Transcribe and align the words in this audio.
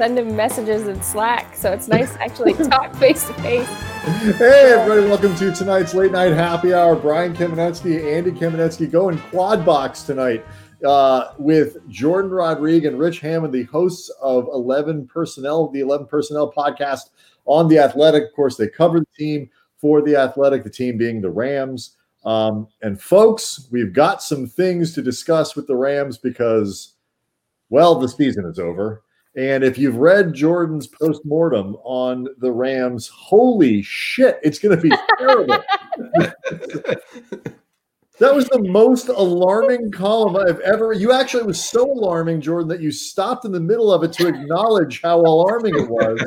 send 0.00 0.18
him 0.18 0.34
messages 0.34 0.88
in 0.88 1.02
Slack. 1.02 1.54
So 1.54 1.72
it's 1.72 1.86
nice 1.86 2.14
to 2.14 2.22
actually 2.22 2.54
talk 2.70 2.94
face 2.96 3.26
to 3.26 3.34
face. 3.34 3.66
Hey, 4.38 4.72
everybody, 4.72 5.06
welcome 5.06 5.36
to 5.36 5.52
tonight's 5.52 5.92
late 5.92 6.10
night 6.10 6.32
happy 6.32 6.72
hour. 6.72 6.96
Brian 6.96 7.36
Kamenetsky, 7.36 8.16
Andy 8.16 8.30
Kamenetsky 8.30 8.90
going 8.90 9.18
quad 9.18 9.62
box 9.62 10.04
tonight 10.04 10.42
uh, 10.86 11.34
with 11.36 11.86
Jourdan 11.90 12.30
Rodrigue 12.30 12.86
and 12.86 12.98
Rich 12.98 13.20
Hammond, 13.20 13.52
the 13.52 13.64
hosts 13.64 14.08
of 14.22 14.48
11 14.54 15.06
Personnel, 15.06 15.68
the 15.68 15.80
11 15.80 16.06
Personnel 16.06 16.50
podcast 16.50 17.10
on 17.44 17.68
The 17.68 17.80
Athletic. 17.80 18.22
Of 18.22 18.32
course, 18.34 18.56
they 18.56 18.68
cover 18.68 19.00
the 19.00 19.06
team 19.18 19.50
for 19.76 20.00
The 20.00 20.16
Athletic, 20.16 20.64
the 20.64 20.70
team 20.70 20.96
being 20.96 21.20
the 21.20 21.28
Rams. 21.28 21.98
Um, 22.24 22.68
and 22.80 22.98
folks, 22.98 23.68
we've 23.70 23.92
got 23.92 24.22
some 24.22 24.46
things 24.46 24.94
to 24.94 25.02
discuss 25.02 25.54
with 25.54 25.66
the 25.66 25.76
Rams 25.76 26.16
because, 26.16 26.94
well, 27.68 27.96
the 27.96 28.08
season 28.08 28.46
is 28.46 28.58
over. 28.58 29.02
And 29.40 29.64
if 29.64 29.78
you've 29.78 29.96
read 29.96 30.34
Jourdan's 30.34 30.86
post-mortem 30.86 31.74
on 31.82 32.28
the 32.40 32.52
Rams, 32.52 33.08
holy 33.08 33.80
shit, 33.80 34.38
it's 34.42 34.58
going 34.58 34.76
to 34.76 34.82
be 34.82 34.94
terrible. 35.18 35.56
that 38.18 38.34
was 38.34 38.44
the 38.48 38.62
most 38.68 39.08
alarming 39.08 39.92
column 39.92 40.36
I've 40.36 40.60
ever. 40.60 40.92
You 40.92 41.12
actually 41.12 41.44
was 41.44 41.58
so 41.58 41.90
alarming, 41.90 42.42
Jourdan, 42.42 42.68
that 42.68 42.82
you 42.82 42.92
stopped 42.92 43.46
in 43.46 43.52
the 43.52 43.60
middle 43.60 43.90
of 43.90 44.04
it 44.04 44.12
to 44.12 44.28
acknowledge 44.28 45.00
how 45.00 45.20
alarming 45.20 45.74
it 45.74 45.88
was 45.88 46.22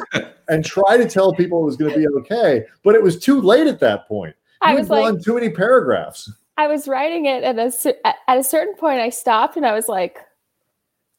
and 0.47 0.65
try 0.65 0.97
to 0.97 1.07
tell 1.07 1.35
people 1.35 1.61
it 1.61 1.65
was 1.65 1.77
going 1.77 1.93
to 1.93 1.99
be 1.99 2.07
okay. 2.07 2.65
But 2.83 2.95
it 2.95 3.03
was 3.03 3.19
too 3.19 3.39
late 3.41 3.67
at 3.67 3.79
that 3.81 4.07
point. 4.07 4.35
You 4.63 4.69
I 4.69 4.73
was 4.73 4.89
like, 4.89 5.21
too 5.21 5.35
many 5.35 5.51
paragraphs. 5.51 6.31
I 6.57 6.65
was 6.65 6.87
writing 6.87 7.27
it 7.27 7.43
at 7.43 7.59
a 7.59 7.95
at 8.27 8.39
a 8.39 8.43
certain 8.43 8.73
point. 8.73 9.01
I 9.01 9.09
stopped 9.09 9.55
and 9.55 9.67
I 9.67 9.73
was 9.73 9.87
like, 9.87 10.17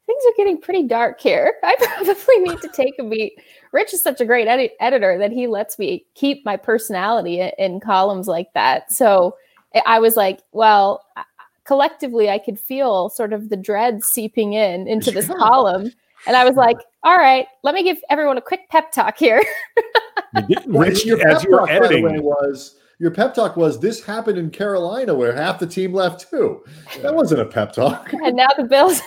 things 0.06 0.22
are 0.26 0.36
getting 0.36 0.60
pretty 0.60 0.84
dark 0.84 1.20
here. 1.20 1.54
I 1.62 1.76
probably 1.78 2.38
need 2.40 2.60
to 2.60 2.68
take 2.68 2.94
a 2.98 3.04
beat. 3.04 3.38
Rich 3.72 3.94
is 3.94 4.02
such 4.02 4.20
a 4.20 4.24
great 4.24 4.48
edi- 4.48 4.74
editor 4.80 5.18
that 5.18 5.32
he 5.32 5.46
lets 5.46 5.78
me 5.78 6.04
keep 6.14 6.44
my 6.44 6.56
personality 6.56 7.40
in, 7.40 7.50
in 7.58 7.80
columns 7.80 8.28
like 8.28 8.52
that. 8.54 8.92
So 8.92 9.36
I 9.86 9.98
was 9.98 10.16
like, 10.16 10.42
well, 10.52 11.04
collectively, 11.64 12.30
I 12.30 12.38
could 12.38 12.60
feel 12.60 13.08
sort 13.08 13.32
of 13.32 13.48
the 13.48 13.56
dread 13.56 14.04
seeping 14.04 14.52
in 14.52 14.86
into 14.86 15.10
this 15.10 15.28
yeah. 15.28 15.34
column. 15.38 15.90
And 16.26 16.36
I 16.36 16.44
was 16.44 16.56
like, 16.56 16.78
all 17.02 17.18
right, 17.18 17.46
let 17.62 17.74
me 17.74 17.82
give 17.82 17.98
everyone 18.08 18.38
a 18.38 18.42
quick 18.42 18.68
pep 18.70 18.92
talk 18.92 19.18
here. 19.18 19.42
Rich, 20.66 21.04
your 21.04 21.26
as 21.28 21.44
you're 21.44 21.68
editing, 21.68 22.04
way, 22.04 22.18
was 22.18 22.76
your 22.98 23.10
pep 23.10 23.34
talk 23.34 23.56
was 23.56 23.78
this 23.80 24.02
happened 24.02 24.38
in 24.38 24.50
Carolina 24.50 25.14
where 25.14 25.34
half 25.34 25.58
the 25.58 25.66
team 25.66 25.92
left 25.92 26.30
too. 26.30 26.64
That 27.02 27.14
wasn't 27.14 27.40
a 27.42 27.46
pep 27.46 27.72
talk. 27.72 28.12
And 28.12 28.36
now 28.36 28.48
the 28.56 28.64
Bills 28.64 29.00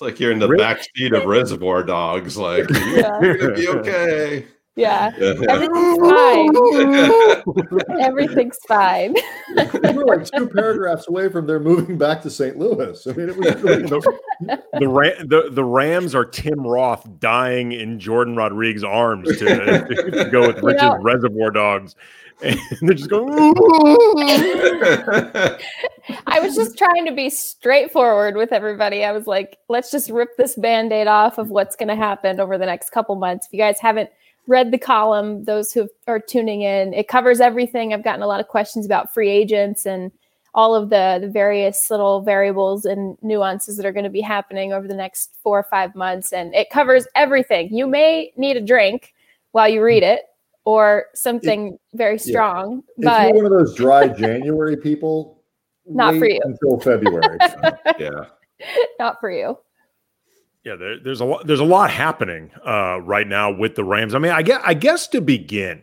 like 0.00 0.20
you're 0.20 0.32
in 0.32 0.38
the 0.38 0.48
really? 0.48 0.62
back 0.62 0.82
seat 0.96 1.12
of 1.12 1.24
Reservoir 1.24 1.82
Dogs. 1.82 2.36
Like 2.36 2.68
yeah. 2.70 3.20
you're 3.20 3.38
gonna 3.38 3.54
be 3.54 3.68
okay. 3.68 4.46
Yeah, 4.74 5.10
everything's 5.18 5.98
fine. 6.00 6.50
everything's 8.00 8.58
fine. 8.66 9.14
we 9.54 9.92
were 9.92 10.06
like 10.06 10.24
two 10.24 10.48
paragraphs 10.48 11.08
away 11.08 11.28
from 11.28 11.46
their 11.46 11.60
moving 11.60 11.98
back 11.98 12.22
to 12.22 12.30
St. 12.30 12.58
Louis. 12.58 13.06
I 13.06 13.12
mean, 13.12 13.28
it 13.28 13.36
was 13.36 13.54
really 13.62 13.82
the, 13.82 14.62
the, 14.78 14.88
Ram, 14.88 15.28
the, 15.28 15.50
the 15.52 15.64
Rams 15.64 16.14
are 16.14 16.24
Tim 16.24 16.66
Roth 16.66 17.06
dying 17.18 17.72
in 17.72 17.98
Jourdan 17.98 18.34
Rodrigue's 18.34 18.82
arms 18.82 19.28
to, 19.40 19.44
to 19.44 20.30
go 20.32 20.46
with 20.46 20.62
Rich's 20.62 20.80
know, 20.80 20.96
Reservoir 21.02 21.50
Dogs 21.50 21.94
and 22.42 22.58
they're 22.82 22.94
just 22.94 23.10
going. 23.10 23.32
I 26.26 26.40
was 26.40 26.56
just 26.56 26.76
trying 26.76 27.06
to 27.06 27.12
be 27.12 27.30
straightforward 27.30 28.36
with 28.36 28.52
everybody. 28.52 29.04
I 29.04 29.12
was 29.12 29.26
like, 29.26 29.58
let's 29.68 29.90
just 29.90 30.10
rip 30.10 30.36
this 30.36 30.56
band 30.56 30.92
aid 30.92 31.06
off 31.06 31.38
of 31.38 31.50
what's 31.50 31.76
going 31.76 31.88
to 31.88 31.96
happen 31.96 32.40
over 32.40 32.58
the 32.58 32.66
next 32.66 32.90
couple 32.90 33.14
months. 33.16 33.46
If 33.46 33.52
you 33.52 33.58
guys 33.58 33.78
haven't 33.80 34.10
read 34.46 34.70
the 34.70 34.78
column, 34.78 35.44
those 35.44 35.72
who 35.72 35.88
are 36.08 36.18
tuning 36.18 36.62
in, 36.62 36.92
it 36.94 37.08
covers 37.08 37.40
everything. 37.40 37.92
I've 37.92 38.04
gotten 38.04 38.22
a 38.22 38.26
lot 38.26 38.40
of 38.40 38.48
questions 38.48 38.86
about 38.86 39.14
free 39.14 39.30
agents 39.30 39.86
and 39.86 40.10
all 40.54 40.74
of 40.74 40.90
the, 40.90 41.18
the 41.20 41.28
various 41.28 41.90
little 41.90 42.20
variables 42.20 42.84
and 42.84 43.16
nuances 43.22 43.76
that 43.76 43.86
are 43.86 43.92
going 43.92 44.04
to 44.04 44.10
be 44.10 44.20
happening 44.20 44.72
over 44.72 44.86
the 44.86 44.94
next 44.94 45.34
four 45.42 45.58
or 45.58 45.62
five 45.64 45.94
months. 45.94 46.32
And 46.32 46.54
it 46.54 46.70
covers 46.70 47.06
everything. 47.14 47.74
You 47.74 47.86
may 47.86 48.32
need 48.36 48.56
a 48.56 48.60
drink 48.60 49.14
while 49.52 49.68
you 49.68 49.82
read 49.82 50.02
it 50.02 50.22
or 50.64 51.06
something 51.14 51.78
very 51.94 52.18
strong. 52.18 52.82
Yeah. 52.96 53.08
But 53.08 53.22
if 53.22 53.34
you're 53.34 53.44
one 53.44 53.52
of 53.52 53.58
those 53.58 53.74
dry 53.74 54.08
January 54.18 54.76
people, 54.76 55.42
not 55.86 56.16
for 56.16 56.28
you 56.28 56.40
until 56.44 56.78
February. 56.80 57.38
yeah, 57.98 58.10
not 58.98 59.20
for 59.20 59.30
you. 59.30 59.58
Yeah, 60.64 60.76
there, 60.76 61.00
there's 61.02 61.20
a 61.20 61.24
lot. 61.24 61.46
There's 61.46 61.60
a 61.60 61.64
lot 61.64 61.90
happening 61.90 62.52
uh, 62.64 63.00
right 63.00 63.26
now 63.26 63.50
with 63.52 63.74
the 63.74 63.84
Rams. 63.84 64.14
I 64.14 64.18
mean, 64.18 64.32
I 64.32 64.42
guess, 64.42 64.62
I 64.64 64.74
guess 64.74 65.08
to 65.08 65.20
begin, 65.20 65.82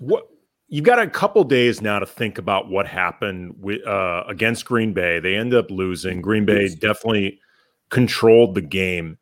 what 0.00 0.26
you've 0.66 0.84
got 0.84 0.98
a 0.98 1.08
couple 1.08 1.44
days 1.44 1.80
now 1.80 2.00
to 2.00 2.06
think 2.06 2.38
about 2.38 2.68
what 2.68 2.88
happened 2.88 3.54
with 3.60 3.86
uh, 3.86 4.24
against 4.26 4.64
Green 4.64 4.92
Bay. 4.92 5.20
They 5.20 5.36
end 5.36 5.54
up 5.54 5.70
losing. 5.70 6.20
Green 6.22 6.44
Bay 6.44 6.68
definitely 6.74 7.38
controlled 7.90 8.56
the 8.56 8.62
game 8.62 9.18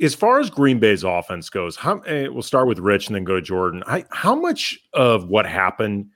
as 0.00 0.14
far 0.14 0.40
as 0.40 0.50
Green 0.50 0.78
Bay's 0.78 1.04
offense 1.04 1.50
goes, 1.50 1.76
how, 1.76 1.98
eh, 2.00 2.28
we'll 2.28 2.42
start 2.42 2.68
with 2.68 2.78
Rich 2.78 3.08
and 3.08 3.16
then 3.16 3.24
go 3.24 3.40
to 3.40 3.52
Jourdan. 3.52 3.82
I, 3.86 4.04
how 4.10 4.34
much 4.34 4.78
of 4.94 5.28
what 5.28 5.46
happened 5.46 6.06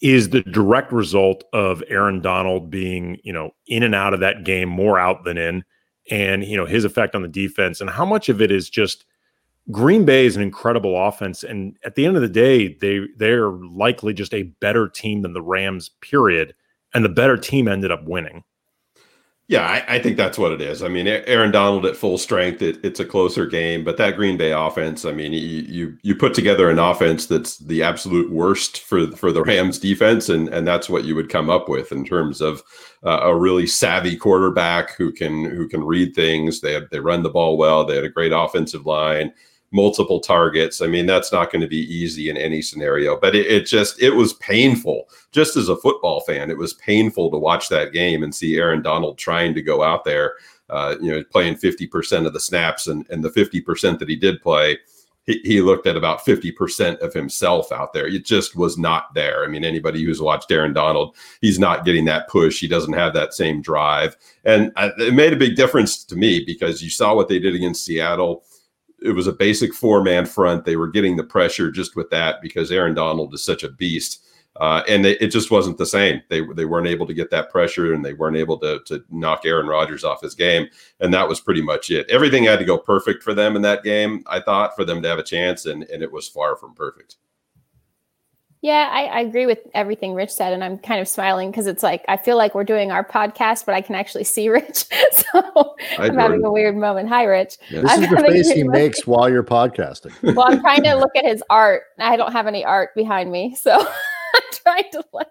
is 0.00 0.30
the 0.30 0.42
direct 0.42 0.92
result 0.92 1.44
of 1.52 1.82
Aaron 1.88 2.20
Donald 2.20 2.70
being, 2.70 3.18
you 3.22 3.32
know, 3.32 3.50
in 3.66 3.82
and 3.82 3.94
out 3.94 4.14
of 4.14 4.20
that 4.20 4.44
game, 4.44 4.68
more 4.68 4.98
out 4.98 5.24
than 5.24 5.36
in, 5.38 5.64
and 6.10 6.44
you 6.44 6.56
know 6.56 6.66
his 6.66 6.84
effect 6.84 7.14
on 7.14 7.22
the 7.22 7.28
defense, 7.28 7.80
and 7.80 7.90
how 7.90 8.04
much 8.04 8.28
of 8.28 8.40
it 8.40 8.50
is 8.50 8.70
just 8.70 9.04
Green 9.70 10.04
Bay 10.04 10.26
is 10.26 10.36
an 10.36 10.42
incredible 10.42 10.96
offense, 10.96 11.44
and 11.44 11.76
at 11.84 11.94
the 11.94 12.06
end 12.06 12.16
of 12.16 12.22
the 12.22 12.28
day, 12.28 12.74
they 12.80 13.00
they're 13.18 13.50
likely 13.50 14.14
just 14.14 14.34
a 14.34 14.44
better 14.60 14.88
team 14.88 15.22
than 15.22 15.32
the 15.32 15.42
Rams. 15.42 15.90
Period, 16.00 16.54
and 16.94 17.04
the 17.04 17.10
better 17.10 17.36
team 17.36 17.68
ended 17.68 17.90
up 17.90 18.04
winning. 18.04 18.42
Yeah, 19.50 19.66
I, 19.66 19.96
I, 19.96 19.98
think 19.98 20.16
that's 20.16 20.38
what 20.38 20.52
it 20.52 20.60
is. 20.60 20.80
I 20.80 20.86
mean, 20.86 21.08
Aaron 21.08 21.50
Donald 21.50 21.84
at 21.84 21.96
full 21.96 22.18
strength, 22.18 22.62
it, 22.62 22.78
it's 22.84 23.00
a 23.00 23.04
closer 23.04 23.46
game, 23.46 23.82
but 23.82 23.96
that 23.96 24.14
Green 24.14 24.36
Bay 24.36 24.52
offense, 24.52 25.04
I 25.04 25.10
mean, 25.10 25.32
you, 25.32 25.40
you 25.40 25.98
you 26.02 26.14
put 26.14 26.34
together 26.34 26.70
an 26.70 26.78
offense 26.78 27.26
that's 27.26 27.58
the 27.58 27.82
absolute 27.82 28.30
worst 28.30 28.82
for 28.82 29.08
for 29.16 29.32
the 29.32 29.42
Rams 29.42 29.80
defense, 29.80 30.28
and 30.28 30.48
and 30.50 30.68
that's 30.68 30.88
what 30.88 31.02
you 31.02 31.16
would 31.16 31.30
come 31.30 31.50
up 31.50 31.68
with 31.68 31.90
in 31.90 32.04
terms 32.04 32.40
of 32.40 32.62
uh, 33.04 33.22
a 33.22 33.34
really 33.36 33.66
savvy 33.66 34.16
quarterback 34.16 34.94
who 34.94 35.10
can 35.10 35.44
who 35.46 35.66
can 35.66 35.82
read 35.82 36.14
things. 36.14 36.60
They 36.60 36.80
they 36.92 37.00
run 37.00 37.24
the 37.24 37.28
ball 37.28 37.58
well. 37.58 37.84
They 37.84 37.96
had 37.96 38.04
a 38.04 38.08
great 38.08 38.32
offensive 38.32 38.86
line 38.86 39.32
multiple 39.72 40.20
targets. 40.20 40.80
I 40.80 40.86
mean, 40.86 41.06
that's 41.06 41.32
not 41.32 41.52
going 41.52 41.62
to 41.62 41.68
be 41.68 41.92
easy 41.94 42.28
in 42.28 42.36
any 42.36 42.60
scenario, 42.60 43.18
but 43.18 43.36
it, 43.36 43.46
it, 43.46 43.66
just, 43.66 44.00
it 44.02 44.10
was 44.10 44.32
painful. 44.34 45.08
Just 45.32 45.56
as 45.56 45.68
a 45.68 45.76
football 45.76 46.20
fan, 46.20 46.50
it 46.50 46.58
was 46.58 46.74
painful 46.74 47.30
to 47.30 47.38
watch 47.38 47.68
that 47.68 47.92
game 47.92 48.22
and 48.22 48.34
see 48.34 48.56
Aaron 48.56 48.82
Donald 48.82 49.16
trying 49.18 49.54
to 49.54 49.62
go 49.62 49.82
out 49.82 50.04
there, 50.04 50.34
uh, 50.70 50.96
you 51.00 51.10
know, 51.10 51.22
playing 51.30 51.54
50% 51.54 52.26
of 52.26 52.32
the 52.32 52.40
snaps 52.40 52.88
and, 52.88 53.08
and 53.10 53.22
the 53.22 53.30
50% 53.30 53.98
that 53.98 54.08
he 54.08 54.16
did 54.16 54.42
play. 54.42 54.78
He, 55.26 55.60
looked 55.60 55.86
at 55.86 55.96
about 55.96 56.24
50% 56.24 56.98
of 56.98 57.14
himself 57.14 57.70
out 57.70 57.92
there. 57.92 58.08
It 58.08 58.24
just 58.24 58.56
was 58.56 58.76
not 58.76 59.14
there. 59.14 59.44
I 59.44 59.46
mean, 59.46 59.64
anybody 59.64 60.02
who's 60.02 60.20
watched 60.20 60.50
Aaron 60.50 60.72
Donald, 60.72 61.14
he's 61.40 61.58
not 61.58 61.84
getting 61.84 62.04
that 62.06 62.28
push. 62.28 62.58
He 62.58 62.66
doesn't 62.66 62.94
have 62.94 63.14
that 63.14 63.32
same 63.32 63.62
drive. 63.62 64.16
And 64.44 64.72
uh, 64.74 64.90
it 64.98 65.14
made 65.14 65.32
a 65.32 65.36
big 65.36 65.54
difference 65.54 66.02
to 66.06 66.16
me 66.16 66.42
because 66.44 66.82
you 66.82 66.90
saw 66.90 67.14
what 67.14 67.28
they 67.28 67.38
did 67.38 67.54
against 67.54 67.84
Seattle 67.84 68.42
it 69.02 69.12
was 69.12 69.26
a 69.26 69.32
basic 69.32 69.74
four 69.74 70.02
man 70.02 70.26
front. 70.26 70.64
They 70.64 70.76
were 70.76 70.88
getting 70.88 71.16
the 71.16 71.24
pressure 71.24 71.70
just 71.70 71.96
with 71.96 72.10
that 72.10 72.40
because 72.42 72.70
Aaron 72.70 72.94
Donald 72.94 73.34
is 73.34 73.44
such 73.44 73.62
a 73.62 73.70
beast. 73.70 74.24
Uh, 74.56 74.82
and 74.88 75.04
they, 75.04 75.12
it 75.18 75.28
just 75.28 75.50
wasn't 75.50 75.78
the 75.78 75.86
same. 75.86 76.20
They 76.28 76.42
they 76.54 76.64
weren't 76.64 76.88
able 76.88 77.06
to 77.06 77.14
get 77.14 77.30
that 77.30 77.50
pressure, 77.50 77.94
and 77.94 78.04
they 78.04 78.14
weren't 78.14 78.36
able 78.36 78.58
to 78.58 78.80
to 78.86 79.02
knock 79.08 79.42
Aaron 79.44 79.68
Rodgers 79.68 80.04
off 80.04 80.20
his 80.20 80.34
game, 80.34 80.66
and 80.98 81.14
that 81.14 81.28
was 81.28 81.40
pretty 81.40 81.62
much 81.62 81.90
it. 81.90 82.10
Everything 82.10 82.44
had 82.44 82.58
to 82.58 82.64
go 82.64 82.76
perfect 82.76 83.22
for 83.22 83.32
them 83.32 83.54
in 83.54 83.62
that 83.62 83.84
game. 83.84 84.24
I 84.26 84.40
thought 84.40 84.74
for 84.74 84.84
them 84.84 85.02
to 85.02 85.08
have 85.08 85.20
a 85.20 85.24
chance, 85.24 85.66
and 85.66 85.84
and 85.84 86.02
it 86.02 86.10
was 86.10 86.28
far 86.28 86.56
from 86.56 86.74
perfect. 86.74 87.16
Yeah, 88.62 88.90
I, 88.92 89.04
I, 89.04 89.20
agree 89.20 89.46
with 89.46 89.60
everything 89.72 90.12
Rich 90.12 90.32
said, 90.32 90.52
and 90.52 90.62
I'm 90.62 90.76
kind 90.76 91.00
of 91.00 91.08
smiling 91.08 91.50
because 91.50 91.66
it's 91.66 91.82
like 91.82 92.04
I 92.08 92.18
feel 92.18 92.36
like 92.36 92.54
we're 92.54 92.64
doing 92.64 92.90
our 92.90 93.02
podcast, 93.02 93.64
but 93.64 93.74
I 93.74 93.80
can 93.80 93.94
actually 93.94 94.24
see 94.24 94.48
Rich, 94.50 94.84
so 95.12 95.40
Hi, 95.96 96.06
I'm 96.06 96.14
having 96.14 96.44
a 96.44 96.52
weird 96.52 96.76
moment. 96.76 97.08
Hi, 97.08 97.24
Rich. 97.24 97.56
Yeah, 97.70 97.80
this 97.80 97.90
I'm 97.90 98.04
is 98.04 98.10
the 98.10 98.16
face 98.16 98.50
he 98.50 98.64
makes 98.64 99.06
while 99.06 99.30
you're 99.30 99.42
podcasting. 99.42 100.12
Well, 100.34 100.46
I'm 100.46 100.60
trying 100.60 100.82
to 100.82 100.94
look 100.98 101.16
at 101.16 101.24
his 101.24 101.42
art. 101.48 101.84
I 101.98 102.16
don't 102.16 102.32
have 102.32 102.46
any 102.46 102.62
art 102.62 102.90
behind 102.94 103.32
me, 103.32 103.54
so 103.54 103.78
I'm 103.78 104.42
trying 104.52 104.90
to 104.92 105.04
look 105.14 105.28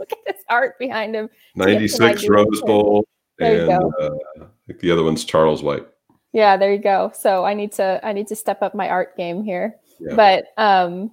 look 0.00 0.10
at 0.10 0.34
his 0.34 0.44
art 0.48 0.76
behind 0.80 1.14
him. 1.14 1.30
'96 1.54 2.28
Rose 2.28 2.60
Bowl, 2.62 3.06
and 3.38 3.70
uh, 3.70 3.88
I 4.00 4.46
think 4.66 4.80
the 4.80 4.90
other 4.90 5.04
one's 5.04 5.24
Charles 5.24 5.62
White. 5.62 5.86
Yeah, 6.32 6.56
there 6.56 6.72
you 6.72 6.80
go. 6.80 7.12
So 7.14 7.44
I 7.44 7.54
need 7.54 7.70
to 7.72 8.00
I 8.02 8.12
need 8.12 8.26
to 8.26 8.36
step 8.36 8.62
up 8.62 8.74
my 8.74 8.88
art 8.88 9.16
game 9.16 9.44
here, 9.44 9.76
yeah. 10.00 10.16
but 10.16 10.46
um 10.60 11.12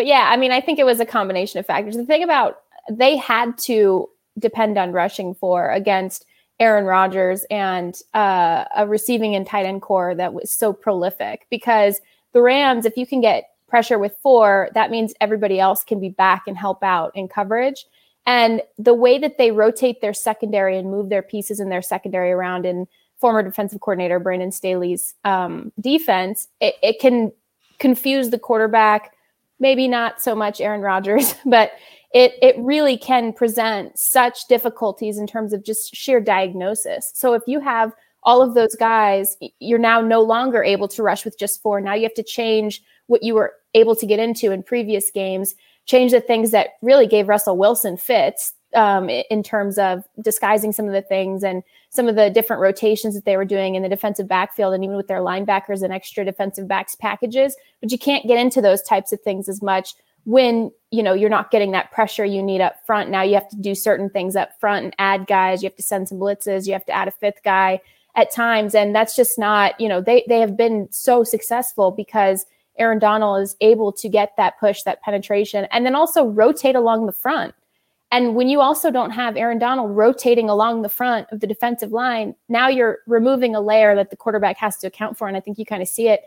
but 0.00 0.06
yeah, 0.06 0.30
I 0.32 0.38
mean, 0.38 0.50
I 0.50 0.62
think 0.62 0.78
it 0.78 0.86
was 0.86 0.98
a 0.98 1.04
combination 1.04 1.60
of 1.60 1.66
factors. 1.66 1.94
The 1.94 2.06
thing 2.06 2.22
about 2.22 2.60
they 2.90 3.18
had 3.18 3.58
to 3.58 4.08
depend 4.38 4.78
on 4.78 4.92
rushing 4.92 5.34
for 5.34 5.70
against 5.70 6.24
Aaron 6.58 6.86
Rodgers 6.86 7.44
and 7.50 7.94
uh, 8.14 8.64
a 8.74 8.86
receiving 8.86 9.34
and 9.34 9.46
tight 9.46 9.66
end 9.66 9.82
core 9.82 10.14
that 10.14 10.32
was 10.32 10.50
so 10.50 10.72
prolific 10.72 11.46
because 11.50 12.00
the 12.32 12.40
Rams, 12.40 12.86
if 12.86 12.96
you 12.96 13.06
can 13.06 13.20
get 13.20 13.50
pressure 13.68 13.98
with 13.98 14.16
four, 14.22 14.70
that 14.72 14.90
means 14.90 15.12
everybody 15.20 15.60
else 15.60 15.84
can 15.84 16.00
be 16.00 16.08
back 16.08 16.44
and 16.46 16.56
help 16.56 16.82
out 16.82 17.14
in 17.14 17.28
coverage. 17.28 17.84
And 18.24 18.62
the 18.78 18.94
way 18.94 19.18
that 19.18 19.36
they 19.36 19.50
rotate 19.50 20.00
their 20.00 20.14
secondary 20.14 20.78
and 20.78 20.90
move 20.90 21.10
their 21.10 21.20
pieces 21.20 21.60
in 21.60 21.68
their 21.68 21.82
secondary 21.82 22.30
around 22.30 22.64
in 22.64 22.88
former 23.18 23.42
defensive 23.42 23.82
coordinator 23.82 24.18
Brandon 24.18 24.50
Staley's 24.50 25.12
um, 25.26 25.72
defense, 25.78 26.48
it, 26.58 26.76
it 26.82 27.00
can 27.00 27.32
confuse 27.78 28.30
the 28.30 28.38
quarterback. 28.38 29.12
Maybe 29.60 29.86
not 29.86 30.20
so 30.20 30.34
much 30.34 30.60
Aaron 30.60 30.80
Rodgers, 30.80 31.34
but 31.44 31.72
it 32.12 32.32
it 32.42 32.56
really 32.58 32.96
can 32.96 33.32
present 33.32 33.98
such 33.98 34.48
difficulties 34.48 35.18
in 35.18 35.26
terms 35.26 35.52
of 35.52 35.64
just 35.64 35.94
sheer 35.94 36.20
diagnosis. 36.20 37.12
So 37.14 37.34
if 37.34 37.42
you 37.46 37.60
have 37.60 37.92
all 38.22 38.42
of 38.42 38.54
those 38.54 38.74
guys, 38.74 39.36
you're 39.60 39.78
now 39.78 40.00
no 40.00 40.20
longer 40.20 40.62
able 40.62 40.88
to 40.88 41.02
rush 41.02 41.24
with 41.24 41.38
just 41.38 41.62
four. 41.62 41.80
Now 41.80 41.94
you 41.94 42.02
have 42.02 42.14
to 42.14 42.22
change 42.22 42.82
what 43.06 43.22
you 43.22 43.34
were 43.34 43.54
able 43.74 43.96
to 43.96 44.06
get 44.06 44.18
into 44.18 44.52
in 44.52 44.62
previous 44.62 45.10
games, 45.10 45.54
change 45.86 46.12
the 46.12 46.20
things 46.20 46.50
that 46.50 46.70
really 46.82 47.06
gave 47.06 47.28
Russell 47.28 47.56
Wilson 47.56 47.96
fits 47.96 48.54
um, 48.74 49.08
in 49.08 49.42
terms 49.42 49.78
of 49.78 50.04
disguising 50.20 50.72
some 50.72 50.86
of 50.86 50.92
the 50.92 51.02
things 51.02 51.42
and 51.42 51.62
some 51.88 52.08
of 52.08 52.14
the 52.14 52.30
different 52.30 52.62
rotations 52.62 53.14
that 53.14 53.24
they 53.24 53.36
were 53.36 53.44
doing 53.44 53.74
in 53.74 53.82
the 53.82 53.88
defensive 53.88 54.28
backfield 54.28 54.74
and 54.74 54.84
even 54.84 54.96
with 54.96 55.08
their 55.08 55.20
linebackers 55.20 55.82
and 55.82 55.92
extra 55.92 56.24
defensive 56.24 56.68
backs 56.68 56.94
packages. 56.94 57.56
But 57.80 57.90
you 57.90 57.98
can't 57.98 58.26
get 58.26 58.38
into 58.38 58.60
those 58.60 58.82
types 58.82 59.12
of 59.12 59.20
things 59.20 59.48
as 59.48 59.60
much 59.60 59.94
when 60.24 60.70
you 60.90 61.02
know 61.02 61.14
you're 61.14 61.30
not 61.30 61.50
getting 61.50 61.72
that 61.72 61.90
pressure 61.92 62.24
you 62.24 62.42
need 62.42 62.60
up 62.60 62.84
front. 62.86 63.10
Now 63.10 63.22
you 63.22 63.34
have 63.34 63.48
to 63.48 63.56
do 63.56 63.74
certain 63.74 64.10
things 64.10 64.36
up 64.36 64.58
front 64.60 64.84
and 64.84 64.94
add 64.98 65.26
guys. 65.26 65.62
You 65.62 65.68
have 65.68 65.76
to 65.76 65.82
send 65.82 66.08
some 66.08 66.18
blitzes. 66.18 66.66
You 66.66 66.74
have 66.74 66.86
to 66.86 66.92
add 66.92 67.08
a 67.08 67.12
fifth 67.12 67.42
guy 67.42 67.80
at 68.16 68.32
times. 68.32 68.74
And 68.74 68.94
that's 68.94 69.16
just 69.16 69.38
not 69.38 69.80
you 69.80 69.88
know 69.88 70.00
they 70.00 70.24
they 70.28 70.40
have 70.40 70.56
been 70.56 70.88
so 70.90 71.24
successful 71.24 71.90
because 71.90 72.46
Aaron 72.78 72.98
Donald 72.98 73.42
is 73.42 73.56
able 73.60 73.92
to 73.92 74.08
get 74.08 74.36
that 74.36 74.58
push 74.60 74.82
that 74.82 75.02
penetration 75.02 75.66
and 75.70 75.84
then 75.84 75.94
also 75.94 76.24
rotate 76.24 76.76
along 76.76 77.06
the 77.06 77.12
front 77.12 77.54
and 78.12 78.34
when 78.34 78.48
you 78.48 78.60
also 78.60 78.90
don't 78.90 79.10
have 79.10 79.36
Aaron 79.36 79.58
Donald 79.58 79.96
rotating 79.96 80.48
along 80.48 80.82
the 80.82 80.88
front 80.88 81.28
of 81.30 81.40
the 81.40 81.46
defensive 81.46 81.92
line 81.92 82.34
now 82.48 82.68
you're 82.68 82.98
removing 83.06 83.54
a 83.54 83.60
layer 83.60 83.94
that 83.94 84.10
the 84.10 84.16
quarterback 84.16 84.56
has 84.58 84.76
to 84.78 84.86
account 84.86 85.18
for 85.18 85.28
and 85.28 85.36
I 85.36 85.40
think 85.40 85.58
you 85.58 85.66
kind 85.66 85.82
of 85.82 85.88
see 85.88 86.08
it 86.08 86.22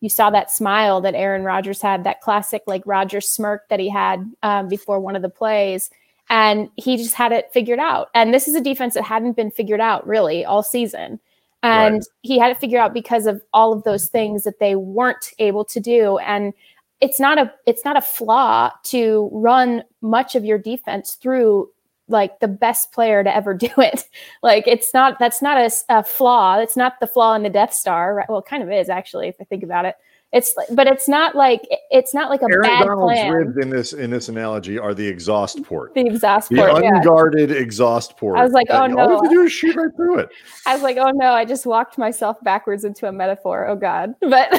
you 0.00 0.08
saw 0.08 0.30
that 0.30 0.50
smile 0.50 1.00
that 1.00 1.14
Aaron 1.14 1.42
Rodgers 1.42 1.82
had, 1.82 2.04
that 2.04 2.20
classic 2.20 2.62
like 2.66 2.82
Rodgers 2.86 3.28
smirk 3.28 3.68
that 3.68 3.80
he 3.80 3.88
had 3.88 4.30
um, 4.42 4.68
before 4.68 5.00
one 5.00 5.16
of 5.16 5.22
the 5.22 5.28
plays. 5.28 5.90
And 6.30 6.68
he 6.76 6.96
just 6.96 7.14
had 7.14 7.32
it 7.32 7.50
figured 7.52 7.78
out. 7.78 8.08
And 8.14 8.32
this 8.32 8.46
is 8.46 8.54
a 8.54 8.60
defense 8.60 8.94
that 8.94 9.02
hadn't 9.02 9.34
been 9.34 9.50
figured 9.50 9.80
out 9.80 10.06
really 10.06 10.44
all 10.44 10.62
season. 10.62 11.18
And 11.62 11.94
right. 11.94 12.04
he 12.22 12.38
had 12.38 12.50
it 12.50 12.60
figured 12.60 12.80
out 12.80 12.94
because 12.94 13.26
of 13.26 13.42
all 13.52 13.72
of 13.72 13.82
those 13.82 14.08
things 14.08 14.44
that 14.44 14.60
they 14.60 14.76
weren't 14.76 15.32
able 15.38 15.64
to 15.64 15.80
do. 15.80 16.18
And 16.18 16.52
it's 17.00 17.20
not 17.20 17.38
a 17.38 17.52
it's 17.66 17.84
not 17.84 17.96
a 17.96 18.00
flaw 18.00 18.70
to 18.84 19.28
run 19.32 19.82
much 20.00 20.34
of 20.34 20.44
your 20.44 20.58
defense 20.58 21.16
through 21.20 21.68
like 22.08 22.40
the 22.40 22.48
best 22.48 22.90
player 22.92 23.22
to 23.22 23.34
ever 23.34 23.54
do 23.66 23.68
it. 23.78 24.04
like 24.42 24.66
it's 24.66 24.92
not 24.94 25.18
that's 25.18 25.42
not 25.42 25.58
a, 25.58 25.70
a, 25.90 26.02
flaw. 26.02 26.58
It's 26.58 26.76
not 26.76 27.00
the 27.00 27.06
flaw 27.06 27.34
in 27.34 27.42
the 27.42 27.50
Death 27.50 27.72
Star. 27.74 28.14
Right? 28.14 28.26
Well, 28.28 28.38
it 28.38 28.46
kind 28.46 28.62
of 28.62 28.70
is 28.70 28.88
actually 28.88 29.28
if 29.28 29.36
I 29.40 29.44
think 29.44 29.62
about 29.62 29.84
it. 29.84 29.94
It's 30.30 30.54
but 30.72 30.86
it's 30.86 31.08
not 31.08 31.34
like 31.36 31.62
it's 31.90 32.12
not 32.12 32.28
like 32.28 32.42
a 32.42 32.48
Aaron 32.50 32.62
bad 32.62 32.84
Donald's 32.86 33.14
plan. 33.14 33.32
ribs 33.32 33.56
in 33.56 33.70
this 33.70 33.92
in 33.94 34.10
this 34.10 34.28
analogy 34.28 34.78
are 34.78 34.92
the 34.92 35.06
exhaust 35.06 35.62
port. 35.62 35.94
The 35.94 36.02
exhaust 36.06 36.50
The 36.50 36.56
port. 36.56 36.82
yeah. 36.82 36.96
unguarded 36.96 37.50
exhaust 37.50 38.14
port. 38.18 38.36
I 38.38 38.44
was 38.44 38.52
like, 38.52 38.66
oh, 38.68 38.82
And 38.84 38.98
All 38.98 39.06
you 39.08 39.14
have 39.14 39.22
to 39.22 39.28
do 39.30 39.40
is 39.42 39.52
shoot 39.52 39.74
right 39.74 39.88
through 39.96 40.18
it. 40.18 40.28
I 40.66 40.74
was 40.74 40.82
like, 40.82 40.98
oh 40.98 41.10
no, 41.14 41.32
I 41.32 41.46
just 41.46 41.64
walked 41.64 41.96
myself 41.96 42.36
backwards 42.42 42.84
into 42.84 43.08
a 43.08 43.12
metaphor. 43.12 43.66
Oh 43.68 43.76
God. 43.76 44.14
But 44.20 44.52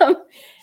um, 0.00 0.16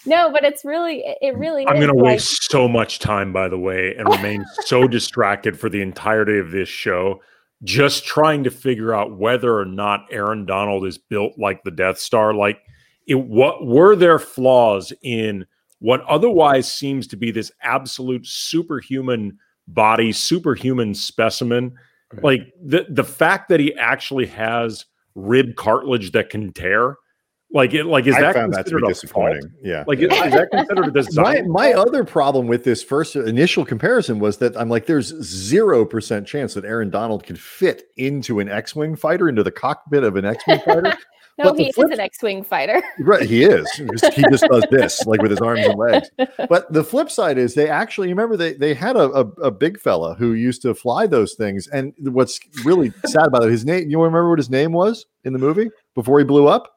no, 0.07 0.31
but 0.31 0.43
it's 0.43 0.63
really 0.65 1.03
it 1.21 1.37
really 1.37 1.67
I'm 1.67 1.75
going 1.75 1.87
to 1.87 1.93
like- 1.93 2.13
waste 2.13 2.49
so 2.49 2.67
much 2.67 2.99
time, 2.99 3.33
by 3.33 3.47
the 3.47 3.59
way, 3.59 3.95
and 3.95 4.07
remain 4.07 4.45
so 4.65 4.87
distracted 4.87 5.59
for 5.59 5.69
the 5.69 5.81
entirety 5.81 6.39
of 6.39 6.51
this 6.51 6.69
show, 6.69 7.21
just 7.63 8.05
trying 8.05 8.43
to 8.43 8.51
figure 8.51 8.93
out 8.93 9.17
whether 9.17 9.57
or 9.57 9.65
not 9.65 10.05
Aaron 10.11 10.45
Donald 10.45 10.85
is 10.85 10.97
built 10.97 11.33
like 11.37 11.63
the 11.63 11.71
Death 11.71 11.99
Star. 11.99 12.33
Like, 12.33 12.59
it, 13.05 13.15
what 13.15 13.65
were 13.65 13.95
there 13.95 14.19
flaws 14.19 14.93
in 15.03 15.45
what 15.79 16.01
otherwise 16.05 16.71
seems 16.71 17.07
to 17.07 17.17
be 17.17 17.31
this 17.31 17.51
absolute 17.61 18.25
superhuman 18.25 19.37
body, 19.67 20.11
superhuman 20.11 20.93
specimen? 20.93 21.75
Like 22.23 22.53
the 22.63 22.85
the 22.89 23.03
fact 23.03 23.49
that 23.49 23.59
he 23.59 23.75
actually 23.75 24.27
has 24.27 24.85
rib 25.15 25.55
cartilage 25.55 26.11
that 26.13 26.29
can 26.29 26.53
tear. 26.53 26.95
Like 27.51 27.73
it, 27.73 27.85
like 27.85 28.05
is 28.07 28.15
I 28.15 28.21
that 28.21 28.35
found 28.35 28.53
that 28.53 28.65
to 28.67 28.75
be 28.75 28.81
considered 28.81 28.87
disappointing. 28.89 29.41
fault? 29.41 29.51
Yeah. 29.63 29.83
Like 29.87 29.99
is, 29.99 30.11
is 30.11 30.33
that 30.33 30.49
considered 30.51 30.83
a 30.83 30.87
my 30.87 30.91
design? 31.01 31.49
my 31.49 31.73
other 31.73 32.03
problem 32.03 32.47
with 32.47 32.65
this 32.65 32.83
first 32.83 33.15
initial 33.15 33.63
comparison 33.65 34.19
was 34.19 34.37
that 34.39 34.57
I'm 34.57 34.69
like, 34.69 34.85
there's 34.85 35.07
zero 35.23 35.85
percent 35.85 36.27
chance 36.27 36.53
that 36.55 36.65
Aaron 36.65 36.89
Donald 36.89 37.25
could 37.25 37.39
fit 37.39 37.83
into 37.95 38.39
an 38.41 38.49
X-wing 38.49 38.95
fighter, 38.97 39.29
into 39.29 39.43
the 39.43 39.51
cockpit 39.51 40.03
of 40.03 40.17
an 40.17 40.25
X-wing 40.25 40.59
fighter. 40.65 40.81
no, 41.37 41.45
but 41.45 41.55
the 41.55 41.63
he 41.63 41.69
is 41.69 41.77
an 41.77 41.99
X-wing 42.01 42.43
fighter. 42.43 42.83
right, 42.99 43.29
he 43.29 43.43
is. 43.45 43.71
He 43.71 43.85
just- 43.97 44.13
He 44.13 44.23
just 44.29 44.43
does 44.51 44.65
this, 44.69 45.05
like 45.05 45.21
with 45.21 45.31
his 45.31 45.39
arms 45.39 45.65
and 45.65 45.79
legs. 45.79 46.09
But 46.49 46.71
the 46.73 46.83
flip 46.83 47.09
side 47.09 47.37
is 47.37 47.53
they 47.53 47.69
actually 47.69 48.09
remember 48.09 48.35
they 48.35 48.53
they 48.55 48.73
had 48.73 48.97
a, 48.97 49.09
a, 49.11 49.25
a 49.43 49.51
big 49.51 49.79
fella 49.79 50.15
who 50.15 50.33
used 50.33 50.61
to 50.63 50.73
fly 50.75 51.07
those 51.07 51.33
things. 51.35 51.67
And 51.67 51.93
what's 51.99 52.39
really 52.65 52.91
sad 53.05 53.27
about 53.27 53.43
it, 53.43 53.51
his 53.51 53.63
name, 53.63 53.89
you 53.89 53.97
remember 54.01 54.29
what 54.29 54.39
his 54.39 54.49
name 54.49 54.73
was 54.73 55.05
in 55.23 55.31
the 55.31 55.39
movie 55.39 55.69
before 55.95 56.19
he 56.19 56.25
blew 56.25 56.47
up? 56.47 56.73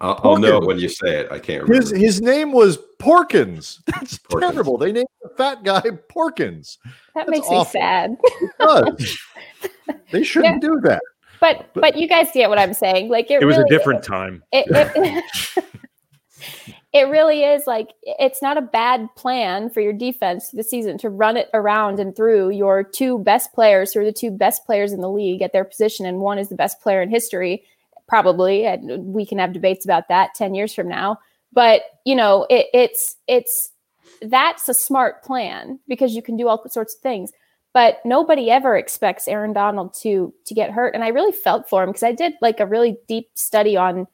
I'll, 0.00 0.20
I'll 0.24 0.36
know 0.36 0.60
when 0.60 0.78
you 0.78 0.88
say 0.88 1.20
it. 1.20 1.32
I 1.32 1.38
can't 1.38 1.66
His 1.68 1.90
remember. 1.90 1.96
his 1.96 2.20
name 2.20 2.52
was 2.52 2.78
Porkins. 3.00 3.80
That's 3.86 4.18
Porkins. 4.18 4.52
terrible. 4.52 4.78
They 4.78 4.92
named 4.92 5.06
the 5.22 5.30
fat 5.36 5.62
guy 5.64 5.80
Porkins. 6.14 6.78
That 7.14 7.26
That's 7.26 7.30
makes 7.30 7.46
awful. 7.48 7.64
me 7.80 7.80
sad. 7.80 8.16
It 8.22 8.50
does. 8.58 9.18
they 10.10 10.22
shouldn't 10.24 10.60
do 10.62 10.80
that. 10.84 11.00
But 11.40 11.68
but 11.74 11.96
you 11.96 12.08
guys 12.08 12.28
get 12.32 12.48
what 12.48 12.58
I'm 12.58 12.74
saying. 12.74 13.08
Like 13.10 13.30
it, 13.30 13.42
It 13.42 13.44
was 13.44 13.56
really, 13.58 13.74
a 13.74 13.78
different 13.78 14.02
time. 14.02 14.42
It, 14.52 14.66
it, 14.70 15.64
it 16.92 17.08
really 17.08 17.42
is 17.44 17.66
like 17.66 17.90
it's 18.02 18.40
not 18.40 18.56
a 18.56 18.62
bad 18.62 19.08
plan 19.16 19.68
for 19.68 19.80
your 19.80 19.92
defense 19.92 20.50
this 20.50 20.70
season 20.70 20.96
to 20.98 21.10
run 21.10 21.36
it 21.36 21.50
around 21.52 22.00
and 22.00 22.14
through 22.16 22.50
your 22.50 22.82
two 22.82 23.18
best 23.18 23.52
players, 23.52 23.92
who 23.92 24.00
are 24.00 24.04
the 24.04 24.12
two 24.12 24.30
best 24.30 24.64
players 24.64 24.92
in 24.92 25.00
the 25.00 25.10
league 25.10 25.42
at 25.42 25.52
their 25.52 25.64
position, 25.64 26.06
and 26.06 26.20
one 26.20 26.38
is 26.38 26.48
the 26.48 26.54
best 26.54 26.80
player 26.80 27.02
in 27.02 27.10
history, 27.10 27.64
probably. 28.08 28.66
And 28.66 29.06
we 29.06 29.26
can 29.26 29.38
have 29.38 29.52
debates 29.52 29.84
about 29.84 30.08
that 30.08 30.34
ten 30.34 30.54
years 30.54 30.74
from 30.74 30.88
now. 30.88 31.18
But 31.52 31.82
you 32.04 32.14
know, 32.14 32.46
it, 32.50 32.66
it's 32.72 33.16
it's 33.26 33.70
that's 34.22 34.68
a 34.68 34.74
smart 34.74 35.22
plan 35.22 35.78
because 35.88 36.14
you 36.14 36.22
can 36.22 36.36
do 36.36 36.48
all 36.48 36.62
sorts 36.68 36.94
of 36.94 37.00
things 37.00 37.32
but 37.74 37.98
nobody 38.04 38.50
ever 38.50 38.76
expects 38.76 39.28
Aaron 39.28 39.52
Donald 39.52 39.92
to 40.02 40.32
to 40.46 40.54
get 40.54 40.70
hurt. 40.70 40.94
And 40.94 41.04
I 41.04 41.08
really 41.08 41.32
felt 41.32 41.68
for 41.68 41.82
him 41.82 41.90
because 41.90 42.04
I 42.04 42.12
did 42.12 42.34
like 42.40 42.60
a 42.60 42.66
really 42.66 42.96
deep 43.08 43.28
study 43.34 43.76
on 43.76 44.06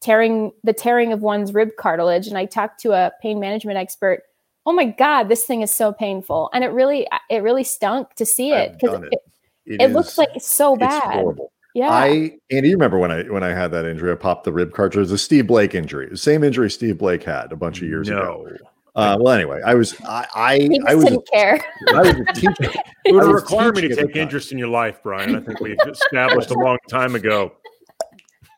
tearing 0.00 0.52
the 0.62 0.74
tearing 0.74 1.12
of 1.12 1.22
one's 1.22 1.52
rib 1.52 1.70
cartilage, 1.78 2.28
and 2.28 2.38
I 2.38 2.44
talked 2.44 2.80
to 2.82 2.92
a 2.92 3.10
pain 3.20 3.40
management 3.40 3.78
expert. 3.78 4.22
Oh 4.66 4.72
my 4.72 4.84
God, 4.84 5.24
this 5.24 5.44
thing 5.44 5.62
is 5.62 5.72
so 5.72 5.92
painful, 5.92 6.50
and 6.52 6.62
it 6.62 6.68
really 6.68 7.08
it 7.30 7.42
really 7.42 7.64
stunk 7.64 8.14
to 8.16 8.26
see 8.26 8.52
it 8.52 8.74
because 8.74 8.92
done 8.92 9.08
it, 9.10 9.18
it. 9.64 9.80
it, 9.80 9.92
looks 9.92 10.18
like 10.18 10.28
it's 10.36 10.54
so 10.54 10.74
it's 10.74 10.80
bad. 10.80 11.14
horrible. 11.14 11.52
Yeah, 11.76 11.90
I 11.90 12.32
and 12.50 12.64
you 12.64 12.72
remember 12.72 12.98
when 12.98 13.10
I 13.12 13.24
when 13.24 13.42
I 13.42 13.50
had 13.50 13.70
that 13.72 13.84
injury? 13.84 14.10
I 14.10 14.14
popped 14.14 14.44
the 14.44 14.52
rib 14.52 14.72
cartilage. 14.72 14.96
It 14.96 15.00
was 15.00 15.12
a 15.12 15.18
Steve 15.18 15.46
Blake 15.46 15.74
injury. 15.74 16.08
The 16.08 16.16
same 16.16 16.42
injury 16.42 16.70
Steve 16.70 16.96
Blake 16.96 17.22
had 17.22 17.52
a 17.52 17.56
bunch 17.56 17.82
of 17.82 17.88
years 17.88 18.08
ago. 18.08 18.48
Uh, 18.94 19.18
well, 19.20 19.34
anyway, 19.34 19.60
I 19.62 19.74
was 19.74 19.94
I 20.08 20.26
I, 20.34 20.58
he 20.58 20.68
just 20.78 20.88
I 20.88 20.94
was 20.94 21.04
a, 21.04 21.10
didn't 21.10 21.28
care. 21.30 21.62
I 21.90 22.00
was 22.00 22.14
a 22.14 22.24
teacher. 22.34 22.72
It 23.04 23.12
would 23.12 23.26
was 23.26 23.42
require 23.42 23.72
me 23.72 23.82
to 23.82 23.88
teaching 23.88 23.98
at 24.04 24.06
the 24.06 24.12
take 24.14 24.16
interest 24.22 24.52
in 24.52 24.58
your 24.58 24.68
life, 24.68 25.02
Brian. 25.02 25.36
I 25.36 25.40
think 25.40 25.60
we 25.60 25.76
established 25.86 26.50
a 26.50 26.54
long 26.54 26.78
time 26.88 27.14
ago. 27.14 27.52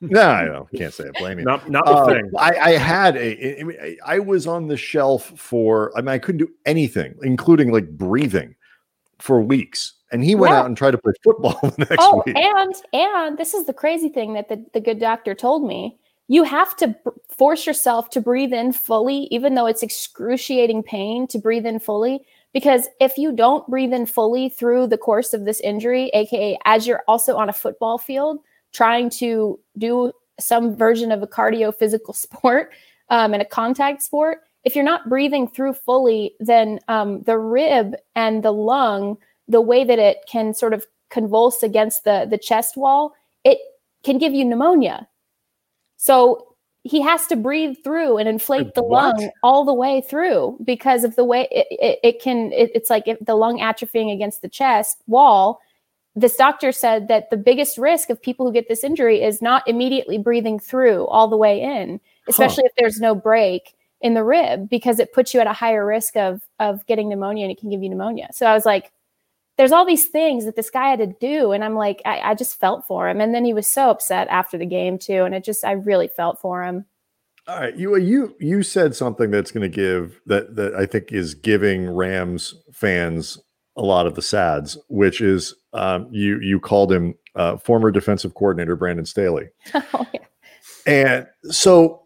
no, 0.00 0.22
I 0.22 0.44
know. 0.44 0.68
Can't 0.76 0.94
say 0.94 1.06
it. 1.06 1.14
Blame 1.18 1.40
you. 1.40 1.44
Not 1.44 1.68
not 1.68 1.87
the 1.87 1.90
Uh, 1.92 2.06
thing. 2.06 2.30
I, 2.38 2.54
I 2.56 2.70
had 2.76 3.16
a. 3.16 3.64
I- 3.82 3.96
I 4.06 4.18
was 4.20 4.46
on 4.46 4.68
the 4.68 4.76
shelf 4.76 5.32
for. 5.37 5.90
I 5.98 6.02
mean, 6.02 6.10
I 6.10 6.18
couldn't 6.18 6.38
do 6.38 6.50
anything, 6.66 7.16
including 7.25 7.72
like 7.72 7.88
breathing, 7.90 8.54
for 9.18 9.40
weeks. 9.40 9.94
And 10.10 10.24
he 10.24 10.34
went 10.34 10.52
Yeah. 10.52 10.60
out 10.60 10.66
and 10.66 10.76
tried 10.76 10.92
to 10.92 10.98
play 10.98 11.12
football 11.22 11.58
the 11.62 11.86
next 11.90 11.96
oh, 11.98 12.22
week. 12.24 12.36
and 12.36 12.74
and 12.92 13.38
this 13.38 13.54
is 13.54 13.66
the 13.66 13.72
crazy 13.74 14.08
thing 14.08 14.34
that 14.34 14.48
the, 14.48 14.64
the 14.72 14.80
good 14.80 14.98
doctor 14.98 15.34
told 15.34 15.66
me. 15.66 15.98
You 16.30 16.44
have 16.44 16.76
to 16.76 16.88
b- 16.88 16.94
force 17.30 17.66
yourself 17.66 18.10
to 18.10 18.20
breathe 18.20 18.52
in 18.52 18.72
fully, 18.72 19.28
even 19.30 19.54
though 19.54 19.66
it's 19.66 19.82
excruciating 19.82 20.82
pain 20.82 21.26
to 21.28 21.38
breathe 21.38 21.64
in 21.64 21.78
fully. 21.78 22.20
Because 22.52 22.88
if 23.00 23.16
you 23.16 23.32
don't 23.32 23.66
breathe 23.66 23.94
in 23.94 24.04
fully 24.04 24.50
through 24.50 24.88
the 24.88 24.98
course 24.98 25.32
of 25.32 25.44
this 25.46 25.60
injury, 25.60 26.10
aka 26.14 26.58
as 26.64 26.86
you're 26.86 27.02
also 27.08 27.36
on 27.36 27.48
a 27.48 27.52
football 27.52 27.96
field 27.98 28.40
trying 28.72 29.08
to 29.08 29.58
do 29.78 30.12
some 30.38 30.76
version 30.76 31.10
of 31.12 31.22
a 31.22 31.26
cardio 31.26 31.74
physical 31.74 32.12
sport 32.24 32.72
um, 33.10 33.32
and 33.32 33.42
a 33.42 33.46
contact 33.46 34.02
sport, 34.02 34.40
if 34.64 34.74
you're 34.74 34.84
not 34.84 35.08
breathing 35.08 35.48
through 35.48 35.72
fully, 35.72 36.34
then 36.40 36.78
um, 36.88 37.22
the 37.22 37.38
rib 37.38 37.94
and 38.14 38.42
the 38.42 38.52
lung, 38.52 39.16
the 39.49 39.61
way 39.61 39.85
that 39.85 39.99
it 39.99 40.19
can 40.28 40.55
sort 40.55 40.75
of 40.75 40.87
convulse 41.11 41.62
against 41.62 42.05
the 42.05 42.26
the 42.28 42.38
chest 42.38 42.76
wall, 42.76 43.14
it 43.45 43.59
can 44.05 44.19
give 44.19 44.35
you 44.35 44.45
pneumonia. 44.45 45.09
So 45.97 46.45
he 46.85 47.00
has 47.02 47.26
to 47.26 47.37
breathe 47.37 47.76
through 47.83 48.19
and 48.19 48.28
inflate 48.28 48.75
the 48.75 48.83
what? 48.83 49.19
lung 49.19 49.31
all 49.43 49.64
the 49.64 49.75
way 49.75 50.00
through 50.00 50.57
because 50.64 51.05
of 51.05 51.17
the 51.17 51.25
way 51.25 51.49
it, 51.50 51.67
it, 51.71 51.99
it 52.02 52.23
can 52.23 52.52
it, 52.52 52.71
it's 52.75 52.90
like 52.90 53.09
if 53.09 53.19
the 53.21 53.35
lung 53.35 53.59
atrophying 53.59 54.12
against 54.12 54.43
the 54.43 54.49
chest 54.49 55.02
wall 55.07 55.61
this 56.21 56.37
doctor 56.37 56.73
said 56.73 57.09
that 57.09 57.31
the 57.31 57.37
biggest 57.37 57.78
risk 57.78 58.11
of 58.11 58.21
people 58.21 58.47
who 58.47 58.52
get 58.52 58.69
this 58.69 58.83
injury 58.83 59.23
is 59.23 59.40
not 59.40 59.67
immediately 59.69 60.19
breathing 60.19 60.59
through 60.59 61.07
all 61.07 61.28
the 61.28 61.37
way 61.37 61.61
in, 61.61 62.00
especially 62.28 62.64
huh. 62.64 62.71
if 62.71 62.73
there's 62.76 63.00
no 63.00 63.14
break 63.14 63.75
in 64.00 64.14
the 64.14 64.25
rib, 64.25 64.69
because 64.69 64.99
it 64.99 65.12
puts 65.12 65.33
you 65.33 65.40
at 65.40 65.47
a 65.47 65.52
higher 65.52 65.87
risk 65.87 66.17
of 66.17 66.43
of 66.59 66.85
getting 66.87 67.09
pneumonia 67.09 67.45
and 67.45 67.52
it 67.52 67.59
can 67.59 67.71
give 67.71 67.83
you 67.83 67.88
pneumonia. 67.88 68.28
So 68.33 68.47
I 68.47 68.55
was 68.55 68.67
like, 68.67 68.90
there's 69.58 69.72
all 69.72 69.84
these 69.84 70.06
things 70.06 70.44
that 70.44 70.56
this 70.56 70.70
guy 70.70 70.88
had 70.88 71.00
to 71.00 71.06
do. 71.06 71.50
And 71.50 71.64
I'm 71.64 71.74
like, 71.74 72.00
I, 72.06 72.20
I 72.20 72.34
just 72.34 72.58
felt 72.58 72.86
for 72.86 73.08
him. 73.08 73.20
And 73.20 73.34
then 73.34 73.44
he 73.44 73.52
was 73.52 73.66
so 73.66 73.90
upset 73.90 74.28
after 74.28 74.56
the 74.56 74.64
game 74.64 74.98
too. 74.98 75.24
And 75.24 75.34
it 75.34 75.44
just 75.44 75.64
I 75.64 75.72
really 75.72 76.08
felt 76.08 76.40
for 76.40 76.62
him. 76.62 76.86
All 77.48 77.58
right, 77.58 77.74
you 77.76 77.96
you 77.96 78.36
you 78.38 78.62
said 78.62 78.94
something 78.94 79.30
that's 79.30 79.50
going 79.50 79.62
to 79.62 79.74
give 79.74 80.20
that 80.26 80.54
that 80.56 80.74
I 80.74 80.84
think 80.84 81.12
is 81.12 81.34
giving 81.34 81.88
Rams 81.88 82.54
fans 82.72 83.38
a 83.74 83.82
lot 83.82 84.06
of 84.06 84.14
the 84.14 84.22
sads, 84.22 84.76
which 84.88 85.22
is 85.22 85.54
um, 85.72 86.08
you 86.10 86.38
you 86.40 86.60
called 86.60 86.92
him 86.92 87.14
uh, 87.36 87.56
former 87.56 87.90
defensive 87.90 88.34
coordinator 88.34 88.76
Brandon 88.76 89.06
Staley, 89.06 89.48
oh, 89.74 90.06
yeah. 90.12 90.20
and 90.86 91.26
so 91.44 92.02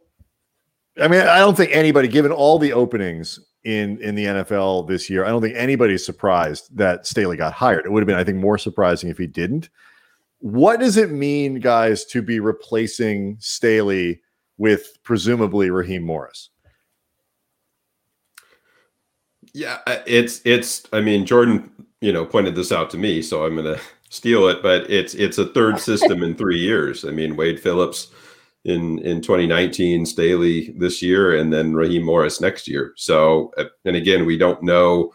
I 1.01 1.09
mean 1.09 1.23
I 1.23 1.41
don't 1.41 1.57
think 1.57 1.73
anybody, 1.73 2.07
given 2.07 2.31
all 2.31 2.61
the 2.61 2.73
openings 2.73 3.41
in 3.65 4.01
in 4.01 4.15
the 4.15 4.25
NFL 4.25 4.89
this 4.89 5.09
year, 5.09 5.25
I 5.25 5.29
don't 5.29 5.43
think 5.43 5.57
anybody's 5.57 6.05
surprised 6.05 6.77
that 6.77 7.07
Staley 7.07 7.37
got 7.37 7.53
hired. 7.53 7.87
It 7.87 7.93
would 7.93 8.03
have 8.03 8.07
been, 8.07 8.17
I 8.17 8.25
think, 8.25 8.39
more 8.39 8.59
surprising 8.59 9.09
if 9.09 9.19
he 9.19 9.27
didn't. 9.27 9.69
What 10.39 10.81
does 10.81 10.97
it 10.97 11.11
mean, 11.11 11.61
guys, 11.61 12.05
to 12.07 12.21
be 12.21 12.41
replacing 12.41 13.37
Staley 13.39 14.21
with 14.59 14.99
presumably 15.05 15.71
Raheem 15.71 16.03
Morris? 16.03 16.51
Yeah, 19.55 19.79
it's 20.07 20.41
it's. 20.45 20.83
I 20.93 21.01
mean, 21.01 21.25
Jourdan, 21.25 21.71
you 22.01 22.13
know, 22.13 22.25
pointed 22.25 22.57
this 22.57 22.73
out 22.73 22.91
to 22.91 22.99
me, 22.99 23.23
so 23.23 23.45
I'm 23.45 23.55
going 23.55 23.75
to 23.77 23.81
steal 24.09 24.49
it. 24.49 24.63
But 24.63 24.91
it's 24.91 25.15
it's 25.15 25.39
a 25.39 25.47
third 25.47 25.79
system 25.79 26.23
in 26.23 26.35
three 26.35 26.59
years. 26.59 27.05
I 27.05 27.11
mean, 27.11 27.37
Wade 27.37 27.61
Phillips 27.61 28.09
in 28.65 28.99
in 29.01 29.21
2019, 29.21 30.07
Staley 30.07 30.75
this 30.77 31.03
year, 31.03 31.37
and 31.37 31.53
then 31.53 31.75
Raheem 31.75 32.05
Morris 32.05 32.41
next 32.41 32.69
year. 32.69 32.93
So, 32.97 33.53
uh, 33.57 33.65
and 33.85 33.97
again, 33.97 34.25
we 34.25 34.39
don't 34.39 34.63
know 34.63 35.13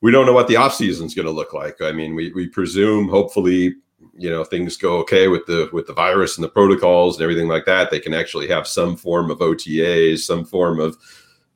we 0.00 0.12
don't 0.12 0.26
know 0.26 0.32
what 0.32 0.48
the 0.48 0.54
offseason 0.54 1.04
is 1.04 1.14
going 1.14 1.26
to 1.26 1.32
look 1.32 1.52
like. 1.52 1.80
I 1.82 1.92
mean, 1.92 2.14
we 2.14 2.32
we 2.32 2.48
presume 2.48 3.08
hopefully 3.08 3.74
you 4.16 4.30
know 4.30 4.44
things 4.44 4.76
go 4.76 4.98
okay 4.98 5.28
with 5.28 5.46
the 5.46 5.68
with 5.72 5.86
the 5.86 5.92
virus 5.92 6.36
and 6.36 6.44
the 6.44 6.48
protocols 6.48 7.16
and 7.16 7.22
everything 7.22 7.48
like 7.48 7.64
that 7.64 7.90
they 7.90 7.98
can 7.98 8.14
actually 8.14 8.46
have 8.46 8.66
some 8.66 8.96
form 8.96 9.28
of 9.28 9.38
otas 9.38 10.20
some 10.20 10.44
form 10.44 10.78
of 10.78 10.96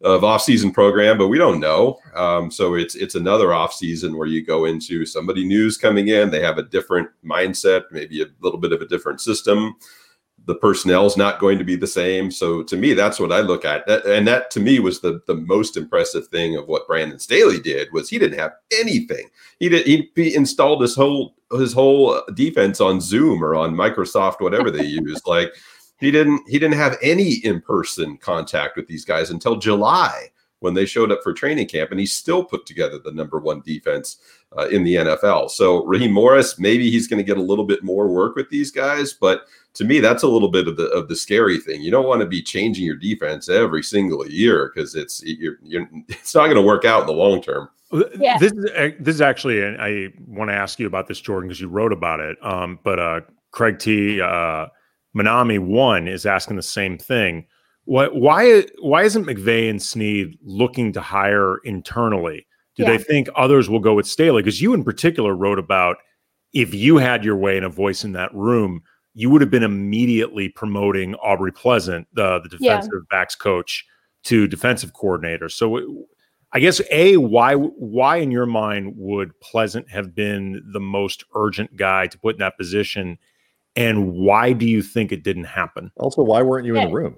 of 0.03 0.25
off-season 0.25 0.73
program, 0.73 1.17
but 1.17 1.29
we 1.29 1.39
don't 1.39 1.61
know. 1.61 1.99
Um, 2.15 2.51
so 2.51 2.75
it's 2.75 2.95
it's 2.95 3.15
another 3.15 3.55
off-season 3.55 4.17
where 4.17 4.27
you 4.27 4.45
go 4.45 4.65
into 4.65 5.07
somebody 5.07 5.45
news 5.45 5.77
coming 5.77 6.09
in. 6.09 6.31
They 6.31 6.43
have 6.43 6.59
a 6.59 6.65
different 6.65 7.09
mindset, 7.25 7.85
maybe 7.91 8.23
a 8.23 8.27
little 8.41 8.59
bit 8.59 8.73
of 8.73 8.83
a 8.83 8.87
different 8.87 9.21
system. 9.21 9.77
The 10.47 10.57
personnel 10.57 11.07
is 11.07 11.17
not 11.17 11.39
going 11.39 11.59
to 11.59 11.65
be 11.65 11.77
the 11.77 11.87
same. 11.87 12.31
So 12.31 12.63
to 12.65 12.77
me, 12.77 12.95
that's 12.95 13.21
what 13.21 13.31
I 13.31 13.41
look 13.41 13.65
at, 13.65 13.87
that, 13.87 14.05
and 14.07 14.27
that 14.27 14.51
to 14.53 14.61
me 14.61 14.81
was 14.81 15.01
the 15.01 15.23
the 15.27 15.37
most 15.37 15.77
impressive 15.77 16.27
thing 16.29 16.57
of 16.57 16.67
what 16.67 16.87
Brandon 16.87 17.19
Staley 17.19 17.61
did 17.61 17.93
was 17.93 18.09
he 18.09 18.19
didn't 18.19 18.39
have 18.39 18.53
anything. 18.73 19.29
He 19.61 19.69
did 19.69 19.87
he, 19.87 20.11
he 20.17 20.35
installed 20.35 20.83
his 20.83 20.97
whole 20.97 21.37
his 21.53 21.73
whole 21.73 22.23
defense 22.35 22.81
on 22.81 23.01
Zoom 23.01 23.43
or 23.45 23.55
on 23.55 23.75
Microsoft, 23.75 24.41
whatever 24.41 24.71
they 24.71 24.85
used, 24.85 25.27
like 25.27 25.53
he 26.01 26.11
didn't 26.11 26.43
he 26.49 26.59
didn't 26.59 26.79
have 26.79 26.99
any 27.03 27.35
in-person 27.45 28.19
contact 28.19 28.77
with 28.77 28.89
these 28.89 29.05
guys 29.05 29.31
until 29.31 29.57
July 29.57 30.29
when 30.63 30.75
they 30.75 30.87
showed 30.87 31.11
up 31.11 31.21
for 31.23 31.33
training 31.33 31.67
camp 31.67 31.91
and 31.91 32.01
he 32.01 32.07
still 32.07 32.45
put 32.45 32.67
together 32.67 32.99
the 32.99 33.13
number 33.13 33.39
one 33.39 33.61
defense 33.61 34.19
uh, 34.57 34.69
in 34.69 34.85
the 34.85 34.95
NFL. 34.95 35.51
So 35.51 35.85
Raheem 35.85 36.13
Morris, 36.13 36.59
maybe 36.59 36.91
he's 36.91 37.09
going 37.09 37.19
to 37.19 37.25
get 37.25 37.37
a 37.37 37.43
little 37.43 37.65
bit 37.65 37.83
more 37.83 38.09
work 38.09 38.37
with 38.37 38.49
these 38.49 38.71
guys, 38.71 39.13
but 39.13 39.43
to 39.75 39.85
me 39.85 40.01
that's 40.01 40.23
a 40.23 40.29
little 40.29 40.51
bit 40.51 40.69
of 40.69 40.77
the 40.77 40.87
of 40.91 41.09
the 41.09 41.17
scary 41.17 41.59
thing. 41.59 41.83
You 41.83 41.91
don't 41.91 42.07
want 42.07 42.21
to 42.21 42.27
be 42.27 42.43
changing 42.43 42.85
your 42.85 42.97
defense 42.97 43.49
every 43.49 43.83
single 43.83 44.27
year 44.29 44.71
because 44.73 44.95
it's 44.95 45.23
you're, 45.25 45.59
you're, 45.63 45.89
it's 46.09 46.35
not 46.35 46.45
going 46.45 46.57
to 46.57 46.63
work 46.63 46.85
out 46.85 47.03
in 47.03 47.07
the 47.07 47.13
long 47.13 47.43
term. 47.43 47.69
Yeah. 48.19 48.39
This 48.39 48.53
is 48.53 48.71
uh, 48.71 48.91
this 49.01 49.15
is 49.17 49.21
actually 49.21 49.63
and 49.63 49.81
I 49.81 50.09
want 50.27 50.51
to 50.51 50.55
ask 50.55 50.79
you 50.79 50.87
about 50.87 51.09
this 51.09 51.21
Jourdan 51.21 51.43
because 51.43 51.61
you 51.61 51.69
wrote 51.69 51.93
about 51.93 52.21
it. 52.21 52.39
Um, 52.43 52.79
but 52.83 52.99
uh, 52.99 53.21
Craig 53.51 53.79
T 53.79 54.21
uh, 54.21 54.67
Manami 55.17 55.59
one 55.59 56.09
is 56.09 56.25
asking 56.25 56.57
the 56.57 56.63
same 56.63 56.99
thing. 56.99 57.47
What 57.85 58.15
why 58.15 58.65
why 58.81 59.03
isn't 59.03 59.27
McVay 59.27 59.69
and 59.69 59.83
Snead 59.83 60.39
looking 60.43 60.93
to 60.93 61.01
hire 61.01 61.59
internally? 61.65 62.47
Do 62.77 62.85
yeah. 62.85 62.91
they 62.91 62.99
think 62.99 63.29
others 63.37 63.69
will 63.69 63.81
go 63.81 63.95
with 63.95 64.07
Staley? 64.07 64.43
Because 64.43 64.63
you 64.63 64.73
in 64.73 64.85
particular 64.85 65.35
wrote 65.35 65.59
about 65.59 65.97
if 66.53 66.75
you 66.75 66.99
had 66.99 67.25
your 67.25 67.37
way 67.37 67.57
and 67.57 67.67
a 67.67 67.69
voice 67.69 68.05
in 68.05 68.13
that 68.13 68.33
room, 68.35 68.83
you 69.15 69.31
would 69.31 69.41
have 69.41 69.51
been 69.51 69.63
immediately 69.63 70.49
promoting 70.49 71.15
Aubrey 71.17 71.53
Pleasant, 71.53 72.07
the, 72.13 72.41
the 72.41 72.49
defensive 72.49 72.91
yeah. 72.93 73.01
backs 73.11 73.35
coach, 73.35 73.85
to 74.25 74.47
defensive 74.47 74.93
coordinator. 74.93 75.49
So 75.49 76.07
I 76.53 76.61
guess 76.61 76.81
a 76.91 77.17
why 77.17 77.55
why 77.55 78.19
in 78.19 78.31
your 78.31 78.47
mind 78.47 78.95
would 78.97 79.39
Pleasant 79.41 79.91
have 79.91 80.15
been 80.15 80.63
the 80.73 80.81
most 80.81 81.25
urgent 81.35 81.77
guy 81.77 82.07
to 82.07 82.19
put 82.19 82.37
in 82.37 82.39
that 82.41 82.57
position? 82.57 83.19
And 83.75 84.13
why 84.13 84.53
do 84.53 84.67
you 84.67 84.83
think 84.83 85.13
it 85.13 85.25
didn't 85.25 85.45
happen? 85.45 85.91
Also, 85.97 86.23
why 86.23 86.43
weren't 86.43 86.67
you 86.67 86.77
in 86.77 86.89
the 86.89 86.95
room? 86.95 87.17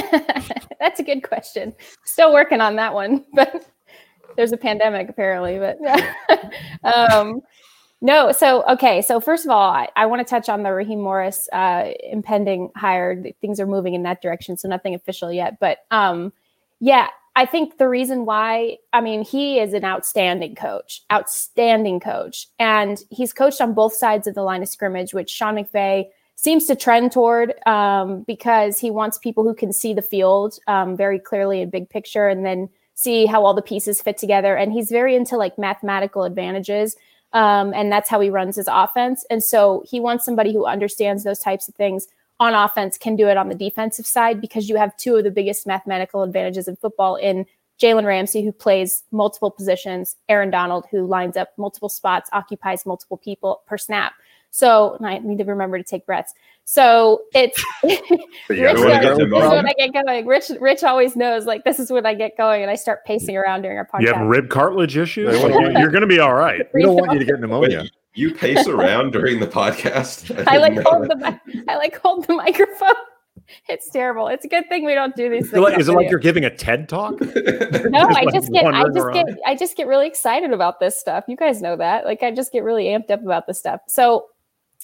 That's 0.80 1.00
a 1.00 1.02
good 1.02 1.22
question. 1.22 1.74
Still 2.04 2.32
working 2.32 2.60
on 2.60 2.76
that 2.76 2.94
one, 2.94 3.24
but 3.34 3.66
there's 4.36 4.52
a 4.52 4.56
pandemic 4.56 5.08
apparently. 5.08 5.58
But 5.58 5.78
um, 6.94 7.40
no, 8.00 8.32
so 8.32 8.64
okay. 8.68 9.02
So 9.02 9.20
first 9.20 9.44
of 9.44 9.50
all, 9.50 9.70
I, 9.70 9.88
I 9.96 10.06
want 10.06 10.26
to 10.26 10.30
touch 10.30 10.48
on 10.48 10.62
the 10.62 10.72
Raheem 10.72 11.00
Morris 11.00 11.48
uh, 11.52 11.90
impending 12.02 12.70
hire. 12.76 13.22
Things 13.40 13.58
are 13.60 13.66
moving 13.66 13.94
in 13.94 14.02
that 14.02 14.22
direction, 14.22 14.56
so 14.56 14.68
nothing 14.68 14.94
official 14.94 15.32
yet. 15.32 15.58
But 15.58 15.78
um, 15.90 16.32
yeah, 16.80 17.08
I 17.36 17.44
think 17.44 17.76
the 17.76 17.86
reason 17.86 18.24
why, 18.24 18.78
I 18.94 19.02
mean, 19.02 19.22
he 19.22 19.60
is 19.60 19.74
an 19.74 19.84
outstanding 19.84 20.54
coach, 20.54 21.02
outstanding 21.12 22.00
coach. 22.00 22.48
And 22.58 22.98
he's 23.10 23.34
coached 23.34 23.60
on 23.60 23.74
both 23.74 23.92
sides 23.92 24.26
of 24.26 24.34
the 24.34 24.42
line 24.42 24.62
of 24.62 24.70
scrimmage, 24.70 25.12
which 25.12 25.30
Sean 25.30 25.56
McVay 25.56 26.06
seems 26.36 26.66
to 26.66 26.76
trend 26.76 27.12
toward 27.12 27.54
um, 27.66 28.22
because 28.22 28.78
he 28.78 28.90
wants 28.90 29.18
people 29.18 29.42
who 29.42 29.54
can 29.54 29.72
see 29.72 29.92
the 29.92 30.02
field 30.02 30.58
um, 30.68 30.96
very 30.96 31.18
clearly 31.18 31.62
in 31.62 31.70
big 31.70 31.88
picture 31.88 32.28
and 32.28 32.44
then 32.44 32.68
see 32.94 33.26
how 33.26 33.44
all 33.44 33.54
the 33.54 33.62
pieces 33.62 34.00
fit 34.00 34.18
together. 34.18 34.54
And 34.54 34.72
he's 34.72 34.90
very 34.90 35.16
into 35.16 35.36
like 35.36 35.58
mathematical 35.58 36.24
advantages. 36.24 36.96
Um, 37.32 37.72
and 37.74 37.90
that's 37.90 38.08
how 38.08 38.20
he 38.20 38.30
runs 38.30 38.56
his 38.56 38.68
offense. 38.70 39.24
And 39.30 39.42
so 39.42 39.82
he 39.86 39.98
wants 39.98 40.24
somebody 40.24 40.52
who 40.52 40.66
understands 40.66 41.24
those 41.24 41.38
types 41.38 41.68
of 41.68 41.74
things 41.74 42.06
on 42.38 42.54
offense 42.54 42.98
can 42.98 43.16
do 43.16 43.28
it 43.28 43.38
on 43.38 43.48
the 43.48 43.54
defensive 43.54 44.06
side 44.06 44.40
because 44.40 44.68
you 44.68 44.76
have 44.76 44.96
two 44.96 45.16
of 45.16 45.24
the 45.24 45.30
biggest 45.30 45.66
mathematical 45.66 46.22
advantages 46.22 46.68
in 46.68 46.76
football 46.76 47.16
in 47.16 47.46
Jalen 47.80 48.04
Ramsey, 48.04 48.44
who 48.44 48.52
plays 48.52 49.02
multiple 49.10 49.50
positions, 49.50 50.16
Aaron 50.28 50.50
Donald, 50.50 50.86
who 50.90 51.06
lines 51.06 51.36
up 51.36 51.50
multiple 51.56 51.88
spots, 51.88 52.30
occupies 52.32 52.86
multiple 52.86 53.16
people 53.16 53.62
per 53.66 53.76
snap. 53.76 54.14
So 54.56 54.96
I 55.02 55.18
need 55.18 55.36
to 55.36 55.44
remember 55.44 55.76
to 55.76 55.84
take 55.84 56.06
breaths. 56.06 56.32
So 56.64 57.24
it's 57.34 57.62
Rich 57.84 58.00
knows, 58.48 58.80
when 58.80 59.66
I 59.68 59.74
get 59.76 59.92
going. 59.92 60.24
Rich, 60.24 60.50
Rich 60.58 60.82
always 60.82 61.14
knows 61.14 61.44
like 61.44 61.64
this 61.64 61.78
is 61.78 61.90
when 61.90 62.06
I 62.06 62.14
get 62.14 62.38
going 62.38 62.62
and 62.62 62.70
I 62.70 62.74
start 62.74 63.04
pacing 63.04 63.36
around 63.36 63.62
during 63.62 63.76
our 63.76 63.86
podcast. 63.86 64.00
You 64.00 64.14
have 64.14 64.26
rib 64.26 64.48
cartilage 64.48 64.96
issues. 64.96 65.38
You're 65.42 65.90
going 65.90 66.00
to 66.00 66.06
be 66.06 66.20
all 66.20 66.32
right. 66.32 66.62
We 66.72 66.84
don't 66.84 66.94
want 66.94 67.12
you 67.12 67.18
to 67.18 67.24
get 67.26 67.38
pneumonia. 67.38 67.84
You 68.14 68.32
pace 68.32 68.66
around 68.66 69.10
during 69.12 69.40
the 69.40 69.46
podcast. 69.46 70.34
I, 70.48 70.54
I 70.54 70.56
like 70.56 70.78
hold 70.78 71.02
the 71.08 71.38
I 71.68 71.76
like 71.76 72.00
hold 72.00 72.26
the 72.26 72.36
microphone. 72.36 72.94
It's 73.68 73.90
terrible. 73.90 74.28
It's 74.28 74.46
a 74.46 74.48
good 74.48 74.70
thing 74.70 74.86
we 74.86 74.94
don't 74.94 75.14
do 75.14 75.28
these 75.28 75.50
things. 75.50 75.76
Is 75.78 75.88
it 75.88 75.92
like 75.92 76.08
you're 76.08 76.18
giving 76.18 76.46
a 76.46 76.50
TED 76.56 76.88
talk? 76.88 77.20
no, 77.20 78.08
I 78.08 78.24
just 78.32 78.50
get 78.50 78.64
I 78.64 78.84
just 78.84 78.96
around. 78.96 79.12
get 79.12 79.38
I 79.44 79.54
just 79.54 79.76
get 79.76 79.86
really 79.86 80.06
excited 80.06 80.50
about 80.50 80.80
this 80.80 80.98
stuff. 80.98 81.24
You 81.28 81.36
guys 81.36 81.60
know 81.60 81.76
that. 81.76 82.06
Like 82.06 82.22
I 82.22 82.30
just 82.30 82.52
get 82.52 82.64
really 82.64 82.84
amped 82.84 83.10
up 83.10 83.22
about 83.22 83.46
this 83.46 83.58
stuff. 83.58 83.82
So 83.86 84.28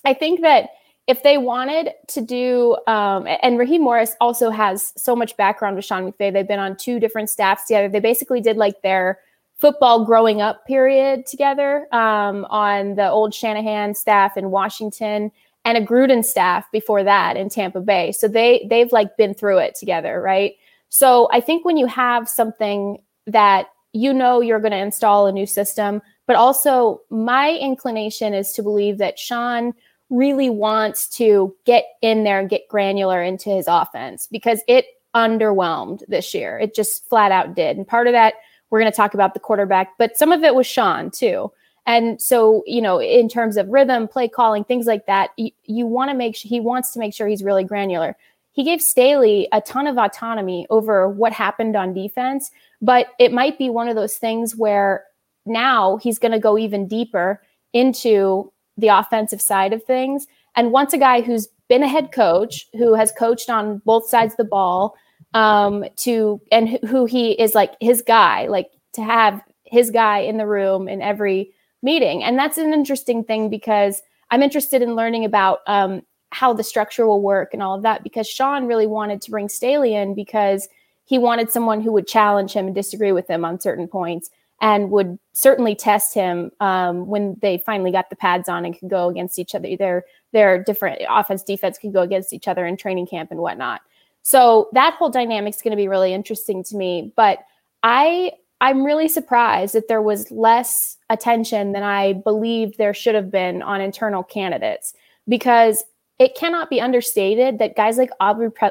I 0.04 0.14
think 0.14 0.40
that 0.42 0.70
if 1.06 1.22
they 1.22 1.36
wanted 1.36 1.92
to 2.08 2.20
do, 2.20 2.76
um, 2.86 3.26
and 3.42 3.58
Raheem 3.58 3.82
Morris 3.82 4.14
also 4.20 4.50
has 4.50 4.92
so 4.96 5.16
much 5.16 5.36
background 5.36 5.76
with 5.76 5.84
Sean 5.84 6.10
McVay. 6.10 6.32
They've 6.32 6.46
been 6.46 6.60
on 6.60 6.76
two 6.76 7.00
different 7.00 7.28
staffs 7.28 7.66
together. 7.66 7.88
They 7.88 8.00
basically 8.00 8.40
did 8.40 8.56
like 8.56 8.82
their 8.82 9.18
football 9.58 10.04
growing 10.04 10.40
up 10.40 10.66
period 10.66 11.26
together 11.26 11.86
um, 11.92 12.44
on 12.50 12.94
the 12.94 13.08
old 13.08 13.34
Shanahan 13.34 13.94
staff 13.94 14.36
in 14.36 14.50
Washington 14.50 15.30
and 15.64 15.78
a 15.78 15.84
Gruden 15.84 16.24
staff 16.24 16.70
before 16.72 17.04
that 17.04 17.36
in 17.36 17.48
Tampa 17.48 17.80
Bay. 17.80 18.12
So 18.12 18.26
they 18.26 18.66
they've 18.68 18.90
like 18.92 19.16
been 19.16 19.34
through 19.34 19.58
it 19.58 19.74
together, 19.74 20.20
right? 20.20 20.54
So 20.88 21.28
I 21.32 21.40
think 21.40 21.64
when 21.64 21.76
you 21.76 21.86
have 21.86 22.28
something 22.28 22.98
that 23.26 23.68
you 23.92 24.12
know 24.12 24.40
you're 24.40 24.60
going 24.60 24.72
to 24.72 24.78
install 24.78 25.26
a 25.26 25.32
new 25.32 25.46
system, 25.46 26.02
But 26.26 26.36
also, 26.36 27.00
my 27.10 27.52
inclination 27.52 28.32
is 28.32 28.52
to 28.52 28.62
believe 28.62 28.98
that 28.98 29.18
Sean 29.18 29.74
really 30.12 30.50
wants 30.50 31.08
to 31.08 31.56
get 31.64 31.84
in 32.02 32.22
there 32.22 32.38
and 32.38 32.50
get 32.50 32.68
granular 32.68 33.22
into 33.22 33.48
his 33.48 33.64
offense 33.66 34.28
because 34.30 34.62
it 34.68 34.84
underwhelmed 35.14 36.02
this 36.06 36.34
year. 36.34 36.58
It 36.58 36.74
just 36.74 37.08
flat 37.08 37.32
out 37.32 37.54
did. 37.54 37.76
And 37.76 37.88
part 37.88 38.06
of 38.06 38.12
that, 38.12 38.34
we're 38.70 38.80
going 38.80 38.92
to 38.92 38.96
talk 38.96 39.14
about 39.14 39.34
the 39.34 39.40
quarterback, 39.40 39.96
but 39.98 40.16
some 40.16 40.30
of 40.30 40.44
it 40.44 40.54
was 40.54 40.66
Sean 40.66 41.10
too. 41.10 41.50
And 41.86 42.20
so, 42.20 42.62
you 42.66 42.80
know, 42.80 43.00
in 43.00 43.28
terms 43.28 43.56
of 43.56 43.68
rhythm, 43.68 44.06
play 44.06 44.28
calling, 44.28 44.64
things 44.64 44.86
like 44.86 45.06
that, 45.06 45.30
you, 45.36 45.50
you 45.64 45.86
want 45.86 46.10
to 46.10 46.16
make 46.16 46.36
sure 46.36 46.48
he 46.48 46.60
wants 46.60 46.92
to 46.92 46.98
make 46.98 47.12
sure 47.12 47.26
he's 47.26 47.42
really 47.42 47.64
granular. 47.64 48.16
He 48.52 48.64
gave 48.64 48.82
Staley 48.82 49.48
a 49.52 49.62
ton 49.62 49.86
of 49.86 49.96
autonomy 49.96 50.66
over 50.68 51.08
what 51.08 51.32
happened 51.32 51.74
on 51.74 51.94
defense, 51.94 52.50
but 52.80 53.08
it 53.18 53.32
might 53.32 53.58
be 53.58 53.70
one 53.70 53.88
of 53.88 53.96
those 53.96 54.16
things 54.16 54.54
where 54.54 55.04
now 55.46 55.96
he's 55.96 56.18
going 56.18 56.32
to 56.32 56.38
go 56.38 56.58
even 56.58 56.86
deeper 56.86 57.42
into 57.72 58.51
the 58.76 58.88
offensive 58.88 59.40
side 59.40 59.72
of 59.72 59.84
things. 59.84 60.26
And 60.56 60.72
once 60.72 60.92
a 60.92 60.98
guy 60.98 61.20
who's 61.20 61.48
been 61.68 61.82
a 61.82 61.88
head 61.88 62.12
coach, 62.12 62.68
who 62.74 62.94
has 62.94 63.12
coached 63.12 63.48
on 63.48 63.80
both 63.84 64.08
sides 64.08 64.34
of 64.34 64.38
the 64.38 64.44
ball, 64.44 64.94
um, 65.34 65.84
to 65.96 66.40
and 66.50 66.68
who 66.86 67.06
he 67.06 67.32
is 67.32 67.54
like 67.54 67.74
his 67.80 68.02
guy, 68.02 68.46
like 68.46 68.70
to 68.92 69.02
have 69.02 69.40
his 69.64 69.90
guy 69.90 70.18
in 70.18 70.36
the 70.36 70.46
room 70.46 70.88
in 70.88 71.00
every 71.00 71.50
meeting. 71.82 72.22
And 72.22 72.38
that's 72.38 72.58
an 72.58 72.72
interesting 72.72 73.24
thing 73.24 73.48
because 73.48 74.02
I'm 74.30 74.42
interested 74.42 74.82
in 74.82 74.94
learning 74.94 75.24
about 75.24 75.60
um, 75.66 76.02
how 76.30 76.52
the 76.52 76.62
structure 76.62 77.06
will 77.06 77.22
work 77.22 77.50
and 77.52 77.62
all 77.62 77.74
of 77.74 77.82
that 77.82 78.02
because 78.02 78.28
Sean 78.28 78.66
really 78.66 78.86
wanted 78.86 79.20
to 79.22 79.30
bring 79.30 79.48
Staley 79.48 79.94
in 79.94 80.14
because 80.14 80.68
he 81.04 81.18
wanted 81.18 81.50
someone 81.50 81.80
who 81.80 81.92
would 81.92 82.06
challenge 82.06 82.52
him 82.52 82.66
and 82.66 82.74
disagree 82.74 83.12
with 83.12 83.28
him 83.28 83.44
on 83.44 83.60
certain 83.60 83.88
points 83.88 84.30
and 84.60 84.90
would 84.90 85.18
certainly 85.32 85.74
test 85.74 86.14
him 86.14 86.50
um, 86.60 87.06
when 87.06 87.36
they 87.40 87.58
finally 87.58 87.90
got 87.90 88.10
the 88.10 88.16
pads 88.16 88.48
on 88.48 88.64
and 88.64 88.78
could 88.78 88.90
go 88.90 89.08
against 89.08 89.38
each 89.38 89.54
other. 89.54 89.76
Their 89.76 90.04
their 90.32 90.62
different 90.62 91.00
offense 91.08 91.42
defense 91.42 91.78
could 91.78 91.92
go 91.92 92.02
against 92.02 92.32
each 92.32 92.48
other 92.48 92.66
in 92.66 92.76
training 92.76 93.06
camp 93.06 93.30
and 93.30 93.40
whatnot. 93.40 93.80
So 94.22 94.68
that 94.72 94.94
whole 94.94 95.10
dynamic 95.10 95.54
is 95.54 95.62
going 95.62 95.72
to 95.72 95.76
be 95.76 95.88
really 95.88 96.12
interesting 96.12 96.62
to 96.64 96.76
me. 96.76 97.12
But 97.16 97.38
I 97.82 98.32
I'm 98.60 98.84
really 98.84 99.08
surprised 99.08 99.74
that 99.74 99.88
there 99.88 100.02
was 100.02 100.30
less 100.30 100.96
attention 101.10 101.72
than 101.72 101.82
I 101.82 102.12
believed 102.12 102.78
there 102.78 102.94
should 102.94 103.16
have 103.16 103.30
been 103.30 103.60
on 103.62 103.80
internal 103.80 104.22
candidates 104.22 104.94
because 105.28 105.84
it 106.20 106.36
cannot 106.36 106.70
be 106.70 106.80
understated 106.80 107.58
that 107.58 107.74
guys 107.74 107.98
like 107.98 108.10
Aubrey 108.20 108.50
Pre- 108.52 108.70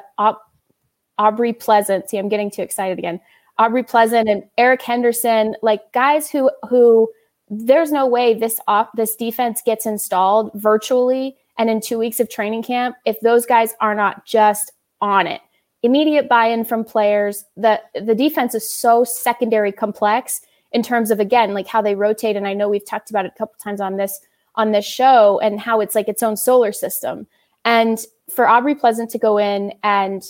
Aubrey 1.17 1.51
Pleasant, 1.51 2.09
see, 2.09 2.17
I'm 2.17 2.29
getting 2.29 2.49
too 2.49 2.61
excited 2.61 2.97
again. 2.97 3.19
Aubrey 3.57 3.83
Pleasant 3.83 4.29
and 4.29 4.43
Eric 4.57 4.81
Henderson, 4.81 5.55
like 5.61 5.91
guys 5.93 6.29
who 6.29 6.49
who 6.69 7.09
there's 7.49 7.91
no 7.91 8.07
way 8.07 8.33
this 8.33 8.59
op, 8.67 8.91
this 8.95 9.15
defense 9.15 9.61
gets 9.65 9.85
installed 9.85 10.51
virtually 10.53 11.35
and 11.57 11.69
in 11.69 11.81
two 11.81 11.99
weeks 11.99 12.19
of 12.19 12.29
training 12.29 12.63
camp 12.63 12.95
if 13.05 13.19
those 13.19 13.45
guys 13.45 13.73
are 13.81 13.93
not 13.93 14.25
just 14.25 14.71
on 15.01 15.27
it 15.27 15.41
immediate 15.83 16.29
buy-in 16.29 16.65
from 16.65 16.83
players. 16.83 17.45
The 17.57 17.81
the 17.95 18.15
defense 18.15 18.55
is 18.55 18.71
so 18.71 19.03
secondary 19.03 19.71
complex 19.71 20.41
in 20.71 20.83
terms 20.83 21.11
of 21.11 21.19
again 21.19 21.53
like 21.53 21.67
how 21.67 21.81
they 21.81 21.95
rotate. 21.95 22.35
And 22.35 22.47
I 22.47 22.53
know 22.53 22.69
we've 22.69 22.85
talked 22.85 23.09
about 23.09 23.25
it 23.25 23.33
a 23.35 23.37
couple 23.37 23.55
times 23.61 23.81
on 23.81 23.97
this 23.97 24.19
on 24.55 24.71
this 24.71 24.85
show 24.85 25.39
and 25.39 25.59
how 25.59 25.79
it's 25.79 25.95
like 25.95 26.07
its 26.07 26.23
own 26.23 26.37
solar 26.37 26.71
system. 26.71 27.27
And 27.63 28.03
for 28.29 28.47
Aubrey 28.47 28.75
Pleasant 28.75 29.09
to 29.11 29.17
go 29.17 29.37
in 29.37 29.73
and 29.83 30.23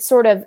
sort 0.00 0.26
of 0.26 0.46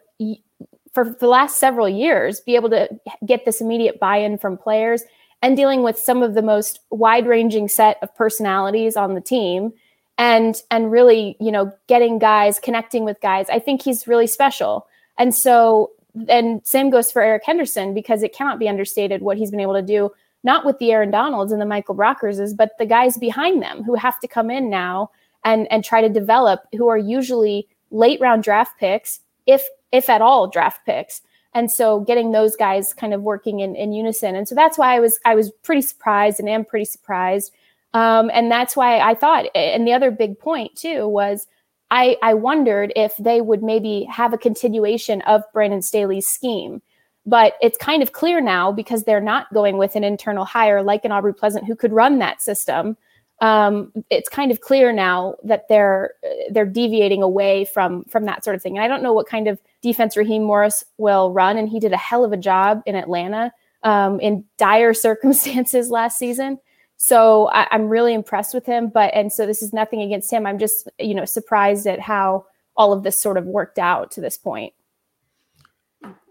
for 0.93 1.15
the 1.19 1.27
last 1.27 1.59
several 1.59 1.87
years 1.87 2.39
be 2.41 2.55
able 2.55 2.69
to 2.69 2.89
get 3.25 3.45
this 3.45 3.61
immediate 3.61 3.99
buy-in 3.99 4.37
from 4.37 4.57
players 4.57 5.03
and 5.41 5.57
dealing 5.57 5.83
with 5.83 5.97
some 5.97 6.21
of 6.21 6.33
the 6.33 6.41
most 6.41 6.79
wide-ranging 6.91 7.67
set 7.67 7.97
of 8.01 8.13
personalities 8.15 8.95
on 8.95 9.15
the 9.15 9.21
team 9.21 9.73
and 10.17 10.61
and 10.69 10.91
really 10.91 11.35
you 11.39 11.51
know 11.51 11.71
getting 11.87 12.19
guys 12.19 12.59
connecting 12.59 13.05
with 13.05 13.19
guys. 13.21 13.47
I 13.49 13.59
think 13.59 13.81
he's 13.81 14.07
really 14.07 14.27
special. 14.27 14.87
And 15.17 15.33
so 15.33 15.91
and 16.27 16.65
same 16.65 16.89
goes 16.89 17.11
for 17.11 17.21
eric 17.21 17.43
henderson 17.45 17.93
because 17.93 18.23
it 18.23 18.33
cannot 18.33 18.59
be 18.59 18.67
understated 18.67 19.21
what 19.21 19.37
he's 19.37 19.51
been 19.51 19.59
able 19.59 19.73
to 19.73 19.81
do 19.81 20.09
not 20.43 20.65
with 20.65 20.77
the 20.79 20.91
aaron 20.91 21.11
donalds 21.11 21.51
and 21.51 21.61
the 21.61 21.65
michael 21.65 21.95
brockerses 21.95 22.55
but 22.55 22.71
the 22.77 22.85
guys 22.85 23.17
behind 23.17 23.61
them 23.61 23.83
who 23.83 23.95
have 23.95 24.19
to 24.19 24.27
come 24.27 24.49
in 24.49 24.69
now 24.69 25.09
and 25.43 25.71
and 25.71 25.83
try 25.83 26.01
to 26.01 26.09
develop 26.09 26.61
who 26.73 26.87
are 26.87 26.97
usually 26.97 27.67
late 27.91 28.19
round 28.19 28.43
draft 28.43 28.77
picks 28.79 29.19
if 29.45 29.63
if 29.91 30.09
at 30.09 30.21
all 30.21 30.47
draft 30.47 30.85
picks 30.85 31.21
and 31.53 31.69
so 31.69 31.99
getting 31.99 32.31
those 32.31 32.55
guys 32.55 32.93
kind 32.93 33.13
of 33.13 33.21
working 33.21 33.59
in, 33.59 33.75
in 33.75 33.93
unison 33.93 34.35
and 34.35 34.47
so 34.47 34.55
that's 34.55 34.77
why 34.77 34.95
i 34.95 34.99
was 34.99 35.19
i 35.25 35.35
was 35.35 35.51
pretty 35.63 35.81
surprised 35.81 36.39
and 36.39 36.49
am 36.49 36.65
pretty 36.65 36.85
surprised 36.85 37.51
um, 37.93 38.31
and 38.33 38.49
that's 38.49 38.75
why 38.75 38.99
I 38.99 39.15
thought, 39.15 39.45
and 39.53 39.85
the 39.85 39.93
other 39.93 40.11
big 40.11 40.39
point 40.39 40.75
too 40.75 41.07
was 41.07 41.47
I, 41.89 42.17
I 42.23 42.33
wondered 42.33 42.93
if 42.95 43.15
they 43.17 43.41
would 43.41 43.61
maybe 43.61 44.07
have 44.09 44.33
a 44.33 44.37
continuation 44.37 45.21
of 45.23 45.43
Brandon 45.51 45.81
Staley's 45.81 46.27
scheme. 46.27 46.81
But 47.25 47.53
it's 47.61 47.77
kind 47.77 48.01
of 48.01 48.13
clear 48.13 48.41
now 48.41 48.71
because 48.71 49.03
they're 49.03 49.21
not 49.21 49.53
going 49.53 49.77
with 49.77 49.95
an 49.95 50.03
internal 50.03 50.45
hire 50.45 50.81
like 50.81 51.05
an 51.05 51.11
Aubrey 51.11 51.33
Pleasant 51.33 51.65
who 51.65 51.75
could 51.75 51.93
run 51.93 52.17
that 52.19 52.41
system. 52.41 52.97
Um, 53.41 53.91
it's 54.11 54.29
kind 54.29 54.51
of 54.51 54.61
clear 54.61 54.93
now 54.93 55.35
that 55.43 55.67
they're 55.67 56.13
they're 56.51 56.65
deviating 56.65 57.23
away 57.23 57.65
from 57.65 58.03
from 58.05 58.25
that 58.25 58.43
sort 58.43 58.55
of 58.55 58.61
thing. 58.61 58.77
And 58.77 58.83
I 58.83 58.87
don't 58.87 59.01
know 59.01 59.13
what 59.13 59.27
kind 59.27 59.47
of 59.47 59.59
defense 59.81 60.15
Raheem 60.15 60.43
Morris 60.43 60.85
will 60.97 61.31
run, 61.31 61.57
and 61.57 61.67
he 61.67 61.79
did 61.79 61.91
a 61.91 61.97
hell 61.97 62.23
of 62.23 62.31
a 62.31 62.37
job 62.37 62.83
in 62.85 62.95
Atlanta 62.95 63.51
um, 63.83 64.19
in 64.19 64.45
dire 64.57 64.93
circumstances 64.93 65.89
last 65.89 66.17
season. 66.17 66.59
So 66.97 67.47
I, 67.47 67.67
am 67.71 67.89
really 67.89 68.13
impressed 68.13 68.53
with 68.53 68.67
him. 68.67 68.89
But 68.89 69.11
and 69.15 69.33
so 69.33 69.47
this 69.47 69.63
is 69.63 69.73
nothing 69.73 70.03
against 70.03 70.31
him. 70.31 70.45
I'm 70.45 70.59
just 70.59 70.87
you 70.99 71.15
know 71.15 71.25
surprised 71.25 71.87
at 71.87 71.99
how 71.99 72.45
all 72.77 72.93
of 72.93 73.01
this 73.01 73.19
sort 73.19 73.37
of 73.37 73.45
worked 73.45 73.79
out 73.79 74.11
to 74.11 74.21
this 74.21 74.37
point. 74.37 74.73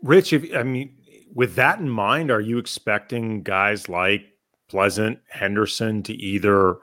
Rich, 0.02 0.32
if 0.32 0.54
I 0.54 0.62
mean, 0.62 0.96
with 1.34 1.56
that 1.56 1.80
in 1.80 1.88
mind, 1.88 2.30
are 2.30 2.40
you 2.40 2.58
expecting 2.58 3.42
guys 3.42 3.88
like 3.88 4.22
Pleasant 4.68 5.18
Henderson 5.28 6.04
to 6.04 6.14
either 6.14 6.76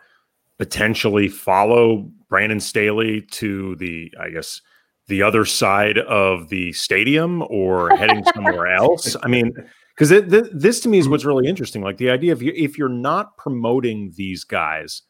potentially 0.58 1.28
follow 1.28 2.10
Brandon 2.30 2.60
Staley 2.60 3.22
to 3.32 3.76
the, 3.76 4.12
I 4.20 4.30
guess, 4.30 4.62
the 5.08 5.22
other 5.24 5.46
side 5.46 5.98
of 6.00 6.50
the 6.50 6.74
stadium 6.74 7.44
or 7.50 7.96
heading 7.96 8.24
somewhere 8.34 8.68
else? 8.76 9.16
I 9.24 9.28
mean, 9.28 9.54
because 9.96 10.10
th- 10.10 10.52
this 10.54 10.80
to 10.82 10.90
me 10.90 11.00
is 11.00 11.08
what's 11.08 11.26
really 11.26 11.48
interesting. 11.48 11.82
Like 11.82 11.98
the 11.98 12.10
idea 12.10 12.32
of 12.32 12.42
you, 12.42 12.54
if 12.56 12.78
you're 12.78 12.90
not 12.90 13.38
promoting 13.38 14.14
these 14.16 14.44
guys, 14.44 15.04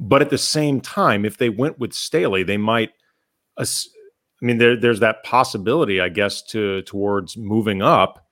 but 0.00 0.22
at 0.22 0.30
the 0.30 0.38
same 0.38 0.80
time, 0.80 1.24
if 1.24 1.38
they 1.38 1.48
went 1.48 1.78
with 1.78 1.92
Staley, 1.92 2.42
they 2.42 2.56
might. 2.56 2.90
I 3.56 3.64
mean, 4.40 4.58
there, 4.58 4.76
there's 4.76 5.00
that 5.00 5.22
possibility, 5.22 6.00
I 6.00 6.08
guess, 6.08 6.42
to 6.46 6.82
towards 6.82 7.36
moving 7.36 7.82
up. 7.82 8.26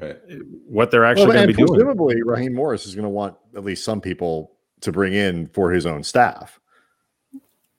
Right. 0.00 0.16
Eh, 0.30 0.38
what 0.66 0.90
they're 0.90 1.04
actually 1.04 1.26
well, 1.26 1.34
going 1.34 1.48
to 1.48 1.54
be 1.54 1.62
presumably, 1.62 1.76
doing. 1.76 1.86
Presumably, 1.86 2.22
Raheem 2.22 2.54
Morris 2.54 2.86
is 2.86 2.94
going 2.94 3.04
to 3.04 3.10
want 3.10 3.36
at 3.54 3.62
least 3.62 3.84
some 3.84 4.00
people 4.00 4.52
to 4.82 4.92
bring 4.92 5.14
in 5.14 5.48
for 5.48 5.72
his 5.72 5.86
own 5.86 6.04
staff. 6.04 6.60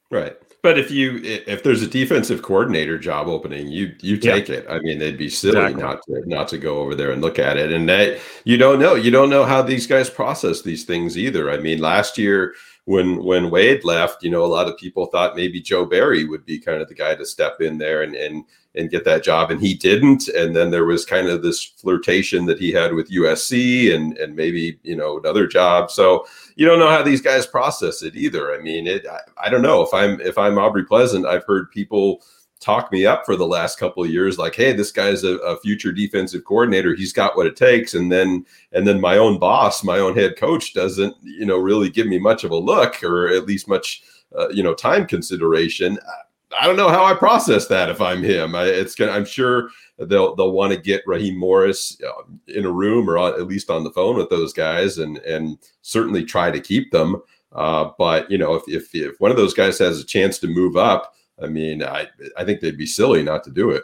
Right. 0.10 0.38
But 0.64 0.80
if 0.80 0.90
you 0.90 1.20
if 1.24 1.62
there's 1.64 1.82
a 1.82 1.88
defensive 1.88 2.42
coordinator 2.42 2.98
job 2.98 3.28
opening, 3.28 3.68
you 3.68 3.94
you 4.00 4.16
take 4.16 4.48
yeah. 4.48 4.58
it. 4.58 4.66
I 4.70 4.80
mean, 4.80 4.98
they'd 4.98 5.18
be 5.18 5.30
silly 5.30 5.60
exactly. 5.60 5.84
not 5.84 6.02
to 6.06 6.30
not 6.30 6.48
to 6.50 6.58
go 6.58 6.78
over 6.78 6.96
there 6.96 7.12
and 7.12 7.22
look 7.22 7.38
at 7.38 7.58
it. 7.58 7.74
And 7.74 7.90
that 7.90 8.20
you 8.46 8.56
don't 8.56 8.80
know 8.80 8.96
you 8.96 9.12
don't 9.12 9.30
know 9.30 9.44
how 9.44 9.62
these 9.62 9.86
guys 9.86 10.10
process 10.10 10.62
these 10.62 10.86
things 10.86 11.18
either. 11.18 11.52
I 11.52 11.58
mean, 11.58 11.80
last 11.80 12.18
year 12.18 12.54
when 12.86 13.22
when 13.24 13.50
Wade 13.50 13.84
left, 13.84 14.24
you 14.24 14.30
know, 14.30 14.46
a 14.46 14.48
lot 14.48 14.70
of 14.70 14.78
people 14.78 15.08
thought 15.08 15.36
maybe 15.36 15.60
Joe 15.60 15.86
Barry 15.86 16.24
would 16.24 16.46
be 16.46 16.60
kind 16.60 16.82
of 16.82 16.88
the 16.88 16.96
guy 16.96 17.14
to 17.14 17.26
step 17.26 17.60
in 17.60 17.78
there 17.78 18.04
and 18.04 18.16
and 18.16 18.46
and 18.76 18.90
get 18.90 19.06
that 19.06 19.24
job, 19.24 19.52
and 19.52 19.62
he 19.62 19.74
didn't. 19.74 20.28
And 20.30 20.56
then 20.56 20.72
there 20.72 20.86
was 20.86 21.06
kind 21.06 21.28
of 21.28 21.44
this 21.44 21.64
flirtation 21.64 22.46
that 22.46 22.60
he 22.60 22.72
had 22.72 22.94
with 22.94 23.12
USC 23.12 23.94
and 23.94 24.18
and 24.18 24.36
maybe 24.36 24.80
you 24.84 24.96
know 24.96 25.20
another 25.20 25.48
job. 25.48 25.92
So 25.92 26.26
you 26.56 26.66
don't 26.66 26.80
know 26.80 26.90
how 26.90 27.04
these 27.04 27.22
guys 27.22 27.46
process 27.46 28.02
it 28.02 28.16
either. 28.16 28.54
I 28.54 28.60
mean, 28.60 28.88
it. 28.88 29.06
I, 29.08 29.20
I 29.46 29.50
don't 29.50 29.62
know 29.62 29.82
if 29.82 29.94
I'm 29.94 30.20
if 30.22 30.38
I'm 30.38 30.58
Aubrey 30.58 30.86
Pleasant. 30.86 31.26
I've 31.26 31.46
heard 31.46 31.72
people 31.72 32.22
talk 32.64 32.92
me 32.94 33.06
up 33.06 33.26
for 33.26 33.36
the 33.36 33.46
last 33.46 33.78
couple 33.78 34.02
of 34.02 34.10
years 34.10 34.38
like 34.38 34.56
hey 34.56 34.72
this 34.72 34.90
guy's 34.90 35.26
a, 35.26 35.36
a, 35.40 35.60
future 35.60 35.92
defensive 35.92 36.46
coordinator 36.46 36.96
he's 36.96 37.12
got 37.12 37.36
what 37.36 37.46
it 37.46 37.58
takes 37.58 37.94
and 37.94 38.10
then 38.10 38.46
and 38.72 38.88
then 38.88 39.02
my 39.02 39.18
own 39.18 39.38
boss 39.38 39.84
my 39.84 40.00
own 40.00 40.16
head 40.16 40.38
coach 40.38 40.74
doesn't 40.74 41.14
you 41.22 41.46
know 41.46 41.58
really 41.58 41.90
give 41.90 42.08
me 42.08 42.18
much 42.18 42.46
of 42.46 42.52
a 42.52 42.56
look 42.56 43.04
or 43.04 43.28
at 43.28 43.46
least 43.46 43.68
much 43.68 44.04
uh, 44.40 44.48
you 44.48 44.64
know 44.64 44.74
time 44.74 45.06
consideration 45.06 46.00
I 46.60 46.68
don't 46.68 46.78
know 46.78 46.90
how 46.90 47.04
I 47.06 47.14
process 47.14 47.68
that 47.68 47.90
if 47.90 48.02
I'm 48.02 48.24
him. 48.24 48.56
I, 48.56 48.66
it's 48.66 48.96
gonna. 48.96 49.12
I'm 49.12 49.26
sure 49.26 49.70
they'll 49.98 50.36
they'll 50.36 50.52
want 50.52 50.74
to 50.74 50.80
get 50.80 51.04
Raheem 51.06 51.38
Morris 51.38 51.98
uh, 52.06 52.24
in 52.48 52.66
a 52.66 52.72
room 52.72 53.10
or 53.10 53.18
at 53.18 53.48
least 53.48 53.70
on 53.70 53.84
the 53.84 53.92
phone 53.92 54.18
with 54.18 54.30
those 54.30 54.54
guys, 54.54 54.98
and 54.98 55.18
and 55.20 55.58
certainly 55.82 56.24
try 56.24 56.52
to 56.52 56.60
keep 56.60 56.92
them. 56.92 57.22
Uh, 57.52 57.92
but 57.98 58.30
you 58.30 58.38
know, 58.38 58.56
if, 58.56 58.64
if 58.68 58.94
if 58.94 59.20
one 59.20 59.32
of 59.32 59.38
those 59.38 59.54
guys 59.54 59.78
has 59.80 60.00
a 60.00 60.06
chance 60.06 60.40
to 60.40 60.48
move 60.48 60.76
up, 60.76 61.14
I 61.42 61.48
mean, 61.48 61.84
I 61.84 62.08
I 62.38 62.46
think 62.46 62.62
they'd 62.62 62.78
be 62.78 62.86
silly 62.86 63.24
not 63.24 63.44
to 63.46 63.52
do 63.52 63.70
it. 63.70 63.84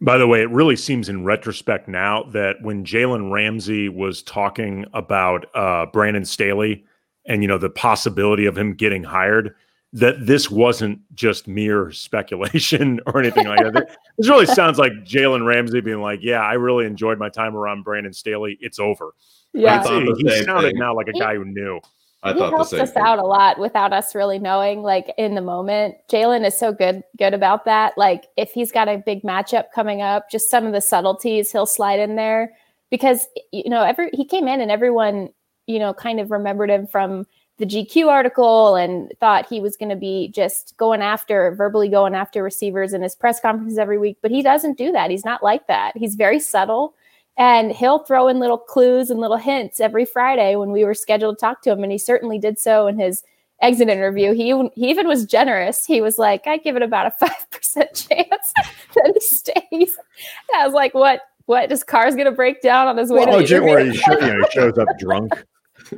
By 0.00 0.16
the 0.16 0.26
way, 0.26 0.40
it 0.40 0.50
really 0.50 0.76
seems 0.76 1.08
in 1.08 1.24
retrospect 1.24 1.86
now 1.88 2.22
that 2.32 2.56
when 2.62 2.84
Jalen 2.84 3.30
Ramsey 3.30 3.88
was 3.88 4.22
talking 4.22 4.86
about 4.94 5.46
uh, 5.54 5.86
Brandon 5.86 6.24
Staley 6.24 6.84
and 7.26 7.42
you 7.42 7.48
know 7.48 7.58
the 7.58 7.70
possibility 7.70 8.46
of 8.46 8.56
him 8.56 8.74
getting 8.74 9.04
hired, 9.04 9.54
that 9.92 10.24
this 10.24 10.50
wasn't 10.50 11.00
just 11.14 11.48
mere 11.48 11.90
speculation 11.90 13.00
or 13.06 13.18
anything 13.18 13.46
like 13.46 13.60
that. 13.72 13.96
This 14.16 14.28
really 14.28 14.46
sounds 14.54 14.78
like 14.78 14.92
Jalen 15.04 15.44
Ramsey 15.46 15.80
being 15.80 16.00
like, 16.00 16.20
"Yeah, 16.22 16.40
I 16.40 16.54
really 16.54 16.86
enjoyed 16.86 17.18
my 17.18 17.28
time 17.28 17.56
around 17.56 17.82
Brandon 17.82 18.12
Staley. 18.12 18.56
It's 18.60 18.78
over." 18.78 19.14
Yeah, 19.52 19.82
he, 19.82 20.12
he 20.16 20.44
sounded 20.44 20.70
thing. 20.70 20.78
now 20.78 20.94
like 20.94 21.08
a 21.08 21.18
guy 21.18 21.34
who 21.34 21.44
knew. 21.44 21.80
I 22.22 22.32
he 22.32 22.38
thought 22.38 22.50
the 22.50 22.56
helps 22.56 22.70
same 22.70 22.80
us 22.80 22.92
thing. 22.92 23.02
out 23.02 23.18
a 23.18 23.24
lot 23.24 23.58
without 23.58 23.92
us 23.92 24.14
really 24.14 24.38
knowing. 24.38 24.82
Like 24.82 25.12
in 25.16 25.34
the 25.34 25.40
moment, 25.40 25.96
Jalen 26.10 26.46
is 26.46 26.58
so 26.58 26.72
good 26.72 27.02
good 27.18 27.34
about 27.34 27.64
that. 27.64 27.96
Like 27.96 28.26
if 28.36 28.52
he's 28.52 28.70
got 28.70 28.88
a 28.88 28.98
big 28.98 29.22
matchup 29.22 29.66
coming 29.74 30.02
up, 30.02 30.30
just 30.30 30.50
some 30.50 30.66
of 30.66 30.72
the 30.72 30.80
subtleties 30.82 31.50
he'll 31.50 31.66
slide 31.66 31.98
in 31.98 32.16
there 32.16 32.52
because 32.90 33.26
you 33.52 33.70
know 33.70 33.82
every 33.82 34.10
he 34.12 34.24
came 34.24 34.48
in 34.48 34.60
and 34.60 34.70
everyone 34.70 35.30
you 35.66 35.78
know 35.78 35.94
kind 35.94 36.20
of 36.20 36.30
remembered 36.30 36.70
him 36.70 36.86
from 36.86 37.26
the 37.60 37.66
GQ 37.66 38.08
article 38.08 38.74
and 38.74 39.12
thought 39.20 39.46
he 39.48 39.60
was 39.60 39.76
going 39.76 39.90
to 39.90 39.96
be 39.96 40.28
just 40.34 40.74
going 40.78 41.02
after 41.02 41.54
verbally 41.54 41.88
going 41.88 42.14
after 42.14 42.42
receivers 42.42 42.92
in 42.92 43.02
his 43.02 43.14
press 43.14 43.38
conferences 43.38 43.78
every 43.78 43.98
week. 43.98 44.16
But 44.22 44.30
he 44.32 44.42
doesn't 44.42 44.78
do 44.78 44.90
that. 44.92 45.10
He's 45.10 45.24
not 45.24 45.42
like 45.42 45.66
that. 45.68 45.96
He's 45.96 46.14
very 46.16 46.40
subtle. 46.40 46.94
And 47.36 47.70
he'll 47.70 48.00
throw 48.00 48.28
in 48.28 48.38
little 48.40 48.58
clues 48.58 49.10
and 49.10 49.20
little 49.20 49.36
hints 49.36 49.78
every 49.78 50.04
Friday 50.04 50.56
when 50.56 50.72
we 50.72 50.84
were 50.84 50.94
scheduled 50.94 51.36
to 51.36 51.40
talk 51.40 51.62
to 51.62 51.70
him. 51.70 51.82
And 51.82 51.92
he 51.92 51.98
certainly 51.98 52.38
did 52.38 52.58
so 52.58 52.86
in 52.86 52.98
his 52.98 53.22
exit 53.62 53.88
interview. 53.88 54.32
He, 54.32 54.48
even- 54.48 54.70
he 54.74 54.90
even 54.90 55.06
was 55.06 55.24
generous. 55.26 55.86
He 55.86 56.00
was 56.00 56.18
like, 56.18 56.46
I 56.46 56.56
give 56.56 56.76
it 56.76 56.82
about 56.82 57.06
a 57.06 57.24
5% 57.24 58.08
chance 58.08 58.52
that 58.94 59.12
he 59.14 59.20
stays. 59.20 59.54
And 59.70 60.56
I 60.56 60.64
was 60.66 60.74
like, 60.74 60.94
what? 60.94 61.20
What? 61.46 61.70
His 61.70 61.82
car's 61.84 62.14
going 62.14 62.26
to 62.26 62.32
break 62.32 62.62
down 62.62 62.86
on 62.86 62.96
his 62.96 63.10
way 63.10 63.18
Well, 63.18 63.26
to 63.26 63.32
oh, 63.32 63.38
the 63.40 63.44
Jim, 63.44 63.64
where 63.64 63.80
interview? 63.80 63.92
he, 63.92 63.98
show, 63.98 64.12
you 64.12 64.20
know, 64.26 64.44
he 64.44 64.50
shows 64.50 64.78
up 64.78 64.88
drunk. 64.98 65.32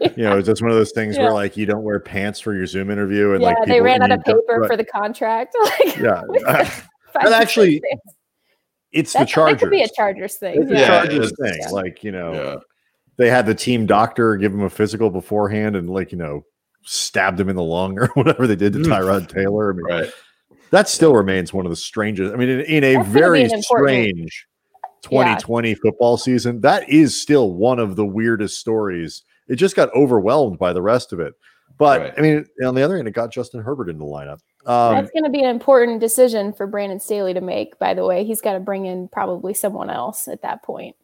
You 0.00 0.24
know, 0.24 0.38
it's 0.38 0.46
just 0.48 0.62
one 0.62 0.70
of 0.70 0.76
those 0.76 0.92
things 0.94 1.16
Yeah. 1.16 1.24
where 1.24 1.32
like 1.32 1.56
you 1.56 1.66
don't 1.66 1.82
wear 1.84 2.00
pants 2.00 2.40
for 2.40 2.54
your 2.54 2.66
Zoom 2.66 2.90
interview, 2.90 3.32
and 3.32 3.42
yeah, 3.42 3.48
like 3.48 3.56
they 3.66 3.74
people- 3.74 3.84
ran 3.86 4.02
and 4.02 4.12
out 4.12 4.18
of 4.20 4.24
paper 4.24 4.40
right. 4.60 4.68
for 4.68 4.76
the 4.76 4.84
contract. 4.84 5.54
like, 5.62 5.96
Yeah, 5.96 6.22
five 7.12 7.24
And 7.24 7.34
actually, 7.34 7.80
percent 7.80 8.00
chance. 8.04 8.16
it's 8.92 9.12
the 9.12 9.18
that, 9.20 9.24
that 9.26 9.28
Chargers. 9.32 9.60
could 9.60 9.70
be 9.70 9.82
a 9.82 9.88
Chargers 9.88 10.36
thing. 10.36 10.60
It's 10.62 10.70
the 10.70 10.76
Yeah, 10.78 10.86
Chargers 10.86 11.32
it's- 11.32 11.50
thing. 11.52 11.60
yeah. 11.62 11.68
Like 11.70 12.02
you 12.04 12.12
know, 12.12 12.32
Yeah. 12.32 12.54
they 13.16 13.28
had 13.30 13.46
the 13.46 13.54
team 13.54 13.86
doctor 13.86 14.36
give 14.36 14.52
him 14.52 14.62
a 14.62 14.70
physical 14.70 15.10
beforehand, 15.10 15.76
and 15.76 15.88
like 15.90 16.12
you 16.12 16.18
know, 16.18 16.44
stabbed 16.84 17.38
him 17.38 17.48
in 17.48 17.56
the 17.56 17.62
lung 17.62 17.98
or 17.98 18.06
whatever 18.14 18.46
they 18.46 18.56
did 18.56 18.72
to 18.72 18.78
Mm. 18.80 18.86
Tyrod 18.86 19.28
Taylor. 19.28 19.72
I 19.72 19.76
mean, 19.76 19.84
Right. 19.86 20.12
that 20.70 20.88
still 20.88 21.14
remains 21.14 21.52
one 21.52 21.66
of 21.66 21.70
the 21.70 21.76
strangest. 21.76 22.32
I 22.32 22.36
mean, 22.36 22.48
in, 22.48 22.60
in 22.60 22.84
a 22.84 22.94
That's 22.96 23.08
very 23.08 23.48
strange 23.60 24.46
2020 25.02 25.74
football 25.74 26.16
season, 26.16 26.60
that 26.62 26.88
is 26.88 27.20
still 27.20 27.52
one 27.52 27.78
of 27.78 27.96
the 27.96 28.06
weirdest 28.06 28.58
stories. 28.58 29.22
It 29.52 29.56
just 29.56 29.76
got 29.76 29.94
overwhelmed 29.94 30.58
by 30.58 30.72
the 30.72 30.80
rest 30.82 31.12
of 31.12 31.20
it. 31.20 31.34
But 31.78 32.00
Right. 32.00 32.14
I 32.16 32.20
mean, 32.22 32.46
on 32.64 32.74
the 32.74 32.82
other 32.82 32.96
hand, 32.96 33.06
it 33.06 33.12
got 33.12 33.30
Justin 33.30 33.60
Herbert 33.62 33.88
in 33.90 33.98
the 33.98 34.04
lineup. 34.04 34.38
Um, 34.66 34.94
That's 34.94 35.10
going 35.10 35.24
to 35.24 35.30
be 35.30 35.40
an 35.40 35.50
important 35.50 36.00
decision 36.00 36.52
for 36.52 36.66
Brandon 36.66 37.00
Staley 37.00 37.34
to 37.34 37.40
make. 37.40 37.78
By 37.78 37.94
the 37.94 38.04
way, 38.06 38.24
he's 38.24 38.40
got 38.40 38.52
to 38.54 38.60
bring 38.60 38.86
in 38.86 39.08
probably 39.08 39.52
someone 39.54 39.90
else 39.90 40.28
at 40.28 40.42
that 40.42 40.62
point. 40.62 40.96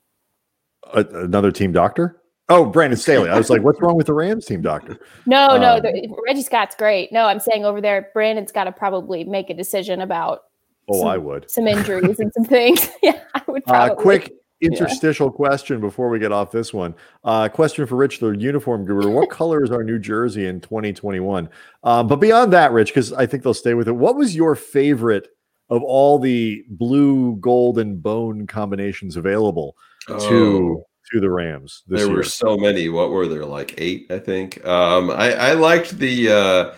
a, 0.95 1.01
another 1.01 1.51
team 1.53 1.73
doctor. 1.73 2.21
Oh, 2.51 2.65
Brandon 2.65 2.99
Staley. 2.99 3.29
I 3.29 3.37
was 3.37 3.51
like, 3.51 3.63
what's 3.63 3.81
wrong 3.83 3.97
with 3.97 4.07
the 4.07 4.15
Rams 4.15 4.47
team 4.47 4.63
doctor? 4.63 4.99
No, 5.27 5.59
no, 5.59 5.77
Um, 5.77 5.83
the, 5.83 6.17
Reggie 6.27 6.43
Scott's 6.43 6.75
great. 6.77 7.13
No, 7.13 7.27
I'm 7.27 7.41
saying 7.41 7.67
over 7.67 7.81
there, 7.83 8.09
Brandon's 8.15 8.53
got 8.53 8.65
to 8.65 8.73
probably 8.73 9.25
make 9.25 9.51
a 9.51 9.55
decision 9.55 10.01
about 10.01 10.45
Oh, 10.91 11.01
Some- 11.01 11.09
I 11.09 11.19
would. 11.19 11.51
some 11.51 11.67
injuries 11.77 12.19
and 12.19 12.33
some 12.33 12.45
things. 12.47 12.89
yeah, 13.03 13.21
I 13.35 13.43
would 13.49 13.63
Uh, 13.67 13.71
probably. 13.89 14.03
quick 14.03 14.33
interstitial 14.61 15.31
question 15.31 15.81
before 15.81 16.09
we 16.09 16.19
get 16.19 16.33
off 16.33 16.51
this 16.51 16.73
one. 16.75 16.95
Uh, 17.25 17.49
question 17.49 17.87
for 17.87 17.97
Rich, 17.97 18.19
the 18.21 18.31
uniform 18.31 18.85
guru. 18.85 19.11
What 19.11 19.31
color 19.41 19.63
is 19.63 19.71
our 19.71 19.85
New 19.85 19.99
Jersey 19.99 20.47
in 20.47 20.61
2021? 20.61 21.49
Um, 21.85 22.07
but 22.07 22.17
beyond 22.17 22.53
that, 22.53 22.73
Rich, 22.73 22.89
because 22.89 23.13
I 23.13 23.27
think 23.27 23.43
they'll 23.43 23.55
stay 23.55 23.75
with 23.75 23.89
it. 23.89 23.93
What 23.93 24.17
was 24.17 24.35
your 24.35 24.55
favorite 24.55 25.29
of 25.71 25.83
all 25.83 26.19
the 26.19 26.65
blue, 26.71 27.37
gold, 27.37 27.79
and 27.79 28.03
bone 28.03 28.47
combinations 28.47 29.17
available 29.17 29.77
to 30.07 30.15
Oh. 30.17 30.85
to 31.13 31.21
the 31.21 31.31
Rams 31.31 31.83
this 31.87 32.01
there 32.01 32.09
year? 32.09 32.17
were 32.17 32.23
so 32.23 32.57
many. 32.57 32.89
What 32.89 33.11
were 33.11 33.29
there? 33.29 33.45
Like 33.45 33.75
eight, 33.79 34.07
I 34.11 34.19
think. 34.19 34.65
Um, 34.67 35.11
I, 35.11 35.35
I 35.35 35.53
liked 35.53 35.99
the. 35.99 36.31
Uh, 36.33 36.75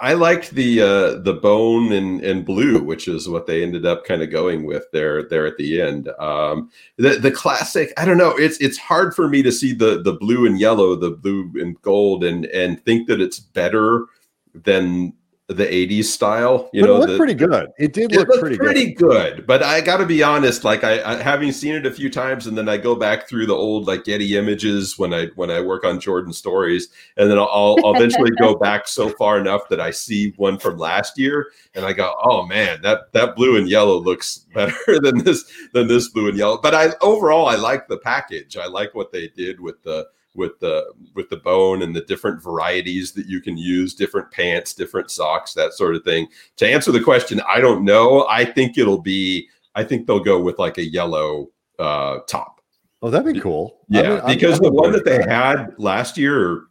I 0.00 0.14
liked 0.14 0.50
the 0.50 0.80
uh, 0.80 1.14
the 1.20 1.34
bone 1.34 1.92
and, 1.92 2.22
and 2.22 2.44
blue, 2.44 2.82
which 2.82 3.08
is 3.08 3.28
what 3.28 3.46
they 3.46 3.62
ended 3.62 3.84
up 3.84 4.04
kind 4.04 4.22
of 4.22 4.30
going 4.30 4.64
with 4.64 4.84
there 4.92 5.24
there 5.28 5.46
at 5.46 5.56
the 5.56 5.80
end. 5.80 6.08
Um, 6.18 6.70
the 6.96 7.18
the 7.18 7.30
classic. 7.30 7.92
I 7.96 8.04
don't 8.04 8.18
know. 8.18 8.36
It's 8.36 8.58
it's 8.58 8.78
hard 8.78 9.14
for 9.14 9.28
me 9.28 9.42
to 9.42 9.52
see 9.52 9.72
the 9.72 10.02
the 10.02 10.14
blue 10.14 10.46
and 10.46 10.58
yellow, 10.58 10.94
the 10.94 11.10
blue 11.10 11.52
and 11.56 11.80
gold, 11.82 12.24
and 12.24 12.46
and 12.46 12.82
think 12.84 13.08
that 13.08 13.20
it's 13.20 13.40
better 13.40 14.06
than 14.54 15.14
the 15.48 15.64
'80s 15.64 16.04
style. 16.04 16.68
You 16.72 16.82
but 16.82 16.86
know, 16.86 16.94
it 16.94 16.98
looked 16.98 17.12
the- 17.12 17.16
pretty 17.18 17.34
good. 17.34 17.68
It 17.78 17.92
did 17.92 18.12
it 18.12 18.18
look 18.18 18.40
pretty, 18.40 18.56
pretty, 18.56 18.92
good. 18.92 19.36
good. 19.36 19.46
but 19.46 19.62
I 19.62 19.80
got 19.80 19.96
to 19.96 20.06
be 20.06 20.22
honest. 20.22 20.62
Like 20.62 20.84
I, 20.84 21.02
I, 21.02 21.22
having 21.22 21.52
seen 21.52 21.74
it 21.74 21.86
a 21.86 21.90
few 21.90 22.10
times, 22.10 22.46
and 22.46 22.56
then 22.56 22.68
I 22.68 22.76
go 22.76 22.94
back 22.94 23.28
through 23.28 23.46
the 23.46 23.54
old 23.54 23.86
like 23.86 24.04
Getty 24.04 24.36
images 24.36 24.98
when 24.98 25.14
I 25.14 25.28
when 25.36 25.50
I 25.50 25.60
work 25.60 25.84
on 25.84 25.98
Jourdan 25.98 26.34
stories, 26.34 26.88
and 27.16 27.30
then 27.30 27.38
I'll, 27.38 27.76
I'll 27.84 27.94
eventually 27.96 28.30
go 28.32 28.54
back 28.56 28.86
so 28.86 29.08
far 29.10 29.38
enough 29.38 29.68
that 29.70 29.80
I 29.80 29.90
see 29.90 30.34
one 30.36 30.58
from 30.58 30.76
last 30.78 31.18
year, 31.18 31.50
and 31.74 31.84
I 31.84 31.94
go, 31.94 32.14
oh 32.22 32.46
man, 32.46 32.82
that 32.82 33.12
that 33.12 33.34
blue 33.34 33.56
and 33.56 33.68
yellow 33.68 33.98
looks 33.98 34.38
better 34.54 35.00
than 35.00 35.24
this 35.24 35.50
than 35.72 35.88
this 35.88 36.08
blue 36.08 36.28
and 36.28 36.36
yellow. 36.36 36.58
But 36.60 36.74
I 36.74 36.90
overall 37.00 37.46
I 37.46 37.56
like 37.56 37.88
the 37.88 37.98
package. 37.98 38.56
I 38.56 38.66
like 38.66 38.94
what 38.94 39.12
they 39.12 39.28
did 39.28 39.60
with 39.60 39.82
the 39.82 40.06
with 40.34 40.58
the 40.60 40.84
with 41.14 41.28
the 41.30 41.36
bone 41.38 41.82
and 41.82 41.94
the 41.96 42.02
different 42.02 42.42
varieties 42.42 43.12
that 43.12 43.26
you 43.26 43.40
can 43.40 43.56
use 43.56 43.94
different 43.94 44.30
pants 44.30 44.74
different 44.74 45.10
socks 45.10 45.54
that 45.54 45.72
sort 45.72 45.94
of 45.94 46.04
thing 46.04 46.26
to 46.56 46.68
answer 46.68 46.92
the 46.92 47.02
question 47.02 47.40
i 47.48 47.60
don't 47.60 47.84
know 47.84 48.26
i 48.28 48.44
think 48.44 48.76
it'll 48.78 49.00
be 49.00 49.48
i 49.74 49.82
think 49.82 50.06
they'll 50.06 50.20
go 50.22 50.38
with 50.40 50.58
like 50.58 50.78
a 50.78 50.84
yellow 50.88 51.48
uh 51.78 52.18
top 52.28 52.60
Oh, 53.00 53.10
that'd 53.10 53.32
be 53.32 53.40
cool. 53.40 53.78
yeah 53.88 54.00
I'm- 54.00 54.12
I'm- 54.12 54.26
because 54.26 54.58
I'm 54.58 54.64
the 54.64 54.72
one 54.72 54.92
that 54.92 55.04
they 55.04 55.18
that. 55.18 55.28
had 55.30 55.74
last 55.78 56.18
year 56.18 56.38
or 56.50 56.62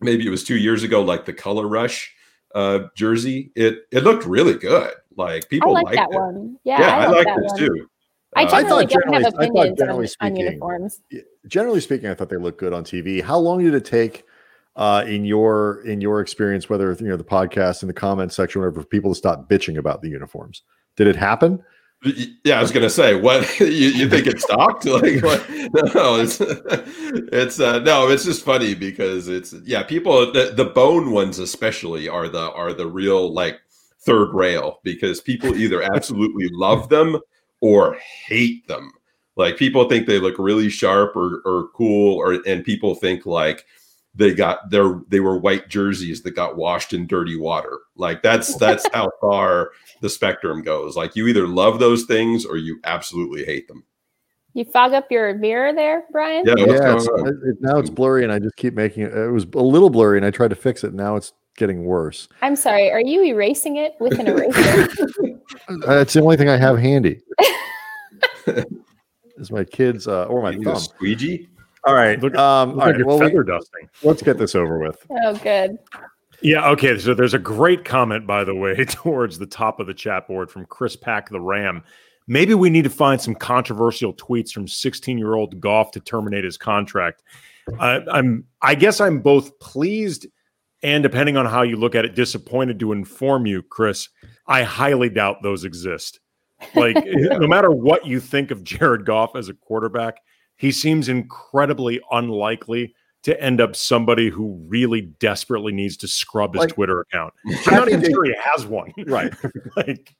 maybe 0.00 0.26
it 0.26 0.30
was 0.30 0.44
two 0.44 0.56
years 0.56 0.82
ago 0.82 1.02
like 1.02 1.24
the 1.24 1.32
color 1.32 1.66
rush 1.68 2.12
uh 2.54 2.80
jersey 2.96 3.50
it 3.56 3.80
it 3.90 4.04
looked 4.04 4.24
really 4.24 4.54
good 4.54 4.92
like 5.16 5.44
I 5.44 5.48
people 5.48 5.72
like 5.74 5.94
that 5.96 6.08
it 6.10 6.14
one. 6.16 6.56
Yeah, 6.64 6.80
yeah, 6.80 6.96
i, 6.96 7.06
like 7.08 7.26
like 7.26 7.36
this 7.36 7.50
one. 7.52 7.58
too 7.60 7.90
I 8.36 8.42
Uh, 8.42 8.46
I 8.46 8.62
generally 8.62 8.86
thought 8.86 9.02
don't 9.04 9.12
have 9.14 9.22
generally- 9.22 9.34
I 9.36 9.46
thought 9.68 9.78
generally 9.78 9.96
on, 9.98 10.02
on 10.02 10.06
speaking- 10.08 10.36
uniforms. 10.36 11.00
generally 11.46 11.80
speaking, 11.80 12.08
I 12.08 12.14
thought 12.14 12.28
they 12.30 12.36
looked 12.36 12.58
good 12.58 12.72
on 12.72 12.84
TV. 12.84 13.22
How 13.22 13.38
long 13.38 13.62
did 13.64 13.74
it 13.74 13.84
take 13.84 14.24
uh, 14.76 15.04
in 15.06 15.24
your 15.24 15.82
in 15.86 16.00
your 16.00 16.20
experience, 16.20 16.68
whether 16.68 16.92
you 16.98 17.06
know 17.08 17.16
the 17.16 17.24
podcast 17.24 17.82
in 17.82 17.88
the 17.88 17.94
comment 17.94 18.32
section, 18.32 18.60
whatever, 18.60 18.80
for 18.80 18.86
people 18.86 19.12
to 19.12 19.14
stop 19.16 19.48
bitching 19.48 19.78
about 19.78 20.02
the 20.02 20.08
uniforms? 20.08 20.62
Did 20.96 21.06
it 21.06 21.16
happen? 21.16 21.62
Yeah, 22.44 22.58
I 22.58 22.62
was 22.62 22.70
gonna 22.70 22.90
say, 22.90 23.14
what 23.14 23.48
you, 23.60 23.66
you 23.66 24.08
think 24.10 24.26
it 24.26 24.40
stopped? 24.40 24.84
Like, 24.94 25.22
what? 25.22 25.48
no, 25.94 26.16
it's 26.20 26.38
it's 27.32 27.60
uh, 27.60 27.78
no, 27.80 28.08
it's 28.10 28.24
just 28.24 28.44
funny 28.44 28.74
because 28.74 29.28
it's 29.28 29.54
yeah, 29.64 29.82
people 29.84 30.32
the, 30.32 30.52
the 30.54 30.64
bone 30.66 31.12
ones 31.12 31.38
especially 31.38 32.08
are 32.08 32.28
the 32.28 32.50
are 32.52 32.72
the 32.72 32.86
real 32.86 33.32
like 33.32 33.60
third 34.00 34.34
rail 34.34 34.80
because 34.82 35.20
people 35.20 35.54
either 35.56 35.82
absolutely 35.94 36.48
love 36.52 36.88
them 36.90 37.18
or 37.64 37.96
hate 38.26 38.68
them. 38.68 38.92
Like 39.36 39.56
people 39.56 39.88
think 39.88 40.06
they 40.06 40.18
look 40.20 40.34
really 40.38 40.68
sharp 40.68 41.16
or 41.16 41.40
or 41.46 41.68
cool, 41.74 42.16
or 42.18 42.34
and 42.46 42.62
people 42.62 42.94
think 42.94 43.24
like 43.24 43.64
they 44.14 44.34
got 44.34 44.70
their 44.70 45.00
they 45.08 45.18
were 45.20 45.38
white 45.38 45.68
jerseys 45.68 46.22
that 46.22 46.32
got 46.36 46.56
washed 46.56 46.92
in 46.92 47.06
dirty 47.06 47.36
water. 47.36 47.78
Like 47.96 48.22
that's 48.22 48.54
that's 48.64 48.86
how 48.92 49.10
far 49.20 49.70
the 50.02 50.10
spectrum 50.10 50.62
goes. 50.62 50.94
Like 50.94 51.16
you 51.16 51.26
either 51.26 51.48
love 51.48 51.78
those 51.78 52.04
things 52.04 52.44
or 52.44 52.58
you 52.58 52.78
absolutely 52.84 53.44
hate 53.44 53.66
them. 53.66 53.82
You 54.52 54.64
fog 54.64 54.92
up 54.92 55.10
your 55.10 55.34
mirror 55.34 55.72
there, 55.74 56.04
Brian? 56.12 56.44
Yeah, 56.46 56.54
yeah, 56.58 56.94
it's, 56.94 57.06
it- 57.06 57.48
it- 57.48 57.56
now 57.60 57.78
it's 57.78 57.90
blurry, 57.90 58.22
and 58.22 58.32
I 58.32 58.38
just 58.38 58.54
keep 58.54 58.74
making 58.74 59.02
it. 59.04 59.12
It 59.12 59.32
was 59.32 59.44
a 59.54 59.58
little 59.62 59.90
blurry, 59.90 60.16
and 60.18 60.24
I 60.26 60.30
tried 60.30 60.50
to 60.50 60.56
fix 60.56 60.84
it. 60.84 60.88
and 60.88 60.96
Now 60.96 61.16
it's 61.16 61.32
getting 61.56 61.84
worse. 61.84 62.28
I'm 62.40 62.54
sorry. 62.54 62.92
Are 62.92 63.00
you 63.00 63.24
erasing 63.24 63.76
it 63.78 63.94
with 63.98 64.16
an 64.20 64.28
eraser? 64.28 64.88
Uh, 65.68 65.98
it's 66.00 66.12
the 66.12 66.20
only 66.20 66.36
thing 66.36 66.48
I 66.48 66.56
have 66.56 66.78
handy. 66.78 67.20
is 68.46 69.50
my 69.50 69.64
kids 69.64 70.06
uh, 70.06 70.24
or 70.24 70.42
my 70.42 70.50
You 70.50 70.58
need 70.58 70.66
a 70.68 70.72
thumb. 70.72 70.80
squeegee. 70.80 71.48
All 71.84 71.94
right, 71.94 72.20
Look- 72.20 72.34
um, 72.36 72.70
Look 72.76 72.78
all 72.78 72.86
like 72.86 72.96
right. 72.96 73.06
we, 73.06 73.18
feather 73.18 73.42
dusting. 73.42 73.88
let's 74.02 74.22
get 74.22 74.38
this 74.38 74.54
over 74.54 74.78
with. 74.78 75.04
oh, 75.10 75.34
good. 75.36 75.78
Yeah, 76.40 76.68
okay. 76.70 76.98
So 76.98 77.14
there's 77.14 77.34
a 77.34 77.38
great 77.38 77.84
comment, 77.84 78.26
by 78.26 78.44
the 78.44 78.54
way, 78.54 78.74
towards 78.88 79.38
the 79.38 79.46
top 79.46 79.80
of 79.80 79.86
the 79.86 79.94
chat 79.94 80.26
board 80.26 80.50
from 80.50 80.66
Chris 80.66 80.96
Pack 80.96 81.28
the 81.30 81.40
Ram. 81.40 81.82
Maybe 82.26 82.54
we 82.54 82.70
need 82.70 82.84
to 82.84 82.90
find 82.90 83.20
some 83.20 83.34
controversial 83.34 84.14
tweets 84.14 84.50
from 84.50 84.66
16 84.66 85.18
year 85.18 85.34
old 85.34 85.60
Goff 85.60 85.90
to 85.92 86.00
terminate 86.00 86.44
his 86.44 86.56
contract. 86.56 87.22
Uh, 87.78 88.00
I'm, 88.10 88.44
I 88.62 88.74
guess, 88.74 89.00
I'm 89.00 89.20
both 89.20 89.58
pleased 89.58 90.26
and, 90.84 91.02
depending 91.02 91.36
on 91.36 91.46
how 91.46 91.62
you 91.62 91.76
look 91.76 91.94
at 91.94 92.04
it, 92.04 92.14
disappointed 92.14 92.78
to 92.80 92.92
inform 92.92 93.46
you, 93.46 93.62
Chris. 93.62 94.08
I 94.46 94.62
highly 94.62 95.08
doubt 95.08 95.42
those 95.42 95.64
exist. 95.64 96.20
Like 96.74 96.96
no 97.06 97.48
matter 97.48 97.70
what 97.70 98.06
you 98.06 98.20
think 98.20 98.50
of 98.50 98.62
Jared 98.62 99.06
Goff 99.06 99.34
as 99.34 99.48
a 99.48 99.54
quarterback, 99.54 100.18
he 100.56 100.70
seems 100.70 101.08
incredibly 101.08 102.00
unlikely 102.10 102.94
to 103.22 103.40
end 103.42 103.60
up 103.60 103.74
somebody 103.74 104.28
who 104.28 104.62
really 104.68 105.00
desperately 105.18 105.72
needs 105.72 105.96
to 105.96 106.06
scrub 106.06 106.52
his 106.52 106.60
like, 106.60 106.74
Twitter 106.74 107.00
account. 107.00 107.32
I'm 107.66 107.74
not 107.74 107.88
even 107.88 108.04
sure 108.04 108.24
he 108.24 108.34
has 108.38 108.66
one. 108.66 108.92
Right. 109.06 109.34
like 109.76 110.14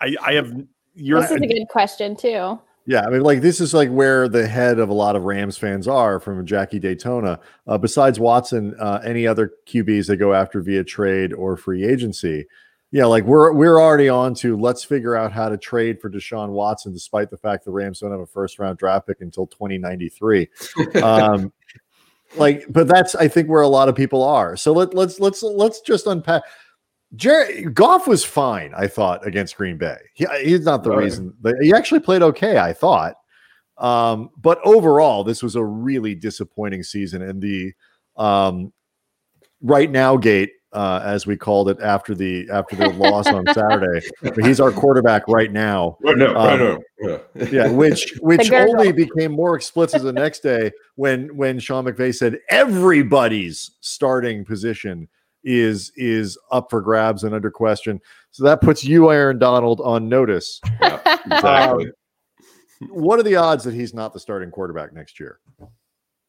I, 0.00 0.14
I 0.22 0.32
have 0.34 0.52
you're, 0.94 1.20
this 1.22 1.30
is 1.30 1.40
a 1.40 1.46
good 1.46 1.66
question 1.70 2.14
too. 2.14 2.58
Yeah, 2.86 3.06
I 3.06 3.10
mean, 3.10 3.20
like 3.20 3.40
this 3.40 3.60
is 3.60 3.74
like 3.74 3.90
where 3.90 4.28
the 4.28 4.46
head 4.46 4.78
of 4.78 4.88
a 4.88 4.94
lot 4.94 5.14
of 5.14 5.24
Rams 5.24 5.58
fans 5.58 5.86
are 5.86 6.18
from 6.18 6.44
Jackie 6.46 6.78
Daytona. 6.78 7.38
Uh, 7.66 7.78
besides 7.78 8.18
Watson, 8.18 8.74
uh, 8.80 9.00
any 9.04 9.26
other 9.26 9.52
QBs 9.66 10.06
they 10.06 10.16
go 10.16 10.32
after 10.32 10.60
via 10.60 10.82
trade 10.82 11.32
or 11.32 11.56
free 11.56 11.84
agency? 11.84 12.46
Yeah, 12.92 13.04
like 13.04 13.24
we're 13.24 13.52
we're 13.52 13.80
already 13.80 14.08
on 14.08 14.34
to 14.36 14.56
let's 14.56 14.82
figure 14.82 15.14
out 15.14 15.30
how 15.30 15.48
to 15.48 15.56
trade 15.56 16.00
for 16.00 16.10
Deshaun 16.10 16.48
Watson, 16.48 16.92
despite 16.92 17.30
the 17.30 17.36
fact 17.36 17.64
the 17.64 17.70
Rams 17.70 18.00
don't 18.00 18.10
have 18.10 18.20
a 18.20 18.26
first 18.26 18.58
round 18.58 18.78
draft 18.78 19.06
pick 19.06 19.20
until 19.20 19.46
2093. 19.46 20.48
um, 21.00 21.52
like, 22.36 22.64
but 22.68 22.88
that's 22.88 23.14
I 23.14 23.28
think 23.28 23.48
where 23.48 23.62
a 23.62 23.68
lot 23.68 23.88
of 23.88 23.94
people 23.94 24.24
are. 24.24 24.56
So 24.56 24.72
let 24.72 24.94
let's 24.94 25.20
let's 25.20 25.42
let's 25.42 25.80
just 25.80 26.06
unpack. 26.08 26.42
Jerry 27.16 27.64
Goff 27.64 28.06
was 28.06 28.24
fine, 28.24 28.72
I 28.76 28.86
thought, 28.86 29.26
against 29.26 29.56
Green 29.56 29.76
Bay. 29.76 29.96
He, 30.14 30.26
he's 30.42 30.64
not 30.64 30.84
the 30.84 30.94
reason. 30.94 31.34
But 31.40 31.56
he 31.60 31.72
actually 31.72 32.00
played 32.00 32.22
okay, 32.22 32.58
I 32.58 32.72
thought. 32.72 33.16
Um, 33.78 34.30
but 34.36 34.60
overall, 34.64 35.24
this 35.24 35.42
was 35.42 35.56
a 35.56 35.64
really 35.64 36.14
disappointing 36.14 36.82
season. 36.82 37.22
And 37.22 37.42
the 37.42 37.72
um, 38.16 38.72
right 39.60 39.90
now 39.90 40.16
gate, 40.16 40.52
uh, 40.72 41.00
as 41.02 41.26
we 41.26 41.36
called 41.36 41.68
it 41.68 41.80
after 41.80 42.14
the 42.14 42.48
after 42.52 42.76
the 42.76 42.90
loss 42.90 43.26
on 43.26 43.44
Saturday, 43.54 44.06
he's 44.40 44.60
our 44.60 44.70
quarterback 44.70 45.26
right 45.26 45.50
now. 45.50 45.96
Right 46.00 46.16
now, 46.16 46.36
um, 46.36 46.36
right 46.36 46.60
now. 46.60 46.78
Yeah. 47.34 47.48
yeah, 47.50 47.70
which 47.70 48.14
which 48.20 48.52
only 48.52 48.92
became 48.92 49.32
more 49.32 49.56
explicit 49.56 50.02
the 50.02 50.12
next 50.12 50.44
day 50.44 50.70
when 50.94 51.34
when 51.36 51.58
Sean 51.58 51.86
McVay 51.86 52.14
said 52.14 52.38
everybody's 52.50 53.72
starting 53.80 54.44
position 54.44 55.08
is 55.44 55.92
is 55.96 56.38
up 56.50 56.70
for 56.70 56.80
grabs 56.80 57.24
and 57.24 57.34
under 57.34 57.50
question. 57.50 58.00
So 58.30 58.44
that 58.44 58.60
puts 58.60 58.84
you, 58.84 59.10
Aaron 59.10 59.38
Donald, 59.38 59.80
on 59.80 60.08
notice. 60.08 60.60
Yeah, 60.80 61.18
exactly. 61.26 61.86
Um, 61.86 61.92
what 62.88 63.18
are 63.18 63.22
the 63.22 63.36
odds 63.36 63.64
that 63.64 63.74
he's 63.74 63.92
not 63.92 64.14
the 64.14 64.20
starting 64.20 64.50
quarterback 64.50 64.94
next 64.94 65.20
year? 65.20 65.38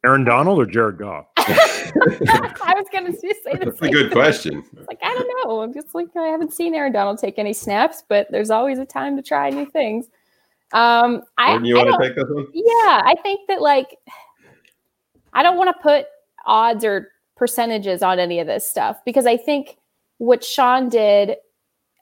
Aaron 0.03 0.25
Donald 0.25 0.59
or 0.59 0.65
Jared 0.65 0.97
Goff? 0.97 1.27
I 1.37 2.73
was 2.75 2.87
going 2.91 3.05
to 3.05 3.17
say 3.17 3.33
That's 3.53 3.81
a 3.81 3.89
good 3.89 4.11
question. 4.11 4.63
like 4.87 4.99
I 5.01 5.13
don't 5.13 5.47
know. 5.47 5.61
I'm 5.61 5.73
just 5.73 5.93
like 5.93 6.07
I 6.17 6.27
haven't 6.27 6.53
seen 6.53 6.73
Aaron 6.75 6.91
Donald 6.91 7.19
take 7.19 7.37
any 7.37 7.53
snaps, 7.53 8.03
but 8.07 8.27
there's 8.31 8.49
always 8.49 8.79
a 8.79 8.85
time 8.85 9.15
to 9.15 9.21
try 9.21 9.49
new 9.49 9.65
things. 9.67 10.07
Um, 10.73 11.21
I 11.37 11.57
you 11.57 11.75
want 11.75 11.89
to 11.89 12.07
take 12.07 12.15
this 12.15 12.25
one? 12.27 12.47
Yeah, 12.53 13.01
I 13.05 13.15
think 13.21 13.47
that 13.47 13.61
like 13.61 13.97
I 15.33 15.43
don't 15.43 15.57
want 15.57 15.75
to 15.75 15.81
put 15.81 16.07
odds 16.45 16.83
or 16.83 17.09
percentages 17.41 18.03
on 18.03 18.19
any 18.19 18.39
of 18.39 18.45
this 18.45 18.69
stuff 18.69 18.99
because 19.03 19.25
I 19.25 19.35
think 19.35 19.77
what 20.19 20.43
Sean 20.43 20.89
did 20.89 21.37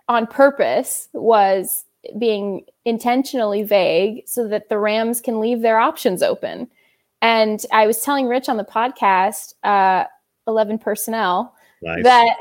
on 0.09 0.27
purpose 0.27 1.07
was 1.13 1.85
being 2.19 2.65
intentionally 2.83 3.63
vague 3.63 4.27
so 4.27 4.49
that 4.49 4.67
the 4.67 4.77
Rams 4.77 5.21
can 5.21 5.39
leave 5.39 5.61
their 5.61 5.79
options 5.79 6.21
open. 6.21 6.67
And 7.21 7.65
I 7.71 7.87
was 7.87 8.01
telling 8.01 8.27
Rich 8.27 8.49
on 8.49 8.57
the 8.57 8.65
podcast, 8.65 9.53
uh, 9.63 10.03
11 10.45 10.77
personnel, 10.79 11.55
nice. 11.81 12.03
that 12.03 12.35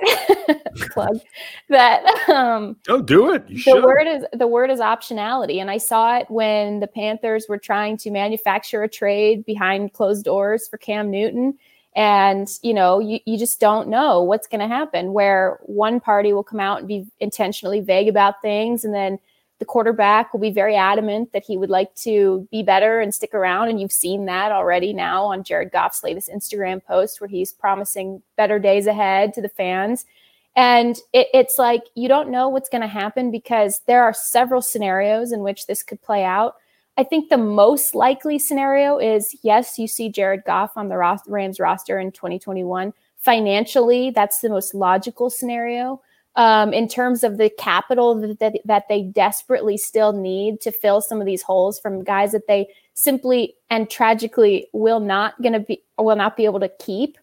plug 0.90 1.20
that 1.68 2.04
um 2.28 2.76
oh 2.88 3.00
do 3.00 3.32
it 3.32 3.44
you 3.48 3.58
the 3.58 3.62
should. 3.62 3.84
word 3.84 4.08
is 4.08 4.24
the 4.32 4.48
word 4.48 4.68
is 4.68 4.80
optionality 4.80 5.60
and 5.60 5.70
i 5.70 5.78
saw 5.78 6.18
it 6.18 6.28
when 6.28 6.80
the 6.80 6.88
panthers 6.88 7.46
were 7.48 7.58
trying 7.58 7.96
to 7.96 8.10
manufacture 8.10 8.82
a 8.82 8.88
trade 8.88 9.44
behind 9.44 9.92
closed 9.92 10.24
doors 10.24 10.66
for 10.66 10.76
cam 10.78 11.08
newton 11.08 11.56
and 11.98 12.60
you 12.62 12.72
know 12.72 13.00
you, 13.00 13.18
you 13.26 13.36
just 13.36 13.58
don't 13.58 13.88
know 13.88 14.22
what's 14.22 14.46
going 14.46 14.60
to 14.60 14.68
happen 14.68 15.12
where 15.12 15.58
one 15.62 15.98
party 15.98 16.32
will 16.32 16.44
come 16.44 16.60
out 16.60 16.78
and 16.78 16.86
be 16.86 17.04
intentionally 17.18 17.80
vague 17.80 18.08
about 18.08 18.40
things 18.40 18.84
and 18.84 18.94
then 18.94 19.18
the 19.58 19.64
quarterback 19.64 20.32
will 20.32 20.38
be 20.38 20.52
very 20.52 20.76
adamant 20.76 21.32
that 21.32 21.42
he 21.44 21.56
would 21.56 21.68
like 21.68 21.92
to 21.96 22.46
be 22.52 22.62
better 22.62 23.00
and 23.00 23.12
stick 23.12 23.34
around. 23.34 23.68
And 23.68 23.80
you've 23.80 23.90
seen 23.90 24.26
that 24.26 24.52
already 24.52 24.92
now 24.92 25.24
on 25.24 25.42
jared 25.42 25.72
goff's 25.72 26.04
latest 26.04 26.30
instagram 26.30 26.82
post 26.84 27.20
where 27.20 27.28
he's 27.28 27.52
promising 27.52 28.22
better 28.36 28.60
days 28.60 28.86
ahead 28.86 29.34
to 29.34 29.42
the 29.42 29.48
fans. 29.48 30.06
And 30.54 30.96
it, 31.12 31.26
it's 31.34 31.58
like 31.58 31.82
you 31.96 32.08
don't 32.08 32.30
know 32.30 32.48
what's 32.48 32.68
going 32.68 32.82
to 32.82 32.86
happen 32.86 33.32
because 33.32 33.80
there 33.88 34.04
are 34.04 34.14
several 34.14 34.62
scenarios 34.62 35.32
in 35.32 35.40
which 35.40 35.66
this 35.66 35.82
could 35.82 36.00
play 36.00 36.24
out 36.24 36.54
I 36.98 37.04
think 37.04 37.28
the 37.28 37.38
most 37.38 37.94
likely 37.94 38.40
scenario 38.40 38.98
is 38.98 39.36
yes, 39.42 39.78
you 39.78 39.86
see 39.86 40.10
Jared 40.10 40.42
Goff 40.44 40.76
on 40.76 40.88
the 40.88 41.20
Rams 41.28 41.60
roster 41.60 41.96
in 41.96 42.10
2021. 42.10 42.92
Financially, 43.16 44.10
that's 44.10 44.40
the 44.40 44.48
most 44.48 44.74
logical 44.74 45.30
scenario. 45.30 46.02
Um, 46.34 46.72
in 46.72 46.88
terms 46.88 47.24
of 47.24 47.38
the 47.38 47.50
capital 47.50 48.14
that, 48.16 48.38
that, 48.40 48.54
that 48.64 48.88
they 48.88 49.02
desperately 49.02 49.76
still 49.76 50.12
need 50.12 50.60
to 50.60 50.70
fill 50.70 51.00
some 51.00 51.20
of 51.20 51.26
these 51.26 51.42
holes 51.42 51.80
from 51.80 52.04
guys 52.04 52.32
that 52.32 52.46
they 52.46 52.68
simply 52.94 53.54
and 53.70 53.88
tragically 53.88 54.68
will 54.72 55.00
not 55.00 55.40
going 55.40 55.52
to 55.52 55.60
be 55.60 55.82
will 55.98 56.16
not 56.16 56.36
be 56.36 56.44
able 56.44 56.60
to 56.60 56.70
keep. 56.80 57.16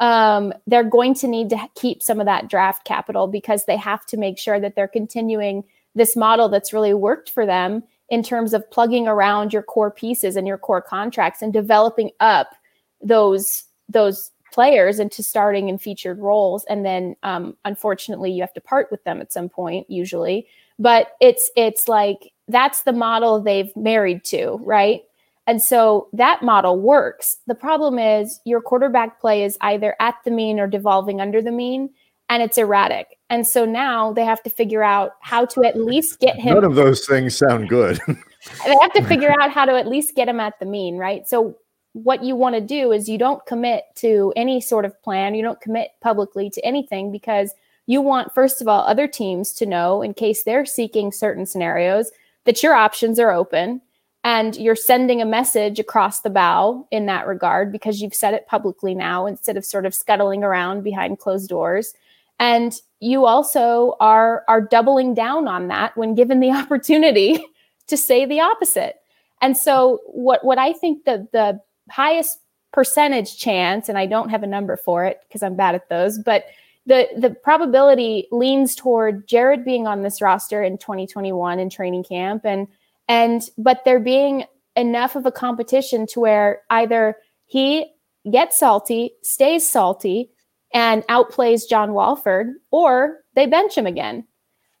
Um, 0.00 0.52
they're 0.66 0.84
going 0.84 1.14
to 1.14 1.28
need 1.28 1.50
to 1.50 1.68
keep 1.74 2.02
some 2.02 2.20
of 2.20 2.26
that 2.26 2.48
draft 2.48 2.84
capital 2.84 3.26
because 3.26 3.64
they 3.66 3.76
have 3.76 4.06
to 4.06 4.16
make 4.16 4.38
sure 4.38 4.60
that 4.60 4.74
they're 4.74 4.88
continuing 4.88 5.64
this 5.94 6.16
model 6.16 6.48
that's 6.48 6.72
really 6.72 6.94
worked 6.94 7.30
for 7.30 7.44
them 7.44 7.82
in 8.08 8.22
terms 8.22 8.54
of 8.54 8.68
plugging 8.70 9.06
around 9.06 9.52
your 9.52 9.62
core 9.62 9.90
pieces 9.90 10.36
and 10.36 10.46
your 10.46 10.58
core 10.58 10.82
contracts 10.82 11.42
and 11.42 11.52
developing 11.52 12.10
up 12.20 12.54
those 13.02 13.64
those 13.88 14.30
players 14.52 14.98
into 14.98 15.22
starting 15.22 15.68
in 15.68 15.78
featured 15.78 16.18
roles. 16.18 16.64
And 16.64 16.84
then 16.84 17.16
um, 17.22 17.56
unfortunately 17.64 18.32
you 18.32 18.40
have 18.40 18.54
to 18.54 18.60
part 18.60 18.90
with 18.90 19.04
them 19.04 19.20
at 19.20 19.32
some 19.32 19.48
point 19.48 19.88
usually. 19.90 20.46
But 20.78 21.12
it's 21.20 21.50
it's 21.56 21.88
like 21.88 22.32
that's 22.48 22.82
the 22.82 22.92
model 22.92 23.40
they've 23.40 23.74
married 23.76 24.24
to 24.24 24.58
right? 24.62 25.02
And 25.46 25.62
so 25.62 26.08
that 26.12 26.42
model 26.42 26.78
works. 26.78 27.38
The 27.46 27.54
problem 27.54 27.98
is 27.98 28.40
your 28.44 28.60
quarterback 28.60 29.20
play 29.20 29.44
is 29.44 29.56
either 29.62 29.96
at 29.98 30.16
the 30.24 30.30
mean 30.30 30.60
or 30.60 30.66
devolving 30.66 31.20
under 31.20 31.40
the 31.40 31.52
mean 31.52 31.90
and 32.28 32.42
it's 32.42 32.58
erratic. 32.58 33.17
And 33.30 33.46
so 33.46 33.64
now 33.64 34.12
they 34.12 34.24
have 34.24 34.42
to 34.44 34.50
figure 34.50 34.82
out 34.82 35.12
how 35.20 35.44
to 35.46 35.64
at 35.64 35.76
least 35.76 36.18
get 36.18 36.36
him. 36.36 36.54
None 36.54 36.64
of 36.64 36.74
those 36.74 37.06
things 37.06 37.36
sound 37.36 37.68
good. 37.68 37.98
they 38.06 38.76
have 38.80 38.92
to 38.94 39.04
figure 39.04 39.34
out 39.40 39.50
how 39.50 39.66
to 39.66 39.76
at 39.76 39.86
least 39.86 40.14
get 40.14 40.28
him 40.28 40.40
at 40.40 40.58
the 40.58 40.66
mean, 40.66 40.96
right? 40.96 41.28
So 41.28 41.56
what 41.92 42.22
you 42.22 42.36
want 42.36 42.54
to 42.54 42.60
do 42.60 42.92
is 42.92 43.08
you 43.08 43.18
don't 43.18 43.44
commit 43.44 43.84
to 43.96 44.32
any 44.36 44.60
sort 44.60 44.84
of 44.84 45.00
plan. 45.02 45.34
You 45.34 45.42
don't 45.42 45.60
commit 45.60 45.90
publicly 46.00 46.48
to 46.50 46.64
anything 46.64 47.12
because 47.12 47.52
you 47.86 48.00
want, 48.00 48.34
first 48.34 48.62
of 48.62 48.68
all, 48.68 48.82
other 48.82 49.08
teams 49.08 49.52
to 49.54 49.66
know 49.66 50.02
in 50.02 50.14
case 50.14 50.44
they're 50.44 50.66
seeking 50.66 51.12
certain 51.12 51.44
scenarios 51.44 52.10
that 52.44 52.62
your 52.62 52.74
options 52.74 53.18
are 53.18 53.30
open 53.30 53.82
and 54.24 54.56
you're 54.56 54.76
sending 54.76 55.22
a 55.22 55.26
message 55.26 55.78
across 55.78 56.20
the 56.20 56.30
bow 56.30 56.86
in 56.90 57.06
that 57.06 57.26
regard 57.26 57.72
because 57.72 58.00
you've 58.00 58.14
said 58.14 58.34
it 58.34 58.46
publicly 58.46 58.94
now 58.94 59.26
instead 59.26 59.56
of 59.56 59.64
sort 59.64 59.86
of 59.86 59.94
scuttling 59.94 60.42
around 60.42 60.82
behind 60.82 61.18
closed 61.18 61.48
doors 61.48 61.94
and 62.38 62.74
you 63.00 63.26
also 63.26 63.96
are 64.00 64.44
are 64.48 64.60
doubling 64.60 65.14
down 65.14 65.48
on 65.48 65.68
that 65.68 65.96
when 65.96 66.14
given 66.14 66.40
the 66.40 66.50
opportunity 66.62 67.44
to 67.86 67.96
say 67.96 68.24
the 68.24 68.40
opposite. 68.40 68.96
And 69.40 69.56
so 69.56 70.00
what 70.06 70.44
what 70.44 70.58
i 70.58 70.72
think 70.72 71.04
the 71.04 71.28
the 71.32 71.60
highest 71.90 72.40
percentage 72.72 73.38
chance 73.38 73.88
and 73.88 73.96
i 73.96 74.04
don't 74.04 74.28
have 74.28 74.42
a 74.42 74.46
number 74.46 74.76
for 74.76 75.04
it 75.04 75.20
because 75.26 75.42
i'm 75.42 75.56
bad 75.56 75.74
at 75.74 75.88
those 75.88 76.18
but 76.18 76.44
the 76.86 77.08
the 77.16 77.30
probability 77.30 78.28
leans 78.30 78.74
toward 78.74 79.26
jared 79.26 79.64
being 79.64 79.86
on 79.86 80.02
this 80.02 80.20
roster 80.20 80.62
in 80.62 80.76
2021 80.76 81.58
in 81.58 81.70
training 81.70 82.04
camp 82.04 82.44
and 82.44 82.68
and 83.08 83.48
but 83.56 83.84
there 83.84 84.00
being 84.00 84.44
enough 84.76 85.16
of 85.16 85.24
a 85.24 85.32
competition 85.32 86.06
to 86.06 86.20
where 86.20 86.60
either 86.70 87.16
he 87.46 87.86
gets 88.30 88.58
salty 88.58 89.12
stays 89.22 89.66
salty 89.66 90.30
and 90.74 91.06
outplays 91.08 91.68
John 91.68 91.94
Wolford, 91.94 92.54
or 92.70 93.18
they 93.34 93.46
bench 93.46 93.76
him 93.76 93.86
again. 93.86 94.26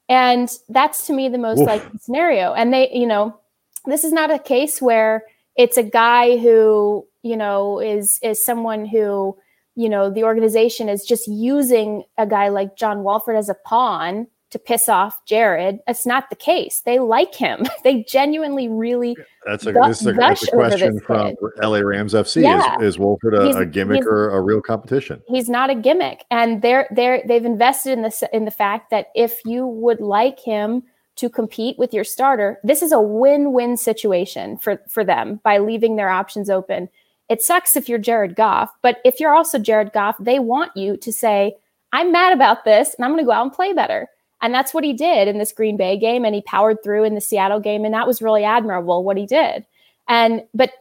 And 0.08 0.50
that's 0.68 1.06
to 1.06 1.12
me 1.12 1.28
the 1.28 1.38
most 1.38 1.60
Oof. 1.60 1.66
likely 1.66 1.98
scenario. 1.98 2.54
And 2.54 2.72
they, 2.72 2.90
you 2.92 3.06
know, 3.06 3.38
this 3.86 4.04
is 4.04 4.12
not 4.12 4.30
a 4.30 4.38
case 4.38 4.80
where 4.80 5.24
it's 5.56 5.76
a 5.76 5.82
guy 5.82 6.38
who, 6.38 7.06
you 7.22 7.36
know, 7.36 7.80
is 7.80 8.18
is 8.22 8.44
someone 8.44 8.86
who, 8.86 9.36
you 9.74 9.88
know, 9.88 10.10
the 10.10 10.24
organization 10.24 10.88
is 10.88 11.04
just 11.04 11.28
using 11.28 12.04
a 12.16 12.26
guy 12.26 12.48
like 12.48 12.76
John 12.76 13.02
Wolford 13.02 13.36
as 13.36 13.48
a 13.48 13.56
pawn 13.66 14.26
to 14.50 14.58
piss 14.58 14.88
off 14.88 15.24
Jared. 15.26 15.80
That's 15.86 16.06
not 16.06 16.30
the 16.30 16.36
case. 16.36 16.82
They 16.84 16.98
like 16.98 17.34
him. 17.34 17.66
They 17.84 18.02
genuinely 18.02 18.68
really. 18.68 19.16
That's 19.46 19.64
a, 19.64 19.70
is 19.84 20.06
a, 20.06 20.12
that's 20.12 20.46
a 20.46 20.50
question 20.50 21.00
from 21.00 21.28
kid. 21.28 21.36
LA 21.62 21.78
Rams 21.78 22.12
FC. 22.12 22.42
Yeah. 22.42 22.76
Is, 22.76 22.96
is 22.96 22.98
Wolford 22.98 23.34
a, 23.34 23.56
a 23.56 23.64
gimmick 23.64 24.04
or 24.04 24.30
a 24.30 24.40
real 24.40 24.60
competition? 24.60 25.22
He's 25.26 25.48
not 25.48 25.70
a 25.70 25.74
gimmick, 25.74 26.24
and 26.30 26.60
they're 26.60 26.88
they're 26.90 27.22
they've 27.26 27.44
invested 27.44 27.92
in 27.92 28.02
this 28.02 28.22
in 28.32 28.44
the 28.44 28.50
fact 28.50 28.90
that 28.90 29.06
if 29.14 29.40
you 29.46 29.66
would 29.66 30.00
like 30.00 30.40
him 30.40 30.82
to 31.16 31.30
compete 31.30 31.78
with 31.78 31.94
your 31.94 32.04
starter, 32.04 32.58
this 32.62 32.82
is 32.82 32.92
a 32.92 33.00
win-win 33.00 33.76
situation 33.76 34.58
for 34.58 34.82
for 34.88 35.04
them 35.04 35.40
by 35.44 35.58
leaving 35.58 35.96
their 35.96 36.10
options 36.10 36.50
open. 36.50 36.88
It 37.28 37.40
sucks 37.40 37.76
if 37.76 37.88
you're 37.88 37.98
Jared 37.98 38.34
Goff, 38.34 38.70
but 38.82 38.98
if 39.04 39.20
you're 39.20 39.34
also 39.34 39.58
Jared 39.58 39.92
Goff, 39.92 40.16
they 40.18 40.40
want 40.40 40.76
you 40.76 40.96
to 40.98 41.12
say, 41.12 41.54
"I'm 41.92 42.12
mad 42.12 42.34
about 42.34 42.64
this 42.64 42.94
and 42.94 43.04
I'm 43.04 43.12
going 43.12 43.22
to 43.22 43.26
go 43.26 43.32
out 43.32 43.44
and 43.44 43.52
play 43.52 43.72
better." 43.72 44.08
And 44.40 44.54
that's 44.54 44.72
what 44.72 44.84
he 44.84 44.92
did 44.92 45.28
in 45.28 45.38
this 45.38 45.52
Green 45.52 45.76
Bay 45.76 45.98
game 45.98 46.24
and 46.24 46.34
he 46.34 46.42
powered 46.42 46.82
through 46.82 47.04
in 47.04 47.14
the 47.14 47.20
Seattle 47.20 47.60
game 47.60 47.84
and 47.84 47.92
that 47.94 48.06
was 48.06 48.22
really 48.22 48.44
admirable 48.44 49.02
what 49.02 49.16
he 49.16 49.26
did. 49.26 49.66
And 50.08 50.42
but 50.54 50.72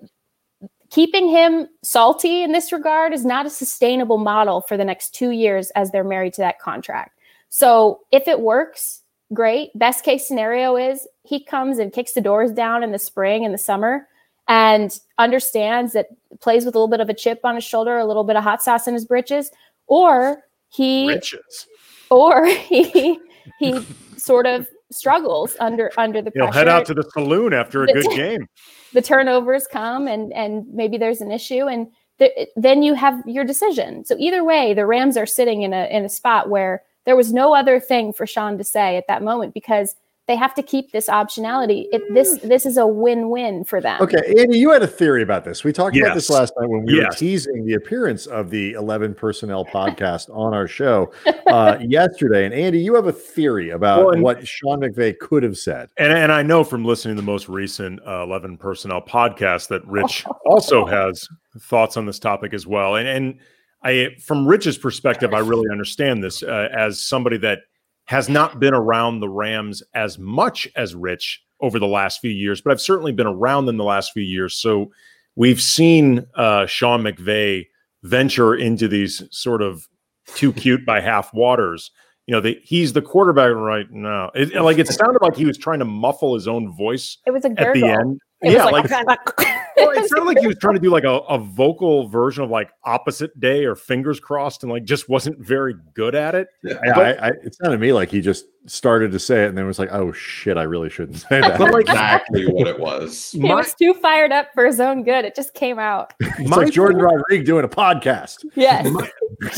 keeping 0.89 1.28
him 1.28 1.67
salty 1.84 2.43
in 2.43 2.52
this 2.52 2.72
regard 2.72 3.13
is 3.13 3.26
not 3.26 3.46
a 3.46 3.50
sustainable 3.50 4.17
model 4.17 4.62
for 4.62 4.78
the 4.78 4.86
next 4.86 5.15
2 5.15 5.32
years 5.32 5.72
as 5.72 5.91
they're 5.91 6.04
married 6.04 6.34
to 6.34 6.41
that 6.41 6.60
contract. 6.60 7.20
So, 7.50 8.02
if 8.12 8.28
it 8.28 8.41
works, 8.41 9.02
great. 9.34 9.72
Best 9.76 10.04
case 10.04 10.28
scenario 10.28 10.76
is 10.76 11.08
he 11.24 11.43
comes 11.43 11.80
and 11.80 11.93
kicks 11.93 12.13
the 12.13 12.22
doors 12.22 12.52
down 12.52 12.84
in 12.84 12.91
the 12.91 13.00
spring 13.00 13.46
and 13.46 13.54
the 13.54 13.58
summer 13.58 14.08
and 14.48 15.00
understands 15.17 15.93
that 15.93 16.08
plays 16.39 16.65
with 16.65 16.76
a 16.76 16.78
little 16.78 16.88
bit 16.88 17.02
of 17.02 17.10
a 17.10 17.13
chip 17.13 17.41
on 17.43 17.56
his 17.56 17.63
shoulder, 17.63 17.98
a 17.98 18.06
little 18.06 18.24
bit 18.24 18.36
of 18.36 18.43
hot 18.43 18.63
sauce 18.63 18.88
in 18.88 18.93
his 18.93 19.06
britches, 19.06 19.52
or 19.88 20.43
he 20.70 21.08
Riches. 21.08 21.67
or 22.10 22.46
he 22.70 23.20
he 23.60 23.80
sort 24.18 24.46
of 24.46 24.68
struggles 24.92 25.56
under 25.60 25.92
under 25.98 26.22
the 26.22 26.32
He'll 26.34 26.46
pressure. 26.46 26.60
head 26.60 26.68
out 26.68 26.86
to 26.86 26.94
the 26.94 27.04
saloon 27.14 27.54
after 27.54 27.84
a 27.84 27.88
good 27.88 28.06
game. 28.12 28.48
the 28.94 29.02
turnovers 29.02 29.68
come 29.68 30.08
and 30.08 30.32
and 30.34 30.66
maybe 30.74 30.98
there's 30.98 31.20
an 31.22 31.32
issue 31.32 31.68
and 31.68 31.88
th- 32.20 32.48
then 32.56 32.84
you 32.84 32.94
have 32.94 33.22
your 33.28 33.44
decision. 33.44 34.06
So 34.06 34.16
either 34.18 34.44
way, 34.44 34.74
the 34.74 34.86
Rams 34.86 35.18
are 35.18 35.26
sitting 35.26 35.64
in 35.64 35.74
a 35.74 35.86
in 35.92 36.06
a 36.06 36.10
spot 36.10 36.50
where 36.50 36.84
there 37.06 37.16
was 37.16 37.34
no 37.34 37.54
other 37.54 37.80
thing 37.80 38.14
for 38.14 38.26
Sean 38.26 38.58
to 38.58 38.64
say 38.64 38.98
at 38.98 39.08
that 39.08 39.24
moment 39.24 39.54
because 39.54 39.96
they 40.28 40.36
have 40.36 40.54
to 40.56 40.62
keep 40.62 40.92
this 40.92 41.08
optionality. 41.08 41.86
It, 41.92 42.02
this 42.13 42.38
this 42.40 42.66
is 42.66 42.76
a 42.76 42.86
win-win 42.86 43.63
for 43.63 43.80
them. 43.80 44.02
Okay, 44.02 44.36
Andy, 44.38 44.60
you 44.60 44.72
had 44.72 44.84
a 44.84 44.88
theory 44.88 45.24
about 45.24 45.46
this. 45.46 45.63
We 45.63 45.72
talked 45.72 45.96
about 45.96 46.16
this 46.16 46.30
last 46.30 46.54
night 46.60 46.70
when 46.70 46.84
we 46.86 47.00
were 47.00 47.10
teasing 47.12 47.66
the 47.66 47.76
appearance 47.76 48.26
of 48.26 48.50
the 48.50 48.74
11 48.74 49.16
personnel 49.16 49.63
podcast 49.74 50.30
on 50.30 50.54
our 50.54 50.68
show 50.68 51.13
uh, 51.48 51.78
yesterday. 51.82 52.46
And 52.46 52.54
Andy, 52.54 52.80
you 52.80 52.94
have 52.96 53.08
a 53.08 53.13
theory 53.13 53.70
about 53.70 54.06
Well, 54.06 54.13
and- 54.16 54.22
what 54.22 54.46
Sean 54.46 54.82
McVay 54.82 55.18
could 55.18 55.44
have 55.44 55.58
said. 55.58 55.90
And, 55.98 56.12
and 56.12 56.32
I 56.32 56.44
know 56.44 56.63
from 56.66 56.84
listening 56.84 57.16
to 57.16 57.22
the 57.22 57.26
most 57.26 57.48
recent 57.48 58.02
uh, 58.06 58.24
11 58.24 58.58
personnel 58.58 59.02
podcast 59.02 59.70
that 59.70 59.86
Rich 59.88 60.26
also 60.46 60.86
has 60.86 61.28
thoughts 61.60 61.96
on 61.96 62.06
this 62.06 62.20
topic 62.20 62.54
as 62.54 62.68
well. 62.68 62.96
And, 62.98 63.08
and 63.08 63.40
I, 63.82 64.16
from 64.22 64.46
Rich's 64.46 64.78
perspective, 64.78 65.34
I 65.34 65.40
really 65.40 65.70
understand 65.72 66.22
this 66.22 66.44
uh, 66.44 66.68
as 66.76 67.02
somebody 67.02 67.38
that 67.38 67.60
has 68.08 68.30
not 68.30 68.60
been 68.60 68.74
around 68.74 69.20
the 69.20 69.30
Rams 69.30 69.84
as 69.93 70.17
much 70.17 70.67
as 70.76 70.96
Rich 70.96 71.43
over 71.60 71.78
the 71.78 71.88
last 71.88 72.20
few 72.20 72.32
years, 72.32 72.62
but 72.62 72.72
I've 72.72 72.82
certainly 72.82 73.12
been 73.12 73.28
around 73.28 73.65
them 73.65 73.78
the 73.78 73.84
last 73.84 74.13
few 74.13 74.24
years. 74.24 74.56
So 74.56 74.91
we've 75.36 75.62
seen 75.62 76.26
uh, 76.36 76.65
Sean 76.67 77.04
McVay 77.04 77.65
venture 78.04 78.56
into 78.56 78.88
these 78.88 79.24
sort 79.32 79.62
of 79.62 79.88
too 80.36 80.54
cute 80.54 80.86
by 80.86 81.02
half 81.02 81.34
waters. 81.34 81.91
You 82.28 82.36
know, 82.36 82.41
the, 82.41 82.60
he's 82.63 82.93
the 82.93 83.02
quarterback 83.02 83.54
right 83.54 83.89
now. 83.91 84.32
It, 84.36 84.54
like 84.62 84.78
it 84.78 84.88
sounded 84.88 85.22
like 85.22 85.36
he 85.36 85.46
was 85.46 85.58
trying 85.58 85.80
to 85.80 85.86
muffle 85.86 86.34
his 86.34 86.48
own 86.48 86.74
voice 86.76 87.17
It 87.26 87.32
was 87.32 87.46
a 87.46 87.60
at 87.60 87.74
the 87.74 87.86
end. 87.86 88.20
It 88.41 88.50
was 88.50 88.54
yeah, 88.54 88.65
like, 88.65 89.39
well, 89.78 89.89
it 89.91 90.08
sounded 90.10 90.26
like 90.26 90.38
he 90.38 90.45
was 90.45 90.58
trying 90.60 90.76
to 90.76 90.80
do 90.80 90.91
like 90.91 91.06
a, 91.06 91.17
a 91.28 91.39
vocal 91.39 92.08
version 92.08 92.43
of 92.43 92.52
like 92.52 92.69
opposite 92.84 93.38
day 93.39 93.65
or 93.65 93.76
fingers 93.76 94.19
crossed 94.19 94.62
and 94.62 94.71
like 94.71 94.84
just 94.84 95.10
wasn't 95.10 95.39
very 95.39 95.73
good 95.95 96.13
at 96.13 96.36
it. 96.36 96.47
Yeah, 96.63 96.78
I, 96.95 97.13
I, 97.13 97.28
it 97.30 97.56
sounded 97.56 97.78
to 97.78 97.82
me 97.82 97.93
like 97.93 98.12
he 98.12 98.21
just 98.21 98.45
started 98.67 99.12
to 99.13 99.19
say 99.19 99.45
it 99.45 99.50
and 99.50 99.58
then 99.58 99.65
was 99.65 99.80
like, 99.80 99.91
oh 99.91 100.12
shit, 100.12 100.56
I 100.56 100.63
really 100.63 100.89
shouldn't 100.89 101.17
say 101.17 101.41
that. 101.41 101.58
But 101.58 101.73
like 101.73 101.88
exactly 101.88 102.45
what 102.45 102.67
it 102.67 102.80
was. 102.80 103.32
He 103.32 103.39
my, 103.39 103.56
was 103.56 103.73
too 103.73 103.95
fired 103.95 104.32
up 104.32 104.50
for 104.54 104.67
his 104.67 104.80
own 104.80 105.04
good. 105.04 105.26
It 105.26 105.34
just 105.34 105.56
came 105.56 105.80
out. 105.80 106.13
it's 106.19 106.47
my 106.47 106.58
like 106.58 106.67
Jourdan 106.67 107.02
Rodrigue 107.02 107.43
doing 107.43 107.65
a 107.65 107.69
podcast. 107.69 108.45
Yes. 108.54 108.88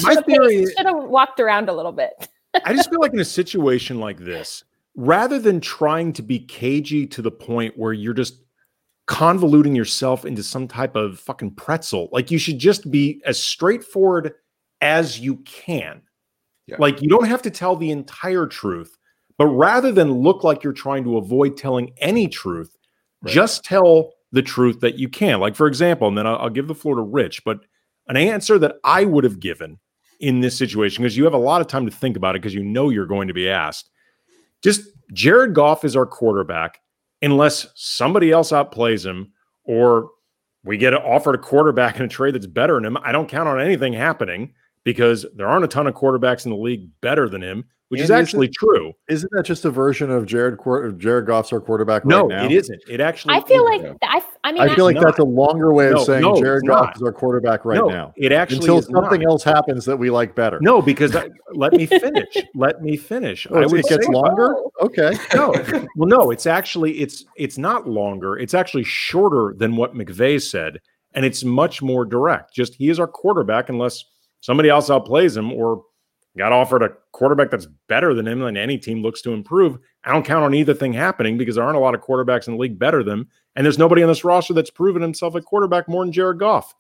my 0.04 0.16
theory 0.26 0.64
is 0.64 0.74
should 0.78 0.86
have 0.86 1.04
walked 1.04 1.42
around 1.42 1.68
a 1.68 1.74
little 1.74 1.92
bit. 1.92 2.30
I 2.64 2.74
just 2.74 2.90
feel 2.90 3.02
like 3.02 3.14
in 3.14 3.20
a 3.20 3.26
situation 3.26 4.00
like 4.00 4.20
this, 4.20 4.64
rather 4.96 5.38
than 5.38 5.60
trying 5.60 6.14
to 6.14 6.22
be 6.22 6.40
cagey 6.40 7.06
to 7.08 7.22
the 7.22 7.32
point 7.32 7.78
where 7.78 7.92
you're 7.92 8.14
just 8.14 8.36
convoluting 9.10 9.76
yourself 9.76 10.24
into 10.24 10.44
some 10.44 10.68
type 10.68 10.96
of 10.96 11.20
fucking 11.20 11.52
pretzel, 11.56 12.10
like 12.12 12.30
you 12.30 12.38
should 12.38 12.60
just 12.60 12.92
be 12.92 13.20
as 13.26 13.42
straightforward 13.42 14.34
as 14.82 15.20
you 15.20 15.38
can. 15.38 16.02
Yeah. 16.68 16.76
Like 16.78 17.02
you 17.02 17.10
don't 17.10 17.28
have 17.28 17.42
to 17.42 17.50
tell 17.50 17.76
the 17.76 17.90
entire 17.90 18.46
truth, 18.46 18.96
but 19.40 19.48
rather 19.48 19.92
than 19.92 20.12
look 20.12 20.44
like 20.44 20.64
you're 20.64 20.74
trying 20.74 21.04
to 21.06 21.18
avoid 21.18 21.58
telling 21.58 21.92
any 21.98 22.28
truth, 22.28 22.76
Right. 23.22 23.34
just 23.34 23.66
tell 23.66 24.12
the 24.32 24.44
truth 24.44 24.80
that 24.82 24.98
you 25.00 25.10
can. 25.10 25.40
Like, 25.40 25.56
for 25.56 25.66
example, 25.68 26.08
and 26.08 26.18
then 26.18 26.28
I'll, 26.28 26.38
I'll 26.38 26.50
give 26.50 26.68
the 26.68 26.76
floor 26.76 26.96
to 26.96 27.02
Rich, 27.02 27.44
but 27.44 27.60
an 28.08 28.16
answer 28.16 28.58
that 28.60 28.76
I 28.84 29.04
would 29.06 29.24
have 29.26 29.40
given 29.40 29.80
in 30.22 30.40
this 30.40 30.58
situation, 30.58 31.02
because 31.04 31.18
you 31.18 31.24
have 31.24 31.34
a 31.34 31.38
lot 31.38 31.62
of 31.62 31.68
time 31.68 31.86
to 31.86 31.92
think 31.92 32.16
about 32.16 32.36
it 32.36 32.42
because 32.42 32.54
you 32.54 32.64
know 32.64 32.90
you're 32.90 33.06
going 33.08 33.28
to 33.28 33.34
be 33.34 33.50
asked. 33.50 33.90
Just 34.62 34.84
Jared 35.14 35.54
Goff 35.54 35.84
is 35.84 35.96
our 35.96 36.06
quarterback 36.06 36.80
unless 37.22 37.68
somebody 37.76 38.32
else 38.32 38.52
outplays 38.52 39.06
him 39.06 39.32
or 39.64 40.10
we 40.64 40.78
get 40.78 40.94
offered 40.94 41.36
a 41.36 41.40
quarterback 41.40 41.98
in 41.98 42.06
a 42.06 42.08
trade 42.08 42.36
that's 42.36 42.46
better 42.46 42.76
than 42.76 42.86
him. 42.86 42.98
I 42.98 43.12
don't 43.12 43.30
count 43.30 43.48
on 43.48 43.62
anything 43.62 43.94
happening 43.94 44.54
because 44.84 45.26
there 45.36 45.48
aren't 45.48 45.66
a 45.66 45.70
ton 45.70 45.88
of 45.88 45.94
quarterbacks 45.94 46.46
in 46.46 46.52
the 46.52 46.58
league 46.58 46.90
better 47.02 47.30
than 47.30 47.42
him, 47.42 47.66
which 47.90 48.02
is 48.02 48.10
Andy, 48.10 48.22
isn't- 48.22 48.28
actually 48.28 48.48
true. 48.50 48.94
Isn't 49.08 49.32
that 49.34 49.44
just 49.44 49.66
a 49.66 49.70
version 49.72 50.10
of 50.10 50.26
Jared 50.26 50.58
Quar- 50.58 50.92
Jared 50.92 51.26
Goff's 51.28 51.52
our 51.52 51.60
quarterback 51.60 52.06
No, 52.06 52.22
right 52.22 52.30
now? 52.30 52.46
it 52.46 52.52
isn't. 52.52 52.82
It 52.90 53.02
actually 53.02 53.36
I 53.36 53.42
feel 53.42 53.66
isn't. 53.74 53.90
like 53.90 53.98
I, 54.04 54.22
I 54.44 54.52
mean, 54.52 54.62
I 54.62 54.76
feel 54.76 54.86
like 54.86 54.96
not. 54.96 55.06
that's 55.06 55.20
a 55.20 55.24
longer 55.24 55.74
way 55.74 55.88
of 55.88 55.94
No, 55.96 56.04
saying 56.04 56.22
no, 56.22 56.40
Jared 56.40 56.64
it's 56.64 56.68
Goff 56.70 56.86
not. 56.86 56.96
is 56.96 57.02
our 57.04 57.12
quarterback 57.12 57.66
right 57.66 57.78
no, 57.80 57.88
now. 57.90 58.14
It 58.16 58.32
actually 58.32 58.60
Until 58.60 58.78
is 58.80 58.86
something 58.86 59.22
not. 59.22 59.30
else 59.32 59.44
happens 59.44 59.86
that 59.86 59.98
we 59.98 60.10
like 60.10 60.36
better. 60.36 60.60
No, 60.62 60.82
because 60.82 61.16
I, 61.16 61.30
let 61.54 61.74
me 61.74 61.86
finish. 61.88 62.28
let 62.56 62.82
me 62.82 62.96
finish. 62.96 63.46
Oh, 63.50 63.56
I 63.62 63.66
would 63.66 63.80
it 63.82 63.88
gets 63.90 64.06
say- 64.06 64.12
longer. 64.14 64.56
Oh. 64.56 64.72
Okay. 64.82 65.14
no, 65.36 65.52
well, 65.96 66.08
no, 66.08 66.32
it's 66.32 66.46
actually 66.46 67.00
it's 67.00 67.26
it's 67.38 67.58
not 67.58 67.88
longer. 67.88 68.38
It's 68.38 68.54
actually 68.54 68.84
shorter 68.86 69.54
than 69.58 69.76
what 69.76 69.94
McVay 69.96 70.42
said, 70.42 70.80
and 71.14 71.26
it's 71.26 71.44
much 71.44 71.82
more 71.82 72.06
direct. 72.06 72.54
Just 72.54 72.76
he 72.76 72.90
is 72.90 73.00
our 73.00 73.08
quarterback 73.08 73.70
unless 73.70 74.04
somebody 74.42 74.70
else 74.70 74.90
outplays 74.90 75.36
him 75.36 75.52
or 75.52 75.84
got 76.38 76.52
offered 76.52 76.84
a 76.84 76.90
quarterback 77.12 77.52
that's 77.52 77.68
better 77.88 78.14
than 78.14 78.28
him, 78.28 78.44
and 78.44 78.58
any 78.58 78.78
team 78.78 79.02
looks 79.02 79.22
to 79.22 79.34
improve. 79.34 79.78
I 80.04 80.14
don't 80.14 80.26
count 80.26 80.46
on 80.46 80.54
either 80.54 80.74
thing 80.74 80.94
happening 80.94 81.38
because 81.38 81.56
there 81.56 81.64
aren't 81.64 81.78
a 81.78 81.82
lot 81.82 81.96
of 81.96 82.02
quarterbacks 82.02 82.48
in 82.48 82.54
the 82.54 82.60
league 82.60 82.80
better 82.80 83.04
than 83.04 83.28
and 83.60 83.66
there's 83.66 83.78
nobody 83.78 84.02
on 84.02 84.08
this 84.08 84.24
roster 84.24 84.54
that's 84.54 84.70
proven 84.70 85.02
himself 85.02 85.36
a 85.36 85.42
quarterback 85.42 85.90
more 85.90 86.06
than 86.06 86.14
Jared 86.14 86.40
Goff. 86.40 86.74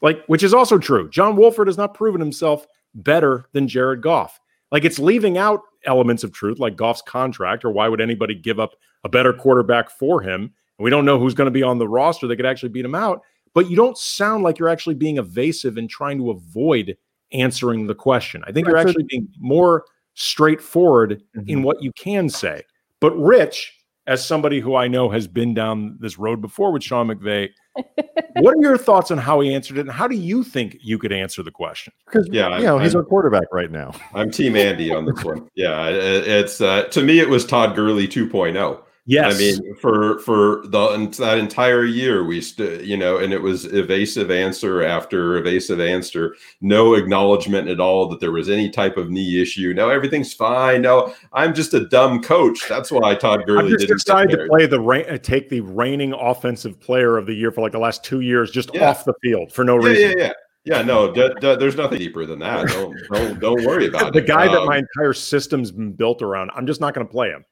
Like, 0.00 0.24
which 0.26 0.42
is 0.42 0.54
also 0.54 0.78
true. 0.78 1.10
John 1.10 1.36
Wolford 1.36 1.68
has 1.68 1.76
not 1.76 1.92
proven 1.92 2.18
himself 2.18 2.66
better 2.94 3.46
than 3.52 3.68
Jared 3.68 4.00
Goff. 4.02 4.40
Like 4.70 4.86
it's 4.86 4.98
leaving 4.98 5.36
out 5.36 5.60
elements 5.84 6.24
of 6.24 6.32
truth, 6.32 6.58
like 6.58 6.76
Goff's 6.76 7.02
contract, 7.02 7.62
or 7.62 7.70
why 7.70 7.88
would 7.88 8.00
anybody 8.00 8.34
give 8.34 8.58
up 8.58 8.74
a 9.04 9.08
better 9.10 9.34
quarterback 9.34 9.90
for 9.90 10.22
him? 10.22 10.42
And 10.78 10.84
we 10.84 10.88
don't 10.90 11.04
know 11.04 11.18
who's 11.18 11.34
going 11.34 11.46
to 11.46 11.50
be 11.50 11.62
on 11.62 11.78
the 11.78 11.86
roster 11.86 12.26
that 12.26 12.36
could 12.36 12.46
actually 12.46 12.70
beat 12.70 12.86
him 12.86 12.94
out. 12.94 13.20
But 13.52 13.68
you 13.68 13.76
don't 13.76 13.98
sound 13.98 14.42
like 14.42 14.58
you're 14.58 14.70
actually 14.70 14.96
being 14.96 15.18
evasive 15.18 15.76
and 15.76 15.90
trying 15.90 16.18
to 16.18 16.30
avoid 16.30 16.96
answering 17.34 17.86
the 17.86 17.94
question. 17.94 18.42
I 18.46 18.52
think 18.52 18.66
you're 18.66 18.74
Right, 18.76 18.84
so- 18.84 18.88
actually 18.90 19.04
being 19.04 19.28
more 19.38 19.84
straightforward 20.14 21.22
in 21.46 21.62
what 21.62 21.82
you 21.82 21.92
can 21.92 22.28
say. 22.28 22.62
But 23.00 23.12
Rich, 23.18 23.72
as 24.06 24.24
somebody 24.24 24.60
who 24.60 24.76
I 24.76 24.86
know 24.88 25.08
has 25.10 25.26
been 25.26 25.54
down 25.54 25.96
this 26.00 26.18
road 26.18 26.40
before 26.40 26.72
with 26.72 26.82
Sean 26.82 27.08
McVay, 27.08 27.48
what 28.36 28.56
are 28.56 28.60
your 28.60 28.78
thoughts 28.78 29.10
on 29.10 29.18
how 29.18 29.40
he 29.40 29.52
answered 29.52 29.78
it, 29.78 29.82
and 29.82 29.90
how 29.90 30.06
do 30.06 30.14
you 30.14 30.44
think 30.44 30.76
you 30.80 30.98
could 30.98 31.12
answer 31.12 31.42
the 31.42 31.50
question? 31.50 31.92
Because 32.06 32.28
Yeah, 32.30 32.58
you 32.58 32.64
know 32.64 32.78
he's 32.78 32.94
I'm- 32.94 33.02
our 33.02 33.04
quarterback 33.08 33.52
right 33.52 33.70
now. 33.70 33.92
I'm 34.14 34.30
Team 34.30 34.54
Andy 34.56 34.92
on 34.94 35.04
this 35.06 35.24
one. 35.24 35.48
Yeah, 35.56 35.88
it's 35.88 36.60
uh, 36.60 36.84
to 36.84 37.02
me 37.02 37.18
it 37.18 37.28
was 37.28 37.44
Todd 37.44 37.74
Gurley 37.74 38.06
2.0. 38.06 38.80
Yes, 39.06 39.34
I 39.34 39.38
mean, 39.38 39.74
for 39.76 40.18
for 40.20 40.62
the 40.66 41.08
that 41.18 41.36
entire 41.36 41.84
year, 41.84 42.24
we 42.24 42.40
st- 42.40 42.84
you 42.84 42.96
know, 42.96 43.18
and 43.18 43.34
it 43.34 43.42
was 43.42 43.66
evasive 43.66 44.30
answer 44.30 44.82
after 44.82 45.36
evasive 45.36 45.78
answer, 45.78 46.34
no 46.62 46.94
acknowledgement 46.94 47.68
at 47.68 47.80
all 47.80 48.08
that 48.08 48.20
there 48.20 48.32
was 48.32 48.48
any 48.48 48.70
type 48.70 48.96
of 48.96 49.10
knee 49.10 49.42
issue. 49.42 49.74
No, 49.74 49.90
everything's 49.90 50.32
fine. 50.32 50.80
No, 50.80 51.12
I'm 51.34 51.52
just 51.52 51.74
a 51.74 51.86
dumb 51.88 52.22
coach. 52.22 52.66
That's 52.66 52.90
why 52.90 53.14
Todd 53.14 53.40
I'm 53.40 53.46
Gurley 53.46 53.68
just 53.72 53.80
didn't 53.80 53.96
excited 53.96 54.38
to 54.38 54.46
play 54.46 54.64
the 54.64 54.80
reign, 54.80 55.04
uh, 55.10 55.18
take 55.18 55.50
the 55.50 55.60
reigning 55.60 56.14
offensive 56.14 56.80
player 56.80 57.18
of 57.18 57.26
the 57.26 57.34
year 57.34 57.52
for 57.52 57.60
like 57.60 57.72
the 57.72 57.78
last 57.78 58.04
two 58.04 58.20
years 58.20 58.50
just 58.50 58.70
Yeah. 58.74 58.88
off 58.88 59.04
the 59.04 59.14
field 59.22 59.52
for 59.52 59.64
no 59.64 59.74
Yeah, 59.82 59.88
reason. 59.88 60.10
yeah, 60.18 60.24
yeah. 60.24 60.32
Yeah, 60.66 60.80
no, 60.80 61.12
d- 61.12 61.28
d- 61.42 61.56
there's 61.56 61.76
nothing 61.76 61.98
deeper 61.98 62.24
than 62.24 62.38
that. 62.38 62.68
Don't 62.68 62.96
don't 63.12 63.38
don't 63.38 63.64
worry 63.66 63.86
about 63.88 64.14
the 64.14 64.20
it. 64.20 64.22
The 64.22 64.32
guy 64.32 64.46
that 64.48 64.60
Um, 64.62 64.66
my 64.66 64.78
entire 64.78 65.12
system's 65.12 65.70
been 65.70 65.92
built 65.92 66.22
around, 66.22 66.50
I'm 66.54 66.66
just 66.66 66.80
not 66.80 66.94
going 66.94 67.06
to 67.06 67.10
play 67.12 67.28
him. 67.28 67.44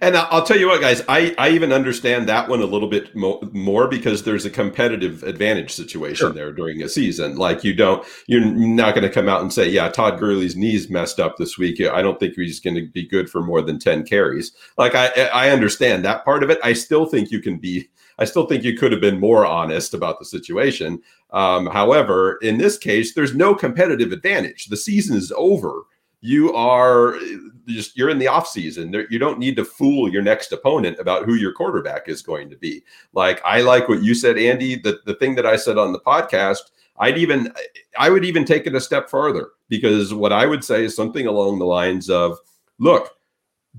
And 0.00 0.16
I'll 0.16 0.44
tell 0.44 0.58
you 0.58 0.68
what, 0.68 0.80
guys, 0.80 1.02
I, 1.08 1.34
I 1.36 1.50
even 1.50 1.72
understand 1.72 2.28
that 2.28 2.48
one 2.48 2.60
a 2.60 2.66
little 2.66 2.88
bit 2.88 3.14
mo- 3.14 3.40
more 3.52 3.88
because 3.88 4.22
there's 4.22 4.44
a 4.44 4.50
competitive 4.50 5.22
advantage 5.24 5.72
situation 5.72 6.16
sure. 6.16 6.32
there 6.32 6.52
during 6.52 6.82
a 6.82 6.88
season. 6.88 7.36
Like 7.36 7.64
you 7.64 7.74
don't, 7.74 8.06
you're 8.26 8.44
not 8.44 8.94
going 8.94 9.06
to 9.06 9.12
come 9.12 9.28
out 9.28 9.42
and 9.42 9.52
say, 9.52 9.68
yeah, 9.68 9.88
Todd 9.88 10.18
Gurley's 10.18 10.56
knees 10.56 10.88
messed 10.88 11.20
up 11.20 11.36
this 11.36 11.58
week. 11.58 11.80
I 11.80 12.02
don't 12.02 12.18
think 12.18 12.34
he's 12.34 12.60
going 12.60 12.76
to 12.76 12.86
be 12.86 13.06
good 13.06 13.28
for 13.28 13.42
more 13.42 13.62
than 13.62 13.78
10 13.78 14.04
carries. 14.04 14.52
Like 14.78 14.94
I, 14.94 15.08
I 15.32 15.50
understand 15.50 16.04
that 16.04 16.24
part 16.24 16.42
of 16.42 16.50
it. 16.50 16.58
I 16.62 16.72
still 16.72 17.06
think 17.06 17.30
you 17.30 17.40
can 17.40 17.58
be, 17.58 17.88
I 18.18 18.24
still 18.24 18.46
think 18.46 18.62
you 18.62 18.76
could 18.76 18.92
have 18.92 19.00
been 19.00 19.20
more 19.20 19.44
honest 19.44 19.92
about 19.92 20.18
the 20.18 20.24
situation. 20.24 21.02
Um, 21.30 21.66
however, 21.66 22.38
in 22.42 22.58
this 22.58 22.78
case, 22.78 23.14
there's 23.14 23.34
no 23.34 23.54
competitive 23.54 24.12
advantage. 24.12 24.66
The 24.66 24.76
season 24.76 25.16
is 25.16 25.32
over 25.36 25.82
you 26.24 26.54
are 26.54 27.18
just 27.66 27.96
you're 27.96 28.10
in 28.10 28.18
the 28.18 28.28
off 28.28 28.46
season. 28.46 28.92
You 29.10 29.18
don't 29.18 29.38
need 29.38 29.56
to 29.56 29.64
fool 29.64 30.10
your 30.10 30.22
next 30.22 30.52
opponent 30.52 30.98
about 30.98 31.24
who 31.24 31.34
your 31.34 31.52
quarterback 31.52 32.08
is 32.08 32.22
going 32.22 32.50
to 32.50 32.56
be. 32.56 32.82
Like 33.12 33.40
I 33.44 33.62
like 33.62 33.88
what 33.88 34.02
you 34.02 34.14
said, 34.14 34.38
Andy. 34.38 34.76
The 34.76 35.00
the 35.06 35.14
thing 35.14 35.34
that 35.36 35.46
I 35.46 35.56
said 35.56 35.78
on 35.78 35.92
the 35.92 36.00
podcast, 36.00 36.60
I'd 36.98 37.18
even 37.18 37.52
I 37.98 38.10
would 38.10 38.24
even 38.24 38.44
take 38.44 38.66
it 38.66 38.74
a 38.74 38.80
step 38.80 39.08
farther 39.08 39.50
because 39.68 40.14
what 40.14 40.32
I 40.32 40.46
would 40.46 40.64
say 40.64 40.84
is 40.84 40.94
something 40.94 41.26
along 41.26 41.58
the 41.58 41.64
lines 41.64 42.10
of, 42.10 42.38
look, 42.78 43.10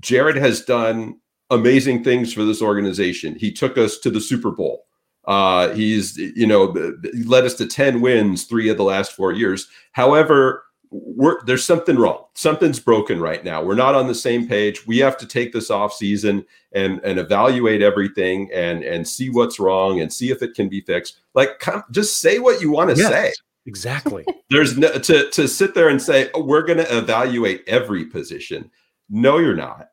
Jared 0.00 0.36
has 0.36 0.64
done 0.64 1.18
amazing 1.50 2.04
things 2.04 2.32
for 2.32 2.44
this 2.44 2.60
organization. 2.60 3.34
He 3.34 3.52
took 3.52 3.78
us 3.78 3.98
to 3.98 4.10
the 4.10 4.20
Super 4.20 4.50
Bowl. 4.50 4.86
Uh, 5.24 5.74
he's 5.74 6.16
you 6.16 6.46
know 6.46 6.74
led 7.26 7.44
us 7.44 7.54
to 7.54 7.66
10 7.66 8.00
wins 8.00 8.44
three 8.44 8.68
of 8.68 8.76
the 8.76 8.84
last 8.84 9.12
four 9.12 9.32
years. 9.32 9.68
However, 9.92 10.65
we're, 11.04 11.42
there's 11.44 11.64
something 11.64 11.96
wrong. 11.96 12.24
Something's 12.34 12.80
broken 12.80 13.20
right 13.20 13.44
now. 13.44 13.62
We're 13.62 13.74
not 13.74 13.94
on 13.94 14.06
the 14.06 14.14
same 14.14 14.48
page. 14.48 14.86
We 14.86 14.98
have 14.98 15.16
to 15.18 15.26
take 15.26 15.52
this 15.52 15.70
off 15.70 15.92
season 15.92 16.44
and 16.72 17.00
and 17.04 17.18
evaluate 17.18 17.82
everything 17.82 18.50
and 18.52 18.82
and 18.82 19.06
see 19.06 19.30
what's 19.30 19.58
wrong 19.58 20.00
and 20.00 20.12
see 20.12 20.30
if 20.30 20.42
it 20.42 20.54
can 20.54 20.68
be 20.68 20.80
fixed. 20.80 21.20
Like, 21.34 21.58
come, 21.58 21.84
just 21.90 22.20
say 22.20 22.38
what 22.38 22.60
you 22.60 22.70
want 22.70 22.90
to 22.90 22.96
yes, 22.96 23.08
say. 23.08 23.32
Exactly. 23.66 24.24
There's 24.50 24.76
no 24.78 24.92
to 24.92 25.30
to 25.30 25.48
sit 25.48 25.74
there 25.74 25.88
and 25.88 26.00
say 26.00 26.30
oh, 26.34 26.44
we're 26.44 26.62
going 26.62 26.78
to 26.78 26.98
evaluate 26.98 27.64
every 27.66 28.04
position. 28.04 28.70
No, 29.08 29.38
you're 29.38 29.56
not. 29.56 29.90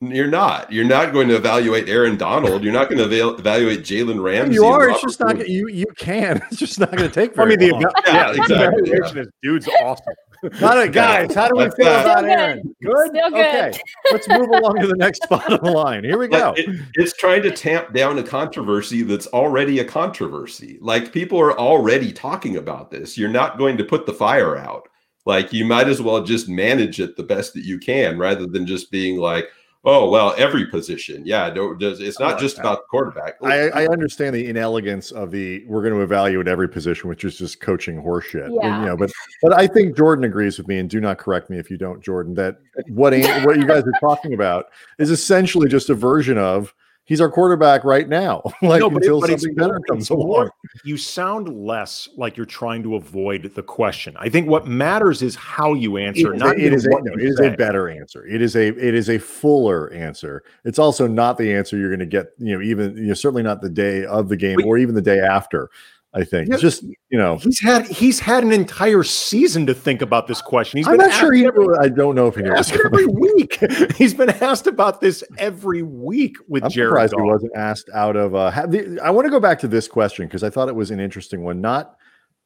You're 0.00 0.26
not. 0.26 0.72
You're 0.72 0.84
not 0.84 1.12
going 1.12 1.28
to 1.28 1.36
evaluate 1.36 1.88
Aaron 1.88 2.16
Donald. 2.16 2.64
You're 2.64 2.72
not 2.72 2.90
going 2.90 3.08
to 3.08 3.34
evaluate 3.34 3.82
Jalen 3.82 4.20
Ramsey. 4.20 4.54
You 4.54 4.64
are. 4.64 4.90
It's 4.90 5.00
just 5.00 5.20
not. 5.20 5.48
You 5.48 5.68
you 5.68 5.86
can. 5.96 6.42
It's 6.50 6.56
just 6.56 6.80
not 6.80 6.90
going 6.90 7.08
to 7.08 7.14
take. 7.14 7.36
Very 7.36 7.54
I 7.54 7.56
mean, 7.56 7.68
the 7.68 7.74
long. 7.74 7.92
yeah, 8.06 8.32
exactly. 8.32 8.90
Yeah. 8.90 9.24
Dude's 9.42 9.68
awesome. 9.80 10.14
Not 10.60 10.82
a 10.82 10.88
guys. 10.88 11.34
How 11.34 11.48
do 11.48 11.56
we 11.56 11.70
feel 11.70 11.86
about 11.86 12.24
Aaron? 12.24 12.74
Good. 12.82 13.08
Still 13.08 13.30
good. 13.30 13.38
Okay. 13.38 13.80
Let's 14.12 14.28
move 14.28 14.48
along 14.48 14.80
to 14.80 14.88
the 14.88 14.96
next 14.96 15.22
spot 15.22 15.52
on 15.52 15.60
the 15.62 15.70
line. 15.70 16.02
Here 16.02 16.18
we 16.18 16.26
go. 16.26 16.52
It, 16.56 16.80
it's 16.94 17.16
trying 17.16 17.42
to 17.42 17.52
tamp 17.52 17.92
down 17.92 18.18
a 18.18 18.24
controversy 18.24 19.02
that's 19.02 19.28
already 19.28 19.78
a 19.78 19.84
controversy. 19.84 20.78
Like 20.80 21.12
people 21.12 21.38
are 21.40 21.56
already 21.58 22.12
talking 22.12 22.56
about 22.56 22.90
this. 22.90 23.16
You're 23.16 23.28
not 23.28 23.56
going 23.56 23.76
to 23.78 23.84
put 23.84 24.04
the 24.04 24.12
fire 24.12 24.56
out. 24.56 24.88
Like 25.26 25.52
you 25.52 25.64
might 25.64 25.86
as 25.86 26.02
well 26.02 26.24
just 26.24 26.48
manage 26.48 26.98
it 26.98 27.16
the 27.16 27.22
best 27.22 27.54
that 27.54 27.64
you 27.64 27.78
can, 27.78 28.18
rather 28.18 28.46
than 28.46 28.66
just 28.66 28.90
being 28.90 29.18
like 29.18 29.48
Oh 29.84 30.08
well, 30.08 30.32
every 30.38 30.66
position, 30.66 31.22
yeah. 31.26 31.52
It's 31.56 32.20
not 32.20 32.38
just 32.38 32.58
about 32.58 32.82
the 32.82 32.84
quarterback. 32.88 33.34
I, 33.42 33.68
I, 33.70 33.86
understand 33.88 34.32
the 34.32 34.48
inelegance 34.48 35.10
of 35.10 35.32
the 35.32 35.64
we're 35.66 35.82
going 35.82 35.94
to 35.94 36.02
evaluate 36.02 36.46
every 36.46 36.68
position, 36.68 37.08
which 37.08 37.24
is 37.24 37.36
just 37.36 37.60
coaching 37.60 38.00
horseshit. 38.00 38.48
Yeah. 38.62 38.74
And, 38.76 38.82
you 38.82 38.88
know, 38.88 38.96
but 38.96 39.10
but 39.42 39.52
I 39.52 39.66
think 39.66 39.96
Jourdan 39.96 40.24
agrees 40.24 40.56
with 40.56 40.68
me, 40.68 40.78
and 40.78 40.88
do 40.88 41.00
not 41.00 41.18
correct 41.18 41.50
me 41.50 41.58
if 41.58 41.68
you 41.68 41.78
don't, 41.78 42.00
Jourdan. 42.00 42.36
That 42.36 42.58
what 42.90 43.12
what 43.44 43.56
you 43.56 43.66
guys 43.66 43.82
are 43.82 44.00
talking 44.00 44.34
about 44.34 44.66
is 45.00 45.10
essentially 45.10 45.68
just 45.68 45.90
a 45.90 45.94
version 45.94 46.38
of 46.38 46.72
he's 47.12 47.20
our 47.20 47.30
quarterback 47.30 47.84
right 47.84 48.08
now. 48.08 48.40
like 48.62 48.80
no, 48.80 48.88
until 48.88 49.22
it, 49.22 49.28
something 49.28 49.54
better 49.54 49.78
comes 49.86 50.08
along. 50.08 50.48
You 50.82 50.96
sound 50.96 51.54
less 51.54 52.08
like 52.16 52.38
you're 52.38 52.46
trying 52.46 52.82
to 52.84 52.96
avoid 52.96 53.52
the 53.54 53.62
question. 53.62 54.16
I 54.18 54.30
think 54.30 54.48
what 54.48 54.66
matters 54.66 55.20
is 55.20 55.34
how 55.34 55.74
you 55.74 55.98
answer. 55.98 56.32
It 56.32 56.38
not 56.38 56.58
it 56.58 56.72
is 56.72 56.86
a, 56.86 56.88
no, 56.88 57.12
it 57.12 57.20
is 57.20 57.38
a 57.38 57.50
better 57.50 57.90
answer. 57.90 58.26
It 58.26 58.40
is 58.40 58.56
a 58.56 58.68
it 58.68 58.94
is 58.94 59.10
a 59.10 59.18
fuller 59.18 59.92
answer. 59.92 60.42
It's 60.64 60.78
also 60.78 61.06
not 61.06 61.36
the 61.36 61.52
answer 61.52 61.76
you're 61.76 61.90
going 61.90 62.00
to 62.00 62.06
get. 62.06 62.28
You 62.38 62.56
know, 62.56 62.64
even 62.64 62.96
you 62.96 63.08
know, 63.08 63.14
certainly 63.14 63.42
not 63.42 63.60
the 63.60 63.68
day 63.68 64.06
of 64.06 64.30
the 64.30 64.36
game 64.36 64.64
or 64.64 64.78
even 64.78 64.94
the 64.94 65.02
day 65.02 65.20
after. 65.20 65.68
I 66.14 66.24
think 66.24 66.48
yeah, 66.48 66.58
just 66.58 66.82
you 66.82 67.16
know 67.16 67.38
he's 67.38 67.58
had 67.58 67.86
he's 67.86 68.20
had 68.20 68.44
an 68.44 68.52
entire 68.52 69.02
season 69.02 69.64
to 69.66 69.74
think 69.74 70.02
about 70.02 70.26
this 70.26 70.42
question. 70.42 70.76
He's 70.76 70.86
I'm 70.86 70.98
not 70.98 71.10
sure 71.12 71.32
he. 71.32 71.46
Every, 71.46 71.66
I 71.80 71.88
don't 71.88 72.14
know 72.14 72.26
if 72.26 72.34
he 72.34 72.44
asked 72.44 72.72
every 72.72 73.06
week. 73.06 73.58
he's 73.96 74.12
been 74.12 74.28
asked 74.28 74.66
about 74.66 75.00
this 75.00 75.24
every 75.38 75.82
week 75.82 76.36
with 76.48 76.64
I'm 76.64 76.70
Jared. 76.70 76.90
Surprised 76.90 77.14
he 77.16 77.22
wasn't 77.22 77.52
asked 77.56 77.88
out 77.94 78.16
of. 78.16 78.34
Uh, 78.34 78.66
the, 78.66 79.00
I 79.02 79.10
want 79.10 79.24
to 79.24 79.30
go 79.30 79.40
back 79.40 79.58
to 79.60 79.68
this 79.68 79.88
question 79.88 80.26
because 80.26 80.44
I 80.44 80.50
thought 80.50 80.68
it 80.68 80.74
was 80.74 80.90
an 80.90 81.00
interesting 81.00 81.42
one, 81.44 81.62
not 81.62 81.96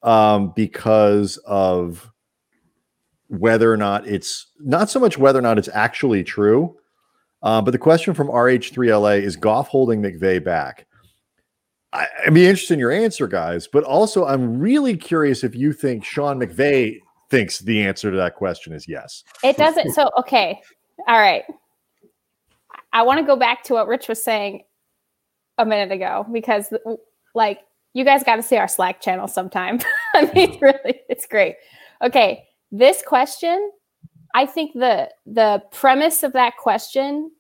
um, 0.04 0.52
because 0.54 1.36
of 1.38 2.08
whether 3.26 3.72
or 3.72 3.76
not 3.76 4.06
it's 4.06 4.46
not 4.60 4.88
so 4.88 5.00
much 5.00 5.18
whether 5.18 5.40
or 5.40 5.42
not 5.42 5.58
it's 5.58 5.70
actually 5.72 6.22
true, 6.22 6.76
uh, 7.42 7.60
but 7.60 7.72
the 7.72 7.78
question 7.78 8.14
from 8.14 8.28
RH3LA 8.28 9.22
is 9.22 9.34
Goff 9.34 9.66
holding 9.66 10.00
McVay 10.00 10.42
back. 10.42 10.85
I, 11.92 12.06
would 12.24 12.34
be 12.34 12.46
interested 12.46 12.74
in 12.74 12.80
your 12.80 12.92
answer, 12.92 13.26
guys. 13.26 13.66
But 13.66 13.84
also, 13.84 14.26
I'm 14.26 14.58
really 14.58 14.96
curious 14.96 15.44
if 15.44 15.54
you 15.54 15.72
think 15.72 16.04
Sean 16.04 16.38
McVay 16.38 17.00
thinks 17.30 17.60
the 17.60 17.82
answer 17.82 18.10
to 18.10 18.16
that 18.16 18.34
question 18.34 18.72
is 18.72 18.86
yes. 18.86 19.24
It 19.42 19.56
doesn't. 19.56 19.92
So, 19.92 20.10
okay. 20.18 20.60
All 21.06 21.18
right. 21.18 21.44
I 22.92 23.02
want 23.02 23.20
to 23.20 23.26
go 23.26 23.36
back 23.36 23.62
to 23.64 23.74
what 23.74 23.88
Rich 23.88 24.08
was 24.08 24.22
saying 24.22 24.62
a 25.58 25.66
minute 25.66 25.92
ago 25.92 26.26
because, 26.32 26.72
like, 27.34 27.60
you 27.94 28.04
guys 28.04 28.22
got 28.22 28.36
to 28.36 28.42
see 28.42 28.56
our 28.56 28.68
Slack 28.68 29.00
channel 29.00 29.28
sometime. 29.28 29.80
I 30.14 30.30
mean, 30.32 30.58
really, 30.60 31.00
it's 31.08 31.26
great. 31.26 31.56
Okay. 32.02 32.44
This 32.70 33.02
question, 33.02 33.70
I 34.34 34.44
think 34.44 34.72
the 34.74 35.08
the 35.24 35.62
premise 35.72 36.22
of 36.22 36.32
that 36.34 36.56
question, 36.58 37.30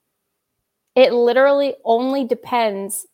it 0.94 1.12
literally 1.12 1.74
only 1.84 2.24
depends 2.24 3.06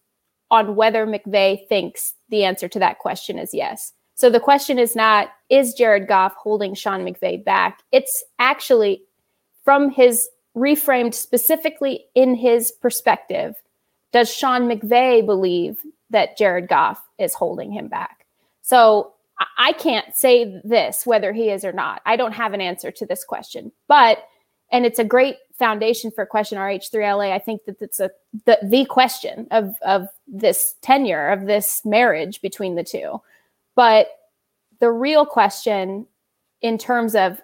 on 0.53 0.77
whether 0.77 1.07
McVay 1.07 1.67
thinks 1.67 2.13
the 2.29 2.45
answer 2.45 2.69
to 2.69 2.79
that 2.79 3.01
question 3.01 3.39
is 3.39 3.53
yes. 3.53 3.93
So 4.15 4.31
the 4.31 4.39
question 4.39 4.79
is 4.79 4.95
not, 4.95 5.31
is 5.49 5.75
Jared 5.75 6.07
Goff 6.07 6.35
holding 6.37 6.75
Sean 6.75 7.01
McVay 7.01 7.43
back? 7.43 7.81
It's 7.91 8.23
actually 8.39 9.03
from 9.65 9.91
his 9.91 10.29
reframed 10.55 11.15
specifically 11.15 12.05
in 12.15 12.35
his 12.35 12.71
perspective. 12.71 13.57
Does 14.13 14.33
Sean 14.33 14.69
McVay 14.69 15.25
believe 15.25 15.81
that 16.11 16.37
Jared 16.37 16.69
Goff 16.69 17.03
is 17.19 17.33
holding 17.33 17.73
him 17.73 17.89
back? 17.89 18.27
So 18.61 19.15
I 19.57 19.73
can't 19.73 20.15
say 20.15 20.61
this 20.63 21.07
whether 21.07 21.33
he 21.33 21.49
is 21.49 21.65
or 21.65 21.73
not. 21.73 22.03
I 22.05 22.17
don't 22.17 22.33
have 22.33 22.53
an 22.53 22.61
answer 22.61 22.91
to 22.91 23.07
this 23.07 23.25
question, 23.25 23.73
but 23.89 24.29
and 24.73 24.87
it's 24.87 24.99
a 24.99 25.05
great 25.05 25.37
foundation 25.59 26.11
for 26.11 26.27
question 26.27 26.59
RH3LA. 26.59 27.31
I 27.31 27.39
think 27.39 27.67
that 27.67 27.81
it's 27.81 28.01
a 28.01 28.11
the, 28.47 28.59
the 28.63 28.85
question 28.87 29.47
of 29.51 29.77
of 29.83 30.09
this 30.27 30.75
tenure 30.81 31.29
of 31.29 31.47
this 31.47 31.85
marriage 31.85 32.41
between 32.41 32.75
the 32.75 32.83
two. 32.83 33.21
But 33.77 34.09
the 34.81 34.91
real 34.91 35.25
question 35.25 36.07
in 36.63 36.79
terms 36.79 37.15
of 37.15 37.41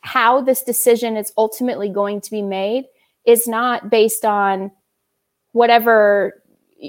how 0.00 0.40
this 0.42 0.62
decision 0.62 1.16
is 1.16 1.32
ultimately 1.38 1.88
going 1.88 2.20
to 2.20 2.30
be 2.30 2.42
made 2.42 2.84
is 3.24 3.46
not 3.46 3.88
based 3.88 4.24
on 4.24 4.70
whatever 5.52 6.42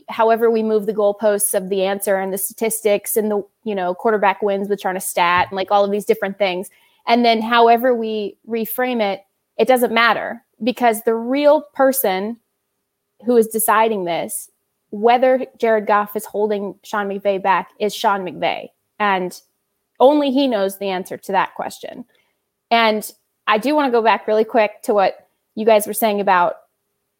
however 0.09 0.49
we 0.49 0.63
move 0.63 0.87
the 0.87 0.93
goalposts 0.93 1.53
of 1.53 1.69
the 1.69 1.83
answer 1.83 2.15
and 2.17 2.33
the 2.33 2.37
statistics 2.37 3.15
and 3.15 3.29
the 3.29 3.45
you 3.63 3.75
know 3.75 3.93
quarterback 3.93 4.41
wins 4.41 4.67
which 4.67 4.85
aren't 4.85 4.97
a 4.97 5.01
stat 5.01 5.47
and 5.49 5.55
like 5.55 5.69
all 5.69 5.85
of 5.85 5.91
these 5.91 6.05
different 6.05 6.39
things 6.39 6.69
and 7.05 7.23
then 7.23 7.41
however 7.41 7.93
we 7.93 8.35
reframe 8.47 9.01
it 9.01 9.21
it 9.57 9.67
doesn't 9.67 9.93
matter 9.93 10.43
because 10.63 11.01
the 11.01 11.15
real 11.15 11.61
person 11.73 12.37
who 13.25 13.37
is 13.37 13.47
deciding 13.47 14.05
this, 14.05 14.49
whether 14.89 15.45
Jared 15.57 15.87
Goff 15.87 16.15
is 16.15 16.25
holding 16.25 16.75
Sean 16.83 17.07
McVay 17.07 17.41
back, 17.41 17.69
is 17.79 17.95
Sean 17.95 18.21
McVay. 18.21 18.67
And 18.99 19.39
only 19.99 20.31
he 20.31 20.47
knows 20.47 20.77
the 20.77 20.89
answer 20.89 21.17
to 21.17 21.31
that 21.31 21.55
question. 21.55 22.05
And 22.71 23.09
I 23.47 23.57
do 23.57 23.75
want 23.75 23.87
to 23.87 23.91
go 23.91 24.03
back 24.03 24.27
really 24.27 24.43
quick 24.43 24.81
to 24.83 24.93
what 24.93 25.27
you 25.55 25.65
guys 25.65 25.87
were 25.87 25.93
saying 25.93 26.19
about 26.19 26.55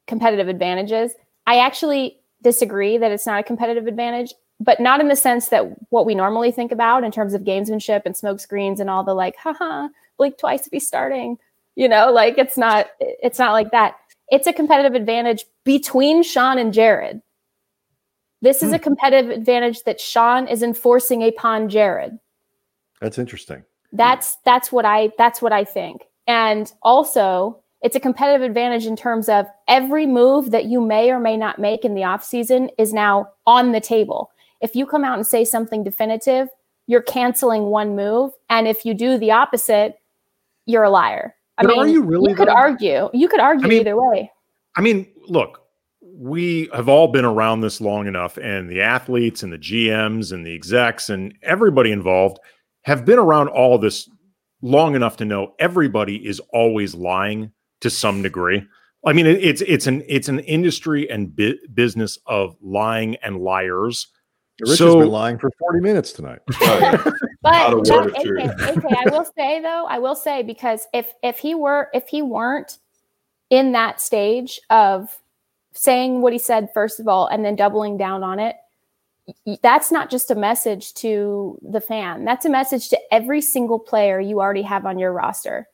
competitive 0.07 0.47
advantages. 0.47 1.13
I 1.45 1.59
actually 1.59 2.17
disagree 2.41 2.97
that 2.97 3.11
it's 3.11 3.25
not 3.25 3.39
a 3.39 3.43
competitive 3.43 3.87
advantage, 3.87 4.33
but 4.59 4.79
not 4.79 4.99
in 4.99 5.07
the 5.07 5.15
sense 5.15 5.49
that 5.49 5.65
what 5.91 6.05
we 6.05 6.15
normally 6.15 6.51
think 6.51 6.71
about 6.71 7.03
in 7.03 7.11
terms 7.11 7.33
of 7.33 7.43
gamesmanship 7.43 8.03
and 8.05 8.15
smoke 8.15 8.39
screens 8.39 8.79
and 8.79 8.89
all 8.89 9.03
the 9.03 9.13
like, 9.13 9.35
haha, 9.37 9.87
blink 10.17 10.37
twice 10.37 10.65
if 10.65 10.71
he's 10.71 10.87
starting, 10.87 11.37
you 11.75 11.87
know, 11.87 12.11
like 12.11 12.37
it's 12.37 12.57
not 12.57 12.87
it's 12.99 13.39
not 13.39 13.51
like 13.51 13.71
that. 13.71 13.95
It's 14.29 14.47
a 14.47 14.53
competitive 14.53 14.93
advantage 14.93 15.45
between 15.63 16.23
Sean 16.23 16.57
and 16.57 16.73
Jared. 16.73 17.21
This 18.41 18.61
is 18.61 18.73
a 18.73 18.77
hmm. 18.77 18.83
competitive 18.83 19.31
advantage 19.31 19.83
that 19.83 20.01
Sean 20.01 20.47
is 20.47 20.63
enforcing 20.63 21.23
upon 21.23 21.69
Jared. 21.69 22.19
That's 22.99 23.17
interesting. 23.17 23.63
That's 23.91 24.37
that's 24.43 24.71
what 24.71 24.85
I 24.85 25.11
that's 25.17 25.41
what 25.41 25.53
I 25.53 25.63
think. 25.63 26.03
And 26.27 26.71
also, 26.81 27.63
it's 27.81 27.95
a 27.95 27.99
competitive 27.99 28.41
advantage 28.41 28.85
in 28.85 28.95
terms 28.95 29.29
of 29.29 29.45
every 29.67 30.05
move 30.05 30.51
that 30.51 30.65
you 30.65 30.81
may 30.81 31.11
or 31.11 31.19
may 31.19 31.37
not 31.37 31.59
make 31.59 31.83
in 31.83 31.95
the 31.95 32.01
offseason 32.01 32.69
is 32.77 32.93
now 32.93 33.29
on 33.45 33.71
the 33.71 33.81
table. 33.81 34.31
If 34.61 34.75
you 34.75 34.85
come 34.85 35.03
out 35.03 35.17
and 35.17 35.27
say 35.27 35.43
something 35.43 35.83
definitive, 35.83 36.47
you're 36.87 37.01
canceling 37.01 37.63
one 37.63 37.95
move. 37.95 38.31
And 38.49 38.67
if 38.67 38.85
you 38.85 38.93
do 38.93 39.17
the 39.17 39.31
opposite, 39.31 39.99
you're 40.65 40.83
a 40.83 40.89
liar. 40.89 41.35
I 41.57 41.63
But 41.63 41.69
mean, 41.69 41.79
are 41.79 41.87
you 41.87 42.01
really, 42.03 42.31
you 42.31 42.35
could 42.35 42.47
though? 42.47 42.53
argue. 42.53 43.09
You 43.13 43.27
could 43.27 43.39
argue 43.39 43.65
I 43.65 43.69
mean- 43.69 43.81
either 43.81 43.95
way. 44.01 44.31
I 44.75 44.81
mean, 44.81 45.07
look, 45.27 45.59
we 46.01 46.69
have 46.73 46.89
all 46.89 47.07
been 47.07 47.25
around 47.25 47.61
this 47.61 47.79
long 47.79 48.07
enough, 48.07 48.37
and 48.37 48.69
the 48.69 48.81
athletes 48.81 49.43
and 49.43 49.53
the 49.53 49.57
GMs 49.57 50.31
and 50.31 50.45
the 50.45 50.53
execs 50.55 51.09
and 51.09 51.33
everybody 51.43 51.91
involved 51.91 52.39
have 52.83 53.05
been 53.05 53.19
around 53.19 53.49
all 53.49 53.77
this 53.77 54.09
long 54.61 54.95
enough 54.95 55.17
to 55.17 55.25
know 55.25 55.53
everybody 55.59 56.15
is 56.25 56.39
always 56.53 56.95
lying 56.95 57.51
to 57.81 57.89
some 57.89 58.21
degree. 58.23 58.63
I 59.05 59.13
mean, 59.13 59.27
it- 59.27 59.43
it's 59.43 59.61
it's 59.61 59.85
an 59.87 60.01
it's 60.07 60.29
an 60.29 60.39
industry 60.39 61.09
and 61.09 61.35
bu- 61.35 61.57
business 61.73 62.17
of 62.25 62.55
lying 62.61 63.15
and 63.17 63.37
liars. 63.41 64.07
Rich 64.61 64.77
So- 64.77 64.85
has 64.87 64.95
been 64.95 65.09
lying 65.11 65.37
for 65.37 65.51
40 65.59 65.81
minutes 65.81 66.13
tonight. 66.13 66.39
Oh, 66.61 66.79
yeah. 66.79 67.03
But, 67.43 67.51
Not 67.51 67.73
a 67.73 67.75
but 67.75 67.89
word 67.89 68.07
of 68.07 68.15
AK, 68.15 68.23
truth. 68.23 68.77
AK, 68.77 68.85
I 68.97 69.09
will 69.11 69.25
say 69.37 69.61
though, 69.61 69.85
I 69.85 69.99
will 69.99 70.15
say 70.15 70.43
because 70.43 70.87
if 70.93 71.13
if 71.21 71.37
he 71.37 71.53
were 71.53 71.89
if 71.93 72.07
he 72.07 72.21
weren't 72.21 72.79
in 73.49 73.73
that 73.73 73.99
stage 73.99 74.59
of 74.69 75.19
saying 75.73 76.21
what 76.21 76.33
he 76.33 76.39
said 76.39 76.69
first 76.73 76.99
of 76.99 77.07
all 77.07 77.27
and 77.27 77.43
then 77.43 77.55
doubling 77.55 77.97
down 77.97 78.23
on 78.23 78.39
it, 78.39 78.55
that's 79.61 79.91
not 79.91 80.09
just 80.09 80.31
a 80.31 80.35
message 80.35 80.93
to 80.95 81.57
the 81.61 81.81
fan. 81.81 82.23
That's 82.23 82.45
a 82.45 82.49
message 82.49 82.89
to 82.89 82.99
every 83.11 83.41
single 83.41 83.79
player 83.79 84.19
you 84.19 84.39
already 84.39 84.61
have 84.61 84.85
on 84.85 84.97
your 84.97 85.11
roster. 85.11 85.67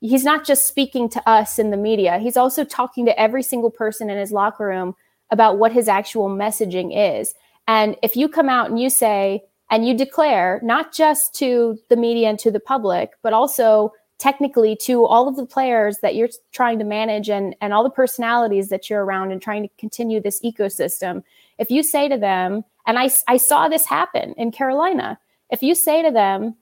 He's 0.00 0.24
not 0.24 0.46
just 0.46 0.66
speaking 0.66 1.10
to 1.10 1.28
us 1.28 1.58
in 1.58 1.70
the 1.70 1.76
media. 1.76 2.18
He's 2.18 2.38
also 2.38 2.64
talking 2.64 3.04
to 3.04 3.20
every 3.20 3.42
single 3.42 3.70
person 3.70 4.08
in 4.08 4.16
his 4.16 4.32
locker 4.32 4.66
room 4.66 4.96
about 5.30 5.58
what 5.58 5.72
his 5.72 5.88
actual 5.88 6.30
messaging 6.30 6.90
is. 7.18 7.34
And 7.68 7.96
if 8.02 8.16
you 8.16 8.28
come 8.28 8.48
out 8.48 8.70
and 8.70 8.80
you 8.80 8.88
say, 8.88 9.42
and 9.70 9.86
you 9.86 9.96
declare 9.96 10.60
not 10.62 10.92
just 10.92 11.34
to 11.36 11.78
the 11.88 11.96
media 11.96 12.28
and 12.28 12.38
to 12.40 12.50
the 12.50 12.60
public, 12.60 13.12
but 13.22 13.32
also 13.32 13.92
technically 14.18 14.76
to 14.76 15.06
all 15.06 15.28
of 15.28 15.36
the 15.36 15.46
players 15.46 15.98
that 16.02 16.14
you're 16.14 16.28
trying 16.52 16.78
to 16.78 16.84
manage 16.84 17.30
and, 17.30 17.56
and 17.60 17.72
all 17.72 17.82
the 17.82 17.88
personalities 17.88 18.68
that 18.68 18.90
you're 18.90 19.04
around 19.04 19.32
and 19.32 19.40
trying 19.40 19.62
to 19.62 19.70
continue 19.78 20.20
this 20.20 20.42
ecosystem. 20.42 21.22
If 21.58 21.70
you 21.70 21.82
say 21.82 22.08
to 22.08 22.18
them, 22.18 22.64
and 22.86 22.98
I, 22.98 23.10
I 23.28 23.38
saw 23.38 23.68
this 23.68 23.86
happen 23.86 24.34
in 24.36 24.52
Carolina, 24.52 25.18
if 25.50 25.62
you 25.62 25.74
say 25.74 26.02
to 26.02 26.10
them, 26.10 26.56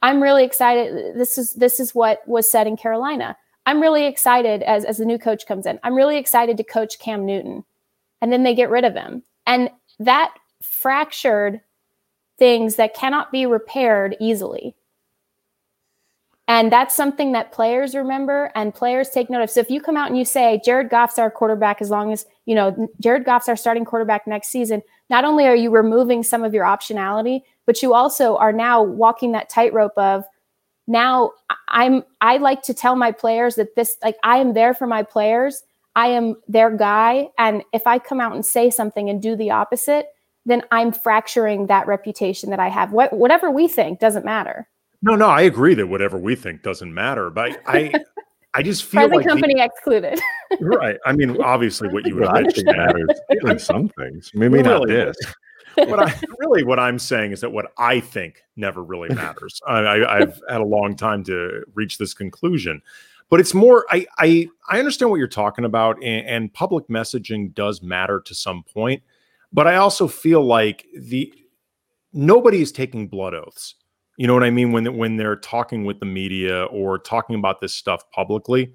I'm 0.00 0.22
really 0.22 0.44
excited. 0.44 1.16
This 1.16 1.38
is 1.38 1.54
this 1.54 1.80
is 1.80 1.94
what 1.94 2.26
was 2.28 2.50
said 2.50 2.66
in 2.66 2.76
Carolina. 2.76 3.36
I'm 3.64 3.80
really 3.80 4.06
excited 4.06 4.62
as, 4.62 4.84
as 4.84 4.98
the 4.98 5.06
new 5.06 5.18
coach 5.18 5.46
comes 5.46 5.64
in. 5.64 5.78
I'm 5.82 5.94
really 5.94 6.18
excited 6.18 6.58
to 6.58 6.64
coach 6.64 6.98
Cam 6.98 7.24
Newton. 7.24 7.64
And 8.20 8.30
then 8.30 8.42
they 8.42 8.54
get 8.54 8.68
rid 8.68 8.84
of 8.84 8.94
him. 8.94 9.22
And 9.46 9.70
that 9.98 10.34
fractured 10.62 11.60
things 12.38 12.76
that 12.76 12.94
cannot 12.94 13.32
be 13.32 13.46
repaired 13.46 14.16
easily. 14.20 14.74
And 16.46 16.70
that's 16.70 16.94
something 16.94 17.32
that 17.32 17.52
players 17.52 17.94
remember 17.94 18.52
and 18.54 18.74
players 18.74 19.08
take 19.08 19.30
note 19.30 19.42
of. 19.42 19.50
So 19.50 19.60
if 19.60 19.70
you 19.70 19.80
come 19.80 19.96
out 19.96 20.08
and 20.08 20.18
you 20.18 20.26
say 20.26 20.60
Jared 20.62 20.90
Goff's 20.90 21.18
our 21.18 21.30
quarterback 21.30 21.80
as 21.80 21.88
long 21.88 22.12
as, 22.12 22.26
you 22.44 22.54
know, 22.54 22.88
Jared 23.00 23.24
Goff's 23.24 23.48
our 23.48 23.56
starting 23.56 23.86
quarterback 23.86 24.26
next 24.26 24.48
season, 24.48 24.82
not 25.08 25.24
only 25.24 25.46
are 25.46 25.56
you 25.56 25.70
removing 25.70 26.22
some 26.22 26.44
of 26.44 26.52
your 26.52 26.66
optionality, 26.66 27.40
but 27.64 27.82
you 27.82 27.94
also 27.94 28.36
are 28.36 28.52
now 28.52 28.82
walking 28.82 29.32
that 29.32 29.48
tightrope 29.48 29.96
of 29.96 30.24
now 30.86 31.32
I'm 31.68 32.02
I 32.20 32.36
like 32.36 32.62
to 32.64 32.74
tell 32.74 32.94
my 32.94 33.10
players 33.10 33.54
that 33.54 33.74
this 33.74 33.96
like 34.02 34.16
I 34.22 34.36
am 34.36 34.52
there 34.52 34.74
for 34.74 34.86
my 34.86 35.02
players. 35.02 35.62
I 35.96 36.08
am 36.08 36.36
their 36.48 36.76
guy 36.76 37.28
and 37.38 37.62
if 37.72 37.86
I 37.86 37.98
come 37.98 38.20
out 38.20 38.34
and 38.34 38.44
say 38.44 38.68
something 38.68 39.08
and 39.08 39.22
do 39.22 39.36
the 39.36 39.50
opposite, 39.50 40.08
then 40.46 40.62
I'm 40.70 40.92
fracturing 40.92 41.66
that 41.66 41.86
reputation 41.86 42.50
that 42.50 42.60
I 42.60 42.68
have. 42.68 42.92
What 42.92 43.12
whatever 43.12 43.50
we 43.50 43.68
think 43.68 44.00
doesn't 44.00 44.24
matter. 44.24 44.68
No, 45.02 45.16
no, 45.16 45.28
I 45.28 45.42
agree 45.42 45.74
that 45.74 45.86
whatever 45.88 46.18
we 46.18 46.34
think 46.34 46.62
doesn't 46.62 46.92
matter, 46.92 47.28
but 47.28 47.60
I, 47.66 47.92
I 48.54 48.62
just 48.62 48.84
feel 48.86 49.02
Present 49.02 49.16
like 49.16 49.24
the- 49.24 49.30
company 49.30 49.60
excluded. 49.60 50.18
right. 50.60 50.96
I 51.04 51.12
mean, 51.12 51.40
obviously, 51.42 51.88
what 51.88 52.06
you 52.06 52.14
would 52.16 52.24
I 52.24 52.42
mention 52.42 52.64
think 52.64 52.76
matters 52.76 53.20
in 53.28 53.58
some 53.58 53.90
things. 53.98 54.30
Maybe 54.34 54.62
not 54.62 54.86
this. 54.88 55.16
what 55.74 55.98
I 56.00 56.14
really 56.38 56.62
what 56.62 56.78
I'm 56.78 56.98
saying 56.98 57.32
is 57.32 57.40
that 57.40 57.50
what 57.50 57.72
I 57.76 58.00
think 58.00 58.44
never 58.56 58.82
really 58.82 59.12
matters. 59.14 59.60
I, 59.66 59.78
I, 59.80 60.20
I've 60.20 60.40
had 60.48 60.60
a 60.60 60.64
long 60.64 60.94
time 60.94 61.24
to 61.24 61.64
reach 61.74 61.98
this 61.98 62.14
conclusion, 62.14 62.80
but 63.28 63.40
it's 63.40 63.54
more. 63.54 63.84
I 63.90 64.06
I, 64.18 64.48
I 64.68 64.78
understand 64.78 65.10
what 65.10 65.16
you're 65.16 65.26
talking 65.26 65.64
about, 65.64 65.96
and, 65.96 66.26
and 66.26 66.54
public 66.54 66.86
messaging 66.88 67.52
does 67.54 67.82
matter 67.82 68.20
to 68.20 68.34
some 68.34 68.62
point, 68.62 69.02
but 69.54 69.66
I 69.68 69.76
also 69.76 70.08
feel 70.08 70.44
like 70.44 70.84
the 70.98 71.32
nobody 72.12 72.60
is 72.60 72.72
taking 72.72 73.08
blood 73.08 73.34
oaths. 73.34 73.76
You 74.18 74.26
know 74.26 74.34
what 74.34 74.44
I 74.44 74.50
mean 74.50 74.72
when 74.72 74.96
when 74.96 75.16
they're 75.16 75.36
talking 75.36 75.84
with 75.84 76.00
the 76.00 76.06
media 76.06 76.64
or 76.64 76.98
talking 76.98 77.36
about 77.36 77.60
this 77.60 77.74
stuff 77.74 78.02
publicly, 78.10 78.74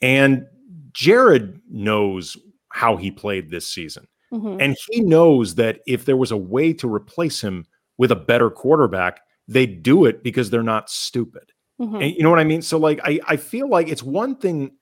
and 0.00 0.46
Jared 0.92 1.60
knows 1.70 2.36
how 2.70 2.96
he 2.96 3.10
played 3.10 3.50
this 3.50 3.68
season. 3.68 4.06
Mhm. 4.32 4.60
And 4.60 4.76
he 4.88 5.00
knows 5.00 5.54
that 5.54 5.80
if 5.86 6.06
there 6.06 6.16
was 6.16 6.32
a 6.32 6.36
way 6.36 6.72
to 6.72 6.92
replace 6.92 7.40
him 7.40 7.66
with 7.98 8.10
a 8.10 8.16
better 8.16 8.50
quarterback, 8.50 9.20
they'd 9.46 9.82
do 9.82 10.06
it 10.06 10.24
because 10.24 10.50
they're 10.50 10.62
not 10.62 10.90
stupid. 10.90 11.52
Mhm. 11.80 12.02
And 12.02 12.14
you 12.16 12.22
know 12.22 12.30
what 12.30 12.40
I 12.40 12.44
mean? 12.44 12.62
So, 12.62 12.78
like, 12.78 13.00
I, 13.04 13.20
I 13.26 13.36
feel 13.36 13.68
like 13.68 13.88
it's 13.88 14.02
one 14.02 14.36
thing. 14.36 14.72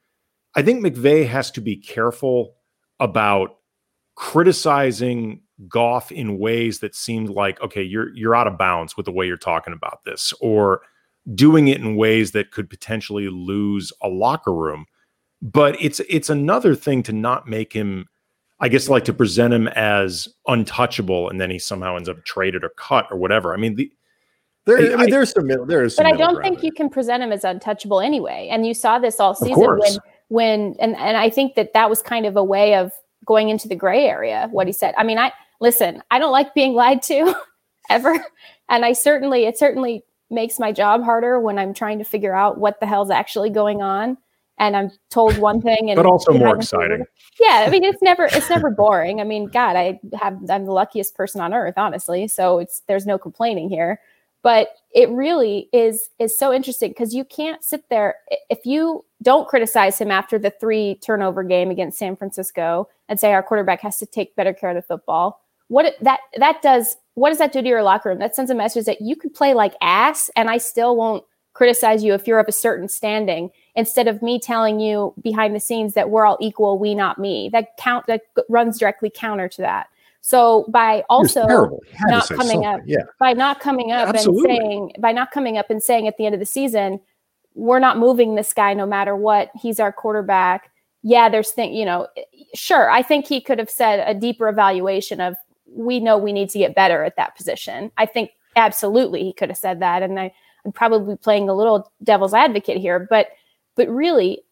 I 0.55 0.63
think 0.63 0.85
McVay 0.85 1.27
has 1.27 1.51
to 1.53 1.61
be 1.61 1.77
careful 1.77 2.55
about 3.01 3.59
criticizing 4.23 5.41
Goff 5.69 6.13
in 6.13 6.39
ways 6.39 6.79
that 6.79 6.95
seemed 6.95 7.29
like, 7.29 7.61
okay, 7.61 7.83
you're 7.83 8.15
you're 8.15 8.37
out 8.37 8.47
of 8.47 8.57
bounds 8.57 8.97
with 8.97 9.05
the 9.05 9.11
way 9.13 9.27
you're 9.27 9.37
talking 9.37 9.73
about 9.73 10.05
this, 10.05 10.33
or 10.41 10.83
doing 11.35 11.67
it 11.67 11.81
in 11.81 11.97
ways 11.97 12.31
that 12.31 12.53
could 12.53 12.71
potentially 12.71 13.29
lose 13.29 13.93
a 14.01 14.07
locker 14.09 14.55
room. 14.55 14.87
But 15.41 15.77
it's 15.81 16.01
it's 16.09 16.31
another 16.31 16.77
thing 16.77 17.03
to 17.05 17.13
not 17.13 17.49
make 17.49 17.73
him 17.73 18.07
I 18.61 18.69
guess 18.69 18.89
like 18.89 19.05
to 19.07 19.13
present 19.13 19.53
him 19.53 19.67
as 19.69 20.29
untouchable, 20.47 21.29
and 21.29 21.41
then 21.41 21.51
he 21.51 21.59
somehow 21.59 21.97
ends 21.97 22.09
up 22.09 22.25
traded 22.25 22.63
or 22.63 22.71
cut 22.77 23.09
or 23.11 23.19
whatever. 23.19 23.53
I 23.53 23.57
mean, 23.57 23.75
the, 23.75 23.91
There, 24.67 24.79
I- 24.79 24.95
I, 24.95 24.97
mean, 24.99 25.11
there's 25.11 25.33
some 25.33 25.49
middle. 25.49 25.67
There 25.67 25.83
is, 25.83 25.97
some 25.97 26.05
but 26.05 26.15
I 26.15 26.17
don't 26.17 26.35
ground 26.37 26.45
think 26.61 26.63
you 26.63 26.71
can 26.71 26.89
present 26.89 27.25
him 27.25 27.33
as 27.33 27.43
untouchable 27.43 28.01
anyway. 28.01 28.49
And 28.53 28.65
you 28.65 28.73
saw 28.73 29.01
this 29.01 29.19
all 29.19 29.35
season 29.35 29.59
when 29.59 29.99
when 30.29 30.77
and 30.79 30.97
and 30.97 31.17
I 31.17 31.29
think 31.29 31.57
that 31.57 31.73
that 31.73 31.91
was 31.91 32.03
kind 32.03 32.25
of 32.25 32.37
a 32.37 32.45
way 32.45 32.77
of 32.77 32.93
going 33.25 33.49
into 33.49 33.69
the 33.69 33.77
gray 33.77 34.07
area. 34.07 34.49
What 34.51 34.67
he 34.67 34.73
said. 34.73 34.95
I 34.97 35.05
mean, 35.05 35.19
I 35.19 35.33
listen. 35.61 36.03
I 36.11 36.19
don't 36.19 36.33
like 36.33 36.55
being 36.55 36.75
lied 36.75 37.03
to 37.05 37.35
ever, 37.91 38.25
and 38.69 38.85
I 38.85 38.93
certainly 38.93 39.45
it 39.45 39.59
certainly 39.59 40.05
makes 40.31 40.59
my 40.59 40.73
job 40.73 41.03
harder 41.03 41.39
when 41.39 41.59
I'm 41.59 41.75
trying 41.75 41.99
to 41.99 42.05
figure 42.05 42.35
out 42.35 42.59
what 42.59 42.81
the 42.81 42.87
hell's 42.87 43.11
actually 43.11 43.51
going 43.51 43.83
on. 43.83 44.17
And 44.59 44.77
I'm 44.77 44.91
told 45.11 45.39
one 45.39 45.61
thing, 45.61 45.91
and 45.91 45.97
but 45.97 46.07
also 46.07 46.33
more 46.33 46.55
exciting. 46.55 47.05
yeah, 47.41 47.65
I 47.67 47.71
mean, 47.71 47.85
it's 47.85 48.03
never 48.03 48.27
it's 48.27 48.51
never 48.51 48.71
boring. 48.71 49.21
I 49.21 49.25
mean, 49.25 49.47
God, 49.47 49.77
I 49.77 49.99
have 50.21 50.39
I'm 50.49 50.67
the 50.67 50.73
luckiest 50.73 51.15
person 51.15 51.41
on 51.41 51.55
earth, 51.55 51.75
honestly. 51.77 52.29
So 52.29 52.59
it's 52.59 52.83
there's 52.87 53.07
no 53.07 53.19
complaining 53.19 53.69
here. 53.69 54.01
But 54.43 54.69
it 54.93 55.09
really 55.11 55.69
is 55.73 56.11
is 56.19 56.37
so 56.39 56.53
interesting 56.53 56.91
because 56.91 57.15
you 57.15 57.25
can't 57.25 57.63
sit 57.63 57.89
there 57.89 58.17
if 58.51 58.67
you 58.67 59.05
don't 59.23 59.49
criticize 59.49 59.99
him 59.99 60.11
after 60.11 60.39
the 60.39 60.51
three 60.51 60.97
turnover 60.97 61.43
game 61.43 61.71
against 61.71 61.99
San 61.99 62.17
Francisco 62.17 62.89
and 63.09 63.21
say 63.21 63.33
our 63.33 63.43
quarterback 63.43 63.81
has 63.81 63.99
to 63.99 64.07
take 64.07 64.37
better 64.37 64.53
care 64.53 64.71
of 64.71 64.77
the 64.77 64.83
football. 64.83 65.41
What 65.69 65.95
that 66.01 66.21
that 66.37 66.61
does 66.63 66.97
what 67.15 67.29
does 67.29 67.39
that 67.39 67.53
do 67.53 67.63
to 67.63 67.69
your 67.69 67.83
locker 67.83 68.09
room? 68.09 68.19
That 68.19 68.35
sends 68.35 68.51
a 68.51 68.55
message 68.55 68.87
that 68.87 69.01
you 69.01 69.17
could 69.17 69.35
play 69.35 69.55
like 69.55 69.75
ass 69.81 70.31
and 70.37 70.51
I 70.51 70.59
still 70.59 70.97
won't 70.97 71.25
criticize 71.55 72.03
you 72.03 72.15
if 72.15 72.27
you're 72.27 72.39
of 72.39 72.49
a 72.49 72.53
certain 72.53 72.89
standing 72.89 73.51
instead 73.75 74.09
of 74.09 74.23
me 74.23 74.41
telling 74.41 74.81
you 74.81 75.15
behind 75.23 75.55
the 75.55 75.61
scenes 75.61 75.95
that 75.95 76.11
we're 76.11 76.25
all 76.25 76.39
equal, 76.41 76.79
we 76.79 76.95
not 76.95 77.19
me. 77.19 77.51
That 77.53 77.77
count 77.79 78.07
that 78.07 78.23
runs 78.49 78.79
directly 78.79 79.11
counter 79.15 79.49
to 79.49 79.63
that. 79.63 79.89
So 80.23 80.67
by 80.69 81.03
also 81.11 81.47
terrible. 81.47 81.81
You 81.91 81.99
had 81.99 82.07
to 82.07 82.13
not 82.13 82.29
coming 82.29 82.65
up. 82.65 82.81
Yeah, 82.87 83.03
by 83.19 83.33
not 83.33 83.61
coming 83.61 83.91
up 83.91 84.09
Absolutely. 84.09 84.51
and 84.51 84.59
saying 84.59 84.93
by 85.01 85.13
not 85.13 85.33
coming 85.33 85.59
up 85.59 85.69
and 85.69 85.83
saying 85.83 86.07
at 86.07 86.17
the 86.17 86.25
end 86.25 86.35
of 86.35 86.39
the 86.39 86.47
season, 86.47 87.01
we're 87.55 87.81
not 87.81 87.99
moving 87.99 88.37
this 88.37 88.55
guy 88.55 88.73
no 88.73 88.87
matter 88.87 89.17
what. 89.17 89.51
He's 89.61 89.81
our 89.81 89.93
quarterback. 89.93 90.71
Yeah, 91.03 91.29
there's 91.29 91.51
thing, 91.51 91.75
you 91.75 91.85
know, 91.85 92.07
eh, 92.17 92.23
sure. 92.55 92.89
I 92.89 93.03
think 93.03 93.27
he 93.27 93.41
could 93.41 93.59
have 93.59 93.69
said 93.69 94.05
a 94.07 94.19
deeper 94.19 94.49
evaluation 94.49 95.21
of 95.21 95.35
we 95.67 95.99
know 95.99 96.17
we 96.17 96.33
need 96.33 96.51
to 96.51 96.59
get 96.59 96.77
better 96.77 97.03
at 97.03 97.17
that 97.17 97.37
position. 97.37 97.91
I 97.97 98.07
think 98.07 98.31
absolutely 98.55 99.25
he 99.25 99.33
could 99.33 99.49
have 99.49 99.59
said 99.59 99.81
that. 99.81 100.05
And 100.05 100.21
I, 100.21 100.33
I'm 100.65 100.71
probably 100.71 101.17
playing 101.17 101.49
a 101.49 101.55
little 101.55 101.93
devil's 102.05 102.35
advocate 102.35 102.79
here, 102.79 103.07
but 103.11 103.29
but 103.75 103.89
really 103.89 104.43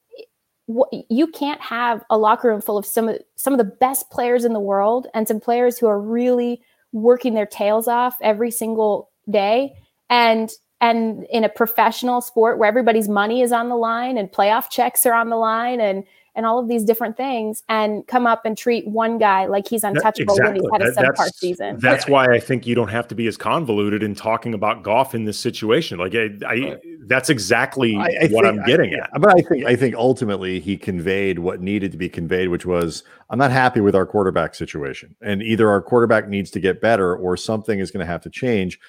you 1.09 1.27
can't 1.27 1.61
have 1.61 2.05
a 2.11 2.19
locker 2.19 2.49
room 2.49 2.61
full 2.61 2.79
of 2.79 2.87
some 2.87 3.09
of 3.09 3.19
some 3.37 3.53
of 3.53 3.59
the 3.59 3.65
best 3.65 4.11
players 4.11 4.45
in 4.45 4.53
the 4.53 4.61
world 4.61 5.07
and 5.15 5.27
some 5.27 5.41
players 5.41 5.79
who 5.79 5.87
are 5.87 6.01
really 6.01 6.63
working 6.93 7.35
their 7.35 7.47
tails 7.47 7.89
off 7.89 8.17
every 8.21 8.51
single 8.51 9.11
day 9.29 9.73
and 10.09 10.51
and 10.81 11.25
in 11.31 11.45
a 11.45 11.49
professional 11.49 12.21
sport 12.21 12.59
where 12.59 12.69
everybody's 12.69 13.09
money 13.09 13.43
is 13.43 13.53
on 13.53 13.69
the 13.69 13.77
line 13.77 14.17
and 14.17 14.33
playoff 14.33 14.71
checks 14.71 15.05
are 15.07 15.13
on 15.13 15.29
the 15.29 15.37
line 15.37 15.81
and 15.81 16.05
and 16.41 16.47
all 16.47 16.59
of 16.59 16.69
these 16.69 16.85
different 16.85 17.19
things 17.19 17.63
and 17.69 18.07
come 18.07 18.27
up 18.27 18.47
and 18.47 18.57
treat 18.57 18.89
one 18.89 19.19
guy 19.19 19.45
like 19.45 19.69
he's 19.69 19.85
untouchable 19.85 20.33
exactly. 20.33 20.63
when 20.71 20.81
he's 20.81 20.97
had 20.97 21.05
a 21.05 21.09
that, 21.09 21.15
subpar 21.15 21.31
season. 21.35 21.79
That's 21.79 22.09
why 22.09 22.33
I 22.33 22.41
think 22.41 22.67
you 22.67 22.75
don't 22.75 22.89
have 22.89 23.07
to 23.09 23.15
be 23.15 23.27
as 23.27 23.37
convoluted 23.37 24.03
in 24.03 24.15
talking 24.15 24.55
about 24.55 24.83
Goff 24.83 25.15
in 25.15 25.27
this 25.27 25.39
situation. 25.39 25.99
Like 25.99 26.15
I, 26.15 26.31
I 26.47 26.79
that's 27.05 27.29
exactly 27.29 27.95
I, 27.95 28.05
I 28.05 28.29
what 28.31 28.47
think, 28.47 28.59
I'm 28.59 28.65
getting 28.65 28.95
at. 28.95 29.11
But 29.21 29.37
I 29.37 29.43
think 29.43 29.67
I 29.67 29.77
think 29.77 29.95
ultimately 29.97 30.61
he 30.61 30.79
conveyed 30.79 31.41
what 31.41 31.61
needed 31.61 31.93
to 31.93 31.99
be 31.99 32.09
conveyed, 32.09 32.49
which 32.49 32.65
was 32.65 33.05
I'm 33.29 33.39
not 33.39 33.51
happy 33.51 33.83
with 33.83 33.95
our 33.95 34.07
quarterback 34.07 34.55
situation. 34.55 35.15
And 35.21 35.43
either 35.43 35.69
our 35.69 35.83
quarterback 35.83 36.27
needs 36.27 36.51
to 36.53 36.61
get 36.61 36.81
better 36.81 37.15
or 37.15 37.37
something 37.37 37.81
is 37.81 37.91
going 37.91 38.01
to 38.01 38.11
have 38.11 38.23
to 38.23 38.31
change, 38.31 38.81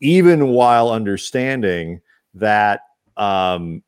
even 0.00 0.48
while 0.48 0.90
understanding 0.90 2.00
that 2.34 2.80
um, 3.16 3.84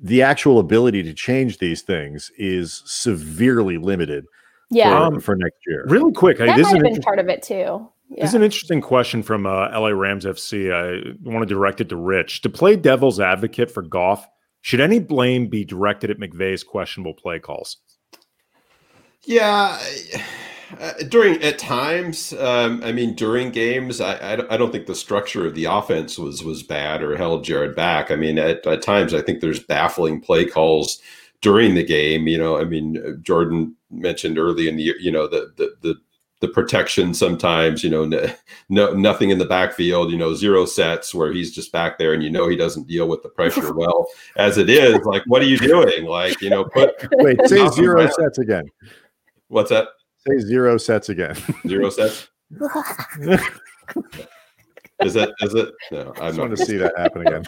the 0.00 0.22
actual 0.22 0.58
ability 0.58 1.02
to 1.02 1.12
change 1.12 1.58
these 1.58 1.82
things 1.82 2.30
is 2.38 2.82
severely 2.86 3.78
limited. 3.78 4.24
Yeah, 4.72 4.90
for, 4.90 4.96
um, 4.96 5.20
for 5.20 5.36
next 5.36 5.58
year. 5.66 5.84
Really 5.88 6.12
quick, 6.12 6.38
that 6.38 6.46
might 6.46 6.58
have 6.58 6.82
been 6.82 7.02
part 7.02 7.18
of 7.18 7.28
it 7.28 7.42
too. 7.42 7.88
Yeah. 8.08 8.22
This 8.22 8.30
is 8.30 8.34
an 8.34 8.42
interesting 8.42 8.80
question 8.80 9.22
from 9.22 9.46
uh, 9.46 9.68
LA 9.78 9.88
Rams 9.88 10.24
FC. 10.24 10.72
I 10.72 11.16
want 11.22 11.48
to 11.48 11.54
direct 11.54 11.80
it 11.80 11.88
to 11.90 11.96
Rich. 11.96 12.42
To 12.42 12.48
play 12.48 12.76
devil's 12.76 13.20
advocate 13.20 13.70
for 13.70 13.82
Goff, 13.82 14.28
should 14.62 14.80
any 14.80 14.98
blame 14.98 15.48
be 15.48 15.64
directed 15.64 16.10
at 16.10 16.18
McVay's 16.18 16.64
questionable 16.64 17.14
play 17.14 17.38
calls? 17.38 17.78
Yeah. 19.24 19.78
Uh, 20.78 20.92
during 21.08 21.42
at 21.42 21.58
times, 21.58 22.32
um, 22.34 22.82
I 22.84 22.92
mean, 22.92 23.14
during 23.14 23.50
games, 23.50 24.00
I, 24.00 24.14
I, 24.14 24.54
I, 24.54 24.56
don't 24.56 24.70
think 24.70 24.86
the 24.86 24.94
structure 24.94 25.46
of 25.46 25.54
the 25.54 25.64
offense 25.64 26.18
was 26.18 26.44
was 26.44 26.62
bad 26.62 27.02
or 27.02 27.16
held 27.16 27.44
Jared 27.44 27.74
back. 27.74 28.10
I 28.10 28.16
mean, 28.16 28.38
at, 28.38 28.64
at 28.66 28.82
times, 28.82 29.12
I 29.12 29.20
think 29.20 29.40
there's 29.40 29.60
baffling 29.60 30.20
play 30.20 30.44
calls 30.44 31.00
during 31.40 31.74
the 31.74 31.84
game. 31.84 32.28
You 32.28 32.38
know, 32.38 32.58
I 32.58 32.64
mean, 32.64 32.98
uh, 32.98 33.10
Jourdan 33.22 33.72
mentioned 33.90 34.38
early 34.38 34.68
in 34.68 34.76
the 34.76 34.84
year, 34.84 34.96
you 35.00 35.10
know, 35.10 35.26
the 35.26 35.52
the 35.56 35.74
the, 35.80 35.94
the 36.40 36.48
protection 36.48 37.14
sometimes, 37.14 37.82
you 37.82 37.90
know, 37.90 38.04
no, 38.04 38.30
no, 38.68 38.92
nothing 38.94 39.30
in 39.30 39.38
the 39.38 39.46
backfield, 39.46 40.10
you 40.10 40.18
know, 40.18 40.34
zero 40.34 40.66
sets 40.66 41.14
where 41.14 41.32
he's 41.32 41.52
just 41.52 41.72
back 41.72 41.98
there 41.98 42.12
and 42.14 42.22
you 42.22 42.30
know 42.30 42.48
he 42.48 42.56
doesn't 42.56 42.86
deal 42.86 43.08
with 43.08 43.22
the 43.22 43.28
pressure 43.28 43.72
well 43.74 44.06
as 44.36 44.56
it 44.56 44.70
is. 44.70 45.04
Like, 45.04 45.22
what 45.26 45.42
are 45.42 45.46
you 45.46 45.58
doing? 45.58 46.04
Like, 46.04 46.40
you 46.40 46.50
know, 46.50 46.64
put 46.64 46.94
wait, 47.14 47.40
say 47.46 47.68
zero 47.70 48.08
sets 48.08 48.38
again. 48.38 48.70
What's 49.48 49.70
that? 49.70 49.88
Say 50.28 50.38
zero 50.38 50.76
sets 50.76 51.08
again. 51.08 51.36
Zero 51.66 51.88
sets. 51.90 52.28
is 55.00 55.14
that 55.14 55.32
is 55.40 55.54
it? 55.54 55.72
No, 55.90 56.12
I 56.20 56.30
want 56.32 56.56
to 56.56 56.64
see 56.64 56.76
that 56.76 56.92
happen 56.96 57.26
again. 57.26 57.44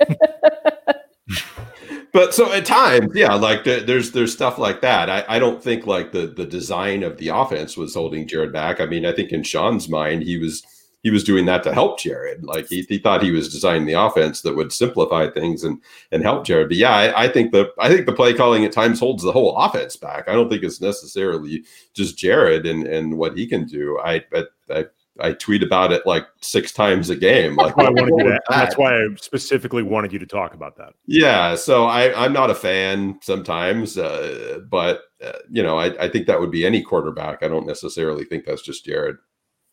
but 2.13 2.33
so 2.33 2.51
at 2.53 2.65
times, 2.65 3.13
yeah, 3.15 3.35
like 3.35 3.65
the, 3.65 3.81
there's 3.81 4.13
there's 4.13 4.33
stuff 4.33 4.59
like 4.59 4.81
that. 4.81 5.11
I, 5.11 5.25
I 5.29 5.39
don't 5.39 5.63
think 5.63 5.87
like 5.87 6.13
the 6.13 6.29
the 6.29 6.47
design 6.47 7.03
of 7.03 7.19
the 7.19 7.29
offense 7.29 7.77
was 7.77 7.95
holding 7.95 8.27
Jared 8.27 8.53
back. 8.53 8.81
I 8.81 8.87
mean, 8.87 9.05
I 9.05 9.13
think 9.13 9.33
in 9.33 9.43
Sean's 9.43 9.89
mind, 9.89 10.23
he 10.23 10.39
was 10.39 10.65
he 11.03 11.11
was 11.11 11.25
doing 11.25 11.47
that 11.47 11.63
to 11.65 11.75
help 11.75 11.99
Jared. 11.99 12.45
Like 12.45 12.69
he, 12.69 12.83
he 12.83 12.99
thought 12.99 13.23
he 13.23 13.33
was 13.33 13.53
designing 13.53 13.87
the 13.87 14.01
offense 14.01 14.41
that 14.43 14.55
would 14.55 14.73
simplify 14.73 15.29
things 15.29 15.65
and 15.65 15.81
and 16.13 16.23
help 16.23 16.47
Jared. 16.47 16.69
But 16.69 16.79
yeah, 16.79 16.95
I, 16.95 17.25
I, 17.25 17.29
think 17.29 17.53
the 17.53 17.73
I 17.79 17.89
think 17.89 18.07
the 18.07 18.13
play 18.13 18.33
calling 18.33 18.65
at 18.65 18.73
times 18.73 19.01
holds 19.01 19.23
the 19.23 19.33
whole 19.33 19.57
offense 19.57 19.97
back. 19.97 20.29
I 20.29 20.33
don't 20.33 20.49
think 20.49 20.63
it's 20.63 20.81
necessarily 20.81 21.65
just 21.93 22.17
Jared 22.17 22.67
and 22.67 22.87
and 22.87 23.19
what 23.19 23.37
he 23.37 23.47
can 23.47 23.67
do. 23.67 23.99
I 23.99 24.25
I, 24.33 24.45
I, 24.71 24.85
I 25.21 25.33
tweet 25.33 25.63
about 25.63 25.93
it 25.93 26.07
like 26.07 26.27
six 26.41 26.73
times 26.73 27.11
a 27.11 27.17
game. 27.17 27.57
Like 27.57 27.77
I 27.77 27.91
wanted 27.91 28.07
you 28.17 28.31
to, 28.31 28.41
that's 28.49 28.79
why 28.79 28.95
I 28.95 29.09
specifically 29.17 29.83
wanted 29.83 30.13
you 30.13 30.19
to 30.21 30.27
talk 30.27 30.55
about 30.55 30.77
that. 30.77 30.95
Yeah, 31.07 31.57
so 31.57 31.85
I 31.85 32.15
I'm 32.25 32.33
not 32.33 32.51
a 32.51 32.55
fan 32.55 33.19
sometimes, 33.23 33.99
uh, 33.99 34.61
but 34.71 35.03
uh, 35.23 35.33
you 35.51 35.65
know 35.65 35.79
I 35.79 36.05
I 36.05 36.09
think 36.09 36.29
that 36.29 36.39
would 36.39 36.53
be 36.53 36.65
any 36.65 36.81
quarterback. 36.81 37.43
I 37.43 37.49
don't 37.49 37.67
necessarily 37.67 38.25
think 38.25 38.45
that's 38.45 38.63
just 38.63 38.85
Jared. 38.85 39.17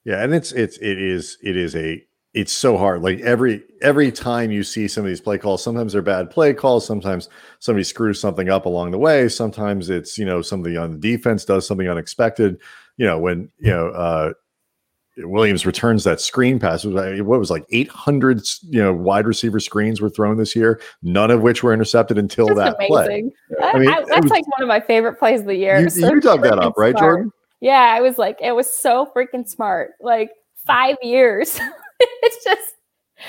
Yeah, 0.05 0.23
and 0.23 0.33
it's 0.33 0.51
it's 0.51 0.77
it 0.77 0.97
is 1.01 1.37
it 1.43 1.57
is 1.57 1.75
a 1.75 2.03
it's 2.33 2.53
so 2.53 2.77
hard. 2.77 3.01
Like 3.01 3.19
every 3.21 3.63
every 3.81 4.11
time 4.11 4.51
you 4.51 4.63
see 4.63 4.87
some 4.87 5.03
of 5.03 5.07
these 5.07 5.21
play 5.21 5.37
calls, 5.37 5.63
sometimes 5.63 5.93
they're 5.93 6.01
bad 6.01 6.29
play 6.29 6.53
calls. 6.53 6.85
Sometimes 6.85 7.27
somebody 7.59 7.83
screws 7.83 8.19
something 8.19 8.49
up 8.49 8.65
along 8.65 8.91
the 8.91 8.97
way. 8.97 9.27
Sometimes 9.29 9.89
it's 9.89 10.17
you 10.17 10.25
know 10.25 10.41
somebody 10.41 10.77
on 10.77 10.91
the 10.91 10.97
defense 10.97 11.45
does 11.45 11.67
something 11.67 11.89
unexpected. 11.89 12.59
You 12.97 13.07
know 13.07 13.17
when 13.17 13.49
you 13.59 13.71
know 13.71 13.89
uh, 13.89 14.33
Williams 15.17 15.65
returns 15.65 16.03
that 16.03 16.21
screen 16.21 16.59
pass. 16.59 16.85
What 16.85 17.39
was 17.39 17.49
like 17.49 17.65
800 17.71 18.41
you 18.63 18.81
know 18.81 18.93
wide 18.93 19.25
receiver 19.25 19.59
screens 19.59 19.99
were 19.99 20.09
thrown 20.09 20.37
this 20.37 20.55
year, 20.55 20.79
none 21.01 21.31
of 21.31 21.41
which 21.41 21.63
were 21.63 21.73
intercepted 21.73 22.17
until 22.19 22.47
Just 22.47 22.57
that 22.57 22.75
amazing. 22.75 23.31
play. 23.31 23.63
I 23.63 23.79
mean, 23.79 23.89
I, 23.89 24.03
that's 24.07 24.23
was, 24.23 24.31
like 24.31 24.47
one 24.47 24.61
of 24.61 24.67
my 24.67 24.79
favorite 24.79 25.17
plays 25.17 25.41
of 25.41 25.47
the 25.47 25.55
year. 25.55 25.79
You, 25.79 25.89
so 25.89 26.13
you 26.13 26.21
dug 26.21 26.43
that 26.43 26.59
up, 26.59 26.75
right, 26.77 26.95
Jourdan? 26.95 27.31
Yeah, 27.61 27.93
I 27.95 28.01
was 28.01 28.17
like, 28.17 28.37
it 28.41 28.53
was 28.55 28.69
so 28.69 29.11
freaking 29.15 29.47
smart. 29.47 29.91
Like 30.01 30.31
five 30.65 30.97
years. 31.01 31.59
it's 31.99 32.43
just 32.43 32.75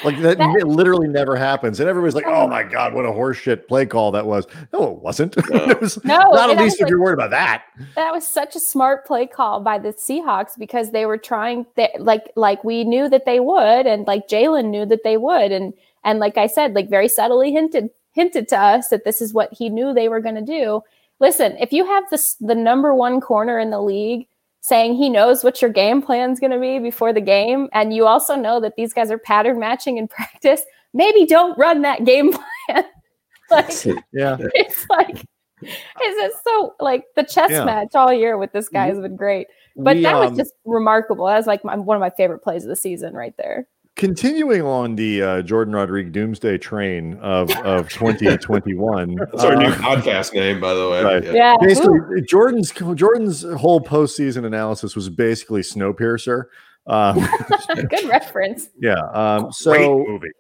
like 0.05 0.21
that, 0.21 0.39
that, 0.39 0.69
literally 0.69 1.09
never 1.09 1.35
happens. 1.37 1.81
And 1.81 1.89
everybody's 1.89 2.15
like, 2.15 2.27
oh 2.27 2.47
my 2.47 2.63
God, 2.63 2.95
what 2.95 3.05
a 3.05 3.09
horseshit 3.09 3.67
play 3.67 3.87
call 3.87 4.13
that 4.13 4.25
was. 4.25 4.47
No, 4.73 4.93
it 4.93 4.99
wasn't. 4.99 5.37
No, 5.51 5.65
it 5.65 5.81
was 5.81 6.03
no 6.05 6.19
not 6.31 6.51
at 6.51 6.59
least 6.59 6.77
if 6.77 6.83
like, 6.83 6.91
you're 6.91 7.01
worried 7.01 7.15
about 7.15 7.31
that. 7.31 7.65
That 7.97 8.13
was 8.13 8.27
such 8.27 8.55
a 8.55 8.61
smart 8.61 9.05
play 9.05 9.27
call 9.27 9.61
by 9.61 9.79
the 9.79 9.93
Seahawks 9.93 10.57
because 10.57 10.93
they 10.93 11.07
were 11.07 11.19
trying 11.19 11.67
that 11.77 11.91
like 11.99 12.31
like 12.37 12.63
we 12.63 12.85
knew 12.85 13.09
that 13.09 13.25
they 13.25 13.41
would, 13.41 13.87
and 13.87 14.07
like 14.07 14.29
Jalen 14.29 14.71
knew 14.71 14.87
that 14.87 15.03
they 15.03 15.17
would. 15.17 15.51
And 15.51 15.75
and 16.05 16.21
like 16.21 16.39
I 16.39 16.47
said, 16.47 16.75
like 16.75 16.89
very 16.89 17.09
subtly 17.09 17.51
hinted 17.51 17.91
hinted 18.13 18.49
to 18.49 18.59
us 18.59 18.89
that 18.89 19.05
this 19.05 19.21
is 19.21 19.35
what 19.35 19.53
he 19.53 19.69
knew 19.69 19.93
they 19.93 20.09
were 20.09 20.21
gonna 20.21 20.43
do 20.43 20.83
listen, 21.21 21.57
if 21.59 21.73
you 21.73 21.85
have 21.87 22.05
this 22.11 22.35
the 22.41 22.55
number 22.55 22.95
one 22.95 23.21
corner 23.21 23.59
in 23.59 23.71
the 23.71 23.81
league 23.81 24.27
saying 24.63 24.95
he 24.95 25.09
knows 25.09 25.43
what 25.43 25.63
your 25.63 25.71
game 25.71 26.03
plan 26.03 26.31
is 26.31 26.41
going 26.41 26.51
to 26.51 26.59
be 26.59 26.79
before 26.79 27.13
the 27.13 27.21
game, 27.21 27.69
and 27.73 27.95
you 27.95 28.07
also 28.07 28.35
know 28.35 28.61
that 28.61 28.77
these 28.77 28.93
guys 28.93 29.11
are 29.11 29.19
pattern 29.19 29.59
matching 29.59 29.97
in 29.99 30.09
practice, 30.09 30.63
maybe 30.93 31.25
don't 31.27 31.57
run 31.59 31.83
that 31.83 32.05
game 32.05 32.33
plan. 32.69 32.85
like, 33.51 33.73
yeah, 34.13 34.37
it's 34.55 34.87
like 34.89 35.25
it's 35.63 36.21
just 36.33 36.45
so 36.45 36.75
like 36.81 37.05
the 37.17 37.23
chess 37.23 37.51
yeah. 37.51 37.65
match 37.65 37.95
all 37.95 38.13
year 38.13 38.39
with 38.39 38.53
this 38.53 38.69
guy 38.69 38.87
has 38.87 38.99
been 38.99 39.17
great. 39.17 39.47
But 39.77 39.97
we, 39.97 40.03
that 40.03 40.17
was 40.17 40.31
um, 40.31 40.37
just 40.37 40.55
remarkable. 40.65 41.27
That 41.27 41.37
was 41.37 41.47
like 41.47 41.65
my, 41.65 41.77
one 41.77 41.97
of 41.97 42.01
my 42.01 42.11
favorite 42.11 42.41
plays 42.41 42.65
of 42.65 42.69
the 42.69 42.77
season 42.77 43.15
right 43.15 43.35
there 43.37 43.67
continuing 44.01 44.63
on 44.63 44.97
the 44.97 45.23
uh, 45.23 45.43
Jourdan 45.43 45.75
Rodrigue 45.75 46.11
doomsday 46.11 46.57
train 46.57 47.19
of, 47.19 47.55
of 47.59 47.89
2021. 47.93 49.15
That's 49.15 49.45
our 49.45 49.53
uh, 49.53 49.61
new 49.61 49.71
podcast 49.73 50.33
name, 50.33 50.59
by 50.59 50.73
the 50.73 50.89
way. 50.89 51.05
Right. 51.05 51.23
Yeah. 51.23 51.55
Basically, 51.61 52.23
Jourdan's 52.23 52.73
Jourdan's 52.73 53.43
whole 53.61 53.81
postseason 53.81 54.47
analysis 54.47 54.97
was 54.97 55.11
basically 55.11 55.61
Snowpiercer. 55.61 56.45
Um, 56.87 57.29
Good 57.91 58.09
reference. 58.09 58.71
Yeah. 58.81 58.95
Um, 59.13 59.53
so 59.53 59.71
Great 59.73 60.09
movie. 60.09 60.31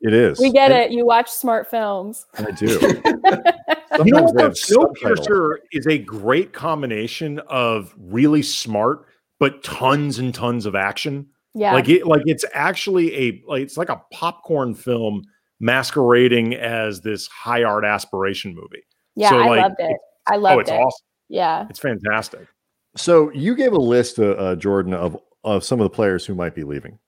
It 0.00 0.12
is. 0.12 0.40
We 0.40 0.50
get 0.50 0.72
and, 0.72 0.82
it. 0.82 0.90
You 0.90 1.06
watch 1.06 1.30
smart 1.30 1.70
films. 1.70 2.26
I 2.36 2.50
do. 2.50 2.66
you 4.04 4.12
know 4.12 4.24
what? 4.24 4.52
Snowpiercer 4.52 5.58
is 5.70 5.86
a 5.86 5.96
great 5.96 6.52
combination 6.52 7.38
of 7.46 7.94
really 7.96 8.42
smart 8.42 9.06
but 9.38 9.62
tons 9.62 10.18
and 10.18 10.34
tons 10.34 10.66
of 10.66 10.74
action. 10.74 11.28
Yeah. 11.56 11.72
Like 11.72 11.88
it 11.88 12.06
like 12.06 12.20
it's 12.26 12.44
actually 12.52 13.14
a 13.16 13.42
like 13.48 13.62
it's 13.62 13.78
like 13.78 13.88
a 13.88 14.02
popcorn 14.12 14.74
film 14.74 15.22
masquerading 15.58 16.54
as 16.54 17.00
this 17.00 17.26
high 17.28 17.64
art 17.64 17.82
aspiration 17.82 18.54
movie. 18.54 18.84
Yeah, 19.14 19.30
so, 19.30 19.38
I 19.38 19.48
like, 19.48 19.62
loved 19.62 19.76
it. 19.78 19.96
I 20.26 20.36
loved 20.36 20.56
oh, 20.56 20.60
it's 20.60 20.70
it. 20.70 20.74
awesome. 20.74 21.06
Yeah. 21.30 21.66
It's 21.70 21.78
fantastic. 21.78 22.46
So 22.94 23.30
you 23.30 23.54
gave 23.56 23.72
a 23.72 23.78
list, 23.78 24.18
uh, 24.18 24.32
uh, 24.32 24.56
Jourdan, 24.56 24.92
of 24.92 25.18
of 25.44 25.64
some 25.64 25.80
of 25.80 25.84
the 25.84 25.90
players 25.90 26.26
who 26.26 26.34
might 26.34 26.54
be 26.54 26.62
leaving. 26.62 26.98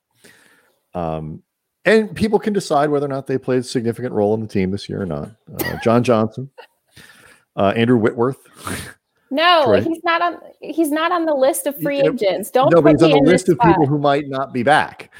Um, 0.95 1.43
and 1.85 2.17
people 2.17 2.39
can 2.39 2.55
decide 2.55 2.89
whether 2.89 3.05
or 3.05 3.11
not 3.11 3.27
they 3.27 3.37
played 3.37 3.61
a 3.61 3.65
significant 3.65 4.15
role 4.15 4.33
in 4.33 4.41
the 4.41 4.47
team 4.47 4.71
this 4.71 4.89
year 4.89 5.03
or 5.03 5.07
not. 5.07 5.31
Uh, 5.61 5.77
John 5.85 6.03
Johnson, 6.03 6.51
uh, 7.55 7.75
Andrew 7.77 7.99
Whitworth, 7.99 8.39
no, 9.31 9.75
he's 9.75 10.03
not 10.05 10.23
on. 10.23 10.39
He's 10.61 10.91
not 10.91 11.13
on 11.13 11.27
the 11.27 11.35
list 11.35 11.67
of 11.67 11.81
free 11.81 12.01
agents. 12.01 12.51
Don't 12.51 12.73
no, 12.73 12.81
but 12.81 12.93
he's 12.93 13.03
on 13.03 13.11
the 13.11 13.31
list 13.31 13.49
of 13.49 13.57
spot. 13.57 13.69
people 13.69 13.87
who 13.87 13.99
might 13.99 14.29
not 14.29 14.53
be 14.53 14.63
back. 14.63 15.13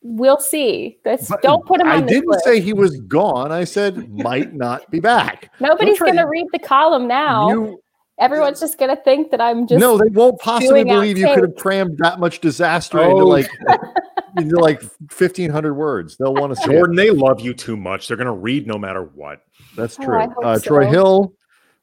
We'll 0.00 0.40
see. 0.40 0.98
That's, 1.04 1.30
don't 1.42 1.64
put 1.66 1.80
him. 1.80 1.88
On 1.88 2.04
I 2.04 2.06
didn't 2.06 2.28
list. 2.28 2.44
say 2.44 2.60
he 2.60 2.72
was 2.72 2.98
gone. 3.00 3.52
I 3.52 3.64
said 3.64 4.10
might 4.10 4.54
not 4.54 4.90
be 4.90 5.00
back. 5.00 5.52
Nobody's 5.60 5.98
going 5.98 6.16
to 6.16 6.26
read 6.26 6.46
the 6.52 6.58
column 6.58 7.08
now. 7.08 7.50
You, 7.50 7.82
Everyone's 8.20 8.58
just 8.58 8.78
going 8.78 8.94
to 8.94 9.00
think 9.02 9.30
that 9.30 9.40
I'm 9.40 9.66
just. 9.66 9.80
No, 9.80 9.96
they 9.96 10.10
won't 10.10 10.40
possibly 10.40 10.82
believe 10.82 11.18
you 11.18 11.28
could 11.34 11.44
have 11.44 11.56
crammed 11.56 11.98
that 11.98 12.18
much 12.18 12.40
disaster 12.40 12.98
oh. 12.98 13.10
into 13.10 13.24
like 13.24 13.48
into 14.36 14.56
like 14.56 14.82
fifteen 15.10 15.50
hundred 15.50 15.74
words. 15.74 16.16
They'll 16.16 16.34
want 16.34 16.56
to. 16.56 16.68
Jourdan, 16.68 16.96
they 16.96 17.10
love 17.10 17.40
you 17.40 17.54
too 17.54 17.76
much. 17.76 18.08
They're 18.08 18.16
going 18.16 18.26
to 18.26 18.32
read 18.32 18.66
no 18.66 18.76
matter 18.76 19.04
what. 19.14 19.42
That's 19.76 19.96
oh, 20.00 20.04
true. 20.04 20.34
Oh, 20.36 20.42
uh, 20.42 20.58
so. 20.58 20.64
Troy 20.64 20.86
Hill, 20.86 21.32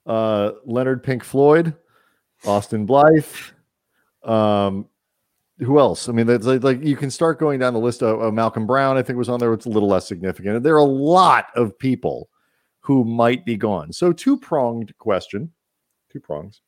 uh, 0.05 0.51
Leonard 0.65 1.03
Pink 1.03 1.23
Floyd, 1.23 1.73
Austin 2.45 2.85
Blythe, 2.85 3.25
um, 4.23 4.87
who 5.59 5.79
else? 5.79 6.09
I 6.09 6.11
mean, 6.11 6.27
that's 6.27 6.45
like, 6.45 6.63
like 6.63 6.83
you 6.83 6.97
can 6.97 7.09
start 7.09 7.39
going 7.39 7.59
down 7.59 7.73
the 7.73 7.79
list 7.79 8.03
of, 8.03 8.33
Malcolm 8.33 8.67
Brown. 8.67 8.97
I 8.97 9.01
think 9.01 9.17
was 9.17 9.29
on 9.29 9.39
there. 9.39 9.53
It's 9.53 9.65
a 9.65 9.69
little 9.69 9.89
less 9.89 10.07
significant. 10.07 10.63
There 10.63 10.75
are 10.75 10.79
a 10.79 10.83
lot 10.83 11.47
of 11.55 11.77
people 11.79 12.29
who 12.81 13.05
might 13.05 13.45
be 13.45 13.55
gone. 13.55 13.93
So 13.93 14.11
two 14.11 14.37
pronged 14.37 14.95
question, 14.97 15.51
two 16.11 16.19
prongs. 16.19 16.61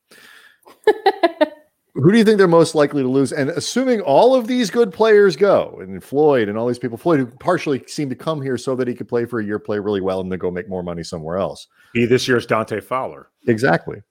who 1.94 2.12
do 2.12 2.18
you 2.18 2.24
think 2.24 2.38
they're 2.38 2.48
most 2.48 2.74
likely 2.74 3.02
to 3.02 3.08
lose? 3.08 3.32
And 3.32 3.50
assuming 3.50 4.00
all 4.00 4.34
of 4.34 4.46
these 4.46 4.70
good 4.70 4.92
players 4.92 5.36
go, 5.36 5.78
and 5.80 6.02
Floyd 6.02 6.48
and 6.48 6.56
all 6.56 6.66
these 6.66 6.78
people, 6.78 6.96
Floyd 6.96 7.20
who 7.20 7.26
partially 7.26 7.82
seemed 7.86 8.10
to 8.10 8.16
come 8.16 8.40
here 8.40 8.56
so 8.56 8.76
that 8.76 8.86
he 8.86 8.94
could 8.94 9.08
play 9.08 9.24
for 9.24 9.40
a 9.40 9.44
year, 9.44 9.58
play 9.58 9.78
really 9.78 10.00
well, 10.00 10.20
and 10.20 10.30
then 10.30 10.38
go 10.38 10.50
make 10.50 10.68
more 10.68 10.82
money 10.82 11.02
somewhere 11.02 11.38
else. 11.38 11.66
Be 11.94 12.06
this 12.06 12.28
year's 12.28 12.46
Dante 12.46 12.80
Fowler. 12.80 13.30
Exactly. 13.46 14.02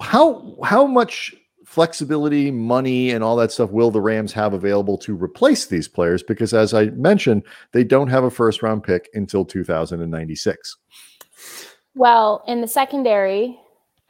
How 0.00 0.56
how 0.62 0.86
much 0.86 1.34
flexibility, 1.64 2.50
money, 2.50 3.10
and 3.10 3.24
all 3.24 3.36
that 3.36 3.50
stuff 3.52 3.70
will 3.70 3.90
the 3.90 4.00
Rams 4.00 4.32
have 4.32 4.54
available 4.54 4.96
to 4.98 5.14
replace 5.14 5.66
these 5.66 5.88
players? 5.88 6.22
Because 6.22 6.54
as 6.54 6.72
I 6.72 6.86
mentioned, 6.90 7.42
they 7.72 7.84
don't 7.84 8.08
have 8.08 8.24
a 8.24 8.30
first 8.30 8.62
round 8.62 8.84
pick 8.84 9.08
until 9.14 9.44
2096. 9.44 10.76
Well, 11.94 12.44
in 12.46 12.60
the 12.60 12.68
secondary, 12.68 13.58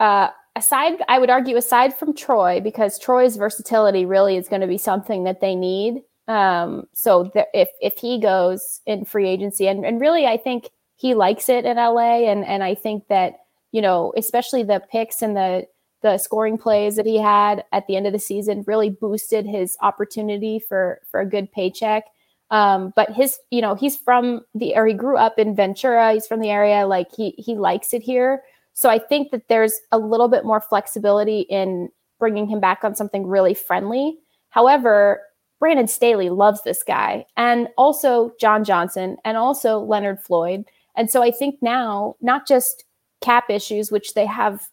uh, 0.01 0.29
aside, 0.57 1.03
I 1.09 1.19
would 1.19 1.31
argue, 1.31 1.57
aside 1.57 1.97
from 1.97 2.15
Troy, 2.15 2.61
because 2.61 2.99
Troy's 2.99 3.37
versatility 3.37 4.05
really 4.05 4.37
is 4.37 4.49
going 4.49 4.63
to 4.63 4.67
be 4.67 4.79
something 4.79 5.25
that 5.25 5.41
they 5.41 5.55
need. 5.55 6.03
Um, 6.27 6.89
so 6.93 7.31
if 7.55 7.69
if 7.81 7.99
he 7.99 8.19
goes 8.19 8.81
in 8.87 9.05
free 9.05 9.29
agency, 9.29 9.69
and, 9.69 9.85
and 9.85 10.01
really, 10.01 10.27
I 10.27 10.37
think 10.37 10.71
he 10.97 11.15
likes 11.15 11.49
it 11.49 11.65
in 11.65 11.77
LA, 11.77 12.29
and 12.29 12.45
and 12.45 12.65
I 12.65 12.75
think 12.75 13.07
that 13.09 13.35
you 13.71 13.81
know, 13.81 14.13
especially 14.17 14.63
the 14.63 14.83
picks 14.91 15.23
and 15.23 15.37
the 15.37 15.67
the 16.03 16.19
scoring 16.19 16.59
plays 16.59 16.97
that 16.97 17.07
he 17.07 17.19
had 17.19 17.65
at 17.73 17.87
the 17.87 17.97
end 17.97 18.07
of 18.07 18.13
the 18.13 18.19
season 18.19 18.65
really 18.67 18.91
boosted 18.91 19.47
his 19.47 19.77
opportunity 19.83 20.59
for 20.59 21.01
for 21.11 21.21
a 21.21 21.27
good 21.27 21.53
paycheck. 21.53 22.05
Um, 22.51 22.93
but 22.95 23.11
his, 23.11 23.39
you 23.51 23.61
know, 23.61 23.75
he's 23.75 23.97
from 23.97 24.43
the 24.55 24.75
or 24.77 24.87
he 24.87 24.95
grew 24.95 25.17
up 25.17 25.39
in 25.39 25.57
Ventura. 25.57 26.13
He's 26.13 26.27
from 26.27 26.41
the 26.41 26.51
area. 26.51 26.87
Like 26.87 27.09
he 27.17 27.35
he 27.39 27.57
likes 27.57 27.93
it 27.93 28.03
here. 28.03 28.43
So 28.77 28.91
I 28.91 28.99
think 28.99 29.31
that 29.31 29.49
there's 29.49 29.81
a 29.91 29.99
little 29.99 30.29
bit 30.29 30.45
more 30.45 30.61
flexibility 30.61 31.41
in 31.41 31.89
bringing 32.19 32.47
him 32.47 32.61
back 32.61 32.85
on 32.85 32.95
something 32.95 33.27
really 33.27 33.55
friendly. 33.55 34.19
However, 34.51 35.23
Brandon 35.59 35.89
Staley 35.89 36.29
loves 36.29 36.63
this 36.63 36.83
guy, 36.83 37.25
and 37.39 37.69
also 37.79 38.33
John 38.39 38.65
Johnson, 38.65 39.17
and 39.25 39.39
also 39.39 39.79
Leonard 39.79 40.21
Floyd. 40.21 40.67
And 40.95 41.11
so 41.11 41.23
I 41.23 41.31
think 41.31 41.57
now, 41.63 42.17
not 42.21 42.47
just 42.47 42.85
cap 43.23 43.49
issues, 43.49 43.91
which 43.91 44.13
they 44.13 44.27
have 44.27 44.69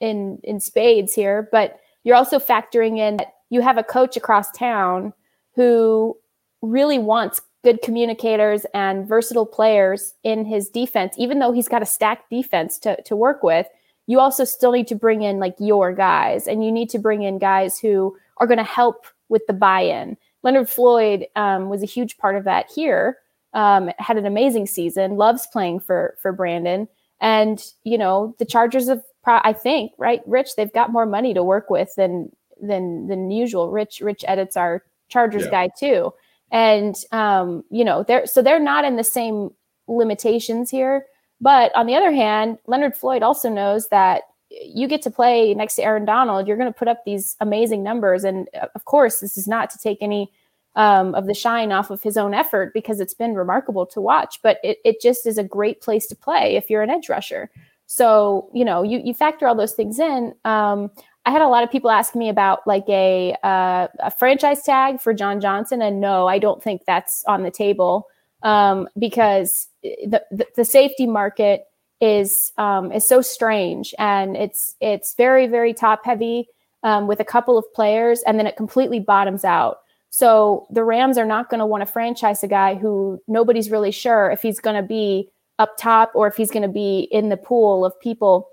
in 0.00 0.40
in 0.42 0.58
spades 0.58 1.12
here, 1.12 1.46
but 1.52 1.78
you're 2.04 2.16
also 2.16 2.38
factoring 2.38 2.96
in 2.98 3.18
that 3.18 3.34
you 3.50 3.60
have 3.60 3.76
a 3.76 3.82
coach 3.82 4.16
across 4.16 4.50
town 4.52 5.12
who 5.54 6.16
really 6.62 6.98
wants 6.98 7.42
good 7.66 7.82
communicators 7.82 8.64
and 8.74 9.08
versatile 9.08 9.44
players 9.44 10.14
in 10.22 10.44
his 10.44 10.68
defense, 10.68 11.16
even 11.18 11.40
though 11.40 11.50
he's 11.50 11.66
got 11.66 11.82
a 11.82 11.86
stacked 11.86 12.30
defense 12.30 12.78
to, 12.78 13.02
to 13.02 13.16
work 13.16 13.42
with. 13.42 13.66
You 14.06 14.20
also 14.20 14.44
still 14.44 14.70
need 14.70 14.86
to 14.86 14.94
bring 14.94 15.22
in 15.22 15.40
like 15.40 15.56
your 15.58 15.92
guys, 15.92 16.46
and 16.46 16.64
you 16.64 16.70
need 16.70 16.88
to 16.90 17.00
bring 17.00 17.24
in 17.24 17.40
guys 17.40 17.76
who 17.76 18.16
are 18.36 18.46
going 18.46 18.58
to 18.58 18.62
help 18.62 19.06
with 19.28 19.44
the 19.48 19.52
buy-in. 19.52 20.16
Leonard 20.44 20.70
Floyd 20.70 21.26
um, 21.34 21.68
was 21.68 21.82
a 21.82 21.86
huge 21.86 22.16
part 22.18 22.36
of 22.36 22.44
that 22.44 22.70
here. 22.72 23.18
Um, 23.52 23.90
had 23.98 24.16
an 24.16 24.26
amazing 24.26 24.68
season. 24.68 25.16
Loves 25.16 25.48
playing 25.52 25.80
for 25.80 26.16
for 26.22 26.30
Brandon, 26.30 26.86
and 27.20 27.64
you 27.82 27.98
know 27.98 28.36
the 28.38 28.44
Chargers 28.44 28.88
have 28.88 29.02
I 29.26 29.52
think, 29.52 29.90
right, 29.98 30.22
Rich, 30.24 30.54
they've 30.54 30.72
got 30.72 30.92
more 30.92 31.04
money 31.04 31.34
to 31.34 31.42
work 31.42 31.68
with 31.68 31.92
than 31.96 32.30
than 32.62 33.08
than 33.08 33.32
usual. 33.32 33.72
Rich 33.72 34.02
Rich 34.02 34.24
edits 34.28 34.56
our 34.56 34.84
Chargers 35.08 35.46
yeah. 35.46 35.50
guy 35.50 35.70
too, 35.76 36.12
and 36.50 36.96
um, 37.12 37.64
you 37.70 37.84
know 37.84 38.02
they're 38.02 38.26
so 38.26 38.42
they're 38.42 38.58
not 38.58 38.84
in 38.84 38.96
the 38.96 39.04
same 39.04 39.50
limitations 39.88 40.70
here. 40.70 41.06
But 41.40 41.74
on 41.76 41.86
the 41.86 41.94
other 41.94 42.12
hand, 42.12 42.58
Leonard 42.66 42.96
Floyd 42.96 43.22
also 43.22 43.50
knows 43.50 43.88
that 43.88 44.22
you 44.50 44.88
get 44.88 45.02
to 45.02 45.10
play 45.10 45.52
next 45.54 45.74
to 45.74 45.82
Aaron 45.82 46.04
Donald, 46.04 46.46
you're 46.46 46.56
going 46.56 46.72
to 46.72 46.78
put 46.78 46.88
up 46.88 47.04
these 47.04 47.36
amazing 47.40 47.82
numbers, 47.82 48.24
and 48.24 48.48
uh, 48.60 48.66
of 48.74 48.84
course, 48.84 49.20
this 49.20 49.36
is 49.36 49.46
not 49.46 49.70
to 49.70 49.78
take 49.78 49.98
any 50.00 50.30
um, 50.76 51.14
of 51.14 51.26
the 51.26 51.34
shine 51.34 51.72
off 51.72 51.90
of 51.90 52.02
his 52.02 52.16
own 52.16 52.34
effort 52.34 52.72
because 52.74 53.00
it's 53.00 53.14
been 53.14 53.34
remarkable 53.34 53.86
to 53.86 54.00
watch. 54.00 54.40
But 54.42 54.58
it, 54.62 54.78
it 54.84 55.00
just 55.00 55.26
is 55.26 55.38
a 55.38 55.44
great 55.44 55.80
place 55.80 56.06
to 56.08 56.14
play 56.14 56.56
if 56.56 56.70
you're 56.70 56.82
an 56.82 56.90
edge 56.90 57.08
rusher. 57.08 57.50
So, 57.86 58.50
you 58.52 58.64
know, 58.64 58.82
you, 58.82 59.00
you 59.02 59.14
factor 59.14 59.46
all 59.46 59.54
those 59.54 59.72
things 59.72 59.98
in. 59.98 60.34
Um, 60.44 60.90
I 61.26 61.30
had 61.32 61.42
a 61.42 61.48
lot 61.48 61.64
of 61.64 61.70
people 61.72 61.90
ask 61.90 62.14
me 62.14 62.28
about 62.28 62.64
like 62.66 62.88
a, 62.88 63.36
uh, 63.42 63.88
a 63.98 64.12
franchise 64.12 64.62
tag 64.62 65.00
for 65.00 65.12
John 65.12 65.40
Johnson. 65.40 65.82
And 65.82 66.00
no, 66.00 66.28
I 66.28 66.38
don't 66.38 66.62
think 66.62 66.82
that's 66.86 67.24
on 67.26 67.42
the 67.42 67.50
table 67.50 68.06
um, 68.44 68.88
because 68.96 69.66
the, 69.82 70.22
the, 70.30 70.46
the, 70.54 70.64
safety 70.64 71.04
market 71.04 71.64
is, 72.00 72.52
um, 72.58 72.92
is 72.92 73.08
so 73.08 73.22
strange 73.22 73.92
and 73.98 74.36
it's, 74.36 74.76
it's 74.80 75.14
very, 75.14 75.48
very 75.48 75.74
top 75.74 76.04
heavy 76.04 76.46
um, 76.84 77.08
with 77.08 77.18
a 77.18 77.24
couple 77.24 77.58
of 77.58 77.64
players 77.74 78.22
and 78.24 78.38
then 78.38 78.46
it 78.46 78.56
completely 78.56 79.00
bottoms 79.00 79.44
out. 79.44 79.78
So 80.10 80.68
the 80.70 80.84
Rams 80.84 81.18
are 81.18 81.26
not 81.26 81.50
going 81.50 81.58
to 81.58 81.66
want 81.66 81.80
to 81.80 81.92
franchise 81.92 82.44
a 82.44 82.48
guy 82.48 82.76
who 82.76 83.20
nobody's 83.26 83.70
really 83.70 83.90
sure 83.90 84.30
if 84.30 84.42
he's 84.42 84.60
going 84.60 84.80
to 84.80 84.86
be 84.86 85.28
up 85.58 85.76
top 85.76 86.12
or 86.14 86.28
if 86.28 86.36
he's 86.36 86.52
going 86.52 86.62
to 86.62 86.68
be 86.68 87.08
in 87.10 87.30
the 87.30 87.36
pool 87.36 87.84
of 87.84 87.98
people 88.00 88.48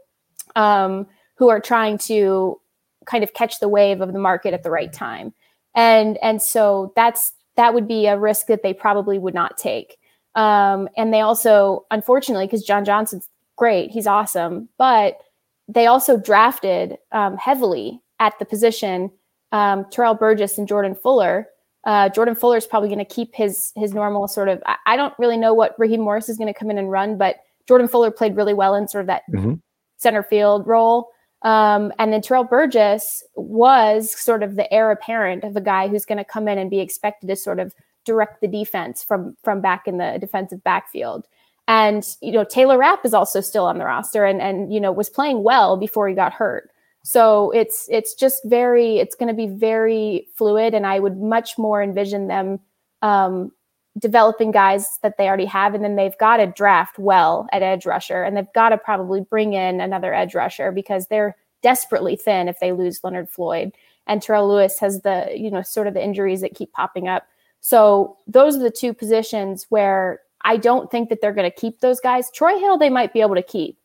um, 0.56 1.06
who 1.36 1.50
are 1.50 1.60
trying 1.60 1.98
to 2.00 2.60
kind 3.06 3.24
of 3.24 3.34
catch 3.34 3.60
the 3.60 3.70
wave 3.70 4.02
of 4.02 4.14
the 4.14 4.20
market 4.20 4.54
at 4.54 4.64
the 4.64 4.72
right 4.72 4.92
time. 4.92 5.34
And 5.76 6.18
and 6.22 6.42
so 6.42 6.94
that's 6.96 7.34
that 7.56 7.74
would 7.74 7.88
be 7.88 8.08
a 8.08 8.18
risk 8.18 8.48
that 8.48 8.64
they 8.64 8.74
probably 8.74 9.20
would 9.20 9.34
not 9.34 9.58
take. 9.58 9.98
Um, 10.36 10.90
and 10.98 11.14
they 11.14 11.22
also, 11.22 11.86
unfortunately, 11.92 12.48
because 12.48 12.64
John 12.64 12.86
Johnson's 12.86 13.30
great, 13.56 13.92
he's 13.92 14.08
awesome, 14.08 14.70
but 14.78 15.20
they 15.68 15.86
also 15.86 16.18
drafted 16.18 16.98
um, 17.12 17.38
heavily 17.38 18.02
at 18.20 18.38
the 18.40 18.46
position 18.46 19.12
um, 19.52 19.86
Terrell 19.92 20.16
Burgess 20.16 20.58
and 20.58 20.68
Jordan 20.68 20.96
Fuller, 20.96 21.48
uh, 21.86 22.10
Jordan 22.10 22.36
Fuller 22.36 22.58
is 22.58 22.66
probably 22.66 22.90
going 22.90 23.00
to 23.00 23.06
keep 23.06 23.36
his 23.36 23.72
his 23.76 23.94
normal 23.94 24.28
sort 24.28 24.50
of. 24.50 24.62
I, 24.66 24.78
I 24.86 24.98
don't 24.98 25.14
really 25.20 25.38
know 25.38 25.54
what 25.54 25.76
Raheem 25.78 26.02
Morris 26.02 26.30
is 26.30 26.38
going 26.38 26.52
to 26.52 26.58
come 26.58 26.72
in 26.72 26.78
and 26.78 26.90
run, 26.90 27.18
but 27.18 27.38
Jordan 27.68 27.88
Fuller 27.88 28.12
played 28.12 28.36
really 28.36 28.54
well 28.54 28.76
in 28.76 28.88
sort 28.88 29.02
of 29.02 29.08
that 29.08 29.24
mm-hmm. 29.32 29.56
center 29.98 30.24
field 30.24 30.66
role. 30.66 31.10
Um, 31.44 31.92
and 32.00 32.14
then 32.14 32.22
Terrell 32.22 32.46
Burgess 32.46 33.24
was 33.36 34.18
sort 34.18 34.44
of 34.44 34.56
the 34.56 34.72
heir 34.74 34.92
apparent 34.92 35.44
of 35.44 35.56
a 35.56 35.62
guy 35.62 35.90
who's 35.90 36.06
going 36.06 36.18
to 36.18 36.24
come 36.24 36.48
in 36.48 36.58
and 36.58 36.70
be 36.70 36.80
expected 36.80 37.28
to 37.28 37.36
sort 37.36 37.60
of 37.60 37.74
direct 38.06 38.42
the 38.42 38.48
defense 38.48 39.04
from 39.04 39.36
from 39.44 39.62
back 39.62 39.88
in 39.88 39.98
the 39.98 40.18
defensive 40.20 40.64
backfield. 40.64 41.28
And 41.68 42.06
you 42.22 42.32
know 42.32 42.44
Taylor 42.44 42.78
Rapp 42.78 43.06
is 43.06 43.14
also 43.14 43.42
still 43.42 43.66
on 43.66 43.78
the 43.78 43.86
roster 43.86 44.26
and 44.26 44.42
and 44.42 44.74
you 44.74 44.80
know 44.80 44.92
was 44.92 45.10
playing 45.10 45.44
well 45.44 45.78
before 45.78 46.08
he 46.08 46.16
got 46.16 46.34
hurt. 46.34 46.70
So 47.04 47.52
it's 47.52 47.88
it's 47.90 48.14
just 48.14 48.42
very 48.46 48.98
it's 48.98 49.16
going 49.16 49.28
to 49.28 49.34
be 49.34 49.48
very 49.48 50.28
fluid, 50.36 50.74
and 50.74 50.88
I 50.88 51.00
would 51.00 51.18
much 51.18 51.58
more 51.58 51.84
envision 51.84 52.28
them 52.28 52.60
um, 53.02 53.52
developing 54.00 54.52
guys 54.52 55.00
that 55.02 55.18
they 55.18 55.28
already 55.28 55.46
have, 55.46 55.74
and 55.74 55.84
then 55.84 55.96
they've 55.96 56.18
got 56.18 56.38
to 56.38 56.48
draft 56.48 56.98
well 56.98 57.48
at 57.52 57.62
edge 57.62 57.86
rusher, 57.86 58.24
and 58.24 58.36
they've 58.36 58.54
got 58.54 58.70
to 58.70 58.78
probably 58.78 59.22
bring 59.22 59.54
in 59.54 59.82
another 59.82 60.14
edge 60.14 60.34
rusher 60.34 60.72
because 60.72 61.08
they're 61.08 61.36
desperately 61.62 62.16
thin 62.16 62.48
if 62.48 62.60
they 62.60 62.72
lose 62.72 63.04
Leonard 63.04 63.30
Floyd, 63.30 63.72
and 64.08 64.22
Terrell 64.22 64.48
Lewis 64.48 64.80
has 64.80 65.02
the 65.02 65.32
you 65.36 65.52
know 65.52 65.62
sort 65.62 65.88
of 65.88 65.94
the 65.94 66.04
injuries 66.04 66.42
that 66.42 66.56
keep 66.56 66.72
popping 66.72 67.08
up. 67.08 67.28
So 67.62 68.18
those 68.28 68.56
are 68.56 68.64
the 68.64 68.72
two 68.72 68.94
positions 68.94 69.68
where 69.70 70.22
I 70.42 70.58
don't 70.58 70.92
think 70.92 71.10
that 71.10 71.22
they're 71.22 71.32
going 71.32 71.50
to 71.50 71.56
keep 71.56 71.80
those 71.80 72.00
guys. 72.00 72.30
Troy 72.32 72.58
Hill 72.60 72.78
they 72.78 72.90
might 72.90 73.14
be 73.14 73.22
able 73.22 73.36
to 73.36 73.44
keep, 73.44 73.78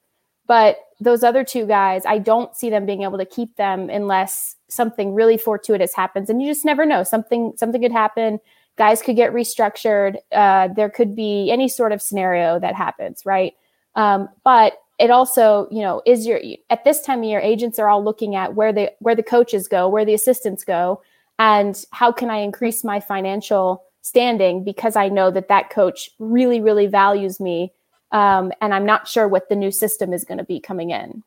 but 0.47 0.79
those 1.01 1.23
other 1.23 1.45
two 1.45 1.67
guys, 1.67 2.05
I 2.05 2.19
don't 2.19 2.57
see 2.57 2.71
them 2.71 2.85
being 2.85 3.03
able 3.03 3.19
to 3.19 3.27
keep 3.27 3.57
them 3.57 3.89
unless 3.89 4.57
something 4.69 5.15
really 5.15 5.37
fortuitous 5.37 5.95
happens. 5.95 6.29
And 6.29 6.43
you 6.43 6.49
just 6.49 6.65
never 6.65 6.85
know. 6.85 7.05
Something 7.05 7.53
something 7.57 7.81
could 7.81 7.93
happen. 7.93 8.41
Guys 8.79 9.03
could 9.03 9.17
get 9.17 9.33
restructured. 9.33 10.17
Uh, 10.33 10.69
there 10.69 10.89
could 10.89 11.15
be 11.15 11.51
any 11.51 11.69
sort 11.69 11.93
of 11.93 12.01
scenario 12.01 12.59
that 12.59 12.75
happens, 12.75 13.27
right? 13.27 13.55
Um, 13.95 14.29
but 14.45 14.75
it 14.99 15.11
also, 15.11 15.69
you 15.71 15.81
know, 15.81 16.01
is 16.07 16.27
your 16.27 16.41
at 16.71 16.85
this 16.85 17.01
time 17.03 17.19
of 17.21 17.25
year, 17.25 17.41
agents 17.41 17.79
are 17.79 17.89
all 17.89 18.03
looking 18.03 18.35
at 18.35 18.55
where 18.55 18.73
the 18.73 18.93
where 19.01 19.15
the 19.15 19.23
coaches 19.23 19.69
go, 19.69 19.89
where 19.89 20.05
the 20.05 20.15
assistants 20.15 20.65
go, 20.65 21.03
and 21.39 21.85
how 21.91 22.13
can 22.13 22.31
I 22.31 22.39
increase 22.39 22.85
my 22.85 23.01
financial 23.01 23.85
standing 24.03 24.65
because 24.65 24.97
I 24.97 25.09
know 25.09 25.31
that 25.31 25.49
that 25.49 25.71
coach 25.71 26.11
really, 26.19 26.61
really 26.61 26.87
values 26.87 27.41
me 27.41 27.73
um, 28.13 28.53
and 28.61 28.73
I'm 28.73 28.87
not 28.87 29.07
sure 29.07 29.29
what 29.29 29.49
the 29.49 29.57
new 29.57 29.71
system 29.71 30.13
is 30.13 30.25
going 30.25 30.39
to 30.39 30.45
be 30.45 30.61
coming 30.61 30.91
in. 30.91 31.23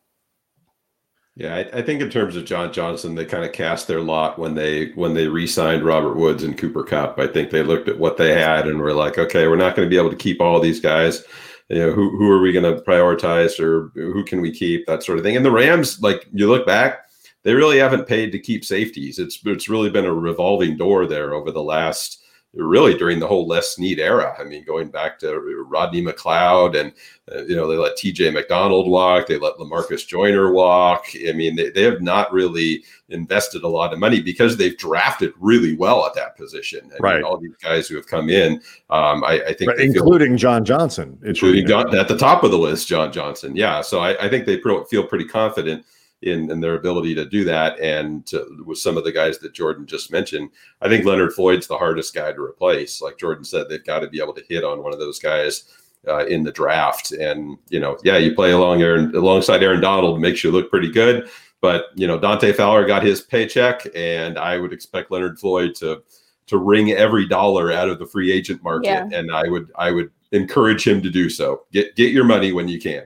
Yeah, 1.36 1.56
I, 1.56 1.80
I, 1.80 1.82
think 1.82 2.02
in 2.02 2.10
terms 2.10 2.36
of 2.36 2.44
John 2.44 2.74
Johnson, 2.74 3.16
they 3.16 3.24
kind 3.24 3.46
of 3.46 3.54
cast 3.54 3.88
their 3.88 4.02
lot 4.02 4.38
when 4.38 4.54
they 4.54 4.92
when 4.92 5.14
they 5.14 5.28
re-signed 5.28 5.86
Robert 5.86 6.18
Woods 6.18 6.44
and 6.44 6.58
Cooper 6.58 6.84
Kupp. 6.84 7.20
I 7.20 7.28
think 7.28 7.52
they 7.52 7.64
looked 7.64 7.88
at 7.88 7.98
what 7.98 8.18
they 8.18 8.34
had 8.38 8.68
and 8.68 8.80
were 8.80 8.94
like, 8.94 9.18
okay, 9.18 9.48
we're 9.48 9.56
not 9.56 9.76
going 9.76 9.86
to 9.86 9.90
be 9.90 9.98
able 9.98 10.10
to 10.10 10.16
keep 10.18 10.42
all 10.42 10.60
these 10.60 10.82
guys. 10.82 11.24
You 11.70 11.80
know, 11.80 11.92
who 11.94 12.18
who 12.18 12.30
are 12.30 12.42
we 12.42 12.52
going 12.52 12.76
to 12.76 12.82
prioritize 12.84 13.62
or 13.62 13.92
who 13.96 14.26
can 14.26 14.42
we 14.42 14.52
keep? 14.52 14.86
That 14.88 15.04
sort 15.04 15.20
of 15.20 15.24
thing. 15.24 15.38
And 15.38 15.46
the 15.46 15.52
Rams, 15.52 16.02
like 16.02 16.28
you 16.34 16.50
look 16.50 16.66
back, 16.66 17.06
they 17.44 17.54
really 17.54 17.78
haven't 17.78 18.10
paid 18.10 18.34
to 18.34 18.40
keep 18.40 18.66
safeties. 18.66 19.18
It's 19.18 19.40
it's 19.46 19.70
really 19.70 19.90
been 19.90 20.06
a 20.06 20.14
revolving 20.14 20.76
door 20.76 21.08
there 21.08 21.34
over 21.34 21.50
the 21.50 21.64
last 21.64 22.21
really 22.54 22.94
during 22.96 23.20
the 23.20 23.28
whole 23.28 23.48
Les 23.48 23.76
Snead 23.76 24.00
era. 24.00 24.36
I 24.38 24.44
mean, 24.44 24.66
going 24.66 24.90
back 24.90 25.18
to 25.20 25.40
Rodney 25.40 26.04
McLeod 26.04 26.78
and, 26.78 26.92
uh, 27.32 27.44
you 27.44 27.56
know, 27.56 27.68
they 27.68 27.78
let 27.78 27.98
TJ 27.98 28.34
McDonald 28.34 28.90
walk, 28.90 29.28
they 29.28 29.38
let 29.38 29.56
Lamarcus 29.56 30.06
Joyner 30.06 30.52
walk. 30.52 31.06
I 31.28 31.32
mean, 31.32 31.56
they, 31.56 31.70
they 31.70 31.84
have 31.84 32.02
not 32.02 32.32
really 32.34 32.84
invested 33.08 33.64
a 33.64 33.68
lot 33.68 33.94
of 33.94 34.00
money 34.00 34.22
because 34.22 34.58
they've 34.58 34.78
drafted 34.78 35.32
really 35.40 35.76
well 35.78 36.06
at 36.06 36.14
that 36.16 36.36
position. 36.36 36.92
I 36.94 36.98
right. 37.00 37.16
Mean, 37.16 37.24
all 37.24 37.38
these 37.38 37.56
guys 37.62 37.88
who 37.88 37.96
have 37.96 38.08
come 38.08 38.30
in, 38.30 38.62
um, 38.90 39.24
I, 39.24 39.42
I, 39.48 39.54
think, 39.54 39.72
including 39.80 40.32
feel, 40.32 40.38
John 40.38 40.66
Johnson, 40.66 41.18
including 41.24 41.68
John, 41.68 41.96
at 41.96 42.10
the 42.10 42.18
top 42.18 42.44
of 42.44 42.52
the 42.52 42.58
list, 42.58 42.88
John 42.88 43.14
Johnson. 43.14 43.56
Yeah. 43.56 43.82
So 43.82 44.00
I, 44.00 44.26
I 44.26 44.30
think 44.30 44.46
they 44.46 44.60
feel 44.60 45.08
pretty 45.08 45.26
confident 45.26 45.86
in, 46.22 46.52
in 46.52 46.60
their 46.60 46.76
ability 46.76 47.16
to 47.16 47.26
do 47.26 47.44
that. 47.46 47.80
And 47.80 48.26
to, 48.28 48.64
with 48.66 48.78
some 48.78 48.98
of 48.98 49.04
the 49.04 49.12
guys 49.12 49.40
that 49.40 49.54
Jourdan 49.54 49.86
just 49.86 50.12
mentioned, 50.12 50.50
I 50.82 50.88
think 50.88 51.06
Leonard 51.06 51.34
Floyd's 51.34 51.68
the 51.68 51.78
hardest 51.78 52.14
guy 52.14 52.32
to 52.32 52.42
replace. 52.42 53.02
Like 53.02 53.18
Jourdan 53.18 53.46
said, 53.46 53.70
they've 53.70 53.84
got 53.84 54.00
to 54.00 54.10
be 54.10 54.22
able 54.22 54.34
to 54.34 54.46
hit 54.48 54.64
on 54.64 54.84
one 54.84 54.94
of 54.94 55.00
those 55.00 55.20
guys 55.20 55.64
uh, 56.08 56.26
in 56.26 56.44
the 56.44 56.52
draft. 56.52 57.12
And 57.12 57.58
you 57.70 57.80
know, 57.80 57.98
yeah, 58.04 58.18
you 58.18 58.34
play 58.36 58.52
along 58.52 58.82
Aaron 58.82 59.16
alongside 59.16 59.64
Aaron 59.64 59.82
Donald 59.82 60.20
makes 60.20 60.44
you 60.44 60.52
look 60.52 60.70
pretty 60.70 60.92
good. 60.92 61.30
But 61.62 61.86
you 61.96 62.08
know, 62.08 62.20
Dante 62.20 62.54
Fowler 62.54 62.86
got 62.86 63.04
his 63.04 63.22
paycheck, 63.22 63.86
and 63.96 64.38
I 64.38 64.58
would 64.58 64.74
expect 64.74 65.12
Leonard 65.12 65.40
Floyd 65.40 65.76
to 65.76 66.04
to 66.48 66.58
wring 66.58 66.92
every 66.92 67.28
dollar 67.28 67.72
out 67.72 67.88
of 67.88 68.00
the 68.00 68.06
free 68.06 68.32
agent 68.32 68.64
market. 68.64 68.88
Yeah. 68.88 69.10
And 69.14 69.32
I 69.32 69.48
would 69.48 69.72
I 69.76 69.92
would 69.92 70.12
encourage 70.32 70.86
him 70.86 71.02
to 71.02 71.10
do 71.10 71.30
so. 71.30 71.64
Get 71.72 71.96
get 71.96 72.12
your 72.12 72.26
money 72.26 72.52
when 72.52 72.68
you 72.68 72.80
can. 72.80 73.04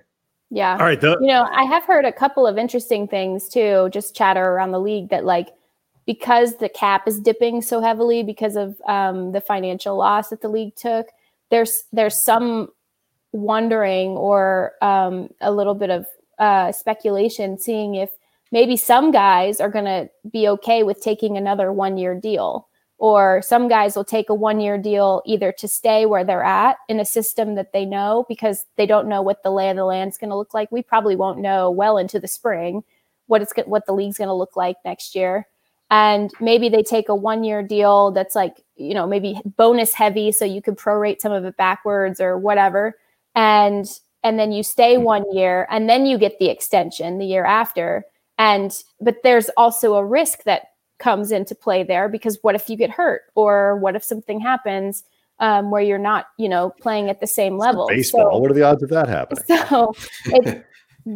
Yeah. 0.50 0.78
All 0.80 0.86
right. 0.86 1.00
The- 1.00 1.18
you 1.20 1.28
know, 1.28 1.48
I 1.52 1.64
have 1.64 1.84
heard 1.84 2.06
a 2.06 2.12
couple 2.12 2.46
of 2.48 2.58
interesting 2.58 3.08
things 3.08 3.50
too, 3.50 3.90
just 3.92 4.16
chatter 4.16 4.44
around 4.44 4.72
the 4.72 4.80
league 4.80 5.10
that 5.10 5.26
like 5.26 5.50
because 6.06 6.58
the 6.58 6.70
cap 6.70 7.08
is 7.08 7.20
dipping 7.20 7.62
so 7.62 7.82
heavily 7.82 8.24
because 8.24 8.56
of 8.56 8.80
um, 8.88 9.32
the 9.32 9.42
financial 9.42 9.98
loss 9.98 10.30
that 10.30 10.42
the 10.42 10.48
league 10.48 10.76
took, 10.76 11.08
there's 11.50 11.84
there's 11.92 12.18
some 12.18 12.70
wondering 13.32 14.12
or 14.12 14.74
um, 14.82 15.30
a 15.42 15.52
little 15.52 15.74
bit 15.74 15.90
of 15.90 16.06
uh, 16.40 16.72
speculation, 16.72 17.58
seeing 17.58 17.96
if 17.96 18.12
maybe 18.52 18.78
some 18.78 19.12
guys 19.12 19.60
are 19.60 19.70
going 19.70 19.86
to 19.86 20.10
be 20.32 20.48
okay 20.48 20.84
with 20.84 21.02
taking 21.02 21.38
another 21.38 21.72
one 21.72 21.98
year 21.98 22.14
deal 22.14 22.68
or 22.98 23.42
some 23.42 23.68
guys 23.68 23.96
will 23.96 24.06
take 24.06 24.30
a 24.30 24.34
one 24.34 24.60
year 24.60 24.78
deal 24.78 25.22
either 25.26 25.52
to 25.52 25.68
stay 25.68 26.06
where 26.06 26.24
they're 26.24 26.44
at 26.44 26.78
in 26.88 27.00
a 27.00 27.06
system 27.06 27.56
that 27.56 27.74
they 27.74 27.86
know 27.86 28.26
because 28.30 28.66
they 28.78 28.86
don't 28.86 29.10
know 29.10 29.22
what 29.22 29.44
the 29.44 29.52
lay 29.52 29.70
of 29.70 29.76
the 29.76 29.84
land 29.84 30.12
is 30.12 30.18
going 30.18 30.30
to 30.30 30.38
look 30.38 30.54
like. 30.54 30.72
We 30.72 30.82
probably 30.82 31.16
won't 31.16 31.40
know 31.40 31.70
well 31.70 31.98
into 31.98 32.20
the 32.20 32.28
spring 32.28 32.84
what 33.28 33.42
it's 33.42 33.54
what 33.66 33.86
the 33.86 33.94
league's 33.94 34.18
going 34.18 34.28
to 34.28 34.34
look 34.34 34.56
like 34.56 34.78
next 34.86 35.16
year. 35.16 35.48
And 35.92 36.32
maybe 36.40 36.70
they 36.70 36.84
take 36.84 37.10
a 37.10 37.16
one 37.16 37.44
year 37.44 37.62
deal 37.62 38.12
that's 38.12 38.36
like, 38.36 38.64
you 38.76 38.94
know, 38.94 39.08
maybe 39.08 39.40
bonus 39.46 39.94
heavy 39.94 40.32
so 40.32 40.46
you 40.46 40.62
could 40.62 40.78
prorate 40.78 41.22
some 41.22 41.32
of 41.32 41.46
it 41.46 41.58
backwards 41.58 42.20
or 42.20 42.38
whatever. 42.38 42.96
And 43.36 43.88
and 44.24 44.40
then 44.40 44.52
you 44.52 44.64
stay 44.64 44.96
hmm. 44.96 45.04
one 45.04 45.36
year 45.36 45.68
and 45.70 45.90
then 45.90 46.06
you 46.06 46.18
get 46.18 46.40
the 46.40 46.50
extension 46.50 47.18
the 47.20 47.26
year 47.26 47.46
after. 47.46 48.06
And 48.38 48.72
but 49.00 49.18
there's 49.24 49.50
also 49.58 49.96
a 49.96 50.06
risk 50.06 50.44
that 50.44 50.70
comes 50.98 51.32
into 51.32 51.56
play 51.56 51.84
there 51.84 52.10
because 52.10 52.38
what 52.42 52.56
if 52.56 52.70
you 52.70 52.78
get 52.78 52.90
hurt 52.90 53.24
or 53.36 53.78
what 53.78 53.96
if 53.96 54.04
something 54.04 54.40
happens 54.40 55.04
um, 55.40 55.72
where 55.72 55.82
you're 55.82 55.98
not, 55.98 56.28
you 56.38 56.48
know, 56.48 56.74
playing 56.82 57.10
at 57.10 57.20
the 57.20 57.28
same 57.28 57.58
level? 57.58 57.88
Baseball. 57.88 58.32
So, 58.32 58.38
what 58.38 58.52
are 58.52 58.54
the 58.54 58.64
odds 58.64 58.84
of 58.84 58.90
that 58.90 59.08
happening? 59.08 59.44
So, 59.70 59.94
it, 60.26 60.66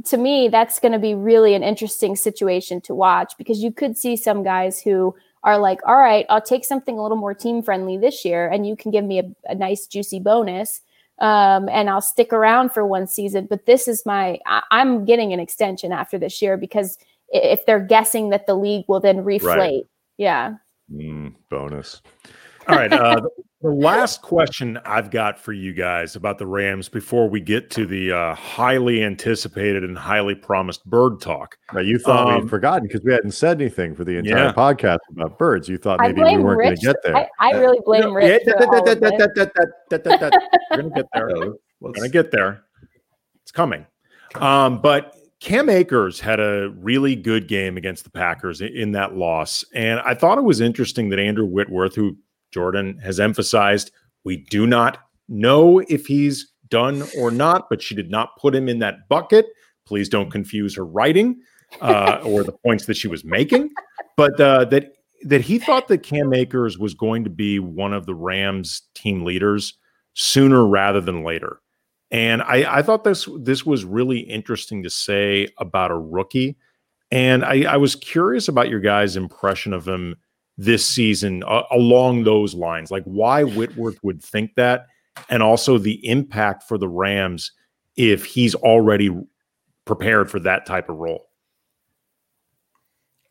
to 0.06 0.18
me, 0.18 0.50
that's 0.50 0.80
going 0.80 0.92
to 0.92 1.00
be 1.00 1.16
really 1.16 1.56
an 1.56 1.64
interesting 1.64 2.16
situation 2.16 2.80
to 2.82 2.94
watch 2.94 3.34
because 3.38 3.64
you 3.64 3.72
could 3.72 3.98
see 3.98 4.16
some 4.16 4.44
guys 4.44 4.82
who 4.82 5.16
are 5.44 5.58
like, 5.58 5.80
all 5.88 5.98
right, 5.98 6.26
I'll 6.30 6.42
take 6.42 6.66
something 6.66 6.98
a 6.98 7.02
little 7.02 7.18
more 7.18 7.34
team 7.34 7.64
friendly 7.64 7.98
this 7.98 8.24
year, 8.26 8.48
and 8.48 8.68
you 8.68 8.76
can 8.76 8.92
give 8.92 9.06
me 9.06 9.20
a, 9.20 9.24
a 9.46 9.56
nice 9.56 9.88
juicy 9.88 10.20
bonus. 10.20 10.82
Um, 11.20 11.68
and 11.70 11.90
I'll 11.90 12.02
stick 12.02 12.32
around 12.32 12.72
for 12.72 12.86
one 12.86 13.06
season. 13.06 13.48
But 13.50 13.66
this 13.66 13.90
is 13.90 14.06
my, 14.06 14.40
I, 14.46 14.62
I'm 14.72 15.04
getting 15.04 15.34
an 15.34 15.40
extension 15.40 15.92
after 15.92 16.18
this 16.18 16.42
year 16.42 16.56
because 16.56 16.98
if 17.32 17.66
they're 17.66 17.80
guessing 17.80 18.30
that 18.30 18.48
the 18.48 18.56
league 18.56 18.86
will 18.88 19.00
then 19.00 19.18
reflate. 19.18 19.58
Right. 19.58 19.84
Yeah. 20.18 20.56
Mm, 20.92 21.36
bonus. 21.50 22.02
All 22.68 22.76
right. 22.76 22.92
Uh, 22.92 23.22
the 23.62 23.70
last 23.70 24.22
question 24.22 24.80
I've 24.86 25.12
got 25.12 25.38
for 25.38 25.52
you 25.52 25.74
guys 25.74 26.16
about 26.16 26.38
the 26.38 26.48
Rams 26.48 26.88
before 26.88 27.30
we 27.30 27.42
get 27.42 27.70
to 27.72 27.86
the 27.86 28.12
uh, 28.12 28.36
highly 28.36 29.04
anticipated 29.04 29.84
and 29.84 29.98
highly 29.98 30.34
promised 30.34 30.86
bird 30.86 31.20
talk. 31.20 31.58
Now, 31.74 31.82
you 31.82 32.00
thought 32.00 32.30
um, 32.30 32.42
we'd 32.42 32.50
forgotten 32.50 32.88
because 32.88 33.02
we 33.04 33.12
hadn't 33.12 33.32
said 33.32 33.60
anything 33.60 33.96
for 33.96 34.06
the 34.06 34.18
entire 34.18 34.46
yeah. 34.46 34.54
podcast 34.54 35.00
about 35.12 35.38
birds. 35.38 35.68
You 35.68 35.78
thought 35.78 36.00
maybe 36.00 36.22
we 36.22 36.38
weren't 36.38 36.62
going 36.62 36.76
to 36.78 36.82
get 36.82 36.96
there. 37.04 37.18
I, 37.18 37.28
I 37.40 37.52
really 37.52 37.80
blame 37.84 38.14
Rich. 38.14 38.44
We're 38.46 38.56
going 38.56 38.86
to 38.86 39.00
get 40.96 41.08
there. 41.14 41.54
We're 41.82 41.92
going 41.92 42.04
to 42.04 42.10
get 42.10 42.32
there. 42.32 42.64
It's 43.42 43.52
coming. 43.52 43.86
Um, 44.36 44.82
but 44.82 45.16
Cam 45.40 45.70
Akers 45.70 46.20
had 46.20 46.40
a 46.40 46.70
really 46.78 47.16
good 47.16 47.48
game 47.48 47.78
against 47.78 48.04
the 48.04 48.10
Packers 48.10 48.60
in 48.62 48.92
that 48.92 49.16
loss. 49.16 49.64
And 49.74 50.00
I 50.02 50.14
thought 50.14 50.38
it 50.38 50.44
was 50.44 50.60
interesting 50.60 51.10
that 51.10 51.20
Andrew 51.20 51.46
Whitworth, 51.46 51.96
who 51.96 52.18
Jourdan 52.54 53.02
has 53.02 53.20
emphasized, 53.20 53.92
we 54.26 54.38
do 54.50 54.68
not 54.68 54.98
know 55.30 55.80
if 55.80 56.06
he's 56.06 56.52
done 56.68 57.04
or 57.18 57.32
not, 57.32 57.70
but 57.70 57.82
she 57.82 57.96
did 57.96 58.12
not 58.12 58.38
put 58.38 58.54
him 58.54 58.68
in 58.68 58.80
that 58.80 59.08
bucket. 59.08 59.46
Please 59.86 60.10
don't 60.10 60.30
confuse 60.30 60.76
her 60.76 60.86
writing 60.86 61.40
uh, 61.82 62.20
or 62.24 62.44
the 62.44 62.52
points 62.52 62.86
that 62.86 62.98
she 62.98 63.08
was 63.08 63.24
making. 63.24 63.70
But 64.18 64.40
uh, 64.40 64.66
that 64.66 64.94
that 65.24 65.42
he 65.42 65.60
thought 65.60 65.88
that 65.90 66.04
Cam 66.04 66.34
Akers 66.34 66.78
was 66.78 66.94
going 66.94 67.24
to 67.24 67.30
be 67.30 67.60
one 67.60 67.94
of 67.94 68.06
the 68.06 68.16
Rams 68.16 68.84
team 68.94 69.24
leaders 69.24 69.78
sooner 70.14 70.66
rather 70.66 71.02
than 71.02 71.24
later. 71.24 71.62
And 72.12 72.42
I, 72.42 72.78
I 72.78 72.82
thought 72.82 73.04
this 73.04 73.28
this 73.40 73.66
was 73.66 73.86
really 73.86 74.20
interesting 74.20 74.84
to 74.84 74.90
say 74.90 75.48
about 75.58 75.92
a 75.92 75.98
rookie. 75.98 76.58
And 77.12 77.44
I, 77.44 77.64
I 77.64 77.78
was 77.78 77.96
curious 77.96 78.48
about 78.48 78.70
your 78.70 78.80
guys' 78.80 79.16
impression 79.16 79.74
of 79.74 79.88
him 79.88 80.16
this 80.58 80.86
season 80.86 81.44
uh, 81.48 81.64
along 81.72 82.24
those 82.24 82.54
lines, 82.54 82.92
like 82.92 83.04
why 83.04 83.44
Whitworth 83.44 83.98
would 84.04 84.22
think 84.22 84.56
that, 84.56 84.88
and 85.30 85.42
also 85.42 85.78
the 85.78 86.06
impact 86.08 86.64
for 86.64 86.78
the 86.78 86.90
Rams 86.90 87.52
if 87.96 88.26
he's 88.26 88.56
already 88.56 89.10
prepared 89.86 90.30
for 90.30 90.40
that 90.40 90.66
type 90.66 90.90
of 90.90 90.98
role. 90.98 91.30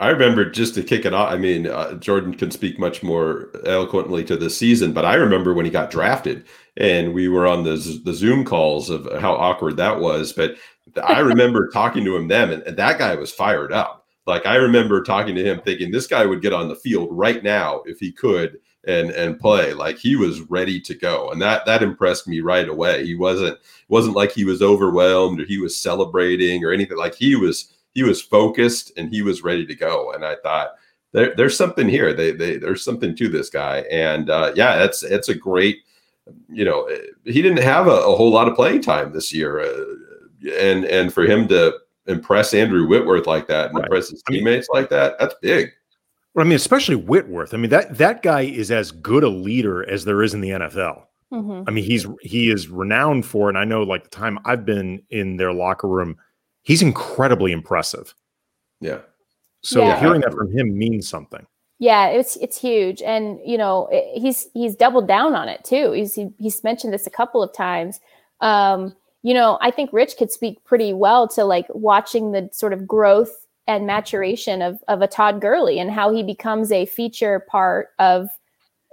I 0.00 0.10
remember 0.10 0.48
just 0.48 0.74
to 0.74 0.82
kick 0.82 1.04
it 1.04 1.12
off. 1.12 1.32
I 1.32 1.36
mean, 1.36 1.66
uh, 1.66 1.90
Jourdan 1.94 2.38
can 2.38 2.52
speak 2.52 2.78
much 2.78 3.02
more 3.02 3.50
eloquently 3.66 4.22
to 4.24 4.36
this 4.36 4.56
season, 4.56 4.92
but 4.92 5.04
I 5.04 5.14
remember 5.14 5.54
when 5.54 5.64
he 5.64 5.72
got 5.72 5.90
drafted 5.90 6.46
and 6.78 7.12
we 7.12 7.28
were 7.28 7.46
on 7.46 7.64
the, 7.64 8.00
the 8.04 8.14
Zoom 8.14 8.44
calls 8.44 8.88
of 8.88 9.06
how 9.20 9.34
awkward 9.34 9.76
that 9.76 10.00
was. 10.00 10.32
But 10.32 10.56
I 11.02 11.20
remember 11.20 11.68
talking 11.72 12.04
to 12.04 12.16
him 12.16 12.28
then, 12.28 12.50
and, 12.50 12.76
that 12.76 12.98
guy 12.98 13.14
was 13.16 13.32
fired 13.32 13.72
up. 13.72 14.06
Like 14.26 14.46
I 14.46 14.56
remember 14.56 15.02
talking 15.02 15.34
to 15.34 15.44
him 15.44 15.60
thinking 15.60 15.90
this 15.90 16.06
guy 16.06 16.24
would 16.24 16.42
get 16.42 16.52
on 16.52 16.68
the 16.68 16.76
field 16.76 17.08
right 17.10 17.42
now 17.42 17.82
if 17.86 17.98
he 17.98 18.12
could 18.12 18.58
and 18.86 19.10
and 19.10 19.40
play. 19.40 19.72
Like 19.72 19.96
he 19.96 20.16
was 20.16 20.42
ready 20.42 20.80
to 20.82 20.94
go. 20.94 21.30
And 21.30 21.40
that 21.40 21.64
that 21.64 21.82
impressed 21.82 22.28
me 22.28 22.40
right 22.40 22.68
away. 22.68 23.06
He 23.06 23.14
wasn't 23.14 23.58
wasn't 23.88 24.16
like 24.16 24.32
he 24.32 24.44
was 24.44 24.60
overwhelmed 24.60 25.40
or 25.40 25.44
he 25.46 25.58
was 25.58 25.78
celebrating 25.78 26.62
or 26.62 26.72
anything. 26.72 26.98
Like 26.98 27.14
he 27.14 27.36
was 27.36 27.72
he 27.94 28.02
was 28.02 28.20
focused 28.20 28.92
and 28.98 29.08
he 29.08 29.22
was 29.22 29.42
ready 29.42 29.64
to 29.64 29.74
go. 29.74 30.12
And 30.12 30.24
I 30.24 30.36
thought 30.42 30.72
there, 31.12 31.34
there's 31.34 31.56
something 31.56 31.88
here. 31.88 32.12
They, 32.12 32.32
they 32.32 32.58
there's 32.58 32.84
something 32.84 33.16
to 33.16 33.28
this 33.30 33.48
guy. 33.48 33.78
And 33.90 34.28
uh, 34.28 34.52
yeah, 34.54 34.76
that's 34.76 35.02
it's 35.02 35.30
a 35.30 35.34
great 35.34 35.78
you 36.48 36.64
know, 36.64 36.84
eh, 36.84 36.98
he 37.24 37.42
didn't 37.42 37.62
have 37.62 37.86
a, 37.86 37.90
a 37.90 38.16
whole 38.16 38.30
lot 38.30 38.48
of 38.48 38.54
playing 38.54 38.82
time 38.82 39.12
this 39.12 39.32
year, 39.32 39.60
uh, 39.60 39.84
and 40.58 40.84
and 40.84 41.12
for 41.12 41.24
him 41.24 41.48
to 41.48 41.74
impress 42.06 42.54
Andrew 42.54 42.86
Whitworth 42.86 43.26
like 43.26 43.46
that 43.48 43.66
and 43.66 43.76
right. 43.76 43.84
impress 43.84 44.10
his 44.10 44.22
teammates 44.22 44.68
I 44.72 44.76
mean, 44.76 44.82
like 44.82 44.90
that, 44.90 45.18
that's 45.18 45.34
big. 45.42 45.70
I 46.36 46.44
mean, 46.44 46.52
especially 46.52 46.96
Whitworth. 46.96 47.52
I 47.52 47.56
mean 47.56 47.70
that 47.70 47.98
that 47.98 48.22
guy 48.22 48.42
is 48.42 48.70
as 48.70 48.90
good 48.90 49.24
a 49.24 49.28
leader 49.28 49.88
as 49.88 50.04
there 50.04 50.22
is 50.22 50.34
in 50.34 50.40
the 50.40 50.50
NFL. 50.50 51.04
Mm-hmm. 51.32 51.68
I 51.68 51.70
mean, 51.70 51.84
he's 51.84 52.06
he 52.22 52.50
is 52.50 52.68
renowned 52.68 53.26
for, 53.26 53.48
and 53.48 53.58
I 53.58 53.64
know 53.64 53.82
like 53.82 54.04
the 54.04 54.10
time 54.10 54.38
I've 54.44 54.64
been 54.64 55.02
in 55.10 55.36
their 55.36 55.52
locker 55.52 55.88
room, 55.88 56.16
he's 56.62 56.80
incredibly 56.80 57.52
impressive. 57.52 58.14
Yeah. 58.80 59.00
So 59.62 59.82
yeah. 59.82 60.00
hearing 60.00 60.20
that 60.22 60.32
from 60.32 60.50
him 60.56 60.76
means 60.76 61.08
something. 61.08 61.46
Yeah, 61.80 62.08
it's 62.08 62.36
it's 62.36 62.60
huge, 62.60 63.02
and 63.02 63.38
you 63.44 63.56
know 63.56 63.88
he's 64.14 64.48
he's 64.52 64.74
doubled 64.74 65.06
down 65.06 65.34
on 65.34 65.48
it 65.48 65.64
too. 65.64 65.92
He's 65.92 66.14
he, 66.14 66.28
he's 66.38 66.64
mentioned 66.64 66.92
this 66.92 67.06
a 67.06 67.10
couple 67.10 67.40
of 67.42 67.52
times. 67.54 68.00
Um, 68.40 68.96
you 69.22 69.32
know, 69.32 69.58
I 69.60 69.70
think 69.70 69.92
Rich 69.92 70.16
could 70.16 70.32
speak 70.32 70.62
pretty 70.64 70.92
well 70.92 71.28
to 71.28 71.44
like 71.44 71.66
watching 71.70 72.32
the 72.32 72.48
sort 72.52 72.72
of 72.72 72.86
growth 72.86 73.46
and 73.68 73.86
maturation 73.86 74.60
of 74.60 74.82
of 74.88 75.02
a 75.02 75.06
Todd 75.06 75.40
Gurley 75.40 75.78
and 75.78 75.90
how 75.90 76.12
he 76.12 76.24
becomes 76.24 76.72
a 76.72 76.86
feature 76.86 77.40
part 77.48 77.90
of 78.00 78.28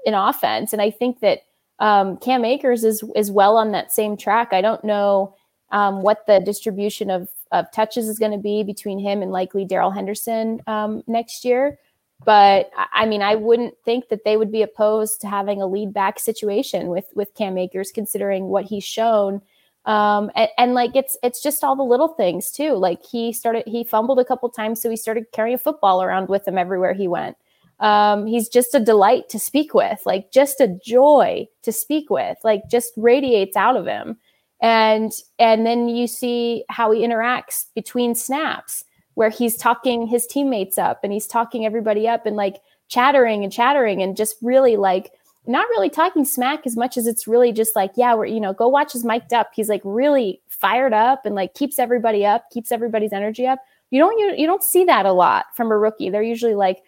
an 0.05 0.13
offense. 0.13 0.71
And 0.71 0.81
I 0.81 0.91
think 0.91 1.21
that 1.21 1.39
um, 1.79 2.17
Cam 2.17 2.45
Akers 2.45 2.83
is 2.83 3.03
is 3.15 3.31
well 3.31 3.57
on 3.57 3.71
that 3.71 3.91
same 3.91 4.15
track. 4.15 4.49
I 4.51 4.61
don't 4.61 4.83
know 4.83 5.35
um, 5.71 6.03
what 6.03 6.27
the 6.27 6.39
distribution 6.39 7.09
of 7.09 7.29
of 7.51 7.71
touches 7.71 8.07
is 8.07 8.19
going 8.19 8.31
to 8.31 8.37
be 8.37 8.63
between 8.63 8.99
him 8.99 9.23
and 9.23 9.31
likely 9.31 9.65
Darrell 9.65 9.91
Henderson 9.91 10.61
um, 10.67 11.03
next 11.07 11.45
year. 11.45 11.79
But 12.23 12.71
I 12.93 13.05
mean, 13.05 13.21
I 13.21 13.35
wouldn't 13.35 13.75
think 13.83 14.09
that 14.09 14.23
they 14.23 14.37
would 14.37 14.51
be 14.51 14.61
opposed 14.61 15.21
to 15.21 15.27
having 15.27 15.61
a 15.61 15.67
lead 15.67 15.93
back 15.93 16.19
situation 16.19 16.87
with 16.87 17.05
with 17.13 17.33
Cam 17.35 17.57
Akers, 17.57 17.91
considering 17.91 18.45
what 18.45 18.65
he's 18.65 18.83
shown. 18.83 19.41
Um, 19.85 20.31
and, 20.35 20.49
and 20.57 20.73
like 20.73 20.95
it's 20.95 21.17
it's 21.21 21.41
just 21.43 21.63
all 21.63 21.75
the 21.75 21.83
little 21.83 22.07
things 22.07 22.51
too. 22.51 22.73
Like 22.73 23.05
he 23.05 23.33
started 23.33 23.63
he 23.67 23.83
fumbled 23.83 24.19
a 24.19 24.25
couple 24.25 24.49
times, 24.49 24.81
so 24.81 24.89
he 24.89 24.95
started 24.95 25.31
carrying 25.33 25.55
a 25.55 25.59
football 25.59 26.01
around 26.01 26.29
with 26.29 26.47
him 26.47 26.57
everywhere 26.57 26.93
he 26.93 27.07
went. 27.07 27.37
Um, 27.79 28.25
he's 28.25 28.47
just 28.47 28.73
a 28.73 28.79
delight 28.79 29.27
to 29.29 29.39
speak 29.39 29.73
with, 29.73 30.01
like 30.05 30.31
just 30.31 30.61
a 30.61 30.79
joy 30.83 31.47
to 31.63 31.71
speak 31.71 32.09
with, 32.09 32.37
like 32.43 32.63
just 32.71 32.93
radiates 32.95 33.57
out 33.57 33.75
of 33.75 33.85
him. 33.85 34.17
And 34.61 35.11
and 35.37 35.65
then 35.65 35.89
you 35.89 36.07
see 36.07 36.63
how 36.69 36.91
he 36.91 37.01
interacts 37.01 37.65
between 37.75 38.15
snaps 38.15 38.85
where 39.15 39.29
he's 39.29 39.57
talking 39.57 40.07
his 40.07 40.27
teammates 40.27 40.77
up 40.77 40.99
and 41.03 41.11
he's 41.11 41.27
talking 41.27 41.65
everybody 41.65 42.07
up 42.07 42.25
and 42.25 42.35
like 42.35 42.61
chattering 42.87 43.43
and 43.43 43.51
chattering 43.51 44.01
and 44.01 44.15
just 44.15 44.37
really 44.41 44.77
like 44.77 45.11
not 45.47 45.67
really 45.69 45.89
talking 45.89 46.25
smack 46.25 46.65
as 46.65 46.75
much 46.75 46.97
as 46.97 47.07
it's 47.07 47.27
really 47.27 47.51
just 47.51 47.75
like, 47.75 47.91
yeah, 47.95 48.13
we're, 48.13 48.25
you 48.25 48.39
know, 48.39 48.53
go 48.53 48.67
watch 48.67 48.93
his 48.93 49.05
mic'd 49.05 49.33
up. 49.33 49.51
He's 49.53 49.69
like 49.69 49.81
really 49.83 50.41
fired 50.49 50.93
up 50.93 51.25
and 51.25 51.35
like 51.35 51.53
keeps 51.53 51.79
everybody 51.79 52.25
up, 52.25 52.49
keeps 52.51 52.71
everybody's 52.71 53.13
energy 53.13 53.45
up. 53.45 53.59
You 53.91 53.99
don't, 53.99 54.17
you, 54.17 54.33
you 54.35 54.47
don't 54.47 54.63
see 54.63 54.85
that 54.85 55.05
a 55.05 55.11
lot 55.11 55.45
from 55.53 55.71
a 55.71 55.77
rookie. 55.77 56.09
They're 56.09 56.23
usually 56.23 56.55
like, 56.55 56.81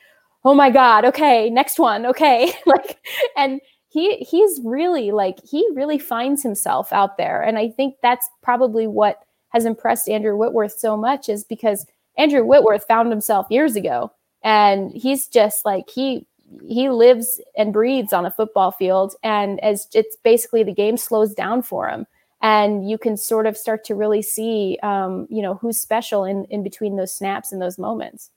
oh 0.43 0.55
my 0.55 0.69
God, 0.69 1.05
okay, 1.05 1.49
next 1.49 1.77
one. 1.79 2.05
Okay. 2.05 2.51
like, 2.65 2.99
and 3.35 3.61
he, 3.89 4.17
he's 4.17 4.59
really 4.63 5.11
like, 5.11 5.37
he 5.47 5.67
really 5.73 5.99
finds 5.99 6.41
himself 6.41 6.91
out 6.91 7.17
there. 7.17 7.41
And 7.41 7.57
I 7.57 7.69
think 7.69 7.95
that's 8.01 8.27
probably 8.41 8.87
what 8.87 9.21
has 9.49 9.65
impressed 9.65 10.09
Andrew 10.09 10.35
Whitworth 10.35 10.77
so 10.77 10.97
much 10.97 11.29
is 11.29 11.43
because 11.43 11.85
Andrew 12.17 12.43
Whitworth 12.43 12.85
found 12.87 13.11
himself 13.11 13.47
years 13.49 13.75
ago 13.75 14.11
and 14.43 14.91
he's 14.91 15.27
just 15.27 15.65
like, 15.65 15.89
he, 15.89 16.25
he 16.67 16.89
lives 16.89 17.41
and 17.57 17.73
breathes 17.73 18.13
on 18.13 18.25
a 18.25 18.31
football 18.31 18.71
field 18.71 19.15
and 19.23 19.59
as 19.63 19.87
it's 19.93 20.15
basically 20.23 20.63
the 20.63 20.73
game 20.73 20.97
slows 20.97 21.33
down 21.33 21.61
for 21.61 21.89
him 21.89 22.05
and 22.41 22.89
you 22.89 22.97
can 22.97 23.17
sort 23.17 23.45
of 23.47 23.57
start 23.57 23.83
to 23.83 23.95
really 23.95 24.21
see 24.21 24.77
um, 24.83 25.27
you 25.29 25.41
know 25.41 25.55
who's 25.55 25.79
special 25.79 26.23
in 26.23 26.45
in 26.45 26.63
between 26.63 26.95
those 26.95 27.13
snaps 27.13 27.51
and 27.51 27.61
those 27.61 27.77
moments 27.77 28.31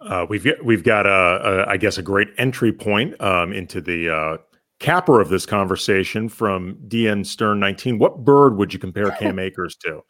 uh, 0.00 0.26
we've 0.28 0.44
got, 0.44 0.64
we've 0.64 0.82
got 0.82 1.06
a, 1.06 1.10
a 1.10 1.66
I 1.68 1.76
guess 1.76 1.98
a 1.98 2.02
great 2.02 2.28
entry 2.38 2.72
point 2.72 3.20
um, 3.20 3.52
into 3.52 3.80
the 3.80 4.10
uh, 4.10 4.36
capper 4.78 5.20
of 5.20 5.28
this 5.28 5.46
conversation 5.46 6.28
from 6.28 6.76
DN 6.88 7.24
Stern 7.24 7.60
19. 7.60 8.00
What 8.00 8.24
bird 8.24 8.56
would 8.56 8.72
you 8.72 8.80
compare 8.80 9.12
Cam 9.12 9.38
Akers 9.38 9.76
to? 9.76 10.02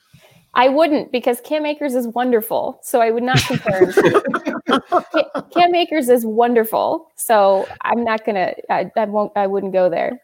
I 0.55 0.69
wouldn't 0.69 1.13
because 1.13 1.41
Cam 1.41 1.65
Akers 1.65 1.95
is 1.95 2.07
wonderful. 2.09 2.79
So 2.83 3.01
I 3.01 3.11
would 3.11 3.23
not 3.23 3.39
compare 3.47 3.91
him. 3.91 4.23
Cam 5.55 5.75
Akers 5.75 6.09
is 6.09 6.27
wonderful. 6.27 7.11
So 7.17 7.67
I'm 7.83 8.05
not 8.05 8.25
gonna. 8.25 8.53
I, 8.69 8.91
I 8.97 9.05
won't. 9.07 9.33
I 9.35 9.47
wouldn't 9.47 9.73
go 9.73 9.89
there. 9.89 10.21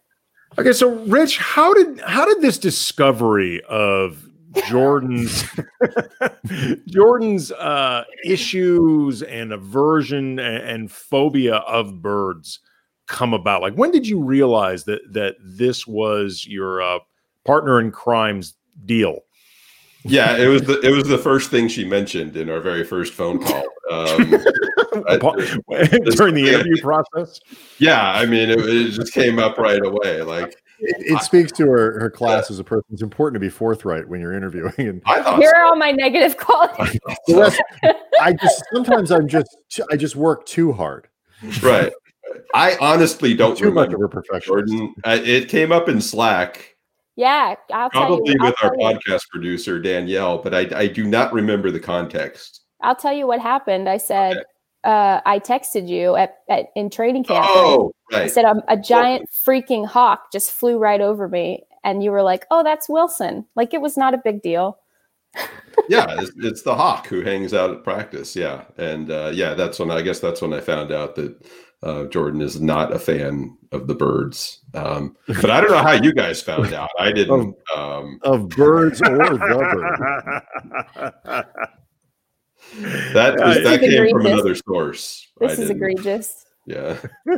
Okay, 0.58 0.72
so 0.72 0.96
Rich, 1.06 1.38
how 1.38 1.72
did 1.72 2.00
how 2.00 2.26
did 2.26 2.42
this 2.42 2.58
discovery 2.58 3.62
of 3.64 4.28
Jourdan's 4.66 5.44
Jourdan's 6.86 7.52
uh, 7.52 8.04
issues 8.24 9.22
and 9.22 9.52
aversion 9.52 10.38
and, 10.38 10.62
and, 10.62 10.90
phobia 10.90 11.56
of 11.56 12.02
birds 12.02 12.60
come 13.06 13.34
about? 13.34 13.62
Like, 13.62 13.74
when 13.74 13.92
did 13.92 14.06
you 14.06 14.22
realize 14.22 14.84
that 14.84 15.00
that 15.12 15.36
this 15.40 15.86
was 15.86 16.46
your 16.46 16.82
uh, 16.82 16.98
partner 17.44 17.80
in 17.80 17.92
crime's 17.92 18.54
deal? 18.84 19.20
Yeah, 20.08 20.36
it 20.36 20.46
was 20.46 20.62
the 20.62 20.80
it 20.80 20.90
was 20.90 21.04
the 21.04 21.18
first 21.18 21.50
thing 21.50 21.68
she 21.68 21.84
mentioned 21.84 22.36
in 22.36 22.48
our 22.50 22.60
very 22.60 22.84
first 22.84 23.12
phone 23.14 23.42
call 23.42 23.64
um, 23.90 24.30
during 26.16 26.34
the 26.34 26.44
interview 26.48 26.76
process. 26.82 27.40
Yeah, 27.78 28.12
I 28.12 28.26
mean, 28.26 28.50
it, 28.50 28.58
it, 28.60 28.90
just 28.90 29.12
came 29.12 29.38
up 29.38 29.58
right 29.58 29.84
away. 29.84 30.22
Like 30.22 30.56
it, 30.80 30.96
it 31.12 31.22
speaks 31.22 31.52
to 31.52 31.66
her 31.66 32.00
her 32.00 32.10
class 32.10 32.48
yeah. 32.48 32.54
as 32.54 32.58
a 32.58 32.64
person. 32.64 32.86
It's 32.92 33.02
important 33.02 33.34
to 33.34 33.40
be 33.40 33.50
forthright 33.50 34.08
when 34.08 34.20
you're 34.20 34.34
interviewing. 34.34 34.72
And 34.78 35.02
here 35.06 35.22
so. 35.22 35.56
are 35.56 35.64
all 35.64 35.76
my 35.76 35.90
negative 35.90 36.36
qualities. 36.36 37.00
I 38.20 38.32
just 38.32 38.64
sometimes 38.72 39.10
I'm 39.10 39.28
just 39.28 39.48
I 39.90 39.96
just 39.96 40.16
work 40.16 40.46
too 40.46 40.72
hard. 40.72 41.08
Right. 41.62 41.92
I 42.54 42.76
honestly 42.80 43.34
don't 43.34 43.56
too 43.56 43.70
much 43.70 43.92
of 43.92 44.00
a 44.00 44.08
professional. 44.08 44.58
Jourdan, 44.58 44.92
it 45.06 45.48
came 45.48 45.72
up 45.72 45.88
in 45.88 46.00
Slack 46.00 46.67
yeah, 47.18 47.56
I'll 47.72 47.90
probably 47.90 48.32
you, 48.32 48.36
with 48.38 48.54
our 48.62 48.70
podcast 48.76 49.24
you. 49.24 49.30
producer 49.32 49.80
Danielle, 49.80 50.38
but 50.38 50.54
I, 50.54 50.68
I 50.72 50.86
do 50.86 51.04
not 51.04 51.32
remember 51.32 51.72
the 51.72 51.80
context. 51.80 52.60
I'll 52.80 52.94
tell 52.94 53.12
you 53.12 53.26
what 53.26 53.40
happened. 53.40 53.88
I 53.88 53.96
said 53.96 54.36
okay. 54.36 54.44
uh, 54.84 55.20
I 55.26 55.40
texted 55.40 55.88
you 55.88 56.14
at, 56.14 56.36
at 56.48 56.66
in 56.76 56.90
training 56.90 57.24
camp. 57.24 57.44
Oh, 57.48 57.90
right. 58.12 58.22
I 58.22 58.26
said 58.28 58.44
a, 58.44 58.62
a 58.68 58.76
giant 58.76 59.28
freaking 59.30 59.84
hawk 59.84 60.30
just 60.32 60.52
flew 60.52 60.78
right 60.78 61.00
over 61.00 61.28
me, 61.28 61.64
and 61.82 62.04
you 62.04 62.12
were 62.12 62.22
like, 62.22 62.46
"Oh, 62.52 62.62
that's 62.62 62.88
Wilson." 62.88 63.46
Like 63.56 63.74
it 63.74 63.80
was 63.80 63.96
not 63.96 64.14
a 64.14 64.20
big 64.24 64.40
deal. 64.40 64.78
yeah, 65.88 66.06
it's, 66.20 66.30
it's, 66.36 66.62
the 66.62 66.76
hawk 66.76 67.08
who 67.08 67.22
hangs 67.22 67.52
out 67.52 67.72
at 67.72 67.82
practice. 67.82 68.36
Yeah, 68.36 68.62
and 68.76 69.10
uh, 69.10 69.32
yeah, 69.34 69.54
that's 69.54 69.80
when 69.80 69.90
I 69.90 70.02
guess 70.02 70.20
that's 70.20 70.40
when 70.40 70.52
I 70.52 70.60
found 70.60 70.92
out 70.92 71.16
that 71.16 71.44
uh, 71.82 72.04
Jourdan 72.04 72.42
is 72.42 72.60
not 72.60 72.92
a 72.92 72.98
fan 72.98 73.56
of 73.72 73.86
the 73.86 73.94
birds. 73.94 74.60
Um, 74.74 75.16
but 75.26 75.50
I 75.50 75.60
don't 75.60 75.70
know 75.70 75.78
how 75.78 75.92
you 75.92 76.12
guys 76.12 76.42
found 76.42 76.72
out. 76.72 76.90
I 76.98 77.12
didn't. 77.12 77.54
Of, 77.74 78.04
um, 78.04 78.18
of 78.22 78.48
birds 78.48 79.00
or 79.02 79.16
the 79.16 79.38
bird. 79.38 79.98
that 83.12 83.38
was, 83.38 83.62
that 83.62 83.80
came 83.80 83.92
egregious. 83.92 84.12
from 84.12 84.26
another 84.26 84.54
source. 84.54 85.28
This 85.40 85.58
is 85.58 85.70
egregious. 85.70 86.46
Yeah. 86.66 86.98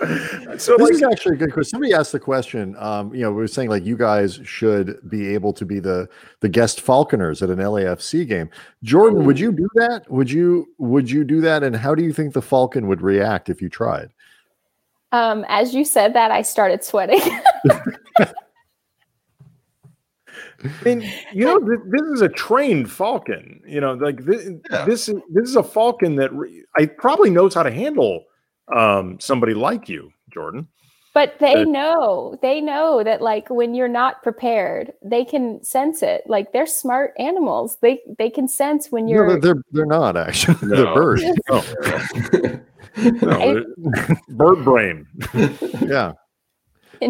so 0.58 0.76
this 0.76 0.80
like, 0.80 0.92
is 0.92 1.02
actually 1.02 1.34
a 1.34 1.38
good 1.38 1.52
question. 1.52 1.70
Somebody 1.70 1.92
asked 1.92 2.12
the 2.12 2.20
question. 2.20 2.74
Um, 2.78 3.14
you 3.14 3.20
know, 3.20 3.30
we 3.30 3.36
were 3.36 3.46
saying 3.46 3.68
like 3.68 3.84
you 3.84 3.96
guys 3.96 4.40
should 4.42 4.98
be 5.08 5.34
able 5.34 5.52
to 5.52 5.66
be 5.66 5.80
the 5.80 6.08
the 6.40 6.48
guest 6.48 6.80
falconers 6.80 7.42
at 7.42 7.50
an 7.50 7.58
LAFC 7.58 8.26
game. 8.26 8.50
Jourdan, 8.84 9.24
would 9.24 9.38
you 9.38 9.52
do 9.52 9.68
that? 9.74 10.10
Would 10.10 10.30
you 10.30 10.66
would 10.78 11.10
you 11.10 11.24
do 11.24 11.40
that? 11.42 11.62
And 11.62 11.76
how 11.76 11.94
do 11.94 12.02
you 12.02 12.12
think 12.12 12.32
the 12.32 12.42
falcon 12.42 12.88
would 12.88 13.02
react 13.02 13.48
if 13.48 13.60
you 13.60 13.68
tried? 13.68 14.10
Um, 15.12 15.44
as 15.48 15.74
you 15.74 15.84
said 15.84 16.14
that, 16.14 16.30
I 16.30 16.42
started 16.42 16.82
sweating. 16.82 17.20
and 20.86 21.02
you 21.32 21.44
know 21.44 21.58
th- 21.58 21.80
this 21.86 22.02
is 22.02 22.20
a 22.20 22.28
trained 22.28 22.90
falcon 22.90 23.60
you 23.66 23.80
know 23.80 23.94
like 23.94 24.24
this, 24.24 24.48
yeah. 24.70 24.84
this 24.84 25.08
is 25.08 25.16
this 25.32 25.48
is 25.48 25.56
a 25.56 25.62
falcon 25.62 26.14
that 26.14 26.32
re- 26.32 26.64
i 26.76 26.86
probably 26.86 27.30
knows 27.30 27.52
how 27.52 27.62
to 27.64 27.70
handle 27.70 28.24
um, 28.74 29.18
somebody 29.20 29.54
like 29.54 29.88
you, 29.88 30.10
Jourdan. 30.34 30.66
But 31.14 31.34
they 31.40 31.66
know, 31.66 32.38
they 32.40 32.62
know 32.62 33.04
that 33.04 33.20
like 33.20 33.50
when 33.50 33.74
you're 33.74 33.86
not 33.86 34.22
prepared, 34.22 34.94
they 35.02 35.26
can 35.26 35.62
sense 35.62 36.02
it. 36.02 36.22
Like 36.26 36.52
they're 36.52 36.66
smart 36.66 37.12
animals. 37.18 37.76
They 37.82 38.00
they 38.18 38.30
can 38.30 38.48
sense 38.48 38.90
when 38.90 39.08
you're. 39.08 39.28
No, 39.28 39.38
they're 39.38 39.62
they're 39.72 39.84
not 39.84 40.16
actually. 40.16 40.54
No. 40.62 40.76
They're 40.76 40.94
birds. 40.94 41.22
no, 43.22 43.64
bird 44.30 44.64
brain. 44.64 45.06
yeah. 45.82 46.12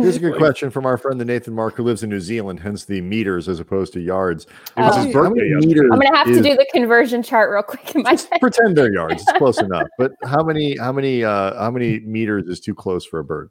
Here's 0.00 0.16
a 0.16 0.20
good 0.20 0.38
question 0.38 0.70
from 0.70 0.86
our 0.86 0.96
friend 0.96 1.20
the 1.20 1.24
Nathan 1.24 1.54
Mark 1.54 1.74
who 1.74 1.82
lives 1.82 2.02
in 2.02 2.10
New 2.10 2.20
Zealand, 2.20 2.60
hence 2.60 2.84
the 2.84 3.00
meters 3.00 3.48
as 3.48 3.60
opposed 3.60 3.92
to 3.92 4.00
yards. 4.00 4.46
It 4.76 4.80
was 4.80 5.04
his 5.04 5.12
birthday 5.12 5.50
yesterday. 5.50 5.88
I'm 5.92 6.00
gonna 6.00 6.16
have 6.16 6.28
is, 6.28 6.38
to 6.38 6.42
do 6.42 6.56
the 6.56 6.66
conversion 6.72 7.22
chart 7.22 7.50
real 7.50 7.62
quick 7.62 7.94
in 7.94 8.02
my 8.02 8.10
head. 8.10 8.40
Pretend 8.40 8.76
they're 8.76 8.92
yards. 8.92 9.22
It's 9.22 9.32
close 9.32 9.58
enough. 9.62 9.88
But 9.98 10.12
how 10.24 10.42
many 10.42 10.76
how 10.78 10.92
many 10.92 11.24
uh 11.24 11.54
how 11.58 11.70
many 11.70 12.00
meters 12.00 12.46
is 12.46 12.60
too 12.60 12.74
close 12.74 13.04
for 13.04 13.20
a 13.20 13.24
bird? 13.24 13.50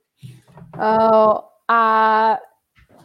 Oh, 0.80 1.50
uh 1.70 2.38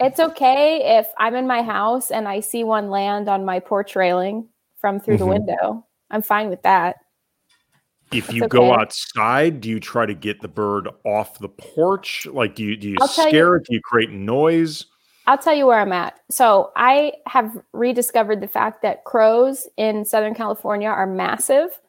it's 0.01 0.20
okay 0.20 0.99
if 0.99 1.09
I'm 1.18 1.34
in 1.34 1.47
my 1.47 1.62
house 1.62 2.11
and 2.11 2.28
I 2.28 2.41
see 2.41 2.64
one 2.64 2.91
land 2.91 3.28
on 3.28 3.45
my 3.45 3.61
porch 3.61 3.97
railing 3.97 4.49
from 4.78 5.01
through 5.01 5.16
mm-hmm. 5.16 5.24
the 5.24 5.30
window. 5.30 5.87
I'm 6.11 6.22
fine 6.22 6.51
with 6.51 6.62
that. 6.62 6.97
If 8.16 8.32
you 8.32 8.44
okay. 8.44 8.48
go 8.48 8.74
outside, 8.74 9.60
do 9.60 9.68
you 9.68 9.80
try 9.80 10.06
to 10.06 10.14
get 10.14 10.40
the 10.40 10.48
bird 10.48 10.88
off 11.04 11.38
the 11.38 11.48
porch? 11.48 12.26
Like, 12.26 12.54
do 12.54 12.64
you 12.64 12.76
do 12.76 12.88
you 12.90 12.96
scare 13.06 13.48
you, 13.48 13.54
it? 13.54 13.66
Do 13.66 13.74
you 13.74 13.80
create 13.82 14.10
noise? 14.10 14.86
I'll 15.26 15.38
tell 15.38 15.54
you 15.54 15.66
where 15.66 15.80
I'm 15.80 15.92
at. 15.92 16.20
So 16.30 16.72
I 16.76 17.12
have 17.26 17.60
rediscovered 17.72 18.40
the 18.40 18.48
fact 18.48 18.82
that 18.82 19.04
crows 19.04 19.66
in 19.76 20.04
Southern 20.04 20.34
California 20.34 20.88
are 20.88 21.06
massive. 21.06 21.80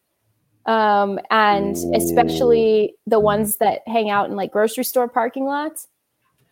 Um, 0.65 1.19
and 1.29 1.77
Ooh. 1.77 1.93
especially 1.95 2.95
the 3.05 3.19
ones 3.19 3.57
that 3.57 3.87
hang 3.87 4.09
out 4.09 4.29
in 4.29 4.35
like 4.35 4.51
grocery 4.51 4.83
store 4.83 5.07
parking 5.07 5.45
lots. 5.45 5.87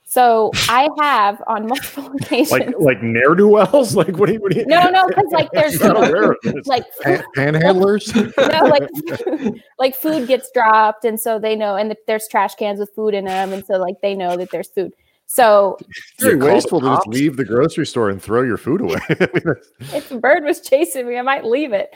So 0.08 0.51
I 0.70 0.88
have 0.99 1.41
on 1.47 1.68
multiple 1.68 2.12
occasions, 2.22 2.51
like 2.51 2.74
like 2.80 3.01
ne'er 3.01 3.36
do 3.36 3.47
wells. 3.47 3.95
Like 4.06 4.18
what 4.18 4.28
do 4.28 4.34
you? 4.34 4.39
What 4.39 4.51
do 4.51 4.60
you 4.60 4.66
no, 4.66 4.89
no, 4.89 5.08
because 5.08 5.32
like 5.32 5.51
there's 5.51 5.82
like 6.66 6.86
panhandlers. 7.03 8.14
no, 8.38 8.66
like 8.68 9.53
like 9.80 9.95
food 9.95 10.28
gets 10.28 10.51
dropped, 10.51 11.06
and 11.06 11.20
so 11.20 11.39
they 11.39 11.56
know, 11.56 11.76
and 11.76 11.95
there's 12.08 12.28
trash 12.28 12.56
cans 12.56 12.80
with 12.80 12.93
food 12.95 13.14
in 13.14 13.26
them, 13.26 13.51
and 13.51 13.66
so 13.66 13.78
like 13.78 13.95
they 14.01 14.16
know 14.16 14.38
that 14.38 14.51
there's 14.51 14.70
food. 14.70 14.93
So 15.26 15.78
You 15.80 15.95
very 16.20 16.36
wasteful 16.38 16.80
to 16.82 16.86
just 16.86 17.08
leave 17.08 17.36
the 17.36 17.45
grocery 17.45 17.88
store 17.88 18.10
and 18.10 18.22
throw 18.22 18.43
your 18.43 18.58
food 18.58 18.82
away. 18.82 18.99
I 19.10 19.28
mean, 19.34 19.56
if 19.80 20.12
a 20.12 20.20
bird 20.20 20.43
was 20.43 20.62
chasing 20.62 21.08
me, 21.08 21.18
I 21.18 21.24
might 21.24 21.45
leave 21.45 21.74
it. 21.74 21.95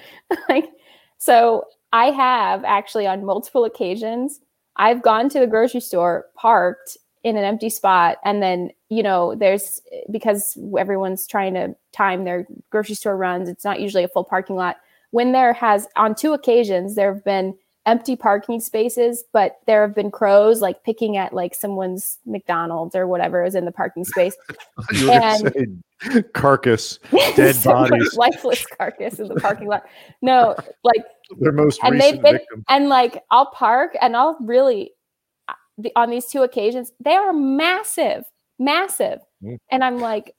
like, 0.50 0.66
so 1.20 1.66
I 1.94 2.06
have 2.08 2.64
actually 2.64 3.06
on 3.06 3.24
multiple 3.24 3.66
occasions, 3.66 4.40
I've 4.78 5.04
gone 5.04 5.30
to 5.30 5.40
the 5.40 5.46
grocery 5.48 5.82
store, 5.82 6.26
parked 6.36 6.98
in 7.24 7.36
an 7.36 7.44
empty 7.44 7.70
spot, 7.70 8.18
and 8.24 8.42
then 8.42 8.72
you 8.90 9.04
know, 9.04 9.36
there's 9.36 9.82
because 10.12 10.58
everyone's 10.78 11.28
trying 11.28 11.54
to 11.54 11.76
time 11.92 12.26
their 12.26 12.48
grocery 12.70 12.96
store 12.96 13.18
runs. 13.18 13.50
It's 13.50 13.66
not 13.66 13.80
usually 13.80 14.04
a 14.04 14.08
full 14.10 14.24
parking 14.24 14.56
lot. 14.56 14.78
When 15.12 15.32
there 15.32 15.54
has 15.54 15.88
on 15.96 16.16
two 16.16 16.34
occasions 16.34 16.96
there 16.96 17.14
have 17.14 17.24
been 17.24 17.56
empty 17.86 18.16
parking 18.16 18.60
spaces, 18.60 19.24
but 19.34 19.60
there 19.66 19.82
have 19.82 19.96
been 19.96 20.12
crows 20.12 20.62
like 20.62 20.84
picking 20.84 21.18
at 21.18 21.34
like 21.34 21.56
someone's 21.56 22.20
McDonald's 22.26 22.96
or 22.96 23.08
whatever 23.08 23.44
is 23.44 23.56
in 23.56 23.66
the 23.66 23.72
parking 23.72 24.06
space. 24.06 24.36
you 24.92 25.08
were 25.08 25.20
gonna 25.20 25.52
say 25.52 26.24
carcass, 26.34 27.00
dead 27.36 27.56
bodies, 27.64 28.16
lifeless 28.16 28.66
carcass 28.78 29.20
in 29.20 29.28
the 29.28 29.36
parking 29.36 29.68
lot. 29.68 29.84
No, 30.22 30.56
like 30.84 31.04
their 31.40 31.52
most 31.52 31.80
and 31.84 32.00
they've 32.00 32.14
recent 32.14 32.24
been 32.24 32.34
victim. 32.34 32.66
and 32.70 32.90
like 32.90 33.24
I'll 33.32 33.52
park 33.52 33.96
and 34.02 34.16
I'll 34.16 34.38
really 34.40 34.92
the, 35.80 35.92
on 35.96 36.10
these 36.10 36.26
two 36.28 36.44
occasions 36.44 36.92
they 37.04 37.14
are 37.16 37.34
massive, 37.34 38.26
massive, 38.60 39.20
Mm. 39.44 39.58
and 39.72 39.84
I'm 39.84 39.98
like 40.00 40.36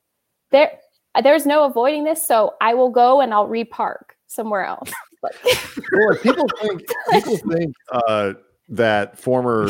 there. 0.53 0.79
There's 1.25 1.45
no 1.47 1.65
avoiding 1.65 2.05
this, 2.05 2.25
so 2.25 2.55
I 2.61 2.75
will 2.75 2.91
go 2.91 3.21
and 3.21 3.35
I'll 3.35 3.49
repark 3.49 4.15
somewhere 4.27 4.65
else. 4.65 4.91
Like, 5.23 6.23
people 6.23 6.47
think 6.63 6.83
people 7.11 7.37
think 7.37 7.75
uh, 7.93 8.33
that 8.71 9.19
former 9.19 9.69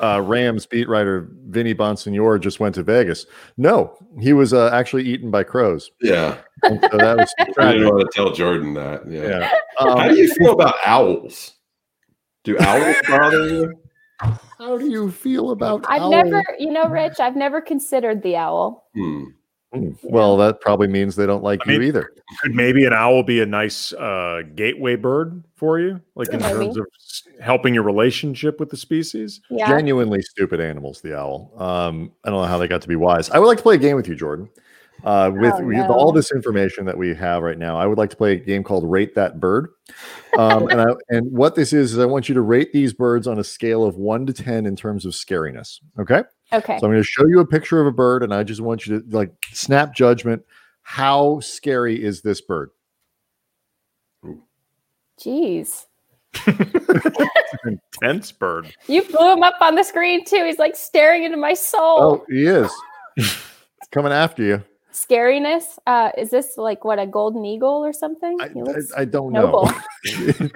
uh, 0.00 0.20
Rams 0.22 0.66
beat 0.66 0.86
writer 0.86 1.30
Vinny 1.46 1.74
Bonsignore 1.74 2.38
just 2.38 2.60
went 2.60 2.74
to 2.74 2.82
Vegas. 2.82 3.24
No, 3.56 3.96
he 4.20 4.34
was 4.34 4.52
uh, 4.52 4.68
actually 4.74 5.04
eaten 5.04 5.30
by 5.30 5.44
crows. 5.44 5.90
Yeah. 6.02 6.36
And 6.64 6.78
so 6.90 6.98
that 6.98 7.16
was 7.16 7.34
I 7.38 7.44
didn't 7.44 7.54
tragic. 7.54 7.84
want 7.90 8.00
to 8.10 8.14
tell 8.14 8.30
Jourdan 8.32 8.74
that. 8.74 9.10
Yeah. 9.10 9.28
Yeah. 9.38 9.50
How 9.78 9.98
Um, 9.98 10.08
do 10.10 10.16
you 10.20 10.30
feel 10.34 10.52
about 10.52 10.74
owls? 10.84 11.54
Do 12.44 12.58
owls 12.58 12.96
bother 13.08 13.48
you? 13.48 13.72
How 14.20 14.78
do 14.78 14.88
you 14.90 15.10
feel 15.10 15.50
about? 15.50 15.84
I've 15.88 16.02
owls? 16.02 16.10
never, 16.10 16.42
you 16.58 16.70
know, 16.70 16.84
Rich, 16.88 17.20
I've 17.20 17.36
never 17.36 17.60
considered 17.60 18.22
the 18.22 18.36
owl. 18.36 18.88
Hmm. 18.94 19.24
Hmm, 19.74 19.90
Well, 20.04 20.36
that 20.38 20.60
probably 20.60 20.86
means 20.86 21.16
they 21.16 21.26
don't 21.26 21.42
like 21.42 21.60
I 21.66 21.72
you 21.72 21.78
mean- 21.80 21.88
either. 21.88 22.12
Could 22.42 22.54
maybe 22.54 22.84
an 22.84 22.92
owl 22.92 23.22
be 23.22 23.40
a 23.40 23.46
nice 23.46 23.92
uh, 23.92 24.42
gateway 24.56 24.96
bird 24.96 25.44
for 25.54 25.78
you, 25.78 26.00
like 26.16 26.28
in 26.30 26.40
Maybe. 26.40 26.54
terms 26.54 26.76
of 26.76 26.86
helping 27.40 27.72
your 27.74 27.84
relationship 27.84 28.58
with 28.58 28.68
the 28.70 28.76
species? 28.76 29.40
Yeah. 29.50 29.68
Genuinely 29.68 30.22
stupid 30.22 30.60
animals, 30.60 31.00
the 31.02 31.16
owl. 31.16 31.52
Um, 31.56 32.10
I 32.24 32.30
don't 32.30 32.40
know 32.40 32.48
how 32.48 32.58
they 32.58 32.66
got 32.68 32.82
to 32.82 32.88
be 32.88 32.96
wise. 32.96 33.30
I 33.30 33.38
would 33.38 33.46
like 33.46 33.58
to 33.58 33.62
play 33.62 33.76
a 33.76 33.78
game 33.78 33.94
with 33.96 34.08
you, 34.08 34.16
Jourdan. 34.16 34.48
Uh, 35.04 35.30
with, 35.32 35.52
Oh, 35.54 35.64
with 35.64 35.76
no. 35.76 35.88
all 35.92 36.10
this 36.10 36.32
information 36.32 36.84
that 36.86 36.96
we 36.98 37.14
have 37.14 37.42
right 37.42 37.58
now, 37.58 37.78
I 37.78 37.86
would 37.86 37.98
like 37.98 38.10
to 38.10 38.16
play 38.16 38.32
a 38.32 38.36
game 38.36 38.64
called 38.64 38.90
Rate 38.90 39.14
That 39.14 39.38
Bird. 39.38 39.68
Um, 40.38 40.68
and, 40.68 40.80
I, 40.80 40.86
and 41.10 41.30
what 41.30 41.54
this 41.54 41.72
is 41.72 41.92
is 41.92 41.98
I 41.98 42.06
want 42.06 42.28
you 42.28 42.34
to 42.34 42.40
rate 42.40 42.72
these 42.72 42.92
birds 42.92 43.26
on 43.28 43.38
a 43.38 43.44
scale 43.44 43.84
of 43.84 43.96
one 43.96 44.26
to 44.26 44.32
ten 44.32 44.66
in 44.66 44.74
terms 44.74 45.04
of 45.04 45.12
scariness. 45.12 45.78
Okay, 45.98 46.22
Okay. 46.52 46.78
so 46.78 46.86
I'm 46.86 46.92
going 46.92 47.02
to 47.02 47.04
show 47.04 47.26
you 47.26 47.40
a 47.40 47.46
picture 47.46 47.80
of 47.80 47.86
a 47.86 47.92
bird, 47.92 48.22
and 48.22 48.34
I 48.34 48.42
just 48.42 48.60
want 48.60 48.86
you 48.86 49.00
to 49.00 49.16
like 49.16 49.32
snap 49.52 49.94
judgment. 49.94 50.42
How 50.82 51.40
scary 51.40 52.02
is 52.02 52.22
this 52.22 52.40
bird? 52.40 52.70
Jeez. 55.20 55.84
Intense 58.02 58.32
bird. 58.32 58.74
You 58.86 59.02
blew 59.02 59.32
him 59.32 59.42
up 59.42 59.54
on 59.60 59.74
the 59.74 59.82
screen 59.84 60.24
too. 60.24 60.44
He's 60.44 60.58
like 60.58 60.76
staring 60.76 61.24
into 61.24 61.36
my 61.36 61.54
soul. 61.54 61.98
Oh, 62.02 62.24
he 62.28 62.46
is. 62.46 62.70
it's 63.16 63.88
coming 63.92 64.12
after 64.12 64.42
you. 64.42 64.62
Scariness. 64.96 65.78
Uh, 65.86 66.10
is 66.16 66.30
this 66.30 66.56
like 66.56 66.82
what 66.82 66.98
a 66.98 67.06
golden 67.06 67.44
eagle 67.44 67.84
or 67.84 67.92
something? 67.92 68.38
I, 68.40 68.48
he 68.48 68.62
looks 68.62 68.92
I, 68.96 69.02
I 69.02 69.04
don't 69.04 69.30
noble. 69.32 69.66
know. 69.66 69.74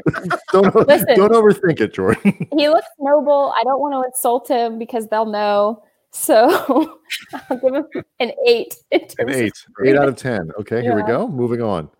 don't 0.52 0.74
Listen. 0.88 1.14
don't 1.14 1.32
overthink 1.32 1.78
it, 1.80 1.92
Jourdan. 1.92 2.48
he 2.58 2.68
looks 2.70 2.86
noble. 2.98 3.52
I 3.54 3.62
don't 3.64 3.80
want 3.80 3.92
to 4.02 4.08
insult 4.08 4.48
him 4.48 4.78
because 4.78 5.06
they'll 5.08 5.26
know. 5.26 5.82
So 6.12 6.98
I'll 7.50 7.56
give 7.58 7.74
him 7.74 7.84
an 8.18 8.32
eight. 8.46 8.76
in 8.90 9.02
An 9.02 9.08
terms 9.08 9.30
of- 9.30 9.36
eight, 9.42 9.52
eight 9.84 9.96
out 9.96 10.08
of 10.08 10.16
ten. 10.16 10.50
Okay, 10.60 10.80
here 10.80 10.96
we 10.96 11.02
go. 11.02 11.28
Moving 11.28 11.60
on. 11.60 11.90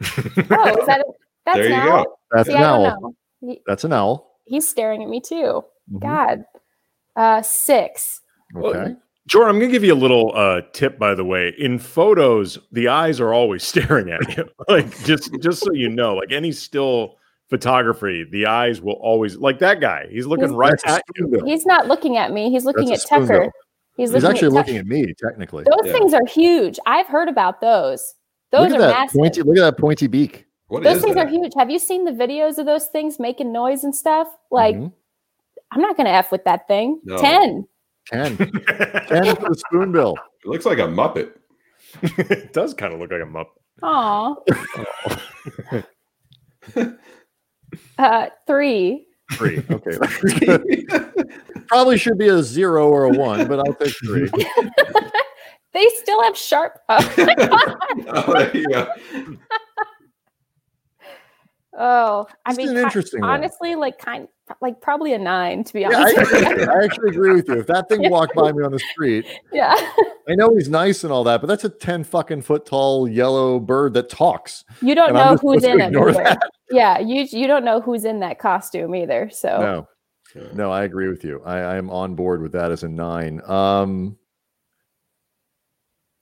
Oh, 0.00 0.06
is 0.06 0.86
that? 0.86 1.00
A, 1.00 1.04
that's 1.46 1.56
There 1.58 1.68
you 1.68 1.74
an 1.74 1.86
go. 1.86 1.92
owl? 1.92 2.20
That's 2.32 2.48
See, 2.48 2.54
an 2.54 2.62
owl. 2.62 3.14
He, 3.40 3.60
That's 3.66 3.84
an 3.84 3.92
owl. 3.92 4.38
he's 4.44 4.66
staring 4.68 5.02
at 5.04 5.08
me 5.08 5.20
too. 5.20 5.64
Mhm. 5.92 6.00
God. 6.00 6.44
Uh, 7.14 7.42
six. 7.42 8.20
Okay. 8.56 8.94
Jourdan, 9.30 9.48
I'm 9.50 9.58
going 9.58 9.68
to 9.68 9.72
give 9.72 9.84
you 9.84 9.92
a 9.92 9.94
little 9.94 10.32
uh, 10.34 10.62
tip, 10.72 10.98
by 10.98 11.14
the 11.14 11.24
way. 11.24 11.54
In 11.58 11.78
photos, 11.78 12.58
the 12.72 12.88
eyes 12.88 13.20
are 13.20 13.32
always 13.32 13.62
staring 13.66 14.10
at 14.10 14.36
you. 14.36 14.48
like 14.68 14.90
just 15.04 15.30
just 15.40 15.62
so 15.64 15.72
you 15.72 15.88
know, 15.88 16.14
like 16.16 16.32
any 16.32 16.50
still 16.52 17.16
photography, 17.48 18.24
the 18.32 18.46
eyes 18.46 18.80
will 18.80 18.94
always 18.94 19.36
like 19.36 19.58
that 19.60 19.80
guy. 19.80 20.06
He's 20.10 20.26
looking 20.26 20.46
He's- 20.46 20.56
right 20.56 20.80
at 20.86 21.02
you. 21.16 21.42
He's 21.44 21.66
not 21.66 21.86
looking 21.86 22.16
at 22.16 22.32
me. 22.32 22.50
He's 22.50 22.64
looking 22.64 22.86
That's 22.88 23.04
at 23.12 23.20
a 23.20 23.24
spoonbill. 23.26 23.38
Tucker. 23.46 23.52
He's, 23.96 24.12
He's 24.12 24.24
actually 24.24 24.46
at 24.46 24.52
looking 24.54 24.74
Tucker. 24.76 24.80
at 24.80 25.06
me, 25.06 25.14
technically. 25.22 25.64
Those 25.64 25.86
Yeah. 25.86 25.92
things 25.92 26.14
are 26.14 26.24
huge. 26.26 26.78
I've 26.86 27.06
heard 27.06 27.28
about 27.28 27.60
those. 27.60 28.14
Those 28.50 28.70
look 28.70 28.78
are 28.78 28.82
that 28.82 28.90
massive. 29.00 29.18
pointy. 29.20 29.42
Look 29.42 29.58
at 29.58 29.60
that 29.60 29.78
pointy 29.78 30.06
beak. 30.06 30.46
What 30.68 30.82
those 30.82 31.02
things 31.02 31.14
that? 31.16 31.26
are 31.26 31.28
huge. 31.28 31.52
Have 31.56 31.70
you 31.70 31.78
seen 31.78 32.04
the 32.06 32.10
videos 32.12 32.56
of 32.56 32.64
those 32.64 32.86
things 32.86 33.18
making 33.20 33.52
noise 33.52 33.84
and 33.84 33.94
stuff? 33.94 34.28
Like, 34.50 34.74
Mhm. 34.76 34.92
I'm 35.70 35.80
not 35.82 35.96
gonna 35.98 36.08
f 36.10 36.32
with 36.32 36.44
that 36.44 36.66
thing. 36.66 37.00
No. 37.04 37.18
Ten. 37.18 37.68
Ten. 38.06 38.36
ten 38.36 39.36
for 39.36 39.48
the 39.50 39.62
spoonbill. 39.68 40.14
It 40.44 40.48
looks 40.48 40.66
like 40.66 40.78
a 40.78 40.82
Muppet. 40.82 41.32
it 42.02 42.52
does 42.52 42.74
kind 42.74 42.92
of 42.94 43.00
look 43.00 43.10
like 43.10 43.22
a 43.22 43.24
muppet. 43.24 43.46
Aw. 43.82 44.34
uh, 47.98 48.26
three. 48.46 49.06
Three. 49.32 49.62
Okay. 49.70 49.98
Probably 51.68 51.96
should 51.98 52.18
be 52.18 52.28
a 52.28 52.42
zero 52.42 52.88
or 52.88 53.04
a 53.04 53.10
one, 53.10 53.46
but 53.48 53.58
I'll 53.58 53.74
take 53.74 53.94
three. 54.04 54.28
They 55.72 55.88
still 55.96 56.22
have 56.22 56.36
sharp. 56.36 56.78
Oh, 56.88 57.14
oh, 58.08 58.32
there 58.34 58.56
you 58.56 58.68
go. 58.68 58.86
oh 61.78 62.26
I 62.44 62.50
It's 62.50 62.58
mean, 62.58 62.68
an 62.70 62.76
interesting 62.76 63.22
one. 63.22 63.30
honestly, 63.30 63.74
like 63.74 63.98
kind, 63.98 64.28
like 64.60 64.80
probably 64.80 65.12
a 65.14 65.18
nine 65.18 65.64
to 65.64 65.72
be 65.72 65.80
Yeah, 65.80 65.88
honest. 65.96 66.34
I. 66.34 66.64
I 66.64 66.84
actually 66.84 67.10
agree 67.10 67.32
with 67.34 67.48
you. 67.48 67.58
If 67.60 67.66
that 67.68 67.88
thing 67.88 68.10
walked 68.10 68.34
by 68.34 68.52
me 68.52 68.62
on 68.64 68.72
the 68.72 68.78
street, 68.78 69.26
yeah. 69.52 69.74
I 70.28 70.34
know 70.34 70.54
he's 70.54 70.68
nice 70.68 71.04
and 71.04 71.12
all 71.12 71.24
that, 71.24 71.40
but 71.40 71.46
that's 71.46 71.64
a 71.64 71.68
10 71.68 72.04
fucking 72.04 72.42
foot 72.42 72.66
tall 72.66 73.08
yellow 73.08 73.58
bird 73.58 73.94
that 73.94 74.08
talks. 74.08 74.64
You 74.80 74.94
don't 74.94 75.12
know 75.14 75.36
who's 75.36 75.64
in 75.64 75.80
it. 75.80 75.86
ignore 75.88 76.10
either. 76.10 76.22
that. 76.24 76.42
Yeah, 76.70 76.98
you 77.00 77.26
you 77.30 77.46
don't 77.46 77.66
know 77.66 77.82
who's 77.82 78.06
in 78.06 78.20
that 78.20 78.38
costume 78.38 78.94
either. 78.94 79.28
So 79.30 79.86
No, 80.34 80.48
no, 80.54 80.72
I 80.72 80.84
agree 80.84 81.08
with 81.08 81.22
you. 81.22 81.42
I, 81.44 81.58
I 81.58 81.76
am 81.76 81.90
on 81.90 82.14
board 82.14 82.40
with 82.40 82.52
that 82.52 82.72
as 82.72 82.82
a 82.82 82.88
nine. 82.88 83.42
Um, 83.46 84.16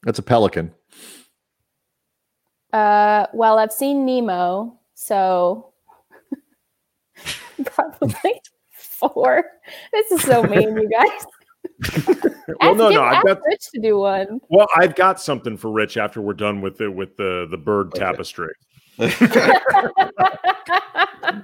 that's 0.02 0.18
a 0.18 0.22
pelican. 0.24 0.72
Uh, 2.72 3.26
well, 3.32 3.58
I've 3.58 3.72
seen 3.72 4.04
Nemo, 4.04 4.78
so 4.94 5.69
probably 7.64 8.40
four. 8.70 9.44
This 9.92 10.10
is 10.12 10.22
so 10.22 10.42
mean, 10.42 10.76
you 10.76 10.88
guys. 10.90 11.26
Well, 12.62 12.70
Ask- 12.72 12.78
no, 12.78 12.88
no, 12.88 13.02
I've 13.02 13.24
got 13.24 13.38
Rich 13.46 13.66
to 13.74 13.80
do 13.80 13.98
one. 13.98 14.40
well, 14.48 14.66
I've 14.76 14.96
got 14.96 15.20
something 15.20 15.56
for 15.56 15.70
Rich 15.70 15.96
after 15.98 16.20
we're 16.20 16.32
done 16.32 16.62
with 16.62 16.80
it 16.80 16.88
with 16.88 17.16
the 17.16 17.46
the 17.50 17.56
bird 17.58 17.88
Okay. 17.88 18.00
tapestry. 18.00 18.52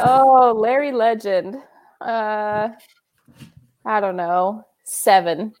oh, 0.00 0.54
Larry 0.58 0.92
Legend. 0.92 1.56
Uh, 2.00 2.68
I 3.84 4.00
don't 4.00 4.16
know, 4.16 4.64
seven. 4.84 5.52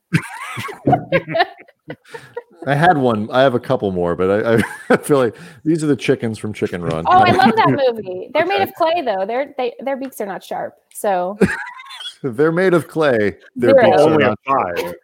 I 2.66 2.74
had 2.74 2.98
one. 2.98 3.30
I 3.30 3.40
have 3.42 3.54
a 3.54 3.60
couple 3.60 3.90
more, 3.92 4.14
but 4.16 4.44
I, 4.46 4.62
I 4.90 4.96
feel 5.02 5.18
like 5.18 5.36
these 5.64 5.82
are 5.84 5.86
the 5.86 5.96
chickens 5.96 6.38
from 6.38 6.52
Chicken 6.52 6.82
Run. 6.82 7.04
Oh, 7.06 7.18
I 7.18 7.30
love 7.30 7.54
that 7.56 7.70
movie. 7.94 8.30
They're 8.34 8.46
made 8.46 8.62
of 8.62 8.72
clay, 8.74 9.00
though. 9.02 9.24
Their 9.26 9.54
they, 9.56 9.74
their 9.80 9.96
beaks 9.96 10.20
are 10.20 10.26
not 10.26 10.42
sharp. 10.42 10.74
So 10.92 11.38
They're 12.22 12.50
made 12.52 12.74
of 12.74 12.88
clay. 12.88 13.36
Their 13.54 13.70
Zero. 13.70 13.82
beaks 13.82 13.96
are 14.02 14.10
Only 14.10 14.24
a 14.24 14.28
not 14.28 14.38
five. 14.46 14.94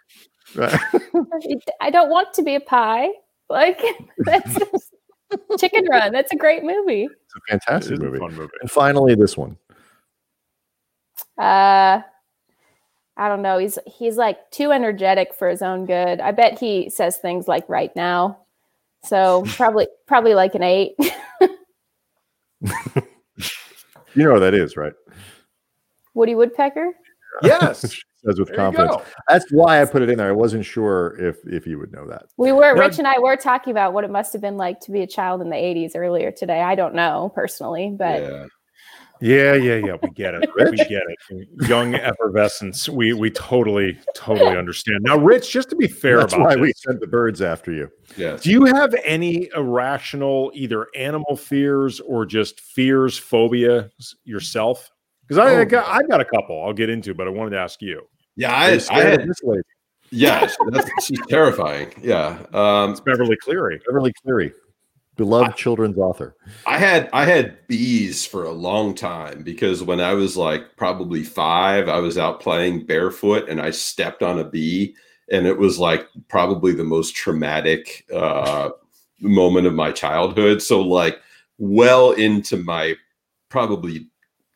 right. 0.57 1.63
I 1.81 1.91
don't 1.91 2.11
want 2.11 2.33
to 2.35 2.43
be 2.43 2.57
a 2.57 2.61
pie. 2.61 3.09
Like 3.49 3.81
that's 4.19 4.55
just- 4.55 4.91
Chicken 5.59 5.85
Run. 5.91 6.13
That's 6.13 6.33
a 6.33 6.37
great 6.37 6.63
movie. 6.65 7.05
It's 7.05 7.35
a 7.35 7.55
It 7.55 7.63
fantastic 7.63 7.93
is 7.95 7.99
a 7.99 8.03
movie. 8.03 8.19
fun 8.19 8.35
movie. 8.35 8.53
And 8.61 8.71
finally, 8.71 9.15
this 9.17 9.37
one. 9.37 9.57
Uh, 11.39 12.01
I 13.17 13.29
don't 13.29 13.43
know. 13.43 13.59
He's 13.59 13.79
he's 13.87 14.17
like 14.17 14.51
too 14.51 14.73
energetic 14.73 15.35
for 15.35 15.49
his 15.49 15.63
own 15.63 15.87
good. 15.87 16.21
I 16.21 16.33
bet 16.33 16.59
he 16.59 16.91
says 16.91 17.17
things 17.17 17.47
like 17.47 17.69
right 17.69 17.95
now. 17.95 18.39
So 19.05 19.45
probably 19.49 19.87
probably 20.07 20.35
like 20.35 20.55
an 20.55 20.63
eight. 20.63 20.97
You 24.15 24.25
know 24.25 24.33
what 24.33 24.41
that 24.41 24.55
is, 24.55 24.77
right? 24.77 24.93
Woody 26.15 26.35
Woodpecker. 26.35 26.93
Yes. 27.43 27.81
she 27.93 28.01
says 28.25 28.39
with 28.39 28.47
There 28.47 28.57
confidence. 28.57 29.03
That's 29.29 29.45
why 29.51 29.83
I 29.83 29.85
put 29.87 30.03
it 30.03 30.09
in 30.09 30.19
there. 30.19 30.29
I 30.29 30.33
wasn't 30.33 30.65
sure 30.65 31.17
if 31.19 31.37
if 31.45 31.67
you 31.67 31.81
would 31.81 31.91
know 31.91 32.07
that. 32.07 32.27
We 32.37 32.53
were 32.53 32.73
Now- 32.77 32.81
Rich 32.81 33.01
and 33.01 33.09
I 33.09 33.19
were 33.19 33.37
talking 33.37 33.73
about 33.73 33.93
what 33.93 34.05
it 34.05 34.11
must 34.11 34.33
have 34.35 34.41
been 34.41 34.57
like 34.57 34.79
to 34.83 34.93
be 34.93 35.01
a 35.03 35.07
child 35.09 35.41
in 35.41 35.51
the 35.51 35.57
80s 35.57 35.97
earlier 35.97 36.31
today. 36.31 36.61
I 36.63 36.77
don't 36.77 36.95
know 36.95 37.33
personally, 37.35 37.93
but 37.99 38.23
yeah. 38.23 38.47
Yeah, 39.25 39.55
yeah, 39.55 39.77
yeah. 39.77 39.97
We 40.03 40.11
get 40.11 40.35
it. 40.35 40.51
we 40.55 40.77
get 40.77 41.03
it. 41.09 41.49
Young 41.67 41.95
effervescence. 41.95 42.91
We 42.91 43.15
we 43.15 43.31
totally, 43.31 43.99
totally 44.15 44.55
understand. 44.55 44.99
Now, 45.03 45.17
Rich, 45.17 45.51
just 45.51 45.71
to 45.71 45.77
be 45.77 45.89
fair 45.89 46.19
That's 46.19 46.35
about 46.35 46.45
why 46.45 46.55
this, 46.57 46.61
we 46.61 46.73
sent 46.77 47.01
the 47.01 47.07
birds 47.07 47.41
after 47.41 47.73
you. 47.73 47.91
Yes. 48.19 48.43
do 48.43 48.51
you 48.51 48.67
have 48.67 48.95
any 49.03 49.49
irrational 49.57 50.51
either 50.55 50.89
animal 50.95 51.37
fears 51.37 52.01
or 52.01 52.27
just 52.27 52.61
fears, 52.61 53.17
phobia 53.17 53.91
yourself? 54.25 54.91
Because 55.27 55.39
I, 55.39 55.55
I 55.55 55.61
Oh. 55.61 55.65
got 55.65 55.89
I 55.89 56.03
got 56.07 56.21
a 56.21 56.27
couple 56.27 56.63
I'll 56.63 56.75
get 56.75 56.91
into, 56.91 57.15
but 57.15 57.27
I 57.27 57.31
wanted 57.31 57.51
to 57.51 57.59
ask 57.59 57.81
you. 57.81 58.03
Yeah, 58.37 58.53
I, 58.53 58.79
I 58.91 59.01
had, 59.05 59.27
this 59.27 59.43
lady, 59.43 59.63
yeah, 60.11 60.51
that's, 60.71 61.07
she's 61.07 61.21
terrifying. 61.29 61.95
Yeah. 62.03 62.45
Um, 62.53 62.91
It's 62.91 63.01
Beverly 63.01 63.37
Cleary. 63.37 63.81
Beverly 63.87 64.13
Cleary, 64.23 64.53
beloved 65.17 65.57
children's 65.57 65.99
author. 65.99 66.37
I 66.67 66.79
had 66.79 67.09
I 67.13 67.25
had 67.25 67.67
bees 67.69 68.25
for 68.27 68.45
a 68.45 68.53
long 68.53 68.95
time 68.95 69.43
because 69.43 69.83
when 69.83 70.01
I 70.01 70.15
was 70.15 70.37
like 70.37 70.77
probably 70.77 71.23
five, 71.23 71.89
I 71.89 71.99
was 71.99 72.19
out 72.19 72.41
playing 72.41 72.87
barefoot 72.87 73.49
and 73.49 73.61
I 73.61 73.71
stepped 73.71 74.23
on 74.23 74.39
a 74.39 74.45
bee, 74.45 74.95
and 75.31 75.47
it 75.47 75.59
was 75.59 75.79
like 75.79 76.07
probably 76.29 76.73
the 76.73 76.85
most 76.85 77.15
traumatic 77.15 78.07
uh, 78.13 78.71
moment 79.21 79.67
of 79.67 79.75
my 79.75 79.93
childhood. 79.93 80.63
So 80.63 80.81
like 80.81 81.19
well 81.59 82.13
into 82.13 82.57
my 82.57 82.97
probably 83.49 84.09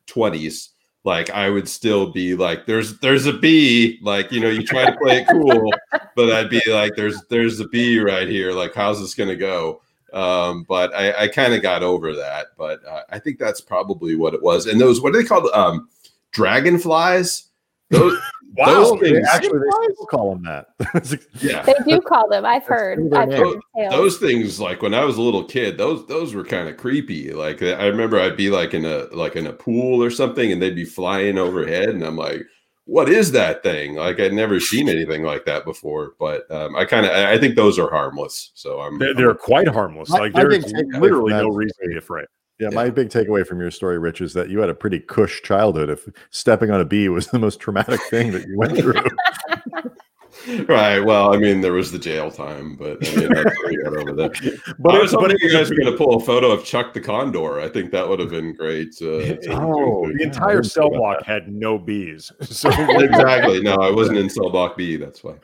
twenties, 0.06 0.70
like 1.04 1.30
I 1.30 1.48
would 1.48 1.68
still 1.68 2.10
be 2.12 2.34
like, 2.34 2.66
"There's 2.66 2.98
there's 2.98 3.26
a 3.26 3.32
bee," 3.32 3.98
like 4.02 4.32
you 4.32 4.40
know, 4.40 4.50
you 4.50 4.64
try 4.64 4.84
to 4.84 4.96
play 4.98 5.22
it 5.22 5.28
cool, 5.28 5.72
but 6.16 6.32
I'd 6.32 6.50
be 6.50 6.60
like, 6.68 6.96
"There's 6.96 7.22
there's 7.30 7.60
a 7.60 7.68
bee 7.68 7.98
right 7.98 8.28
here. 8.28 8.52
Like, 8.52 8.74
how's 8.74 9.00
this 9.00 9.14
gonna 9.14 9.36
go?" 9.36 9.82
Um 10.14 10.64
but 10.68 10.94
i 10.94 11.24
i 11.24 11.28
kind 11.28 11.52
of 11.54 11.62
got 11.62 11.82
over 11.82 12.14
that 12.14 12.46
but 12.56 12.84
uh, 12.86 13.02
i 13.10 13.18
think 13.18 13.38
that's 13.38 13.60
probably 13.60 14.16
what 14.16 14.34
it 14.34 14.42
was 14.42 14.66
and 14.66 14.80
those 14.80 15.00
what 15.00 15.14
are 15.14 15.20
they 15.22 15.26
called 15.28 15.48
um 15.52 15.88
dragonflies 16.32 17.44
those 17.90 18.18
Wow. 18.56 18.66
those 18.66 19.00
things 19.00 19.28
actually, 19.30 19.58
they 19.58 19.92
still 19.94 20.06
call 20.06 20.34
them 20.34 20.42
that. 20.44 21.20
yeah 21.40 21.62
they 21.62 21.74
do 21.86 22.00
call 22.00 22.28
them. 22.28 22.44
I've 22.46 22.64
heard. 22.64 22.98
I've 23.14 23.30
heard 23.30 23.60
tales. 23.76 23.92
those 23.92 24.16
things 24.18 24.58
like 24.58 24.80
when 24.82 24.94
i 24.94 25.04
was 25.04 25.16
a 25.18 25.22
little 25.22 25.44
kid 25.44 25.76
those 25.76 26.04
those 26.06 26.34
were 26.34 26.42
kind 26.44 26.66
of 26.68 26.76
creepy 26.78 27.32
like 27.32 27.62
i 27.62 27.86
remember 27.86 28.18
i'd 28.18 28.36
be 28.38 28.48
like 28.50 28.72
in 28.74 28.84
a 28.86 29.04
like 29.12 29.36
in 29.36 29.46
a 29.46 29.52
pool 29.52 30.02
or 30.02 30.10
something 30.10 30.50
and 30.50 30.60
they'd 30.62 30.74
be 30.74 30.84
flying 30.84 31.36
overhead 31.38 31.90
and 31.90 32.02
i'm 32.02 32.16
like 32.16 32.42
what 32.88 33.06
is 33.10 33.32
that 33.32 33.62
thing 33.62 33.96
like 33.96 34.18
i'd 34.18 34.32
never 34.32 34.58
seen 34.58 34.88
anything 34.88 35.22
like 35.22 35.44
that 35.44 35.62
before 35.66 36.14
but 36.18 36.50
um, 36.50 36.74
i 36.74 36.86
kind 36.86 37.04
of 37.04 37.12
i 37.12 37.34
I 37.34 37.38
think 37.38 37.54
those 37.54 37.78
are 37.78 37.90
harmless 37.90 38.50
so 38.54 38.80
i'm 38.80 38.98
They're, 38.98 39.14
they're 39.14 39.34
quite 39.34 39.68
harmless. 39.68 40.08
My- 40.08 40.20
like 40.20 40.32
my 40.32 40.44
there's 40.44 40.72
literally 40.72 41.32
no 41.34 41.48
reason 41.50 41.76
to 41.82 41.88
be 41.88 41.98
afraid. 41.98 42.24
Yeah, 42.58 42.70
my 42.70 42.90
big 42.90 43.08
takeaway 43.10 43.46
from 43.46 43.60
your 43.60 43.70
story, 43.70 44.00
Rich, 44.00 44.20
is 44.20 44.32
that 44.32 44.48
you 44.48 44.58
had 44.58 44.68
a 44.68 44.74
pretty 44.74 44.98
cush 44.98 45.42
childhood. 45.42 45.90
If 45.90 46.08
stepping 46.30 46.72
on 46.72 46.80
a 46.80 46.84
bee 46.84 47.08
was 47.08 47.28
the 47.28 47.38
most 47.38 47.60
traumatic 47.60 48.00
thing 48.10 48.32
that 48.32 48.48
you 48.48 48.58
went 48.58 48.76
through, 48.80 48.94
right 50.68 51.00
well 51.00 51.34
i 51.34 51.36
mean 51.38 51.60
there 51.60 51.72
was 51.72 51.90
the 51.90 51.98
jail 51.98 52.30
time 52.30 52.76
but 52.76 52.98
i 53.08 53.16
mean 53.16 53.32
that's 53.32 53.58
what 53.58 53.68
we 53.68 53.76
got 53.82 53.96
over 53.96 54.12
there 54.12 54.28
But 54.78 54.94
I 54.94 54.98
it- 54.98 55.02
was 55.02 55.12
but 55.12 55.20
hoping 55.22 55.36
you 55.40 55.50
guys 55.52 55.70
were 55.70 55.76
going 55.76 55.90
to 55.90 55.96
pull 55.96 56.16
a 56.16 56.20
photo 56.20 56.50
of 56.50 56.64
Chuck 56.64 56.92
the 56.94 57.00
Condor. 57.00 57.60
I 57.60 57.68
think 57.68 57.90
that 57.92 58.08
would 58.08 58.20
have 58.20 58.30
been 58.30 58.54
great. 58.54 58.94
Uh, 59.00 59.36
Oh, 59.50 60.06
the 60.12 60.22
entire 60.22 60.60
didn't 60.60 60.72
cell 60.72 60.90
block 60.90 61.24
had 61.24 61.48
no 61.52 61.78
bees. 61.78 62.30
So 62.44 62.68
exactly. 62.70 63.60
No, 63.62 63.74
I 63.76 63.90
wasn't 63.90 64.18
in 64.18 64.28
cell 64.30 64.50
block 64.50 64.76
B. 64.76 64.96
That's 64.96 65.24
why. 65.24 65.34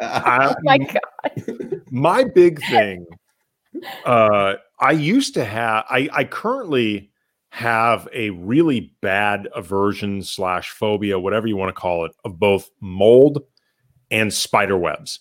I- 0.00 0.48
Oh 0.50 0.54
my 0.64 0.78
God. 0.78 1.82
my 1.90 2.24
big 2.24 2.60
thing 2.66 3.06
uh 4.04 4.54
i 4.80 4.90
used 4.92 5.32
to 5.34 5.44
have 5.44 5.84
i 5.88 6.06
i 6.12 6.24
currently 6.24 7.10
have 7.48 8.06
a 8.12 8.28
really 8.30 8.94
bad 9.00 9.48
aversion 9.54 10.22
slash 10.22 10.70
phobia 10.70 11.18
whatever 11.18 11.46
you 11.46 11.56
want 11.56 11.68
to 11.74 11.80
call 11.80 12.04
it 12.04 12.12
of 12.24 12.38
both 12.38 12.70
mold 12.80 13.38
and 14.12 14.32
spider 14.32 14.78
webs. 14.78 15.18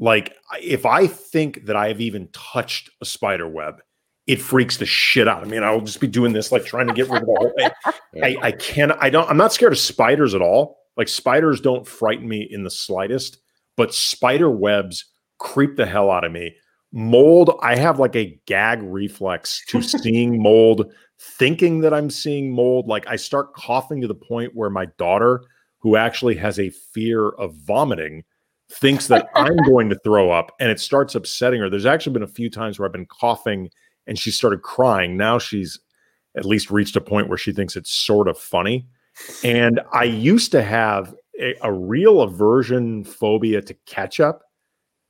Like 0.00 0.34
if 0.60 0.86
i 0.86 1.06
think 1.06 1.66
that 1.66 1.76
i 1.76 1.88
have 1.88 2.00
even 2.00 2.28
touched 2.32 2.90
a 3.00 3.04
spider 3.04 3.46
web 3.46 3.80
it 4.26 4.40
freaks 4.40 4.78
the 4.78 4.86
shit 4.86 5.28
out 5.28 5.42
of 5.42 5.48
me 5.48 5.56
and 5.56 5.66
i'll 5.66 5.80
just 5.82 6.00
be 6.00 6.06
doing 6.06 6.32
this 6.32 6.50
like 6.50 6.64
trying 6.64 6.88
to 6.88 6.94
get 6.94 7.08
rid 7.08 7.22
of 7.22 7.28
the 7.28 7.36
whole 7.38 7.52
thing. 7.56 7.70
I, 8.24 8.48
I 8.48 8.52
can't 8.52 8.92
i 9.00 9.10
don't 9.10 9.28
i'm 9.28 9.36
not 9.36 9.52
scared 9.52 9.72
of 9.72 9.78
spiders 9.78 10.34
at 10.34 10.42
all. 10.42 10.78
Like 10.96 11.08
spiders 11.08 11.60
don't 11.60 11.86
frighten 11.86 12.28
me 12.28 12.48
in 12.50 12.64
the 12.64 12.70
slightest 12.70 13.38
but 13.76 13.94
spider 13.94 14.50
webs 14.50 15.04
creep 15.38 15.76
the 15.76 15.86
hell 15.86 16.10
out 16.10 16.24
of 16.24 16.32
me. 16.32 16.56
Mold 16.92 17.58
i 17.62 17.76
have 17.76 18.00
like 18.00 18.16
a 18.16 18.40
gag 18.46 18.82
reflex 18.82 19.62
to 19.68 19.82
seeing 20.02 20.42
mold 20.42 20.90
thinking 21.18 21.80
that 21.80 21.92
i'm 21.92 22.08
seeing 22.08 22.54
mold. 22.54 22.88
Like 22.88 23.06
i 23.06 23.16
start 23.16 23.54
coughing 23.54 24.00
to 24.00 24.08
the 24.08 24.14
point 24.14 24.52
where 24.54 24.70
my 24.70 24.86
daughter 24.98 25.42
who 25.80 25.96
actually 25.96 26.36
has 26.36 26.58
a 26.58 26.70
fear 26.70 27.28
of 27.30 27.54
vomiting 27.54 28.24
thinks 28.72 29.08
that 29.08 29.28
i'm 29.34 29.56
going 29.58 29.88
to 29.88 29.98
throw 30.04 30.30
up 30.30 30.52
and 30.60 30.70
it 30.70 30.78
starts 30.78 31.14
upsetting 31.14 31.60
her. 31.60 31.68
There's 31.68 31.86
actually 31.86 32.12
been 32.12 32.22
a 32.22 32.28
few 32.28 32.50
times 32.50 32.78
where 32.78 32.86
i've 32.86 32.92
been 32.92 33.06
coughing 33.06 33.70
and 34.06 34.18
she 34.18 34.30
started 34.30 34.62
crying. 34.62 35.16
Now 35.16 35.38
she's 35.38 35.78
at 36.36 36.44
least 36.44 36.70
reached 36.70 36.96
a 36.96 37.00
point 37.00 37.28
where 37.28 37.38
she 37.38 37.52
thinks 37.52 37.76
it's 37.76 37.90
sort 37.90 38.28
of 38.28 38.38
funny. 38.38 38.86
And 39.44 39.80
i 39.92 40.04
used 40.04 40.52
to 40.52 40.62
have 40.62 41.14
a, 41.38 41.54
a 41.62 41.72
real 41.72 42.22
aversion 42.22 43.04
phobia 43.04 43.60
to 43.62 43.74
ketchup 43.86 44.42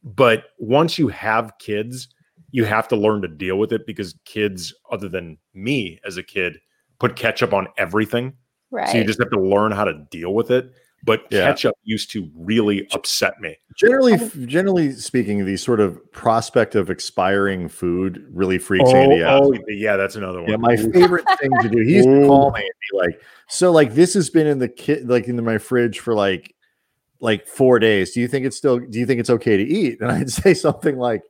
but 0.03 0.45
once 0.59 0.99
you 0.99 1.09
have 1.09 1.53
kids 1.59 2.09
you 2.53 2.65
have 2.65 2.89
to 2.89 2.97
learn 2.97 3.23
to 3.23 3.29
deal 3.29 3.59
with 3.59 3.73
it 3.73 3.87
because 3.87 4.15
kids 4.25 4.75
other 4.91 5.09
than 5.09 5.39
me 5.55 6.01
as 6.05 6.17
a 6.17 6.23
kid 6.23 6.59
put 6.99 7.17
ketchup 7.17 7.53
on 7.53 7.69
everything. 7.79 8.35
Right. 8.73 8.89
so 8.89 8.99
you 8.99 9.05
just 9.05 9.19
have 9.19 9.31
to 9.31 9.41
learn 9.41 9.73
how 9.73 9.85
to 9.85 9.95
deal 10.13 10.33
with 10.33 10.53
it 10.53 10.73
but 11.05 11.23
Yeah. 11.31 11.47
ketchup 11.47 11.75
used 11.85 12.11
to 12.13 12.31
really 12.37 12.87
upset 12.93 13.41
me 13.41 13.57
generally, 13.81 14.19
generally 14.47 14.93
speaking, 14.93 15.45
the 15.47 15.57
sort 15.57 15.81
of 15.81 15.99
prospect 16.13 16.75
of 16.75 16.91
expiring 16.91 17.69
food 17.69 18.27
really 18.33 18.59
freaks 18.59 18.91
Andy 18.93 19.23
oh, 19.23 19.29
out. 19.29 19.43
oh 19.45 19.59
yeah 19.69 19.97
that's 19.97 20.17
another 20.17 20.43
one 20.43 20.51
Yeah, 20.51 20.57
my 20.57 20.77
favorite 20.77 21.25
thing 21.41 21.51
to 21.63 21.69
do. 21.69 21.79
He 21.83 21.95
used 21.95 22.09
to 22.09 22.27
call 22.27 22.51
me 22.53 22.61
and 22.61 22.71
be 22.91 22.99
like, 22.99 23.23
"So, 23.49 23.73
like, 23.73 23.95
this 23.95 24.15
has 24.15 24.29
been 24.29 24.47
in 24.47 24.59
the 24.59 24.69
kit, 24.69 25.07
like, 25.07 25.29
in 25.29 25.43
my 25.45 25.59
fridge 25.59 26.01
for 26.01 26.15
like, 26.15 26.55
like 27.21 27.47
four 27.47 27.79
days. 27.79 28.13
Do 28.13 28.21
you 28.21 28.29
think 28.29 28.45
it's 28.47 28.57
still? 28.57 28.79
Do 28.79 28.99
you 28.99 29.07
think 29.07 29.21
it's 29.21 29.31
okay 29.31 29.57
to 29.57 29.63
eat?" 29.63 30.01
And 30.01 30.11
I'd 30.11 30.31
say 30.43 30.53
something 30.55 30.99
like, 30.99 31.23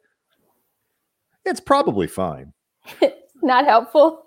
"It's 1.44 1.60
probably 1.60 2.06
fine." 2.06 2.52
Not 3.42 3.64
helpful. 3.64 4.26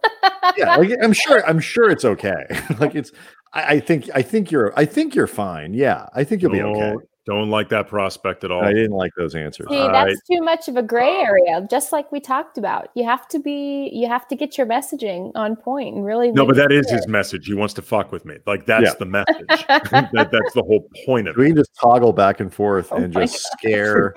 Yeah, 0.57 0.75
like, 0.77 0.91
I'm 1.01 1.13
sure. 1.13 1.45
I'm 1.47 1.59
sure 1.59 1.89
it's 1.89 2.05
okay. 2.05 2.45
like, 2.79 2.95
it's. 2.95 3.11
I, 3.53 3.63
I 3.75 3.79
think. 3.79 4.09
I 4.13 4.21
think 4.21 4.51
you're. 4.51 4.73
I 4.77 4.85
think 4.85 5.15
you're 5.15 5.27
fine. 5.27 5.73
Yeah, 5.73 6.07
I 6.13 6.23
think 6.23 6.41
you'll 6.41 6.51
be 6.51 6.61
okay. 6.61 6.79
Don't- 6.79 7.07
don't 7.25 7.49
like 7.49 7.69
that 7.69 7.87
prospect 7.87 8.43
at 8.43 8.51
all 8.51 8.61
I 8.65 8.73
didn't 8.73 8.97
like 8.97 9.13
those 9.15 9.33
answers. 9.33 9.69
See, 9.69 9.77
All 9.77 9.89
that's 9.93 10.07
right. 10.07 10.17
too 10.29 10.41
much 10.43 10.67
of 10.67 10.75
a 10.75 10.83
gray 10.83 11.21
area, 11.21 11.65
just 11.71 11.93
like 11.93 12.11
we 12.11 12.19
talked 12.19 12.57
about. 12.57 12.89
You 12.95 13.05
have 13.05 13.29
to 13.29 13.39
be, 13.39 13.89
you 13.93 14.09
have 14.09 14.27
to 14.27 14.35
get 14.35 14.57
your 14.57 14.67
messaging 14.67 15.31
on 15.33 15.55
point 15.55 15.95
and 15.95 16.03
really. 16.03 16.33
no 16.33 16.45
but 16.45 16.57
that 16.57 16.73
is 16.73 16.79
it 16.87 16.95
is 16.95 16.99
his 16.99 17.07
message 17.07 17.45
he 17.45 17.53
wants 17.53 17.73
to 17.75 17.81
fuck 17.81 18.11
with 18.11 18.25
me 18.25 18.39
like 18.45 18.65
that's 18.65 18.87
Yeah. 18.87 18.93
the 18.99 19.05
message 19.05 19.47
that, 19.47 20.09
that's 20.33 20.53
the 20.53 20.63
whole 20.67 20.85
point 21.05 21.29
of 21.29 21.37
it 21.37 21.39
We 21.39 21.47
can 21.47 21.55
just 21.55 21.73
toggle 21.79 22.11
back 22.11 22.41
and 22.41 22.53
forth 22.53 22.89
Oh 22.91 22.97
and 22.97 23.13
my 23.13 23.21
just 23.21 23.41
scare 23.53 24.13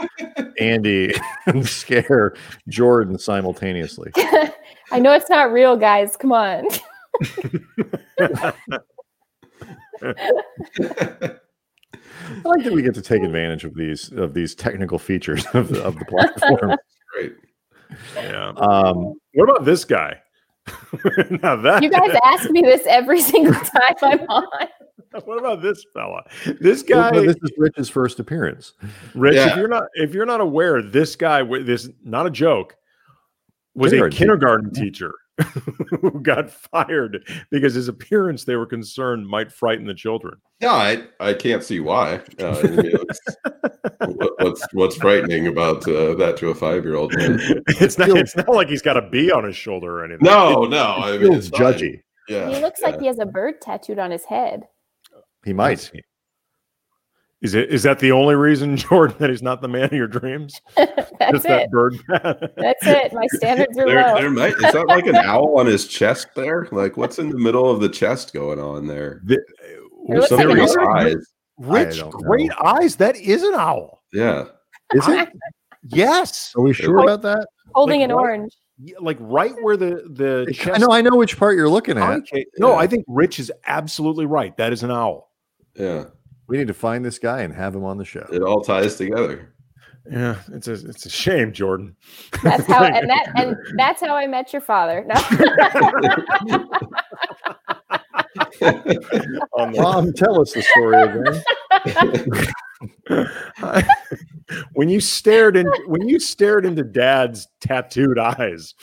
Andy 0.58 1.14
and 1.46 1.64
scare 1.64 2.34
Jourdan 2.68 3.20
simultaneously. 3.20 4.10
I 4.16 4.98
know 4.98 5.12
it's 5.12 5.30
not 5.30 5.52
real, 5.52 5.76
guys. 5.76 6.16
Come 6.16 6.32
on. 6.32 6.64
I 10.02 11.30
like 12.44 12.64
that 12.64 12.72
we 12.72 12.82
get 12.82 12.94
to 12.94 13.02
take 13.02 13.22
advantage 13.22 13.64
of 13.64 13.74
these 13.74 14.10
of 14.12 14.34
these 14.34 14.54
technical 14.54 14.98
features 14.98 15.44
of 15.54 15.68
the, 15.68 15.82
of 15.82 15.98
the 15.98 16.04
platform. 16.04 16.76
Great. 17.12 17.34
yeah 18.16 18.48
Um, 18.56 19.14
What 19.34 19.48
about 19.48 19.64
this 19.64 19.84
guy? 19.84 20.20
now 21.42 21.56
that 21.56 21.82
You 21.82 21.90
guys 21.90 22.16
ask 22.24 22.50
me 22.50 22.60
this 22.62 22.82
every 22.88 23.20
single 23.20 23.54
time 23.54 23.94
I'm 24.02 24.20
on. 24.28 24.68
what 25.24 25.38
about 25.38 25.62
this 25.62 25.84
fella? 25.94 26.22
This 26.60 26.84
well, 26.88 27.12
guy, 27.12 27.20
this 27.20 27.36
is 27.36 27.52
Rich's 27.56 27.88
first 27.88 28.18
appearance. 28.18 28.72
Rich. 29.14 29.36
If 29.36 29.56
you're 29.56 29.68
not 29.68 29.84
if 29.94 30.12
you're 30.12 30.26
not 30.26 30.40
aware, 30.40 30.82
this 30.82 31.16
guy, 31.16 31.42
wa- 31.42 31.60
this 31.62 31.88
not 32.04 32.26
a 32.26 32.30
joke, 32.30 32.76
was 33.74 33.92
a 33.92 33.96
Kindergarten 33.96 34.18
kindergarten 34.18 34.70
teacher 34.72 35.14
who 36.00 36.20
got 36.22 36.50
fired 36.50 37.26
because 37.50 37.74
his 37.74 37.88
appearance 37.88 38.44
they 38.44 38.56
were 38.56 38.66
concerned 38.66 39.26
might 39.28 39.52
frighten 39.52 39.86
the 39.86 39.94
children. 39.94 40.34
No, 40.60 40.70
I, 40.70 41.04
I 41.20 41.34
can't 41.34 41.62
see 41.62 41.80
why. 41.80 42.20
Uh, 42.40 42.58
I 42.58 42.62
mean, 42.62 42.86
it's- 42.86 43.36
what, 44.00 44.32
what's 44.38 44.66
what's 44.72 44.96
frightening 44.96 45.46
about 45.46 45.86
uh, 45.88 46.14
that 46.14 46.36
to 46.38 46.48
a 46.50 46.54
five 46.54 46.84
year 46.84 46.94
old? 46.96 47.12
It's 47.18 47.98
not. 47.98 48.10
It's 48.10 48.36
not 48.36 48.48
like 48.48 48.68
he's 48.68 48.82
got 48.82 48.96
a 48.96 49.02
bee 49.02 49.30
on 49.30 49.44
his 49.44 49.56
shoulder 49.56 50.00
or 50.00 50.04
anything. 50.04 50.24
No, 50.24 50.64
no. 50.64 50.84
I 50.96 51.12
mean, 51.12 51.20
Feels 51.32 51.48
it's 51.48 51.56
fine. 51.56 51.72
judgy. 51.74 52.00
Yeah, 52.28 52.48
He 52.50 52.60
looks 52.60 52.80
yeah. 52.82 52.90
like 52.90 53.00
he 53.00 53.06
has 53.06 53.18
a 53.18 53.26
bird 53.26 53.60
tattooed 53.60 53.98
on 53.98 54.10
his 54.10 54.24
head. 54.24 54.64
He 55.44 55.52
might. 55.52 55.90
Is 57.42 57.54
it 57.54 57.68
is 57.70 57.82
that 57.82 57.98
the 57.98 58.12
only 58.12 58.34
reason, 58.34 58.76
Jourdan, 58.78 59.18
that 59.18 59.28
he's 59.30 59.42
not 59.42 59.60
the 59.60 59.68
man 59.68 59.84
of 59.84 59.92
your 59.92 60.06
dreams? 60.08 60.60
That's 60.76 61.10
Just 61.32 61.44
that 61.44 61.62
it. 61.64 61.70
bird. 61.70 61.94
That's 62.08 62.86
it. 62.86 63.12
My 63.12 63.26
standards 63.34 63.76
are 63.78 63.86
There, 63.86 64.06
low. 64.08 64.14
there 64.20 64.30
might 64.30 64.54
is 64.54 64.72
that 64.72 64.86
like 64.88 65.06
an 65.06 65.16
owl 65.16 65.58
on 65.58 65.66
his 65.66 65.86
chest 65.86 66.28
there? 66.34 66.66
Like 66.72 66.96
what's 66.96 67.18
in 67.18 67.28
the 67.28 67.38
middle 67.38 67.70
of 67.70 67.80
the 67.80 67.88
chest 67.90 68.32
going 68.32 68.58
on 68.58 68.86
there? 68.86 69.20
The- 69.24 69.36
uh, 69.36 70.14
It 70.14 70.18
looks 70.18 70.30
like 70.30 70.44
of 70.46 70.50
an 70.50 70.88
eyes. 70.96 71.32
Rich, 71.58 72.02
great 72.10 72.48
know. 72.48 72.56
eyes. 72.64 72.96
That 72.96 73.16
is 73.16 73.42
an 73.42 73.54
owl. 73.54 74.02
Yeah. 74.12 74.44
Is 74.94 75.06
it? 75.08 75.28
Yes. 75.88 76.52
Are 76.56 76.62
we 76.62 76.72
sure 76.72 76.98
about 77.00 77.22
that? 77.22 77.46
Holding 77.74 78.00
Like 78.00 78.10
an 78.10 78.14
what? 78.14 78.22
orange. 78.22 78.56
Yeah, 78.78 78.96
Like 79.00 79.16
right 79.20 79.54
where 79.62 79.76
the 79.76 80.02
the 80.10 80.70
I 80.74 80.78
know. 80.78 80.88
I 80.90 81.00
know 81.02 81.16
which 81.16 81.38
part 81.38 81.56
you're 81.56 81.68
looking 81.68 81.96
at. 81.98 82.06
concave- 82.06 82.46
No, 82.58 82.72
Yeah. 82.72 82.76
I 82.78 82.86
think 82.86 83.04
Rich 83.08 83.38
is 83.40 83.50
absolutely 83.66 84.26
right. 84.26 84.56
That 84.56 84.72
is 84.72 84.82
an 84.82 84.90
owl. 84.90 85.30
Yeah. 85.74 86.04
We 86.48 86.58
need 86.58 86.68
to 86.68 86.74
find 86.74 87.04
this 87.04 87.18
guy 87.18 87.40
and 87.42 87.52
have 87.54 87.74
him 87.74 87.84
on 87.84 87.98
the 87.98 88.04
show. 88.04 88.26
It 88.32 88.42
all 88.42 88.62
ties 88.62 88.96
together. 88.96 89.52
Yeah, 90.08 90.36
it's 90.52 90.68
a 90.68 90.74
it's 90.74 91.04
a 91.06 91.10
shame, 91.10 91.52
Jourdan. 91.52 91.94
That's 92.44 92.64
how 92.66 92.84
and 92.84 93.10
that 93.10 93.32
and 93.34 93.56
that's 93.76 94.00
how 94.00 94.14
I 94.14 94.28
met 94.28 94.52
your 94.52 94.62
father. 94.62 95.04
No. 95.06 95.14
On 99.58 99.72
the- 99.72 99.80
Mom, 99.82 100.12
tell 100.12 100.40
us 100.40 100.52
the 100.52 100.62
story 100.62 101.02
again. 101.02 101.42
when 104.74 104.88
you 104.88 105.00
stared 105.00 105.56
in 105.56 105.66
when 105.86 106.06
you 106.08 106.20
stared 106.20 106.64
into 106.66 106.82
dad's 106.84 107.48
tattooed 107.60 108.18
eyes 108.18 108.74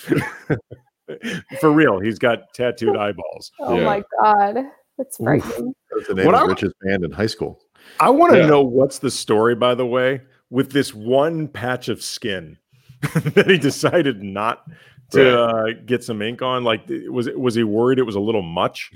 for 1.60 1.72
real 1.72 2.00
he's 2.00 2.18
got 2.18 2.40
tattooed 2.56 2.98
eyeballs 2.98 3.52
oh 3.60 3.78
Yeah. 3.78 3.84
my 3.86 4.04
god. 4.22 4.58
That's 4.98 5.18
frightening. 5.18 5.74
That's 5.96 6.08
the 6.08 6.14
name 6.16 6.26
What 6.26 6.36
of 6.36 6.42
I- 6.42 6.46
Rich's 6.46 6.74
band 6.82 7.04
in 7.04 7.12
high 7.12 7.28
school. 7.28 7.60
i 8.00 8.10
want 8.10 8.34
to 8.34 8.40
Yeah. 8.40 8.46
know 8.48 8.62
what's 8.64 9.00
the 9.00 9.12
story 9.12 9.56
by 9.56 9.76
the 9.76 9.86
way 9.86 10.22
with 10.50 10.72
this 10.72 10.94
one 10.94 11.48
patch 11.48 11.90
of 11.90 12.02
skin 12.02 12.58
that 13.14 13.50
he 13.50 13.58
decided 13.58 14.24
not 14.24 14.64
to 15.12 15.40
uh, 15.42 15.66
get 15.86 16.04
some 16.04 16.22
ink 16.22 16.42
on 16.42 16.64
like 16.64 16.82
was 17.10 17.28
it 17.28 17.38
was 17.40 17.56
he 17.56 17.64
worried 17.64 18.00
it 18.00 18.04
was 18.04 18.16
a 18.16 18.20
little 18.20 18.42
much 18.42 18.92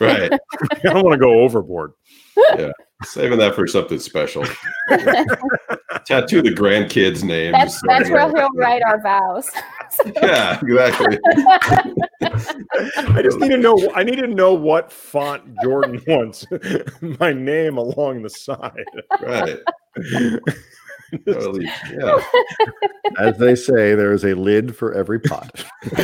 Right. 0.00 0.32
i 0.72 0.78
don't 0.82 1.04
want 1.04 1.12
to 1.12 1.18
go 1.18 1.40
overboard 1.42 1.92
Yeah, 2.36 2.72
Saving 3.04 3.38
that 3.38 3.54
for 3.54 3.66
something 3.66 3.98
special. 3.98 4.44
Tattoo 6.06 6.42
the 6.42 6.50
grandkids' 6.50 7.22
names. 7.22 7.52
That's 7.52 7.80
that's 7.86 8.10
where 8.10 8.28
he'll 8.30 8.48
write 8.54 8.82
our 8.82 9.00
vows. 9.02 9.50
Yeah, 10.16 10.58
exactly. 10.60 11.18
i 12.20 13.22
just 13.22 13.38
need 13.38 13.50
to 13.50 13.56
know 13.56 13.78
i 13.94 14.02
need 14.02 14.16
to 14.16 14.26
know 14.26 14.52
what 14.52 14.90
font 14.90 15.54
Jourdan 15.62 16.04
wants 16.08 16.44
my 17.20 17.32
name 17.32 17.76
along 17.76 18.22
the 18.22 18.30
side 18.30 18.72
Right. 19.22 19.58
Totally. 21.26 21.66
Yeah. 21.92 22.18
As 23.18 23.38
they 23.38 23.54
say, 23.54 23.94
there 23.94 24.12
is 24.12 24.24
a 24.24 24.34
lid 24.34 24.74
for 24.76 24.92
every 24.94 25.20
pot. 25.20 25.64
you 25.84 26.02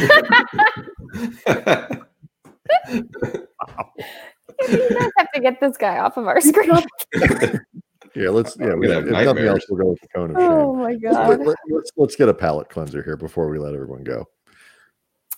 guys 4.68 5.10
have 5.16 5.32
to 5.34 5.40
get 5.40 5.60
this 5.60 5.76
guy 5.76 5.98
off 5.98 6.16
of 6.16 6.26
our 6.26 6.40
screen. 6.40 6.84
Yeah, 8.14 8.30
let's. 8.30 8.56
Yeah, 8.58 8.74
we, 8.74 8.86
gonna 8.88 9.00
if 9.00 9.04
have 9.04 9.04
nothing 9.06 9.26
nightmares. 9.26 9.48
else, 9.50 9.66
we'll 9.70 9.78
go 9.84 9.90
with 9.90 10.00
the 10.00 10.08
cone 10.08 10.30
of 10.30 10.36
shame. 10.36 10.50
Oh 10.50 10.74
my 10.74 10.90
Let's, 10.92 11.02
god. 11.02 11.38
let, 11.40 11.48
us 11.82 11.90
let's 11.96 12.16
get 12.16 12.28
a 12.28 12.34
palate 12.34 12.68
cleanser 12.68 13.02
here 13.02 13.16
before 13.16 13.48
we 13.48 13.58
let 13.58 13.74
everyone 13.74 14.02
go. 14.04 14.26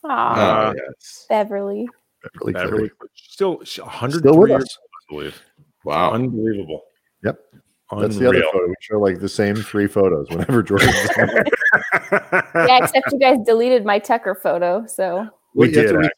Aw, 0.05 0.70
Oh, 0.70 0.74
yes. 0.74 1.27
Beverly. 1.28 1.86
Beverly 2.23 2.53
Beverly 2.53 2.70
Cleary. 2.70 2.89
Cleary. 2.89 3.11
still 3.15 3.62
she- 3.65 3.82
103 3.82 4.20
Still 4.31 4.40
with 4.40 4.51
years 4.51 4.62
us. 4.65 4.78
old, 4.81 4.89
I 4.89 5.15
believe. 5.15 5.43
Wow. 5.85 6.12
Unbelievable. 6.12 6.82
Yep. 7.24 7.39
That's 8.01 8.16
the 8.16 8.28
other 8.28 8.36
Unreal. 8.39 8.53
photo. 8.53 8.66
We 8.69 8.74
show 8.81 8.99
like 8.99 9.20
the 9.20 9.28
same 9.28 9.55
three 9.57 9.86
photos 9.86 10.28
whenever 10.31 10.62
Jourdan's. 10.62 10.94
Yeah, 11.16 12.78
except 12.85 13.12
you 13.12 13.19
guys 13.19 13.39
deleted 13.44 13.85
my 13.85 13.99
Tucker 13.99 14.35
photo. 14.35 14.86
So 14.86 15.27
We 15.55 15.66
Well, 15.66 15.74
that's 15.74 15.89
did, 15.93 15.97
what 15.97 16.05
it. 16.07 16.12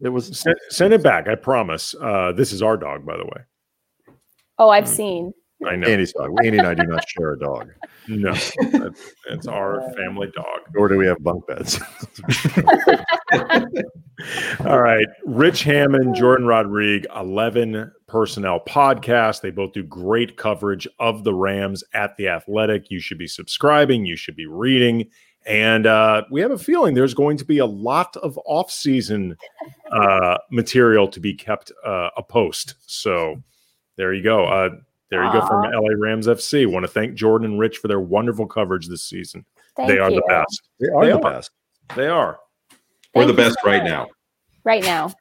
It 0.00 0.08
was 0.08 0.38
send, 0.38 0.56
send 0.70 0.94
it 0.94 1.02
back. 1.02 1.28
I 1.28 1.34
promise. 1.34 1.94
Uh, 2.00 2.32
this 2.32 2.52
is 2.52 2.62
our 2.62 2.76
dog, 2.76 3.04
by 3.04 3.16
the 3.16 3.24
way. 3.24 4.14
oh 4.58 4.68
Mm. 4.68 4.72
I've 4.72 4.88
seen. 4.88 5.32
I 5.66 5.76
know. 5.76 5.88
Andy's 5.88 6.12
dog. 6.12 6.30
Andy 6.44 6.58
and 6.58 6.66
I 6.66 6.74
do 6.74 6.84
not 6.84 7.08
share 7.08 7.32
a 7.32 7.38
dog, 7.38 7.70
No, 8.06 8.32
that's, 8.32 9.14
it's 9.28 9.46
our 9.48 9.92
family 9.94 10.30
dog. 10.34 10.60
nor 10.74 10.88
do 10.88 10.96
we 10.96 11.06
have 11.06 11.22
bunk 11.22 11.46
beds. 11.46 11.80
All 14.64 14.80
right. 14.80 15.06
Rich 15.24 15.62
Hammond, 15.64 16.14
Jourdan 16.16 16.46
Rodrigue, 16.46 17.06
11 17.14 17.92
personnel 18.06 18.60
podcast. 18.60 19.40
They 19.40 19.50
both 19.50 19.72
do 19.72 19.82
great 19.82 20.36
coverage 20.36 20.86
of 20.98 21.24
the 21.24 21.34
Rams 21.34 21.82
at 21.92 22.16
the 22.16 22.28
Athletic. 22.28 22.90
You 22.90 23.00
should 23.00 23.18
be 23.18 23.26
subscribing, 23.28 24.04
you 24.04 24.16
should 24.16 24.36
be 24.36 24.46
reading. 24.46 25.08
And 25.46 25.86
uh, 25.86 26.22
we 26.30 26.40
have 26.40 26.50
a 26.50 26.58
feeling 26.58 26.94
there's 26.94 27.14
going 27.14 27.36
to 27.38 27.44
be 27.44 27.58
a 27.58 27.66
lot 27.66 28.16
of 28.18 28.38
off-season 28.44 29.36
uh, 29.90 30.38
material 30.50 31.08
to 31.08 31.20
be 31.20 31.32
kept 31.34 31.72
uh, 31.84 32.10
a 32.16 32.22
post. 32.22 32.74
So 32.86 33.42
there 33.96 34.12
you 34.12 34.22
go. 34.22 34.46
There 35.10 35.24
you 35.24 35.32
go 35.32 35.40
from 35.46 35.62
LA 35.62 35.94
Rams 35.96 36.26
FC. 36.26 36.70
Want 36.70 36.84
to 36.84 36.88
thank 36.88 37.16
Jourdan 37.16 37.44
and 37.46 37.58
Rich 37.58 37.78
for 37.78 37.88
their 37.88 38.00
wonderful 38.00 38.46
coverage 38.46 38.88
this 38.88 39.02
season. 39.04 39.44
Thank 39.76 39.88
they 39.88 39.98
are 39.98 40.10
you. 40.10 40.16
the 40.16 40.22
best. 40.28 40.62
They 40.80 40.88
are 40.88 41.04
They 41.04 41.10
the 41.12 41.18
are. 41.18 41.32
best. 41.32 41.50
They 41.96 42.08
are. 42.08 42.38
We're 43.14 43.24
the 43.26 43.32
best 43.32 43.56
so 43.62 43.70
right 43.70 43.82
now. 43.82 44.08
Right 44.64 44.82
now. 44.84 45.12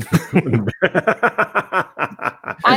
I'm 0.32 0.68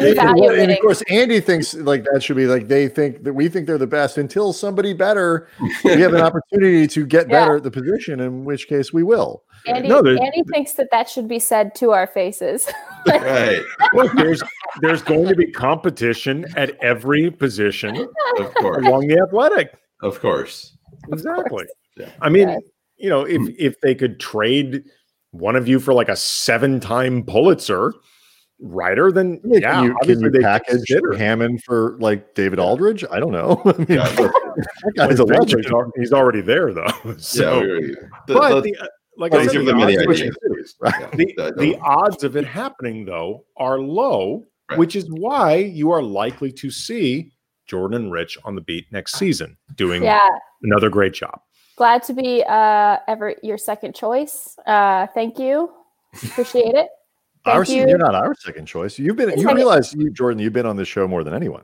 And- 0.06 0.18
and- 0.20 0.40
and 0.40 0.72
of 0.72 0.80
course, 0.80 1.02
Andy 1.10 1.40
thinks 1.40 1.74
like 1.74 2.06
that 2.12 2.24
should 2.24 2.38
be 2.38 2.48
like 2.48 2.68
they 2.68 2.88
think 2.88 3.24
that 3.24 3.34
we 3.34 3.50
think 3.50 3.68
they're 3.68 3.78
the 3.78 3.88
best 3.88 4.18
until 4.18 4.54
somebody 4.54 4.94
better. 4.94 5.48
We 5.84 5.92
have 6.02 6.14
an 6.14 6.22
opportunity 6.22 6.88
to 6.88 7.06
get 7.06 7.28
Yeah. 7.30 7.42
better 7.42 7.58
at 7.58 7.64
the 7.64 7.72
position, 7.72 8.20
in 8.20 8.46
which 8.46 8.68
case 8.68 8.94
we 8.94 9.04
will. 9.04 9.44
Andy, 9.68 9.88
No, 9.88 10.00
Andy 10.00 10.44
thinks 10.52 10.74
that 10.74 10.90
that 10.92 11.10
should 11.10 11.28
be 11.28 11.40
said 11.40 11.74
to 11.76 11.92
our 11.92 12.08
faces. 12.08 12.68
Right. 13.06 13.62
Look, 13.94 14.14
there's 14.14 14.42
there's 14.80 15.02
going 15.02 15.28
to 15.28 15.36
be 15.36 15.52
competition 15.52 16.46
at 16.56 16.72
every 16.82 17.30
position 17.30 18.08
Of 18.40 18.54
course. 18.56 18.86
along 18.86 19.08
the 19.08 19.20
athletic. 19.20 19.78
Of 20.02 20.22
course. 20.22 20.78
Exactly. 21.12 21.66
Yeah. 21.98 22.10
I 22.22 22.30
mean, 22.30 22.48
Yes. 22.48 22.62
you 22.96 23.10
know, 23.10 23.24
if 23.26 23.42
if 23.60 23.82
they 23.82 23.94
could 23.94 24.22
trade 24.22 24.84
one 25.32 25.58
of 25.58 25.68
you 25.68 25.82
for 25.82 25.94
like 25.94 26.08
a 26.08 26.16
seven-time 26.16 27.24
Pulitzer 27.24 27.94
writer, 28.62 29.12
then 29.12 29.42
Yeah, 29.44 29.60
yeah, 29.60 29.72
can 29.74 29.84
you, 29.84 29.90
can 29.90 29.98
obviously 30.02 30.24
you 30.24 30.32
they 30.32 30.40
package 30.40 30.68
consider. 30.88 31.14
Hammond 31.18 31.62
for 31.64 31.98
like 32.00 32.34
David 32.36 32.60
Aldridge? 32.60 33.04
I 33.12 33.20
don't 33.20 33.34
know. 33.34 33.62
I 33.66 33.74
mean, 33.80 33.86
Yeah. 33.90 34.08
that 34.16 34.94
guy's 34.96 35.20
a 35.20 35.26
legend. 35.26 35.66
He's 35.98 36.14
already 36.14 36.40
there 36.40 36.74
though. 36.74 36.88
So, 37.18 37.62
yeah. 37.64 37.74
we- 37.74 37.88
the- 38.28 38.34
but 38.34 38.62
the- 38.62 38.72
the, 38.80 38.90
like 39.18 39.32
don't 39.32 39.42
I 39.42 39.46
said, 39.46 39.54
give 39.54 39.66
the 39.66 39.72
them 39.74 39.82
odds- 39.82 40.08
Which 40.08 40.22
ideas. 40.22 40.38
is- 40.58 40.76
right. 40.80 41.12
The, 41.12 41.34
that- 41.38 41.58
the 41.58 41.78
odds 41.80 42.24
of 42.24 42.36
it 42.38 42.46
happening 42.46 43.06
though 43.06 43.46
are 43.58 43.80
low 43.80 44.46
Right. 44.70 44.80
which 44.80 44.96
is 44.96 45.10
why 45.12 45.56
you 45.56 45.92
are 45.92 46.02
likely 46.02 46.52
to 46.54 46.72
see 46.72 47.32
Jourdan 47.70 47.96
and 47.98 48.12
rich 48.14 48.38
on 48.46 48.56
the 48.56 48.62
beat 48.62 48.86
next 48.92 49.16
season 49.18 49.58
doing 49.76 50.04
yeah. 50.04 50.20
another 50.62 50.90
great 50.90 51.14
job 51.14 51.42
Glad 51.76 52.04
to 52.04 52.14
be 52.14 52.44
uh 52.48 52.98
ever 53.08 53.36
your 53.44 53.58
second 53.58 53.94
choice. 53.96 54.58
Uh 54.66 55.08
thank 55.14 55.38
you. 55.40 55.70
Appreciate 56.24 56.76
it. 56.76 56.88
Thank 57.46 57.56
Our, 57.58 57.64
you. 57.66 57.88
you're 57.90 57.98
not 57.98 58.16
our 58.16 58.34
second 58.36 58.68
choice. 58.68 58.98
You've 58.98 59.18
been. 59.18 59.32
You 59.32 59.42
Second- 59.42 59.58
realize, 59.58 59.94
you, 59.94 60.10
Jourdan, 60.12 60.40
you've 60.40 60.54
been 60.54 60.66
on 60.66 60.78
this 60.78 60.88
show 60.88 61.10
more 61.10 61.26
than 61.26 61.34
anyone. 61.34 61.64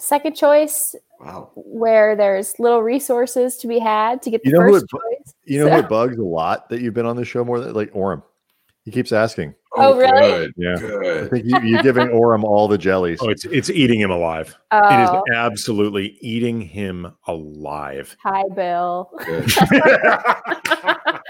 Second 0.00 0.34
choice 0.34 0.96
wow. 1.20 1.50
where 1.54 2.16
there's 2.16 2.58
little 2.58 2.82
resources 2.82 3.56
to 3.58 3.68
be 3.68 3.78
had 3.78 4.22
to 4.22 4.30
get 4.30 4.42
the 4.42 4.50
You 4.50 4.54
know 4.56 4.62
who 4.62 4.72
first 4.72 4.84
it 4.84 4.90
choice. 4.90 5.34
You 5.44 5.58
know 5.60 5.66
So- 5.66 5.72
who 5.72 5.78
it 5.80 5.88
bugs 5.88 6.18
a 6.18 6.22
lot 6.22 6.68
that 6.70 6.80
you've 6.80 6.94
been 6.94 7.06
on 7.06 7.16
the 7.16 7.24
show 7.24 7.44
more 7.44 7.60
than 7.60 7.72
like 7.74 7.92
Orem. 7.92 8.22
He 8.84 8.90
keeps 8.90 9.12
asking. 9.12 9.54
Oh, 9.76 9.94
oh 9.94 9.98
really? 9.98 10.52
Good. 10.52 10.52
Yeah, 10.58 11.22
I 11.24 11.28
think 11.28 11.46
you, 11.46 11.58
you're 11.62 11.82
giving 11.82 12.08
Orem 12.08 12.44
all 12.44 12.68
the 12.68 12.76
jellies. 12.76 13.18
oh 13.22 13.28
it's 13.30 13.44
it's 13.46 13.70
eating 13.70 13.98
him 13.98 14.10
alive 14.10 14.48
it 14.72 14.82
Oh, 14.84 15.22
is 15.22 15.22
absolutely 15.34 16.18
eating 16.20 16.60
him 16.60 17.12
alive 17.26 18.16
hi, 18.22 18.42
Bill. 18.54 19.10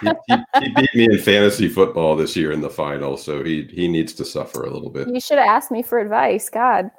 He, 0.00 0.08
he, 0.28 0.36
he 0.60 0.68
beat 0.74 0.94
me 0.94 1.04
in 1.04 1.18
fantasy 1.18 1.68
football 1.68 2.16
this 2.16 2.36
year 2.36 2.52
in 2.52 2.60
the 2.60 2.70
final, 2.70 3.16
so 3.16 3.42
he 3.42 3.68
he 3.72 3.88
needs 3.88 4.12
to 4.14 4.24
suffer 4.24 4.64
a 4.64 4.70
little 4.70 4.90
bit. 4.90 5.08
You 5.08 5.20
should 5.20 5.38
have 5.38 5.46
asked 5.46 5.70
me 5.70 5.82
for 5.82 5.98
advice. 5.98 6.48
God. 6.48 6.90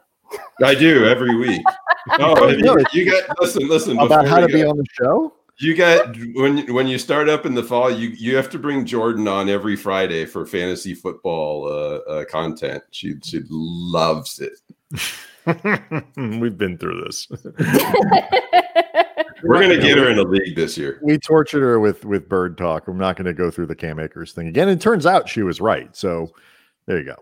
I 0.63 0.75
do 0.75 1.05
every 1.05 1.35
week. 1.35 1.61
Oh, 2.19 2.33
No, 2.59 2.77
you, 2.77 2.85
you 2.93 3.11
got 3.11 3.39
listen, 3.39 3.67
listen. 3.67 3.97
About 3.97 4.23
before 4.23 4.27
how 4.27 4.41
we 4.41 4.47
to 4.47 4.53
be 4.53 4.63
on 4.63 4.77
the 4.77 4.85
show. 4.91 5.33
You 5.59 5.75
got 5.75 6.17
when 6.33 6.71
when 6.73 6.87
you 6.87 6.97
start 6.97 7.29
up 7.29 7.45
in 7.45 7.53
the 7.53 7.63
fall, 7.63 7.91
you 7.91 8.09
you 8.09 8.35
have 8.35 8.49
to 8.51 8.59
bring 8.59 8.85
Jourdan 8.85 9.31
on 9.31 9.49
every 9.49 9.75
Friday 9.75 10.25
for 10.25 10.45
fantasy 10.45 10.95
football 10.95 11.67
uh, 11.67 11.97
uh, 12.09 12.25
content. 12.25 12.83
She 12.91 13.15
she 13.23 13.41
loves 13.49 14.39
it. 14.39 14.59
we've 16.15 16.57
been 16.57 16.77
through 16.77 17.03
this 17.03 17.27
We're 19.43 19.59
gonna 19.59 19.77
get 19.77 19.97
her 19.97 20.09
in 20.09 20.17
a 20.17 20.23
league 20.23 20.55
this 20.55 20.77
year. 20.77 20.99
We 21.01 21.17
tortured 21.17 21.61
her 21.61 21.79
with 21.79 22.05
with 22.05 22.29
bird 22.29 22.57
talk. 22.57 22.87
I'm 22.87 22.97
not 22.97 23.17
going 23.17 23.25
to 23.25 23.33
go 23.33 23.51
through 23.51 23.65
the 23.67 23.75
Cam 23.75 23.99
Akers 23.99 24.31
thing 24.31 24.47
again. 24.47 24.69
It 24.69 24.79
turns 24.79 25.05
out 25.05 25.27
she 25.27 25.43
was 25.43 25.59
right. 25.59 25.93
So 25.95 26.31
there 26.85 26.97
you 26.97 27.05
go. 27.05 27.17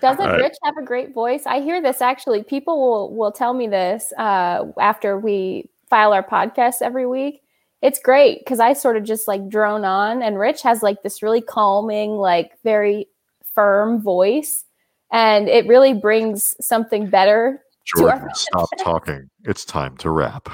Doesn't. 0.00 0.30
Rich 0.30 0.56
have 0.64 0.76
a 0.76 0.84
great 0.84 1.12
voice? 1.12 1.44
I 1.46 1.60
hear 1.60 1.82
this 1.82 2.00
actually. 2.00 2.42
People 2.42 2.80
will 2.80 3.14
will 3.14 3.32
tell 3.32 3.52
me 3.54 3.68
this 3.68 4.12
uh, 4.18 4.64
after 4.78 5.18
we 5.18 5.68
file 5.88 6.12
our 6.12 6.22
podcast 6.22 6.82
every 6.82 7.06
week. 7.06 7.42
It's 7.82 7.98
great 7.98 8.40
because 8.40 8.60
I 8.60 8.74
sort 8.74 8.96
of 8.96 9.04
just 9.04 9.26
like 9.26 9.48
drone 9.48 9.84
on, 9.84 10.22
and 10.22 10.38
Rich 10.38 10.62
has 10.62 10.82
like 10.82 11.02
this 11.02 11.22
really 11.22 11.40
calming, 11.40 12.12
like 12.12 12.52
very 12.62 13.08
firm 13.54 14.00
voice, 14.02 14.64
and 15.12 15.48
it 15.48 15.66
really 15.66 15.94
brings 15.94 16.54
something 16.64 17.08
better. 17.08 17.62
Jourdan, 17.96 18.34
stop 18.34 18.68
talking. 18.78 19.30
It's 19.44 19.64
time 19.64 19.96
to 19.98 20.10
wrap. 20.10 20.48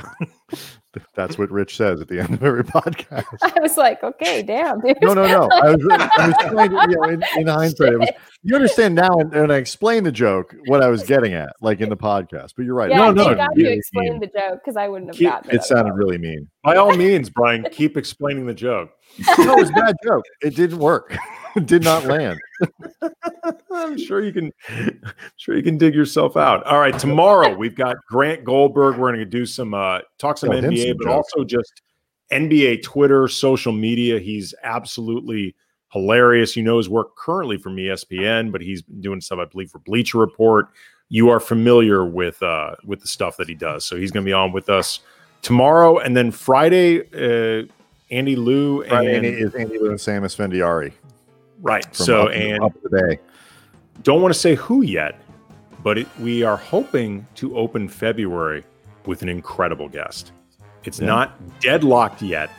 That's 1.14 1.39
what 1.39 1.51
Rich 1.51 1.77
says 1.77 2.01
at 2.01 2.09
the 2.09 2.20
end 2.20 2.35
of 2.35 2.43
every 2.43 2.64
podcast. 2.64 3.24
I 3.43 3.60
was 3.60 3.77
like, 3.77 4.02
okay, 4.02 4.43
damn, 4.43 4.81
dude. 4.81 4.97
No, 5.02 5.14
no, 5.14 5.27
no. 5.27 5.48
I 5.52 5.70
was, 5.70 5.86
I 5.90 6.27
was 6.28 6.36
trying 6.40 6.70
to, 6.70 6.86
you 6.89 6.97
know, 6.97 7.02
in, 7.05 7.23
in 7.36 7.47
hindsight, 7.47 7.93
it 7.93 7.98
was, 7.98 8.10
you 8.43 8.55
understand 8.55 8.94
now, 8.94 9.18
and, 9.18 9.32
and 9.35 9.52
I 9.52 9.56
explained 9.56 10.06
the 10.06 10.12
joke, 10.12 10.55
what 10.66 10.82
I 10.82 10.89
was 10.89 11.02
getting 11.02 11.35
at, 11.35 11.51
like 11.60 11.81
in 11.81 11.89
the 11.89 11.97
podcast. 11.97 12.55
But 12.56 12.64
you're 12.64 12.74
right. 12.74 12.90
Yeah, 12.90 12.98
no, 12.98 13.05
I 13.05 13.12
no, 13.12 13.35
got 13.35 13.55
to 13.55 13.73
explain 13.73 14.12
mean. 14.12 14.20
the 14.20 14.27
joke 14.27 14.60
because 14.64 14.77
I 14.77 14.89
wouldn't 14.89 15.10
have 15.10 15.18
keep, 15.18 15.28
gotten 15.28 15.51
it. 15.51 15.56
It 15.56 15.62
sounded 15.64 15.94
really 15.94 16.18
mean. 16.18 16.48
By 16.62 16.77
all 16.77 16.94
means, 16.97 17.31
Brian, 17.31 17.66
keep 17.70 17.97
explaining 17.97 18.47
the 18.47 18.55
joke. 18.55 18.90
no, 19.38 19.56
it 19.56 19.60
was 19.60 19.70
a 19.70 19.74
bad 19.74 19.96
joke. 20.04 20.24
It 20.42 20.54
didn't 20.54 20.78
work. 20.78 21.16
it 21.56 21.66
did 21.66 21.82
not 21.82 22.04
land. 22.04 22.38
I'm 23.72 23.98
sure 23.98 24.22
you 24.22 24.32
can 24.32 24.52
I'm 24.68 25.12
sure 25.36 25.56
you 25.56 25.62
can 25.62 25.78
dig 25.78 25.94
yourself 25.94 26.36
out. 26.36 26.64
All 26.66 26.78
right, 26.78 26.96
tomorrow 26.98 27.54
we've 27.54 27.74
got 27.74 27.96
Grant 28.08 28.44
Goldberg. 28.44 28.96
We're 28.96 29.08
going 29.08 29.20
to 29.20 29.24
do 29.24 29.46
some 29.46 29.74
uh 29.74 30.00
talk 30.18 30.38
some 30.38 30.50
NBA, 30.50 30.88
some 30.88 30.96
but 30.98 31.04
jokes. 31.04 31.32
also 31.34 31.44
just 31.44 31.82
NBA 32.30 32.82
Twitter, 32.82 33.26
social 33.28 33.72
media. 33.72 34.18
He's 34.18 34.54
absolutely 34.62 35.54
hilarious. 35.92 36.56
You 36.56 36.62
know 36.62 36.76
his 36.76 36.88
work 36.88 37.16
currently 37.16 37.56
from 37.56 37.76
ESPN, 37.76 38.52
but 38.52 38.60
he's 38.60 38.82
doing 39.00 39.20
stuff 39.20 39.38
I 39.38 39.46
believe 39.46 39.70
for 39.70 39.78
Bleacher 39.80 40.18
Report. 40.18 40.68
You 41.08 41.30
are 41.30 41.40
familiar 41.40 42.04
with 42.04 42.42
uh 42.42 42.74
with 42.84 43.00
the 43.00 43.08
stuff 43.08 43.38
that 43.38 43.48
he 43.48 43.54
does. 43.54 43.84
So 43.84 43.96
he's 43.96 44.10
going 44.10 44.24
to 44.24 44.28
be 44.28 44.34
on 44.34 44.52
with 44.52 44.68
us 44.68 45.00
tomorrow 45.42 45.98
and 45.98 46.16
then 46.16 46.30
Friday 46.30 47.00
uh 47.12 47.66
Andy 48.10 48.36
Friday 48.88 49.16
and 49.16 49.26
is 49.26 49.54
Andy 49.54 49.78
Liu 49.78 49.90
and 49.90 50.00
Sam 50.00 50.22
Esfandiari. 50.22 50.92
Right. 51.60 51.94
So, 51.94 52.26
up, 52.26 52.34
and 52.34 52.62
up 52.62 52.72
today. 52.82 53.18
Don't 54.02 54.22
want 54.22 54.32
to 54.32 54.38
say 54.38 54.54
who 54.54 54.82
yet, 54.82 55.20
but 55.82 55.98
it, 55.98 56.06
we 56.20 56.42
are 56.42 56.56
hoping 56.56 57.26
to 57.36 57.56
open 57.56 57.88
February 57.88 58.64
with 59.06 59.22
an 59.22 59.28
incredible 59.28 59.88
guest. 59.88 60.32
It's 60.84 61.00
yeah. 61.00 61.06
not 61.06 61.60
deadlocked 61.60 62.22
yet, 62.22 62.50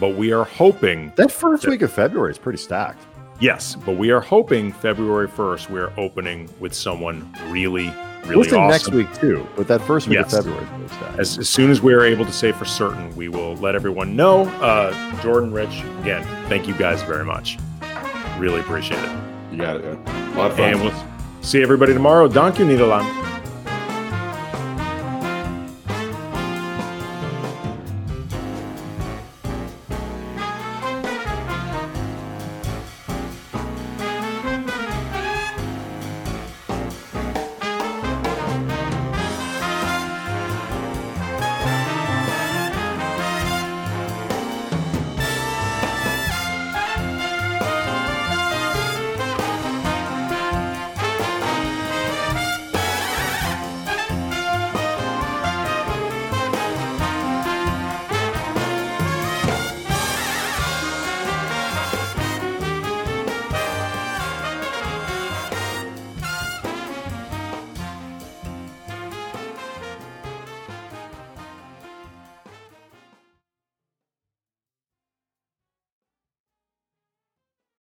but 0.00 0.16
we 0.16 0.32
are 0.32 0.44
hoping 0.44 1.12
that 1.16 1.30
first 1.30 1.64
that, 1.64 1.70
week 1.70 1.82
of 1.82 1.92
February 1.92 2.30
is 2.30 2.38
pretty 2.38 2.58
stacked. 2.58 3.04
Yes, 3.40 3.76
but 3.76 3.96
we 3.96 4.10
are 4.10 4.20
hoping 4.20 4.72
February 4.72 5.28
1st 5.28 5.70
we're 5.70 5.92
opening 5.96 6.50
with 6.58 6.74
someone 6.74 7.32
really, 7.46 7.92
really 8.26 8.48
awesome. 8.48 8.68
next 8.68 8.90
week 8.90 9.12
too, 9.14 9.46
but 9.54 9.68
that 9.68 9.80
first 9.82 10.08
week 10.08 10.18
yes. 10.18 10.32
of 10.32 10.44
February. 10.44 10.66
As, 11.18 11.38
as, 11.38 11.48
soon 11.48 11.70
as 11.70 11.80
we 11.80 11.94
are 11.94 12.04
able 12.04 12.24
to 12.24 12.32
say 12.32 12.50
for 12.50 12.64
certain, 12.64 13.14
we 13.14 13.28
will 13.28 13.54
let 13.56 13.76
everyone 13.76 14.16
know. 14.16 14.42
Uh, 14.60 15.22
Jordan, 15.22 15.52
Rich, 15.52 15.82
again, 16.00 16.24
thank 16.48 16.66
you 16.66 16.74
guys 16.74 17.00
very 17.02 17.24
much. 17.24 17.58
Really 18.38 18.58
appreciate 18.60 19.02
it. 19.02 19.18
You 19.52 19.58
got 19.58 19.76
it. 19.76 19.84
Man. 19.84 20.34
A 20.34 20.38
lot 20.38 20.50
of 20.50 20.56
fun. 20.56 20.72
And 20.72 20.82
we'll 20.82 21.04
see 21.40 21.62
everybody 21.62 21.92
tomorrow. 21.92 22.26
Danke, 22.26 22.58
Niederland. 22.58 23.27